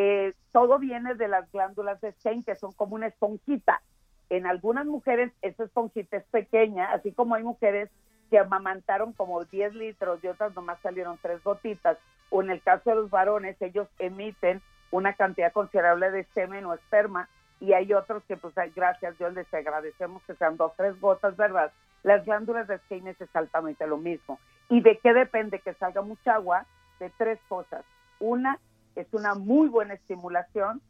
Eh, 0.00 0.32
todo 0.52 0.78
viene 0.78 1.16
de 1.16 1.26
las 1.26 1.50
glándulas 1.50 2.00
de 2.00 2.12
Stein, 2.12 2.44
que 2.44 2.54
son 2.54 2.70
como 2.70 2.94
una 2.94 3.08
esponjita. 3.08 3.82
En 4.30 4.46
algunas 4.46 4.86
mujeres 4.86 5.32
esa 5.42 5.64
esponjita 5.64 6.18
es 6.18 6.24
pequeña, 6.26 6.92
así 6.92 7.10
como 7.10 7.34
hay 7.34 7.42
mujeres 7.42 7.90
que 8.30 8.38
amamantaron 8.38 9.12
como 9.12 9.44
10 9.44 9.74
litros 9.74 10.22
y 10.22 10.28
otras 10.28 10.54
nomás 10.54 10.78
salieron 10.82 11.18
tres 11.20 11.42
gotitas, 11.42 11.98
o 12.30 12.42
en 12.42 12.50
el 12.50 12.62
caso 12.62 12.90
de 12.90 12.94
los 12.94 13.10
varones, 13.10 13.60
ellos 13.60 13.88
emiten 13.98 14.62
una 14.92 15.14
cantidad 15.14 15.52
considerable 15.52 16.12
de 16.12 16.22
semen 16.32 16.64
o 16.66 16.74
esperma, 16.74 17.28
y 17.58 17.72
hay 17.72 17.92
otros 17.92 18.22
que, 18.28 18.36
pues, 18.36 18.54
gracias 18.76 19.14
a 19.14 19.18
Dios, 19.18 19.34
les 19.34 19.52
agradecemos 19.52 20.22
que 20.28 20.36
sean 20.36 20.56
dos, 20.56 20.70
tres 20.76 21.00
gotas, 21.00 21.36
¿verdad? 21.36 21.72
Las 22.04 22.24
glándulas 22.24 22.68
de 22.68 22.78
Skene 22.78 23.10
es 23.10 23.20
exactamente 23.20 23.84
lo 23.88 23.96
mismo. 23.96 24.38
¿Y 24.68 24.80
de 24.80 24.96
qué 24.98 25.12
depende 25.12 25.58
que 25.58 25.74
salga 25.74 26.02
mucha 26.02 26.34
agua? 26.34 26.66
De 27.00 27.10
tres 27.18 27.40
cosas. 27.48 27.84
Una, 28.20 28.60
es 29.00 29.06
una 29.12 29.34
muy 29.34 29.68
buena 29.68 29.94
estimulación. 29.94 30.82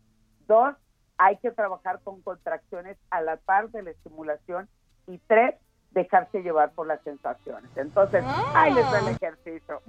Dos, 0.47 0.74
hay 1.18 1.36
que 1.39 1.51
trabajar 1.51 2.01
con 2.02 2.22
contracciones 2.22 2.97
a 3.10 3.20
la 3.20 3.36
par 3.36 3.70
de 3.70 3.82
la 3.82 3.90
estimulación. 3.90 4.68
Y 5.06 5.18
tres, 5.26 5.55
dejarse 5.90 6.43
llevar 6.43 6.72
por 6.72 6.86
las 6.86 7.02
sensaciones. 7.02 7.70
Entonces, 7.76 8.24
ahí 8.55 8.72
les 8.72 8.85
va 8.86 8.98
el 8.98 9.09
ejercicio. 9.09 9.82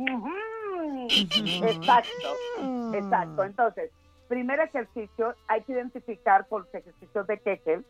Exacto, 1.68 2.94
exacto. 2.94 3.44
Entonces, 3.44 3.92
primer 4.28 4.60
ejercicio, 4.60 5.36
hay 5.48 5.62
que 5.64 5.74
identificar 5.74 6.48
con 6.48 6.64
los 6.64 6.74
ejercicios 6.74 7.28
de 7.28 7.40
Kegel, 7.40 7.86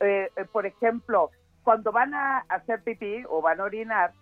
eh, 0.00 0.30
eh, 0.36 0.44
por 0.52 0.66
ejemplo, 0.66 1.30
cuando 1.62 1.92
van 1.92 2.14
a 2.14 2.38
hacer 2.48 2.82
pipí 2.82 3.24
o 3.28 3.40
van 3.40 3.60
a 3.60 3.64
orinar, 3.64 4.12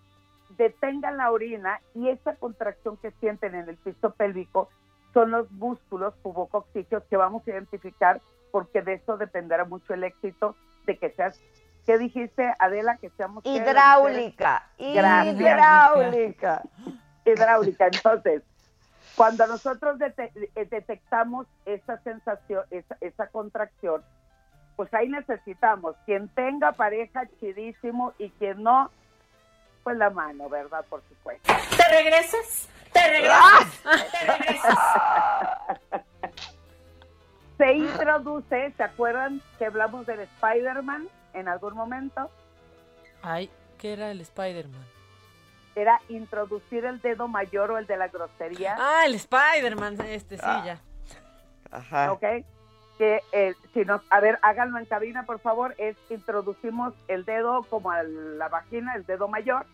detengan 0.56 1.16
la 1.16 1.30
orina 1.30 1.80
y 1.94 2.09
esa 2.09 2.36
contracción 2.36 2.97
que 2.98 3.10
sienten 3.12 3.55
en 3.55 3.68
el 3.68 3.76
piso 3.76 4.10
pélvico 4.10 4.68
son 5.12 5.30
los 5.30 5.51
músculos 5.52 6.14
pubococígeos 6.22 7.02
que 7.10 7.16
vamos 7.16 7.47
a 7.47 7.51
identificar 7.51 8.20
porque 8.51 8.82
de 8.82 8.94
eso 8.94 9.16
dependerá 9.16 9.64
mucho 9.64 9.94
el 9.94 10.05
éxito 10.05 10.55
de 10.86 10.98
que 10.98 11.10
seas, 11.10 11.40
¿qué 11.86 11.97
dijiste 11.98 12.52
Adela? 12.59 12.97
Que 12.98 13.10
seamos. 13.10 13.44
Hidráulica, 13.47 14.68
Gracias. 14.78 15.36
hidráulica. 15.40 16.62
hidráulica. 17.24 17.86
Entonces, 17.86 18.43
cuando 19.16 19.47
nosotros 19.47 19.98
dete- 19.98 20.32
eh, 20.55 20.64
detectamos 20.70 21.47
esa 21.64 21.98
sensación, 22.02 22.64
esa, 22.70 22.97
esa 23.01 23.26
contracción, 23.28 24.02
pues 24.76 24.93
ahí 24.94 25.09
necesitamos 25.09 25.94
quien 26.06 26.28
tenga 26.30 26.72
pareja 26.72 27.22
chidísimo 27.40 28.12
y 28.18 28.30
quien 28.30 28.62
no, 28.62 28.90
pues 29.84 29.97
la 29.97 30.10
mano, 30.10 30.48
¿verdad? 30.48 30.84
Por 30.89 31.02
supuesto. 31.09 31.52
¿Te 31.76 31.89
regresas? 31.94 32.68
¿Te 32.93 33.09
regresas? 33.09 33.82
¿Te 34.10 34.27
regresas? 34.32 34.78
Se 37.59 37.73
introduce, 37.74 38.73
¿se 38.77 38.82
acuerdan 38.82 39.40
que 39.59 39.66
hablamos 39.66 40.05
del 40.06 40.20
Spider-Man 40.20 41.09
en 41.35 41.48
algún 41.48 41.74
momento? 41.74 42.31
Ay, 43.23 43.51
¿qué 43.78 43.93
era 43.93 44.10
el 44.10 44.20
Spider-Man? 44.20 44.85
Era 45.77 46.01
introducir 46.09 46.85
el 46.85 47.01
dedo 47.01 47.28
mayor 47.28 47.70
o 47.70 47.78
el 47.78 47.86
de 47.86 47.97
la 47.97 48.09
grosería. 48.09 48.77
Ah, 48.78 49.05
el 49.06 49.14
Spider-Man, 49.14 50.01
este 50.02 50.36
sí, 50.36 50.43
Ah. 50.44 50.62
ya. 50.66 50.81
Ajá. 51.70 52.12
¿ok? 52.12 52.24
Que 52.98 53.20
eh, 53.32 53.55
si 53.73 53.85
nos, 53.85 54.02
a 54.10 54.20
ver, 54.20 54.39
háganlo 54.43 54.78
en 54.78 54.85
cabina, 54.85 55.24
por 55.24 55.39
favor, 55.39 55.74
es 55.78 55.97
introducimos 56.10 56.93
el 57.09 57.24
dedo 57.24 57.62
como 57.70 57.90
a 57.90 58.02
la 58.02 58.48
vagina, 58.48 58.94
el 58.97 59.06
dedo 59.06 59.28
mayor, 59.28 59.64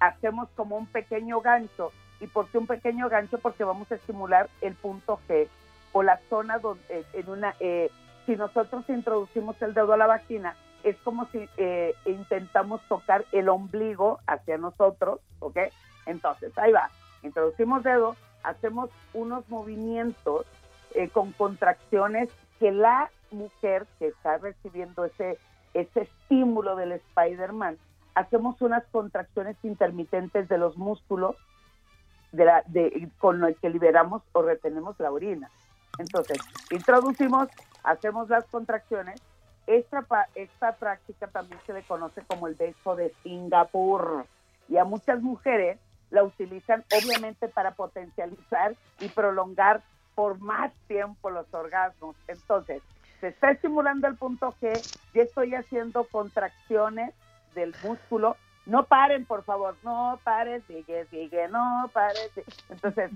hacemos 0.00 0.48
como 0.56 0.76
un 0.76 0.86
pequeño 0.86 1.40
gancho. 1.42 1.92
¿Y 2.20 2.26
por 2.26 2.48
qué 2.48 2.58
un 2.58 2.66
pequeño 2.66 3.08
gancho? 3.08 3.38
Porque 3.38 3.64
vamos 3.64 3.90
a 3.92 3.96
estimular 3.96 4.48
el 4.60 4.74
punto 4.74 5.20
G 5.28 5.48
o 5.92 6.02
la 6.02 6.20
zona 6.28 6.58
donde, 6.58 7.04
en 7.12 7.28
una, 7.28 7.54
eh, 7.60 7.90
si 8.26 8.36
nosotros 8.36 8.84
introducimos 8.88 9.60
el 9.62 9.74
dedo 9.74 9.92
a 9.92 9.96
la 9.96 10.06
vagina, 10.06 10.56
es 10.82 10.96
como 10.98 11.26
si 11.26 11.48
eh, 11.56 11.94
intentamos 12.04 12.80
tocar 12.88 13.24
el 13.32 13.48
ombligo 13.48 14.20
hacia 14.26 14.58
nosotros, 14.58 15.20
¿ok? 15.40 15.58
Entonces, 16.06 16.56
ahí 16.58 16.72
va, 16.72 16.90
introducimos 17.22 17.82
dedo, 17.82 18.16
hacemos 18.42 18.90
unos 19.12 19.48
movimientos 19.48 20.46
eh, 20.94 21.08
con 21.08 21.32
contracciones 21.32 22.30
que 22.60 22.72
la 22.72 23.10
mujer 23.30 23.86
que 23.98 24.08
está 24.08 24.38
recibiendo 24.38 25.04
ese, 25.04 25.38
ese 25.74 26.02
estímulo 26.02 26.76
del 26.76 26.92
Spider-Man, 26.92 27.76
hacemos 28.14 28.60
unas 28.62 28.84
contracciones 28.86 29.56
intermitentes 29.62 30.48
de 30.48 30.58
los 30.58 30.76
músculos 30.76 31.36
de 32.32 32.44
la, 32.44 32.62
de, 32.66 33.08
con 33.18 33.42
el 33.44 33.56
que 33.56 33.70
liberamos 33.70 34.22
o 34.32 34.42
retenemos 34.42 34.98
la 34.98 35.10
orina. 35.10 35.50
Entonces, 35.98 36.38
introducimos, 36.70 37.48
hacemos 37.82 38.28
las 38.28 38.44
contracciones. 38.46 39.20
Esta, 39.66 40.06
esta 40.34 40.76
práctica 40.76 41.26
también 41.28 41.58
se 41.66 41.72
le 41.72 41.82
conoce 41.82 42.22
como 42.22 42.46
el 42.46 42.54
beso 42.54 42.94
de 42.94 43.12
Singapur. 43.22 44.26
Y 44.68 44.76
a 44.76 44.84
muchas 44.84 45.22
mujeres 45.22 45.78
la 46.10 46.22
utilizan 46.22 46.84
obviamente 46.92 47.48
para 47.48 47.72
potencializar 47.72 48.76
y 49.00 49.08
prolongar 49.08 49.82
por 50.14 50.38
más 50.40 50.72
tiempo 50.86 51.30
los 51.30 51.52
orgasmos. 51.52 52.16
Entonces, 52.28 52.82
se 53.20 53.28
está 53.28 53.50
estimulando 53.50 54.06
el 54.06 54.16
punto 54.16 54.54
G, 54.60 54.72
yo 55.14 55.22
estoy 55.22 55.54
haciendo 55.54 56.04
contracciones 56.04 57.14
del 57.54 57.74
músculo 57.82 58.36
no 58.66 58.84
paren, 58.84 59.24
por 59.24 59.44
favor, 59.44 59.76
no 59.82 60.18
paren, 60.24 60.62
sigue, 60.66 61.06
sigue, 61.06 61.48
no 61.48 61.88
paren. 61.92 62.30
Entonces, 62.68 63.10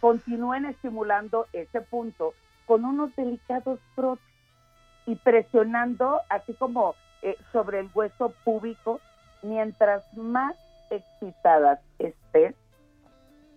continúen 0.00 0.64
estimulando 0.64 1.46
ese 1.52 1.82
punto 1.82 2.34
con 2.66 2.84
unos 2.84 3.14
delicados 3.14 3.78
frotes 3.94 4.24
y 5.06 5.14
presionando 5.16 6.20
así 6.28 6.54
como 6.54 6.94
eh, 7.22 7.36
sobre 7.52 7.80
el 7.80 7.90
hueso 7.94 8.32
púbico, 8.44 9.00
mientras 9.42 10.02
más 10.16 10.56
excitadas 10.90 11.80
estés, 11.98 12.54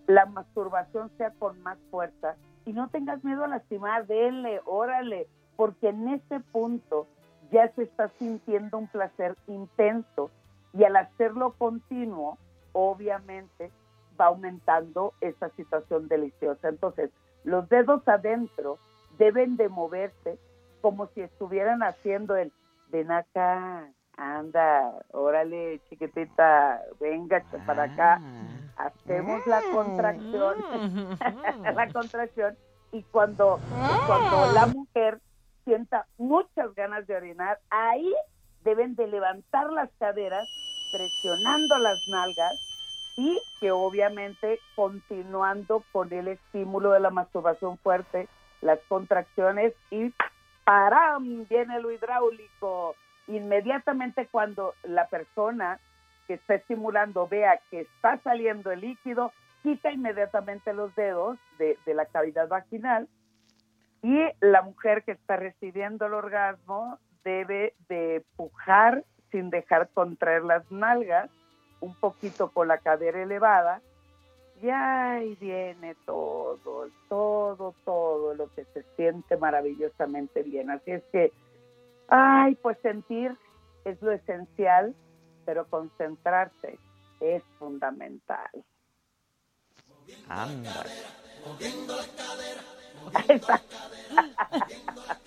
la 0.08 0.26
masturbación 0.26 1.10
sea 1.18 1.32
con 1.32 1.62
más 1.62 1.78
fuerza 1.90 2.36
y 2.66 2.74
no 2.74 2.90
tengas 2.90 3.24
miedo 3.24 3.46
a 3.46 3.48
lastimar, 3.48 4.08
denle, 4.08 4.62
órale, 4.66 5.28
porque 5.56 5.90
en 5.90 6.10
ese 6.10 6.40
punto 6.52 7.08
ya 7.52 7.70
se 7.76 7.84
está 7.84 8.10
sintiendo 8.18 8.78
un 8.78 8.88
placer 8.88 9.38
intenso 9.48 10.32
y 10.74 10.84
al 10.84 10.96
hacerlo 10.96 11.54
continuo, 11.58 12.38
obviamente 12.74 13.72
va 14.20 14.28
aumentando 14.28 15.14
esa 15.22 15.50
situación 15.50 16.08
deliciosa. 16.08 16.70
Entonces, 16.70 17.10
los 17.44 17.68
dedos 17.70 18.08
adentro 18.08 18.78
deben 19.18 19.58
de 19.58 19.70
moverse 19.70 20.38
como 20.82 21.08
si 21.08 21.22
estuvieran 21.22 21.84
haciendo 21.84 22.36
el 22.36 22.52
ven 22.90 23.12
acá, 23.12 23.88
anda, 24.18 24.94
órale, 25.12 25.80
chiquitita, 25.90 26.82
venga 27.00 27.44
para 27.66 27.84
acá. 27.84 28.22
Hacemos 28.76 29.46
la 29.48 29.62
contracción, 29.72 30.56
la 31.76 31.88
contracción, 31.92 32.58
y 32.92 33.04
cuando, 33.04 33.60
cuando 34.08 34.54
la 34.54 34.66
mujer 34.68 35.20
sienta 35.64 36.06
muchas 36.18 36.74
ganas 36.76 37.08
de 37.08 37.16
orinar, 37.16 37.60
ahí 37.70 38.14
deben 38.64 38.96
de 38.96 39.08
levantar 39.08 39.72
las 39.72 39.90
caderas, 40.00 40.48
presionando 40.92 41.78
las 41.78 42.08
nalgas 42.08 42.54
y 43.18 43.40
que 43.60 43.72
obviamente 43.72 44.60
continuando 44.76 45.84
con 45.92 46.12
el 46.14 46.30
estímulo 46.30 46.92
de 46.92 47.00
la 47.00 47.10
masturbación 47.10 47.78
fuerte, 47.78 48.28
las 48.62 48.80
contracciones 48.88 49.74
y 49.90 50.14
¡param! 50.64 51.46
viene 51.48 51.80
lo 51.82 51.92
hidráulico. 51.92 52.96
Inmediatamente 53.28 54.28
cuando 54.28 54.74
la 54.84 55.08
persona 55.08 55.80
que 56.28 56.36
está 56.36 56.56
estimulando 56.56 57.28
vea 57.28 57.60
que 57.70 57.82
está 57.82 58.18
saliendo 58.24 58.72
el 58.72 58.82
líquido, 58.82 59.32
quita 59.64 59.92
inmediatamente 59.92 60.74
los 60.74 60.94
dedos 60.96 61.38
de, 61.58 61.78
de 61.86 61.94
la 61.94 62.06
cavidad 62.06 62.48
vaginal 62.48 63.08
y 64.02 64.20
la 64.40 64.62
mujer 64.64 65.04
que 65.04 65.12
está 65.12 65.38
recibiendo 65.38 66.06
el 66.08 66.14
orgasmo 66.14 66.98
debe 67.24 67.74
de 67.88 68.24
pujar 68.36 69.04
sin 69.32 69.50
dejar 69.50 69.90
contraer 69.90 70.44
las 70.44 70.70
nalgas, 70.72 71.30
un 71.80 71.96
poquito 71.96 72.52
con 72.52 72.68
la 72.68 72.78
cadera 72.78 73.24
elevada, 73.24 73.82
y 74.62 74.70
ahí 74.70 75.36
viene 75.40 75.96
todo, 76.06 76.90
todo, 77.10 77.74
todo 77.84 78.36
lo 78.36 78.54
que 78.54 78.66
se 78.66 78.84
siente 78.96 79.36
maravillosamente 79.38 80.44
bien. 80.44 80.70
Así 80.70 80.92
es 80.92 81.04
que, 81.12 81.32
ay, 82.10 82.54
pues 82.56 82.78
sentir 82.82 83.36
es 83.86 84.00
lo 84.02 84.12
esencial, 84.12 84.94
pero 85.46 85.66
concentrarse 85.66 86.78
es 87.20 87.44
fundamental. 87.58 88.50
Anda. 90.28 90.84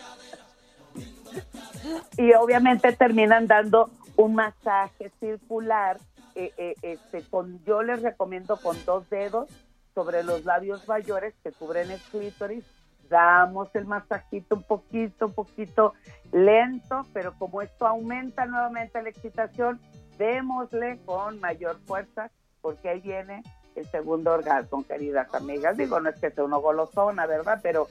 y 2.16 2.32
obviamente 2.34 2.92
terminan 2.92 3.46
dando 3.46 3.90
un 4.16 4.34
masaje 4.34 5.10
circular. 5.20 5.98
eh, 6.34 6.52
eh, 6.56 6.74
este, 6.82 7.22
con, 7.22 7.62
yo 7.64 7.82
les 7.82 8.02
recomiendo 8.02 8.56
con 8.56 8.76
dos 8.84 9.08
dedos 9.08 9.48
sobre 9.94 10.24
los 10.24 10.44
labios 10.44 10.86
mayores 10.88 11.34
que 11.42 11.52
cubren 11.52 11.90
el 11.90 12.00
clítoris. 12.10 12.64
Damos 13.08 13.68
el 13.74 13.84
masajito 13.84 14.56
un 14.56 14.62
poquito, 14.62 15.26
un 15.26 15.34
poquito 15.34 15.94
lento, 16.32 17.06
pero 17.12 17.34
como 17.38 17.62
esto 17.62 17.86
aumenta 17.86 18.46
nuevamente 18.46 19.00
la 19.02 19.10
excitación, 19.10 19.80
démosle 20.18 20.98
con 21.04 21.38
mayor 21.38 21.78
fuerza, 21.86 22.30
porque 22.60 22.88
ahí 22.88 23.00
viene 23.00 23.42
el 23.76 23.86
segundo 23.90 24.32
orgasmo, 24.32 24.84
queridas 24.86 25.32
amigas. 25.34 25.76
Digo, 25.76 26.00
no 26.00 26.08
es 26.08 26.18
que 26.18 26.30
sea 26.30 26.44
uno 26.44 26.60
golosona, 26.60 27.26
¿verdad? 27.26 27.60
Pero 27.62 27.88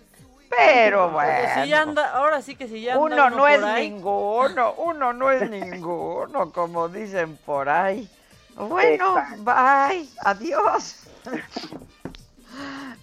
Pero 0.57 1.07
si 1.07 1.13
bueno. 1.13 1.65
ya 1.65 1.81
anda, 1.81 2.09
ahora 2.11 2.41
sí 2.41 2.55
que 2.55 2.67
si 2.67 2.81
ya 2.81 2.93
anda 2.93 3.03
Uno 3.05 3.29
no 3.29 3.47
es 3.47 3.63
ahí. 3.63 3.89
ninguno, 3.91 4.73
uno 4.73 5.13
no 5.13 5.31
es 5.31 5.49
ninguno, 5.49 6.51
como 6.51 6.89
dicen 6.89 7.37
por 7.45 7.69
ahí. 7.69 8.09
Bueno, 8.55 9.15
bye, 9.39 10.07
adiós. 10.23 11.07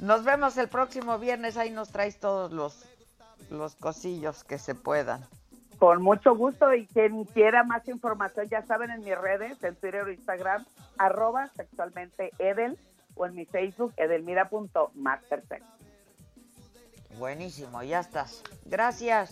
Nos 0.01 0.25
vemos 0.25 0.57
el 0.57 0.69
próximo 0.69 1.19
viernes, 1.19 1.57
ahí 1.57 1.71
nos 1.71 1.91
traes 1.91 2.19
todos 2.21 2.53
los, 2.53 2.85
los 3.51 3.75
cosillos 3.75 4.45
que 4.45 4.59
se 4.59 4.75
puedan. 4.75 5.27
Con 5.79 6.03
mucho 6.03 6.37
gusto 6.37 6.73
y 6.75 6.87
quien 6.87 7.25
quiera 7.25 7.65
más 7.65 7.89
información, 7.89 8.47
ya 8.49 8.63
saben, 8.63 8.91
en 8.91 9.03
mis 9.03 9.19
redes, 9.19 9.63
en 9.65 9.75
Twitter 9.77 10.05
o 10.05 10.11
Instagram, 10.11 10.65
arroba 10.99 11.49
sexualmente 11.57 12.31
Edel 12.39 12.79
o 13.15 13.27
en 13.27 13.35
mi 13.35 13.47
Facebook, 13.47 13.93
edelmira.mastersex. 13.97 15.65
Buenísimo, 17.19 17.83
ya 17.83 18.01
estás. 18.01 18.43
Gracias. 18.65 19.31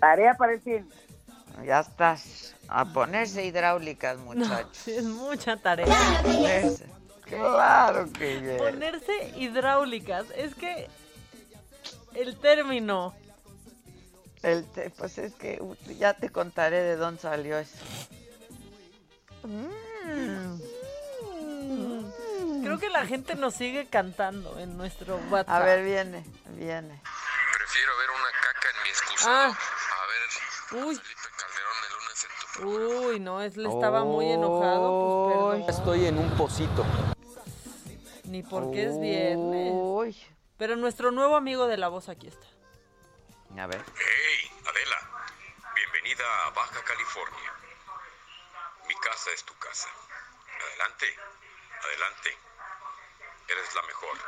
Tarea 0.00 0.34
para 0.34 0.52
el 0.52 0.60
fin. 0.60 0.88
Ya 1.64 1.80
estás. 1.80 2.54
A 2.68 2.84
ponerse 2.84 3.44
hidráulicas, 3.44 4.18
muchachos. 4.18 4.86
es 4.88 5.04
mucha 5.04 5.56
tarea. 5.56 5.86
Ponerse. 6.22 6.86
Claro 7.22 8.10
que 8.12 8.40
yes. 8.40 8.58
Ponerse 8.58 9.32
hidráulicas. 9.36 10.26
Es 10.36 10.54
que 10.54 10.88
el 12.14 12.36
término. 12.38 13.14
El 14.42 14.64
te- 14.66 14.90
pues 14.90 15.18
es 15.18 15.34
que 15.34 15.60
ya 15.98 16.14
te 16.14 16.30
contaré 16.30 16.80
de 16.82 16.96
dónde 16.96 17.20
salió 17.20 17.58
eso. 17.58 17.76
Creo 22.68 22.78
que 22.80 22.90
la 22.90 23.06
gente 23.06 23.34
nos 23.34 23.54
sigue 23.54 23.88
cantando 23.88 24.58
en 24.58 24.76
nuestro 24.76 25.16
WhatsApp. 25.30 25.48
A 25.54 25.60
ver, 25.60 25.82
viene, 25.82 26.22
viene. 26.48 27.00
Prefiero 27.56 27.96
ver 27.96 28.10
una 28.10 28.30
caca 28.42 28.68
en 28.76 28.82
mi 28.82 28.88
excusado 28.90 29.36
Ah. 29.36 29.46
a 29.46 30.76
ver 30.76 30.84
Uy. 30.84 30.96
Felipe 30.96 31.20
Calderón 31.38 31.76
el 31.86 31.92
lunes 31.94 32.24
en 32.24 32.30
tu 32.60 33.06
Uy, 33.08 33.20
no, 33.20 33.40
él 33.40 33.66
estaba 33.66 34.04
muy 34.04 34.30
enojado. 34.30 35.50
Pues. 35.64 35.78
Estoy 35.78 36.04
en 36.08 36.18
un 36.18 36.30
pocito. 36.36 36.84
Ni 38.24 38.42
porque 38.42 38.84
es 38.84 39.00
viernes. 39.00 40.14
Pero 40.58 40.76
nuestro 40.76 41.10
nuevo 41.10 41.36
amigo 41.36 41.68
de 41.68 41.78
la 41.78 41.88
voz 41.88 42.10
aquí 42.10 42.26
está. 42.26 42.46
A 43.58 43.66
ver. 43.66 43.82
Hey, 43.96 44.50
Adela, 44.68 45.30
bienvenida 45.74 46.24
a 46.46 46.50
Baja 46.50 46.84
California. 46.84 47.52
Mi 48.86 48.94
casa 48.96 49.30
es 49.34 49.42
tu 49.44 49.54
casa. 49.54 49.88
Adelante, 50.68 51.06
adelante. 51.82 52.47
Eres 53.48 53.74
la 53.74 53.82
mejor. 53.82 54.18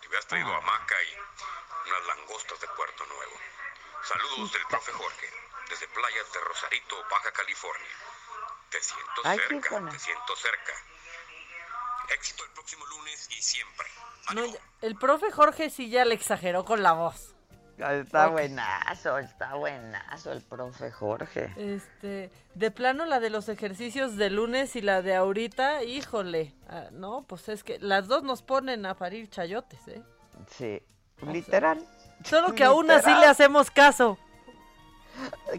Te 0.00 0.08
hubieras 0.08 0.26
traído 0.26 0.54
hamaca 0.54 0.94
y 1.02 1.90
unas 1.90 2.06
langostas 2.06 2.60
de 2.60 2.68
Puerto 2.68 3.04
Nuevo. 3.06 3.32
Saludos 4.04 4.52
del 4.52 4.66
profe 4.66 4.92
Jorge, 4.92 5.30
desde 5.68 5.88
playas 5.88 6.32
de 6.32 6.40
Rosarito, 6.40 6.96
Baja 7.10 7.32
California. 7.32 7.90
Te 8.70 8.80
siento 8.80 9.22
Ay, 9.24 9.38
cerca, 9.38 9.90
te 9.90 9.98
siento 9.98 10.36
cerca. 10.36 10.72
Éxito 12.08 12.44
el 12.44 12.50
próximo 12.50 12.86
lunes 12.86 13.28
y 13.30 13.42
siempre. 13.42 13.86
No, 14.32 14.44
el 14.80 14.96
profe 14.96 15.30
Jorge 15.30 15.70
sí 15.70 15.90
ya 15.90 16.04
le 16.04 16.14
exageró 16.14 16.64
con 16.64 16.82
la 16.82 16.92
voz. 16.92 17.34
Está 17.78 18.26
Ok. 18.26 18.32
buenazo, 18.32 19.18
está 19.18 19.54
buenazo 19.54 20.30
el 20.32 20.42
profe 20.42 20.90
Jorge. 20.90 21.52
Este, 21.56 22.30
de 22.54 22.70
plano 22.70 23.06
la 23.06 23.18
de 23.18 23.30
los 23.30 23.48
ejercicios 23.48 24.16
de 24.16 24.30
lunes 24.30 24.76
y 24.76 24.82
la 24.82 25.02
de 25.02 25.14
ahorita, 25.14 25.82
híjole. 25.82 26.54
ah, 26.68 26.88
no, 26.92 27.24
pues 27.26 27.48
es 27.48 27.64
que 27.64 27.78
las 27.80 28.06
dos 28.08 28.22
nos 28.22 28.42
ponen 28.42 28.86
a 28.86 28.94
parir 28.96 29.28
chayotes, 29.30 29.88
¿eh? 29.88 30.02
Sí, 30.48 30.82
literal. 31.26 31.84
Solo 32.24 32.54
que 32.54 32.64
aún 32.64 32.90
así 32.90 33.10
le 33.10 33.26
hacemos 33.26 33.70
caso. 33.70 34.18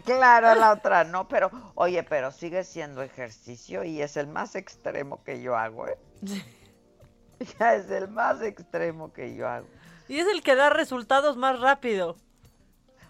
Claro, 0.04 0.54
la 0.54 0.72
otra 0.74 1.04
no, 1.04 1.28
pero 1.28 1.50
oye, 1.74 2.02
pero 2.04 2.30
sigue 2.30 2.64
siendo 2.64 3.02
ejercicio 3.02 3.84
y 3.84 4.02
es 4.02 4.16
el 4.16 4.26
más 4.28 4.54
extremo 4.54 5.22
que 5.24 5.42
yo 5.42 5.56
hago, 5.56 5.88
¿eh? 5.88 5.98
Ya 7.58 7.74
es 7.74 7.90
el 7.90 8.08
más 8.08 8.40
extremo 8.40 9.12
que 9.12 9.34
yo 9.34 9.48
hago. 9.48 9.66
Y 10.08 10.18
es 10.18 10.28
el 10.28 10.42
que 10.42 10.54
da 10.54 10.70
resultados 10.70 11.36
más 11.36 11.60
rápido. 11.60 12.16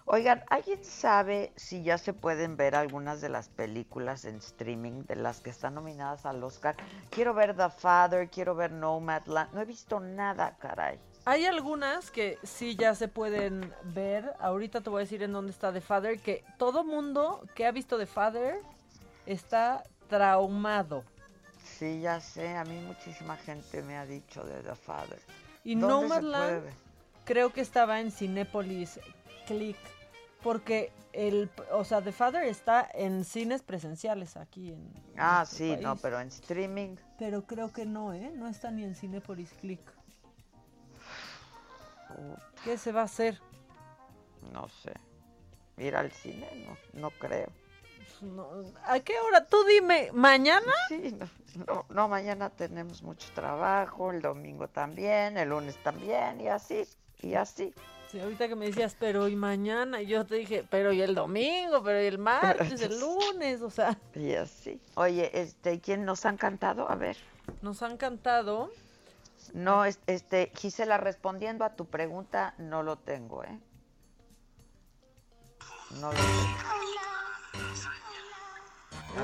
Oigan, 0.07 0.43
¿alguien 0.51 0.83
sabe 0.83 1.51
si 1.55 1.81
ya 1.81 1.97
se 1.97 2.13
pueden 2.13 2.57
ver 2.57 2.75
algunas 2.75 3.21
de 3.21 3.29
las 3.29 3.49
películas 3.49 4.25
en 4.25 4.35
streaming 4.35 5.03
de 5.05 5.15
las 5.15 5.41
que 5.41 5.49
están 5.49 5.73
nominadas 5.73 6.27
al 6.27 6.43
Oscar? 6.43 6.75
Quiero 7.09 7.33
ver 7.33 7.55
The 7.55 7.71
Father, 7.71 8.29
quiero 8.29 8.53
ver 8.53 8.71
Nomadland. 8.71 9.51
No 9.51 9.61
he 9.61 9.65
visto 9.65 9.99
nada, 9.99 10.57
caray. 10.59 10.99
Hay 11.25 11.45
algunas 11.45 12.11
que 12.11 12.37
sí 12.43 12.75
ya 12.75 12.93
se 12.93 13.07
pueden 13.07 13.73
ver. 13.83 14.31
Ahorita 14.39 14.81
te 14.81 14.91
voy 14.91 14.99
a 14.99 15.05
decir 15.05 15.23
en 15.23 15.33
dónde 15.33 15.51
está 15.51 15.73
The 15.73 15.81
Father, 15.81 16.19
que 16.19 16.43
todo 16.59 16.83
mundo 16.83 17.41
que 17.55 17.65
ha 17.65 17.71
visto 17.71 17.97
The 17.97 18.05
Father 18.05 18.59
está 19.25 19.83
traumado. 20.07 21.03
Sí, 21.63 22.01
ya 22.01 22.19
sé, 22.19 22.55
a 22.55 22.63
mí 22.63 22.79
muchísima 22.79 23.37
gente 23.37 23.81
me 23.81 23.97
ha 23.97 24.05
dicho 24.05 24.43
de 24.43 24.61
The 24.61 24.75
Father. 24.75 25.19
Y 25.63 25.73
¿Dónde 25.73 26.09
se 26.09 26.21
Nomadland? 26.21 26.84
Creo 27.25 27.51
que 27.51 27.61
estaba 27.61 27.99
en 27.99 28.11
Cinépolis 28.11 28.99
Click 29.47 29.77
porque 30.41 30.91
el, 31.11 31.49
o 31.71 31.83
sea, 31.83 32.01
The 32.01 32.11
Father 32.11 32.43
está 32.43 32.87
en 32.93 33.25
cines 33.25 33.63
presenciales 33.63 34.37
aquí 34.37 34.71
en 34.71 34.93
Ah, 35.17 35.45
sí, 35.45 35.75
no, 35.81 35.95
pero 35.95 36.19
en 36.19 36.27
streaming. 36.27 36.97
Pero 37.17 37.45
creo 37.47 37.71
que 37.71 37.85
no, 37.85 38.13
¿eh? 38.13 38.31
No 38.35 38.47
está 38.47 38.69
ni 38.69 38.83
en 38.83 38.95
Cinépolis 38.95 39.51
Click. 39.53 39.81
¿Qué 42.63 42.77
se 42.77 42.91
va 42.91 43.01
a 43.01 43.05
hacer? 43.05 43.41
No 44.53 44.67
sé. 44.67 44.93
Ir 45.77 45.95
al 45.95 46.11
cine, 46.11 46.47
no, 46.93 47.01
no 47.01 47.09
creo. 47.11 47.51
No, 48.21 48.47
¿A 48.85 48.99
qué 48.99 49.19
hora? 49.19 49.45
Tú 49.45 49.57
dime, 49.65 50.09
¿mañana? 50.13 50.71
Sí, 50.87 51.13
no, 51.17 51.27
no, 51.65 51.85
no, 51.89 52.07
mañana 52.07 52.49
tenemos 52.49 53.03
mucho 53.03 53.29
trabajo, 53.33 54.11
el 54.11 54.21
domingo 54.21 54.67
también, 54.69 55.37
el 55.37 55.49
lunes 55.49 55.75
también, 55.83 56.39
y 56.39 56.47
así, 56.47 56.87
y 57.21 57.33
así. 57.35 57.73
Sí, 58.11 58.19
ahorita 58.19 58.47
que 58.47 58.55
me 58.55 58.67
decías, 58.67 58.95
pero 58.99 59.27
y 59.27 59.35
mañana, 59.35 60.01
y 60.01 60.05
yo 60.07 60.25
te 60.25 60.35
dije, 60.35 60.65
pero 60.69 60.93
y 60.93 61.01
el 61.01 61.15
domingo, 61.15 61.83
pero 61.83 62.01
y 62.01 62.05
el 62.05 62.17
martes, 62.19 62.81
el 62.81 62.99
lunes, 62.99 63.61
o 63.61 63.69
sea, 63.69 63.97
Y 64.13 64.33
así. 64.35 64.79
Oye, 64.95 65.31
este, 65.41 65.79
¿quién 65.81 66.05
nos 66.05 66.25
han 66.25 66.37
cantado? 66.37 66.89
A 66.89 66.95
ver. 66.95 67.17
nos 67.61 67.81
han 67.83 67.97
cantado. 67.97 68.71
No, 69.53 69.85
es- 69.85 69.99
este, 70.07 70.51
Gisela, 70.55 70.97
respondiendo 70.97 71.65
a 71.65 71.75
tu 71.75 71.85
pregunta, 71.85 72.53
no 72.57 72.83
lo 72.83 72.97
tengo, 72.97 73.43
¿eh? 73.43 73.59
No 75.99 76.11
lo 76.11 76.17
tengo. 76.17 76.39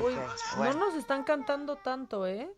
Uy, 0.06 0.14
bueno. 0.56 0.74
no 0.74 0.86
nos 0.86 0.94
están 0.94 1.22
cantando 1.24 1.76
tanto, 1.76 2.26
¿eh? 2.26 2.50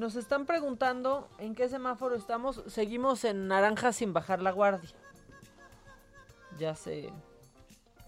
Nos 0.00 0.16
están 0.16 0.46
preguntando 0.46 1.28
en 1.36 1.54
qué 1.54 1.68
semáforo 1.68 2.16
estamos. 2.16 2.62
Seguimos 2.68 3.22
en 3.24 3.48
naranja 3.48 3.92
sin 3.92 4.14
bajar 4.14 4.40
la 4.40 4.50
guardia. 4.50 4.88
Ya 6.58 6.74
se, 6.74 7.10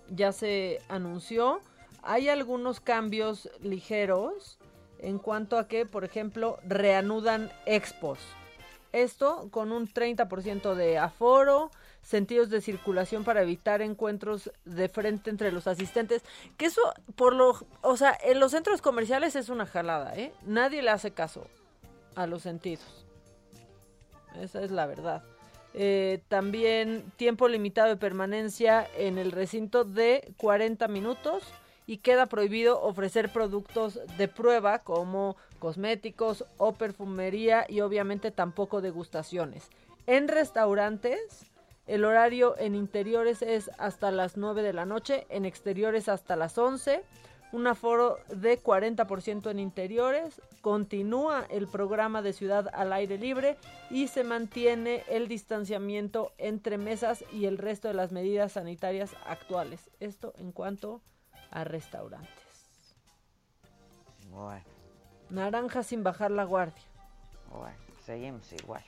ya 0.09 0.33
se 0.33 0.81
anunció. 0.89 1.61
Hay 2.03 2.31
algunos 2.31 2.81
cambios 2.81 3.51
ligeros 3.61 4.59
en 5.01 5.19
cuanto 5.19 5.59
a 5.59 5.69
que, 5.69 5.85
por 5.85 6.05
ejemplo, 6.05 6.59
reanudan 6.67 7.53
expos. 7.67 8.19
Esto 8.93 9.49
con 9.51 9.71
un 9.71 9.87
30% 9.87 10.75
de 10.75 10.97
aforo, 10.97 11.71
sentidos 12.01 12.49
de 12.49 12.63
circulación 12.63 13.23
para 13.23 13.43
evitar 13.43 13.83
encuentros 13.83 14.51
de 14.65 14.89
frente 14.89 15.29
entre 15.29 15.53
los 15.53 15.67
asistentes. 15.67 16.23
Que 16.57 16.65
eso, 16.65 16.81
por 17.17 17.35
lo, 17.35 17.55
o 17.83 17.99
sea, 17.99 18.17
en 18.25 18.41
los 18.41 18.53
centros 18.53 18.81
comerciales 18.81 19.37
es 19.37 19.51
una 19.51 19.67
jalada, 19.67 20.17
¿eh? 20.17 20.33
Nadie 20.47 20.81
le 20.81 20.89
hace 20.89 21.11
caso 21.11 21.47
a 22.15 22.27
los 22.27 22.43
sentidos. 22.43 23.05
Esa 24.41 24.63
es 24.63 24.71
la 24.71 24.87
verdad. 24.87 25.23
Eh, 25.75 26.23
también 26.29 27.05
tiempo 27.17 27.49
limitado 27.49 27.89
de 27.89 27.97
permanencia 27.97 28.87
en 28.97 29.19
el 29.19 29.33
recinto 29.33 29.85
de 29.85 30.33
40 30.37 30.87
minutos 30.89 31.45
y 31.87 31.99
queda 31.99 32.27
prohibido 32.27 32.81
ofrecer 32.83 33.33
productos 33.33 33.99
de 34.19 34.29
prueba 34.29 34.81
como 34.81 35.37
cosméticos 35.59 36.45
o 36.59 36.73
perfumería 36.73 37.65
y 37.69 37.81
obviamente 37.81 38.31
tampoco 38.31 38.81
degustaciones. 38.81 39.69
En 40.07 40.29
restaurantes, 40.29 41.47
el 41.87 42.05
horario 42.05 42.57
en 42.59 42.75
interiores 42.75 43.43
es 43.43 43.71
hasta 43.79 44.11
las 44.11 44.37
9 44.37 44.63
de 44.63 44.73
la 44.73 44.85
noche, 44.85 45.27
en 45.31 45.45
exteriores 45.45 46.09
hasta 46.09 46.37
las 46.37 46.59
11. 46.59 47.03
Un 47.53 47.67
aforo 47.67 48.19
de 48.29 48.61
40% 48.61 49.51
en 49.51 49.59
interiores. 49.59 50.41
Continúa 50.63 51.45
el 51.51 51.69
programa 51.69 52.23
de 52.23 52.33
ciudad 52.33 52.69
al 52.73 52.93
aire 52.93 53.19
libre 53.19 53.59
y 53.91 54.09
se 54.09 54.25
mantiene 54.25 55.05
el 55.09 55.29
distanciamiento 55.29 56.33
entre 56.39 56.79
mesas 56.79 57.25
y 57.31 57.45
el 57.45 57.59
resto 57.59 57.89
de 57.89 57.95
las 57.95 58.11
medidas 58.11 58.53
sanitarias 58.53 59.15
actuales. 59.27 59.91
Esto 60.01 60.33
en 60.39 60.53
cuanto 60.53 61.03
a 61.51 61.65
restaurantes. 61.65 62.31
Bueno, 64.31 64.65
Naranja 65.29 65.83
sin 65.83 66.03
bajar 66.03 66.31
la 66.31 66.45
guardia. 66.45 66.83
bueno, 67.51 67.77
seguimos 68.05 68.51
igual. 68.53 68.83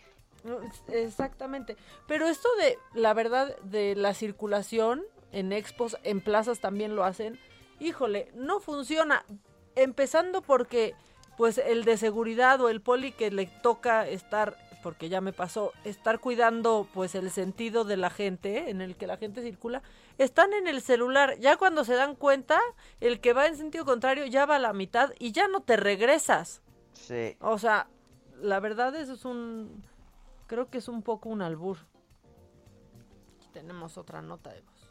Exactamente. 0.89 1.77
Pero 2.07 2.27
esto 2.27 2.49
de, 2.61 2.79
la 2.95 3.15
verdad, 3.15 3.57
de 3.63 3.95
la 3.95 4.15
circulación 4.15 5.03
en 5.33 5.53
expos, 5.53 5.97
en 6.03 6.21
plazas 6.21 6.61
también 6.61 6.97
lo 6.97 7.05
hacen. 7.05 7.39
Híjole, 7.85 8.31
no 8.35 8.61
funciona. 8.61 9.27
Empezando 9.77 10.41
porque, 10.41 10.95
pues, 11.37 11.59
el 11.59 11.85
de 11.85 11.99
seguridad 11.99 12.59
o 12.63 12.71
el 12.71 12.81
poli 12.81 13.13
que 13.13 13.31
le 13.31 13.45
toca 13.47 14.09
estar, 14.09 14.57
porque 14.83 15.11
ya 15.11 15.21
me 15.21 15.35
pasó, 15.35 15.73
estar 15.85 16.19
cuidando, 16.19 16.89
pues, 16.95 17.15
el 17.15 17.31
sentido 17.31 17.85
de 17.85 17.99
la 17.99 18.09
gente, 18.09 18.71
en 18.71 18.81
el 18.81 18.97
que 18.97 19.07
la 19.07 19.19
gente 19.19 19.43
circula, 19.43 19.83
están 20.17 20.55
en 20.55 20.67
el 20.67 20.81
celular. 20.81 21.37
Ya 21.41 21.59
cuando 21.59 21.85
se 21.85 21.93
dan 21.93 22.15
cuenta, 22.15 22.59
el 23.01 23.21
que 23.21 23.35
va 23.35 23.49
en 23.49 23.57
sentido 23.59 23.85
contrario 23.85 24.25
ya 24.25 24.47
va 24.47 24.57
a 24.57 24.61
la 24.61 24.73
mitad 24.73 25.13
y 25.19 25.33
ya 25.33 25.47
no 25.47 25.61
te 25.61 25.77
regresas. 25.77 26.63
Sí. 26.95 27.37
O 27.41 27.59
sea, 27.59 27.89
la 28.41 28.61
verdad 28.61 28.95
eso 28.95 29.13
es 29.13 29.27
un... 29.27 29.85
Creo 30.47 30.71
que 30.71 30.79
es 30.79 30.89
un 30.89 31.03
poco 31.03 31.29
un 31.29 31.43
albur. 31.43 31.77
Aquí 33.37 33.49
tenemos 33.53 33.99
otra 33.99 34.23
nota 34.23 34.55
de 34.55 34.63
voz. 34.63 34.91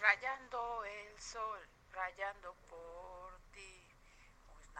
Rayando 0.00 0.84
el 0.84 1.18
sol, 1.18 1.63
rayando 2.04 2.54
por 2.68 3.40
ti. 3.52 3.88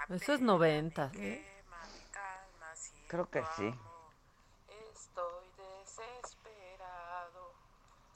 Una 0.06 0.16
Eso 0.16 0.34
es 0.34 0.40
90. 0.40 1.10
quema, 1.12 1.22
me 1.22 2.10
calma 2.10 2.76
si 2.76 2.92
Creo 3.08 3.30
que 3.30 3.42
sí. 3.56 3.74
estoy 4.92 5.46
desesperado. 5.56 7.54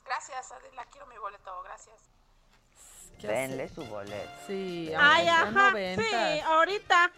Gracias, 0.05 0.52
Adela, 0.52 0.85
quiero 0.90 1.06
mi 1.06 1.16
boleto, 1.16 1.62
gracias. 1.62 1.97
¿Qué 3.18 3.26
Denle 3.28 3.64
hace? 3.64 3.74
su 3.74 3.85
boleto. 3.86 4.30
Sí, 4.47 4.93
Ay, 4.97 5.26
ajá, 5.28 5.70
90. 5.72 6.02
sí, 6.02 6.40
ahorita. 6.40 7.12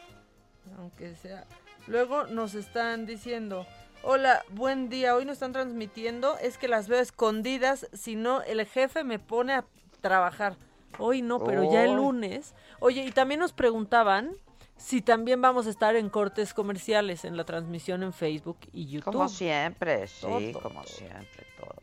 Aunque 0.79 1.17
sea. 1.17 1.45
Luego 1.89 2.25
nos 2.25 2.55
están 2.55 3.05
diciendo, 3.07 3.67
hola, 4.03 4.45
buen 4.51 4.89
día, 4.89 5.17
hoy 5.17 5.25
nos 5.25 5.35
están 5.35 5.53
transmitiendo, 5.53 6.39
es 6.39 6.57
que 6.57 6.69
las 6.69 6.89
veo 6.89 7.01
escondidas, 7.01 7.89
si 7.93 8.15
no 8.15 8.43
el 8.43 8.65
jefe 8.67 9.03
me 9.03 9.19
pone 9.19 9.55
a 9.55 9.65
trabajar. 10.01 10.57
Hoy 10.99 11.23
no, 11.23 11.43
pero 11.45 11.71
ya 11.73 11.85
el 11.85 11.91
Oh. 11.93 11.97
lunes. 11.97 12.55
Oye, 12.81 13.05
y 13.05 13.13
también 13.13 13.41
nos 13.41 13.53
preguntaban 13.53 14.33
si 14.77 15.03
también 15.03 15.41
vamos 15.43 15.67
a 15.67 15.71
estar 15.71 15.95
en 15.97 16.09
cortes 16.09 16.55
comerciales 16.55 17.25
en 17.25 17.37
la 17.37 17.45
transmisión 17.45 18.03
en 18.03 18.13
Facebook 18.13 18.59
y 18.73 18.87
YouTube. 18.87 19.13
Como 19.13 19.29
siempre, 19.29 20.07
sí, 20.07 20.21
Todo, 20.53 20.63
como 20.63 20.83
todo. 20.83 20.93
siempre, 20.93 21.47
todo. 21.59 21.75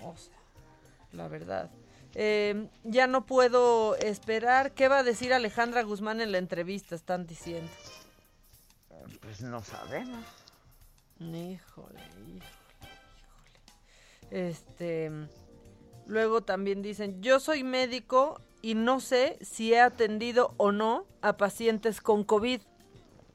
todo. 0.00 0.10
O 0.10 0.16
sea, 0.16 0.34
la 1.12 1.28
verdad. 1.28 1.70
Eh, 2.14 2.68
ya 2.84 3.06
no 3.06 3.26
puedo 3.26 3.94
esperar. 3.96 4.72
¿Qué 4.72 4.88
va 4.88 4.98
a 5.00 5.02
decir 5.02 5.32
Alejandra 5.34 5.82
Guzmán 5.82 6.20
en 6.22 6.32
la 6.32 6.38
entrevista? 6.38 6.94
Están 6.94 7.26
diciendo. 7.26 7.70
Pues 9.20 9.40
no 9.42 9.62
sabemos. 9.62 10.24
Híjole, 11.20 11.50
híjole, 11.52 12.00
híjole. 12.26 12.42
Este. 14.30 15.10
Luego 16.06 16.42
también 16.42 16.82
dicen: 16.82 17.22
Yo 17.22 17.40
soy 17.40 17.62
médico 17.64 18.40
y 18.62 18.74
no 18.74 19.00
sé 19.00 19.38
si 19.40 19.72
he 19.74 19.80
atendido 19.80 20.54
o 20.56 20.72
no 20.72 21.06
a 21.22 21.36
pacientes 21.36 22.00
con 22.00 22.24
COVID. 22.24 22.60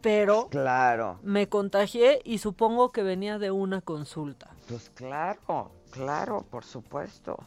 Pero 0.02 0.50
Claro. 0.50 1.20
me 1.24 1.48
contagié 1.48 2.22
y 2.26 2.40
supongo 2.40 2.92
que 2.92 3.04
venía 3.04 3.40
de 3.40 3.52
una 3.52 3.80
consulta. 3.82 4.50
Pues 4.68 4.90
claro, 4.90 5.72
claro, 5.92 6.42
por 6.50 6.66
supuesto. 6.66 7.38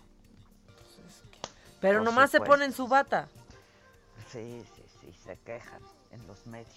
Pero 1.81 1.99
Por 1.99 2.05
nomás 2.07 2.31
se 2.31 2.39
supuesto. 2.39 2.53
ponen 2.55 2.73
su 2.73 2.89
bata. 2.89 3.29
Sí, 4.33 4.65
sí, 4.75 4.83
sí, 5.01 5.13
se 5.13 5.37
quejan 5.41 5.83
en 6.11 6.27
los 6.27 6.47
medios. 6.47 6.75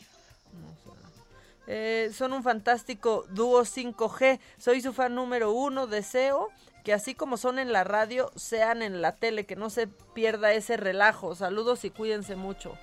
Eh, 1.71 2.09
son 2.15 2.33
un 2.33 2.41
fantástico 2.41 3.25
dúo 3.29 3.61
5G. 3.61 4.39
Soy 4.57 4.81
su 4.81 4.91
fan 4.91 5.13
número 5.13 5.51
uno. 5.51 5.85
Deseo 5.85 6.49
que 6.83 6.93
así 6.93 7.13
como 7.13 7.37
son 7.37 7.59
en 7.59 7.71
la 7.71 7.83
radio, 7.83 8.31
sean 8.35 8.81
en 8.81 9.03
la 9.03 9.15
tele, 9.15 9.45
que 9.45 9.55
no 9.55 9.69
se 9.69 9.85
pierda 9.85 10.51
ese 10.51 10.77
relajo. 10.77 11.35
Saludos 11.35 11.85
y 11.85 11.91
cuídense 11.91 12.35
mucho. 12.35 12.75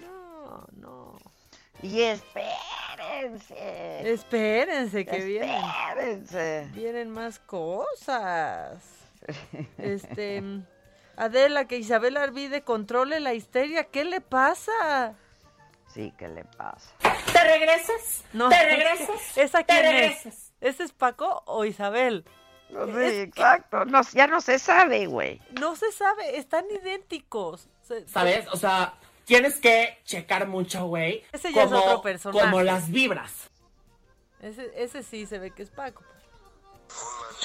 No, 0.00 0.66
no. 0.76 1.18
Y 1.80 2.02
espérense. 2.02 3.54
Espérense 4.12 5.06
que 5.06 5.24
vienen. 5.24 5.62
Espérense. 5.88 6.68
Vienen 6.74 7.08
más 7.08 7.38
cosas. 7.38 8.84
Este. 9.78 10.42
Adela, 11.16 11.66
que 11.66 11.78
Isabel 11.78 12.18
Arvide 12.18 12.60
controle 12.60 13.18
la 13.20 13.32
histeria. 13.32 13.84
¿Qué 13.84 14.04
le 14.04 14.20
pasa? 14.20 15.14
Sí, 15.94 16.12
¿qué 16.18 16.28
le 16.28 16.44
pasa? 16.44 16.90
¿Te 17.32 17.44
regresas? 17.44 18.24
No, 18.32 18.48
¿Te 18.48 18.64
regresas? 18.64 19.36
¿Esa 19.36 19.58
¿Te 19.58 19.64
quién 19.66 19.82
regresas? 19.82 20.26
es? 20.26 20.52
¿Ese 20.60 20.82
es 20.84 20.92
Paco 20.92 21.42
o 21.46 21.64
Isabel? 21.64 22.24
No 22.70 22.86
sé, 22.86 23.22
exacto. 23.22 23.84
No, 23.84 24.00
ya 24.12 24.26
no 24.26 24.40
se 24.40 24.58
sabe, 24.58 25.06
güey. 25.06 25.40
No 25.60 25.76
se 25.76 25.92
sabe, 25.92 26.38
están 26.38 26.64
idénticos. 26.70 27.68
¿Sabes? 28.06 28.46
O 28.52 28.56
sea, 28.56 28.94
tienes 29.26 29.60
que 29.60 29.98
checar 30.04 30.46
mucho, 30.48 30.86
güey. 30.86 31.24
Ese 31.32 31.52
ya 31.52 31.64
es 31.64 31.72
otro 31.72 32.02
personaje. 32.02 32.40
Como 32.44 32.62
las 32.62 32.90
vibras. 32.90 33.50
Ese, 34.40 34.70
ese 34.74 35.02
sí 35.02 35.26
se 35.26 35.38
ve 35.38 35.50
que 35.52 35.62
es 35.62 35.70
Paco. 35.70 36.02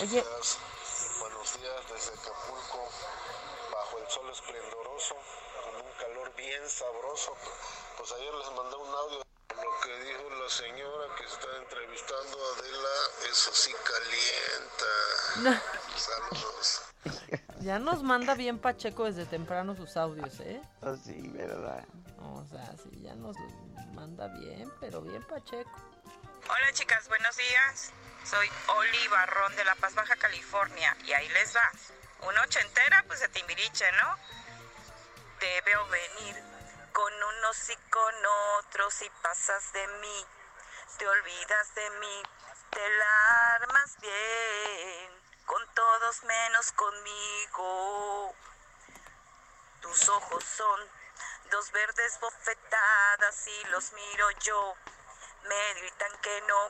Oye. 0.01 0.23
Buenos 1.19 1.59
días 1.59 1.81
desde 1.91 2.11
Acapulco, 2.13 2.89
bajo 3.71 3.99
el 3.99 4.09
sol 4.09 4.29
esplendoroso, 4.31 5.15
con 5.63 5.75
un 5.75 5.91
calor 5.99 6.33
bien 6.35 6.61
sabroso. 6.67 7.33
Pues 7.97 8.11
ayer 8.13 8.33
les 8.33 8.51
mandé 8.55 8.75
un 8.77 8.87
audio. 8.95 9.21
Lo 9.63 9.81
que 9.81 9.99
dijo 10.03 10.29
la 10.29 10.49
señora 10.49 11.15
que 11.17 11.23
está 11.25 11.47
entrevistando 11.57 12.37
a 12.37 12.59
Adela, 12.59 12.95
eso 13.29 13.51
sí 13.53 13.71
calienta. 13.83 15.59
Saludos. 15.95 16.81
Ya 17.59 17.79
nos 17.79 18.03
manda 18.03 18.35
bien 18.35 18.59
Pacheco 18.59 19.05
desde 19.05 19.25
temprano 19.25 19.75
sus 19.75 19.97
audios, 19.97 20.39
¿eh? 20.39 20.61
Sí, 21.03 21.27
¿verdad? 21.27 21.85
O 22.21 22.45
sea, 22.49 22.73
sí, 22.83 23.01
ya 23.01 23.15
nos 23.15 23.35
manda 23.93 24.27
bien, 24.27 24.71
pero 24.79 25.01
bien 25.01 25.23
Pacheco. 25.23 25.69
Hola 26.47 26.73
chicas, 26.73 27.07
buenos 27.09 27.35
días. 27.35 27.91
Soy 28.23 28.49
Oli 28.67 29.07
Barrón 29.09 29.55
de 29.55 29.65
La 29.65 29.75
Paz, 29.75 29.93
Baja 29.93 30.15
California. 30.15 30.95
Y 31.05 31.11
ahí 31.13 31.27
les 31.29 31.55
va. 31.55 31.71
Una 32.27 32.41
ochentera, 32.41 33.03
pues 33.07 33.19
de 33.19 33.27
Timbiriche, 33.29 33.91
¿no? 33.93 34.15
Veo 35.39 35.87
venir 35.87 36.43
con 36.93 37.13
unos 37.13 37.69
y 37.69 37.75
con 37.89 38.13
otros 38.57 39.01
y 39.01 39.09
pasas 39.21 39.73
de 39.73 39.87
mí. 39.87 40.25
Te 40.97 41.07
olvidas 41.07 41.75
de 41.75 41.89
mí, 41.91 42.23
te 42.69 42.89
la 42.97 43.55
armas 43.55 43.97
bien. 44.01 45.21
Con 45.45 45.73
todos 45.73 46.23
menos 46.23 46.71
conmigo. 46.73 48.35
Tus 49.81 50.09
ojos 50.09 50.43
son 50.43 50.79
dos 51.51 51.71
verdes 51.71 52.19
bofetadas 52.19 53.47
y 53.47 53.63
los 53.69 53.91
miro 53.93 54.31
yo. 54.41 54.75
Me 55.47 55.73
gritan 55.75 56.11
que 56.21 56.41
no. 56.41 56.69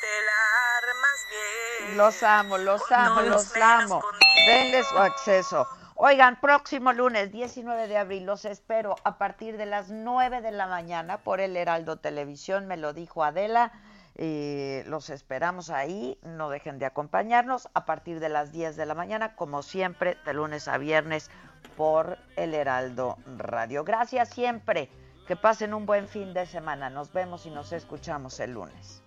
Te 0.00 0.22
la 0.22 0.76
armas 0.78 1.26
bien. 1.30 1.96
Los 1.96 2.22
amo, 2.22 2.58
los 2.58 2.92
amo, 2.92 3.22
los 3.22 3.56
amo. 3.56 4.02
Denle 4.46 4.84
su 4.84 4.98
acceso. 4.98 5.77
Oigan, 6.00 6.38
próximo 6.40 6.92
lunes 6.92 7.32
19 7.32 7.88
de 7.88 7.96
abril 7.96 8.24
los 8.24 8.44
espero 8.44 8.94
a 9.02 9.18
partir 9.18 9.56
de 9.56 9.66
las 9.66 9.90
9 9.90 10.42
de 10.42 10.52
la 10.52 10.68
mañana 10.68 11.18
por 11.18 11.40
el 11.40 11.56
Heraldo 11.56 11.96
Televisión, 11.96 12.68
me 12.68 12.76
lo 12.76 12.92
dijo 12.92 13.24
Adela. 13.24 13.72
eh, 14.14 14.84
los 14.86 15.10
esperamos 15.10 15.70
ahí, 15.70 16.16
no 16.22 16.50
dejen 16.50 16.78
de 16.78 16.86
acompañarnos 16.86 17.68
a 17.74 17.84
partir 17.84 18.20
de 18.20 18.28
las 18.28 18.52
10 18.52 18.76
de 18.76 18.86
la 18.86 18.94
mañana, 18.94 19.34
como 19.34 19.64
siempre, 19.64 20.16
de 20.24 20.34
lunes 20.34 20.68
a 20.68 20.78
viernes 20.78 21.32
por 21.76 22.16
el 22.36 22.54
Heraldo 22.54 23.18
Radio. 23.36 23.82
Gracias 23.82 24.28
siempre, 24.28 24.88
que 25.26 25.34
pasen 25.34 25.74
un 25.74 25.84
buen 25.84 26.06
fin 26.06 26.32
de 26.32 26.46
semana. 26.46 26.90
Nos 26.90 27.12
vemos 27.12 27.44
y 27.44 27.50
nos 27.50 27.72
escuchamos 27.72 28.38
el 28.38 28.52
lunes. 28.52 29.02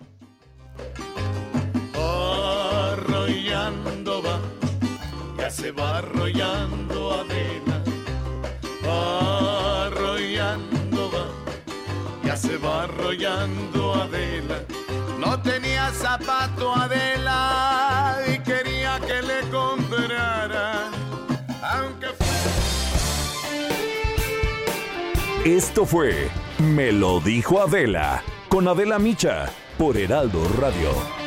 va, 4.21 4.60
ya 5.41 5.49
se 5.49 5.71
va 5.71 5.97
arrollando 5.97 7.13
Adela, 7.13 7.77
arrollando 9.87 11.09
va, 11.09 11.25
ya 12.23 12.37
se 12.37 12.57
va 12.57 12.83
arrollando 12.83 13.95
Adela. 13.95 14.61
No 15.17 15.41
tenía 15.41 15.91
zapato 15.93 16.75
Adela 16.75 18.19
y 18.27 18.37
quería 18.43 18.99
que 18.99 19.23
le 19.23 19.41
comprara, 19.49 20.91
aunque 21.63 22.07
Esto 25.43 25.87
fue 25.87 26.29
Me 26.59 26.91
lo 26.91 27.19
dijo 27.19 27.59
Adela 27.63 28.21
con 28.47 28.67
Adela 28.67 28.99
Micha 28.99 29.49
por 29.79 29.97
Heraldo 29.97 30.47
Radio. 30.59 31.20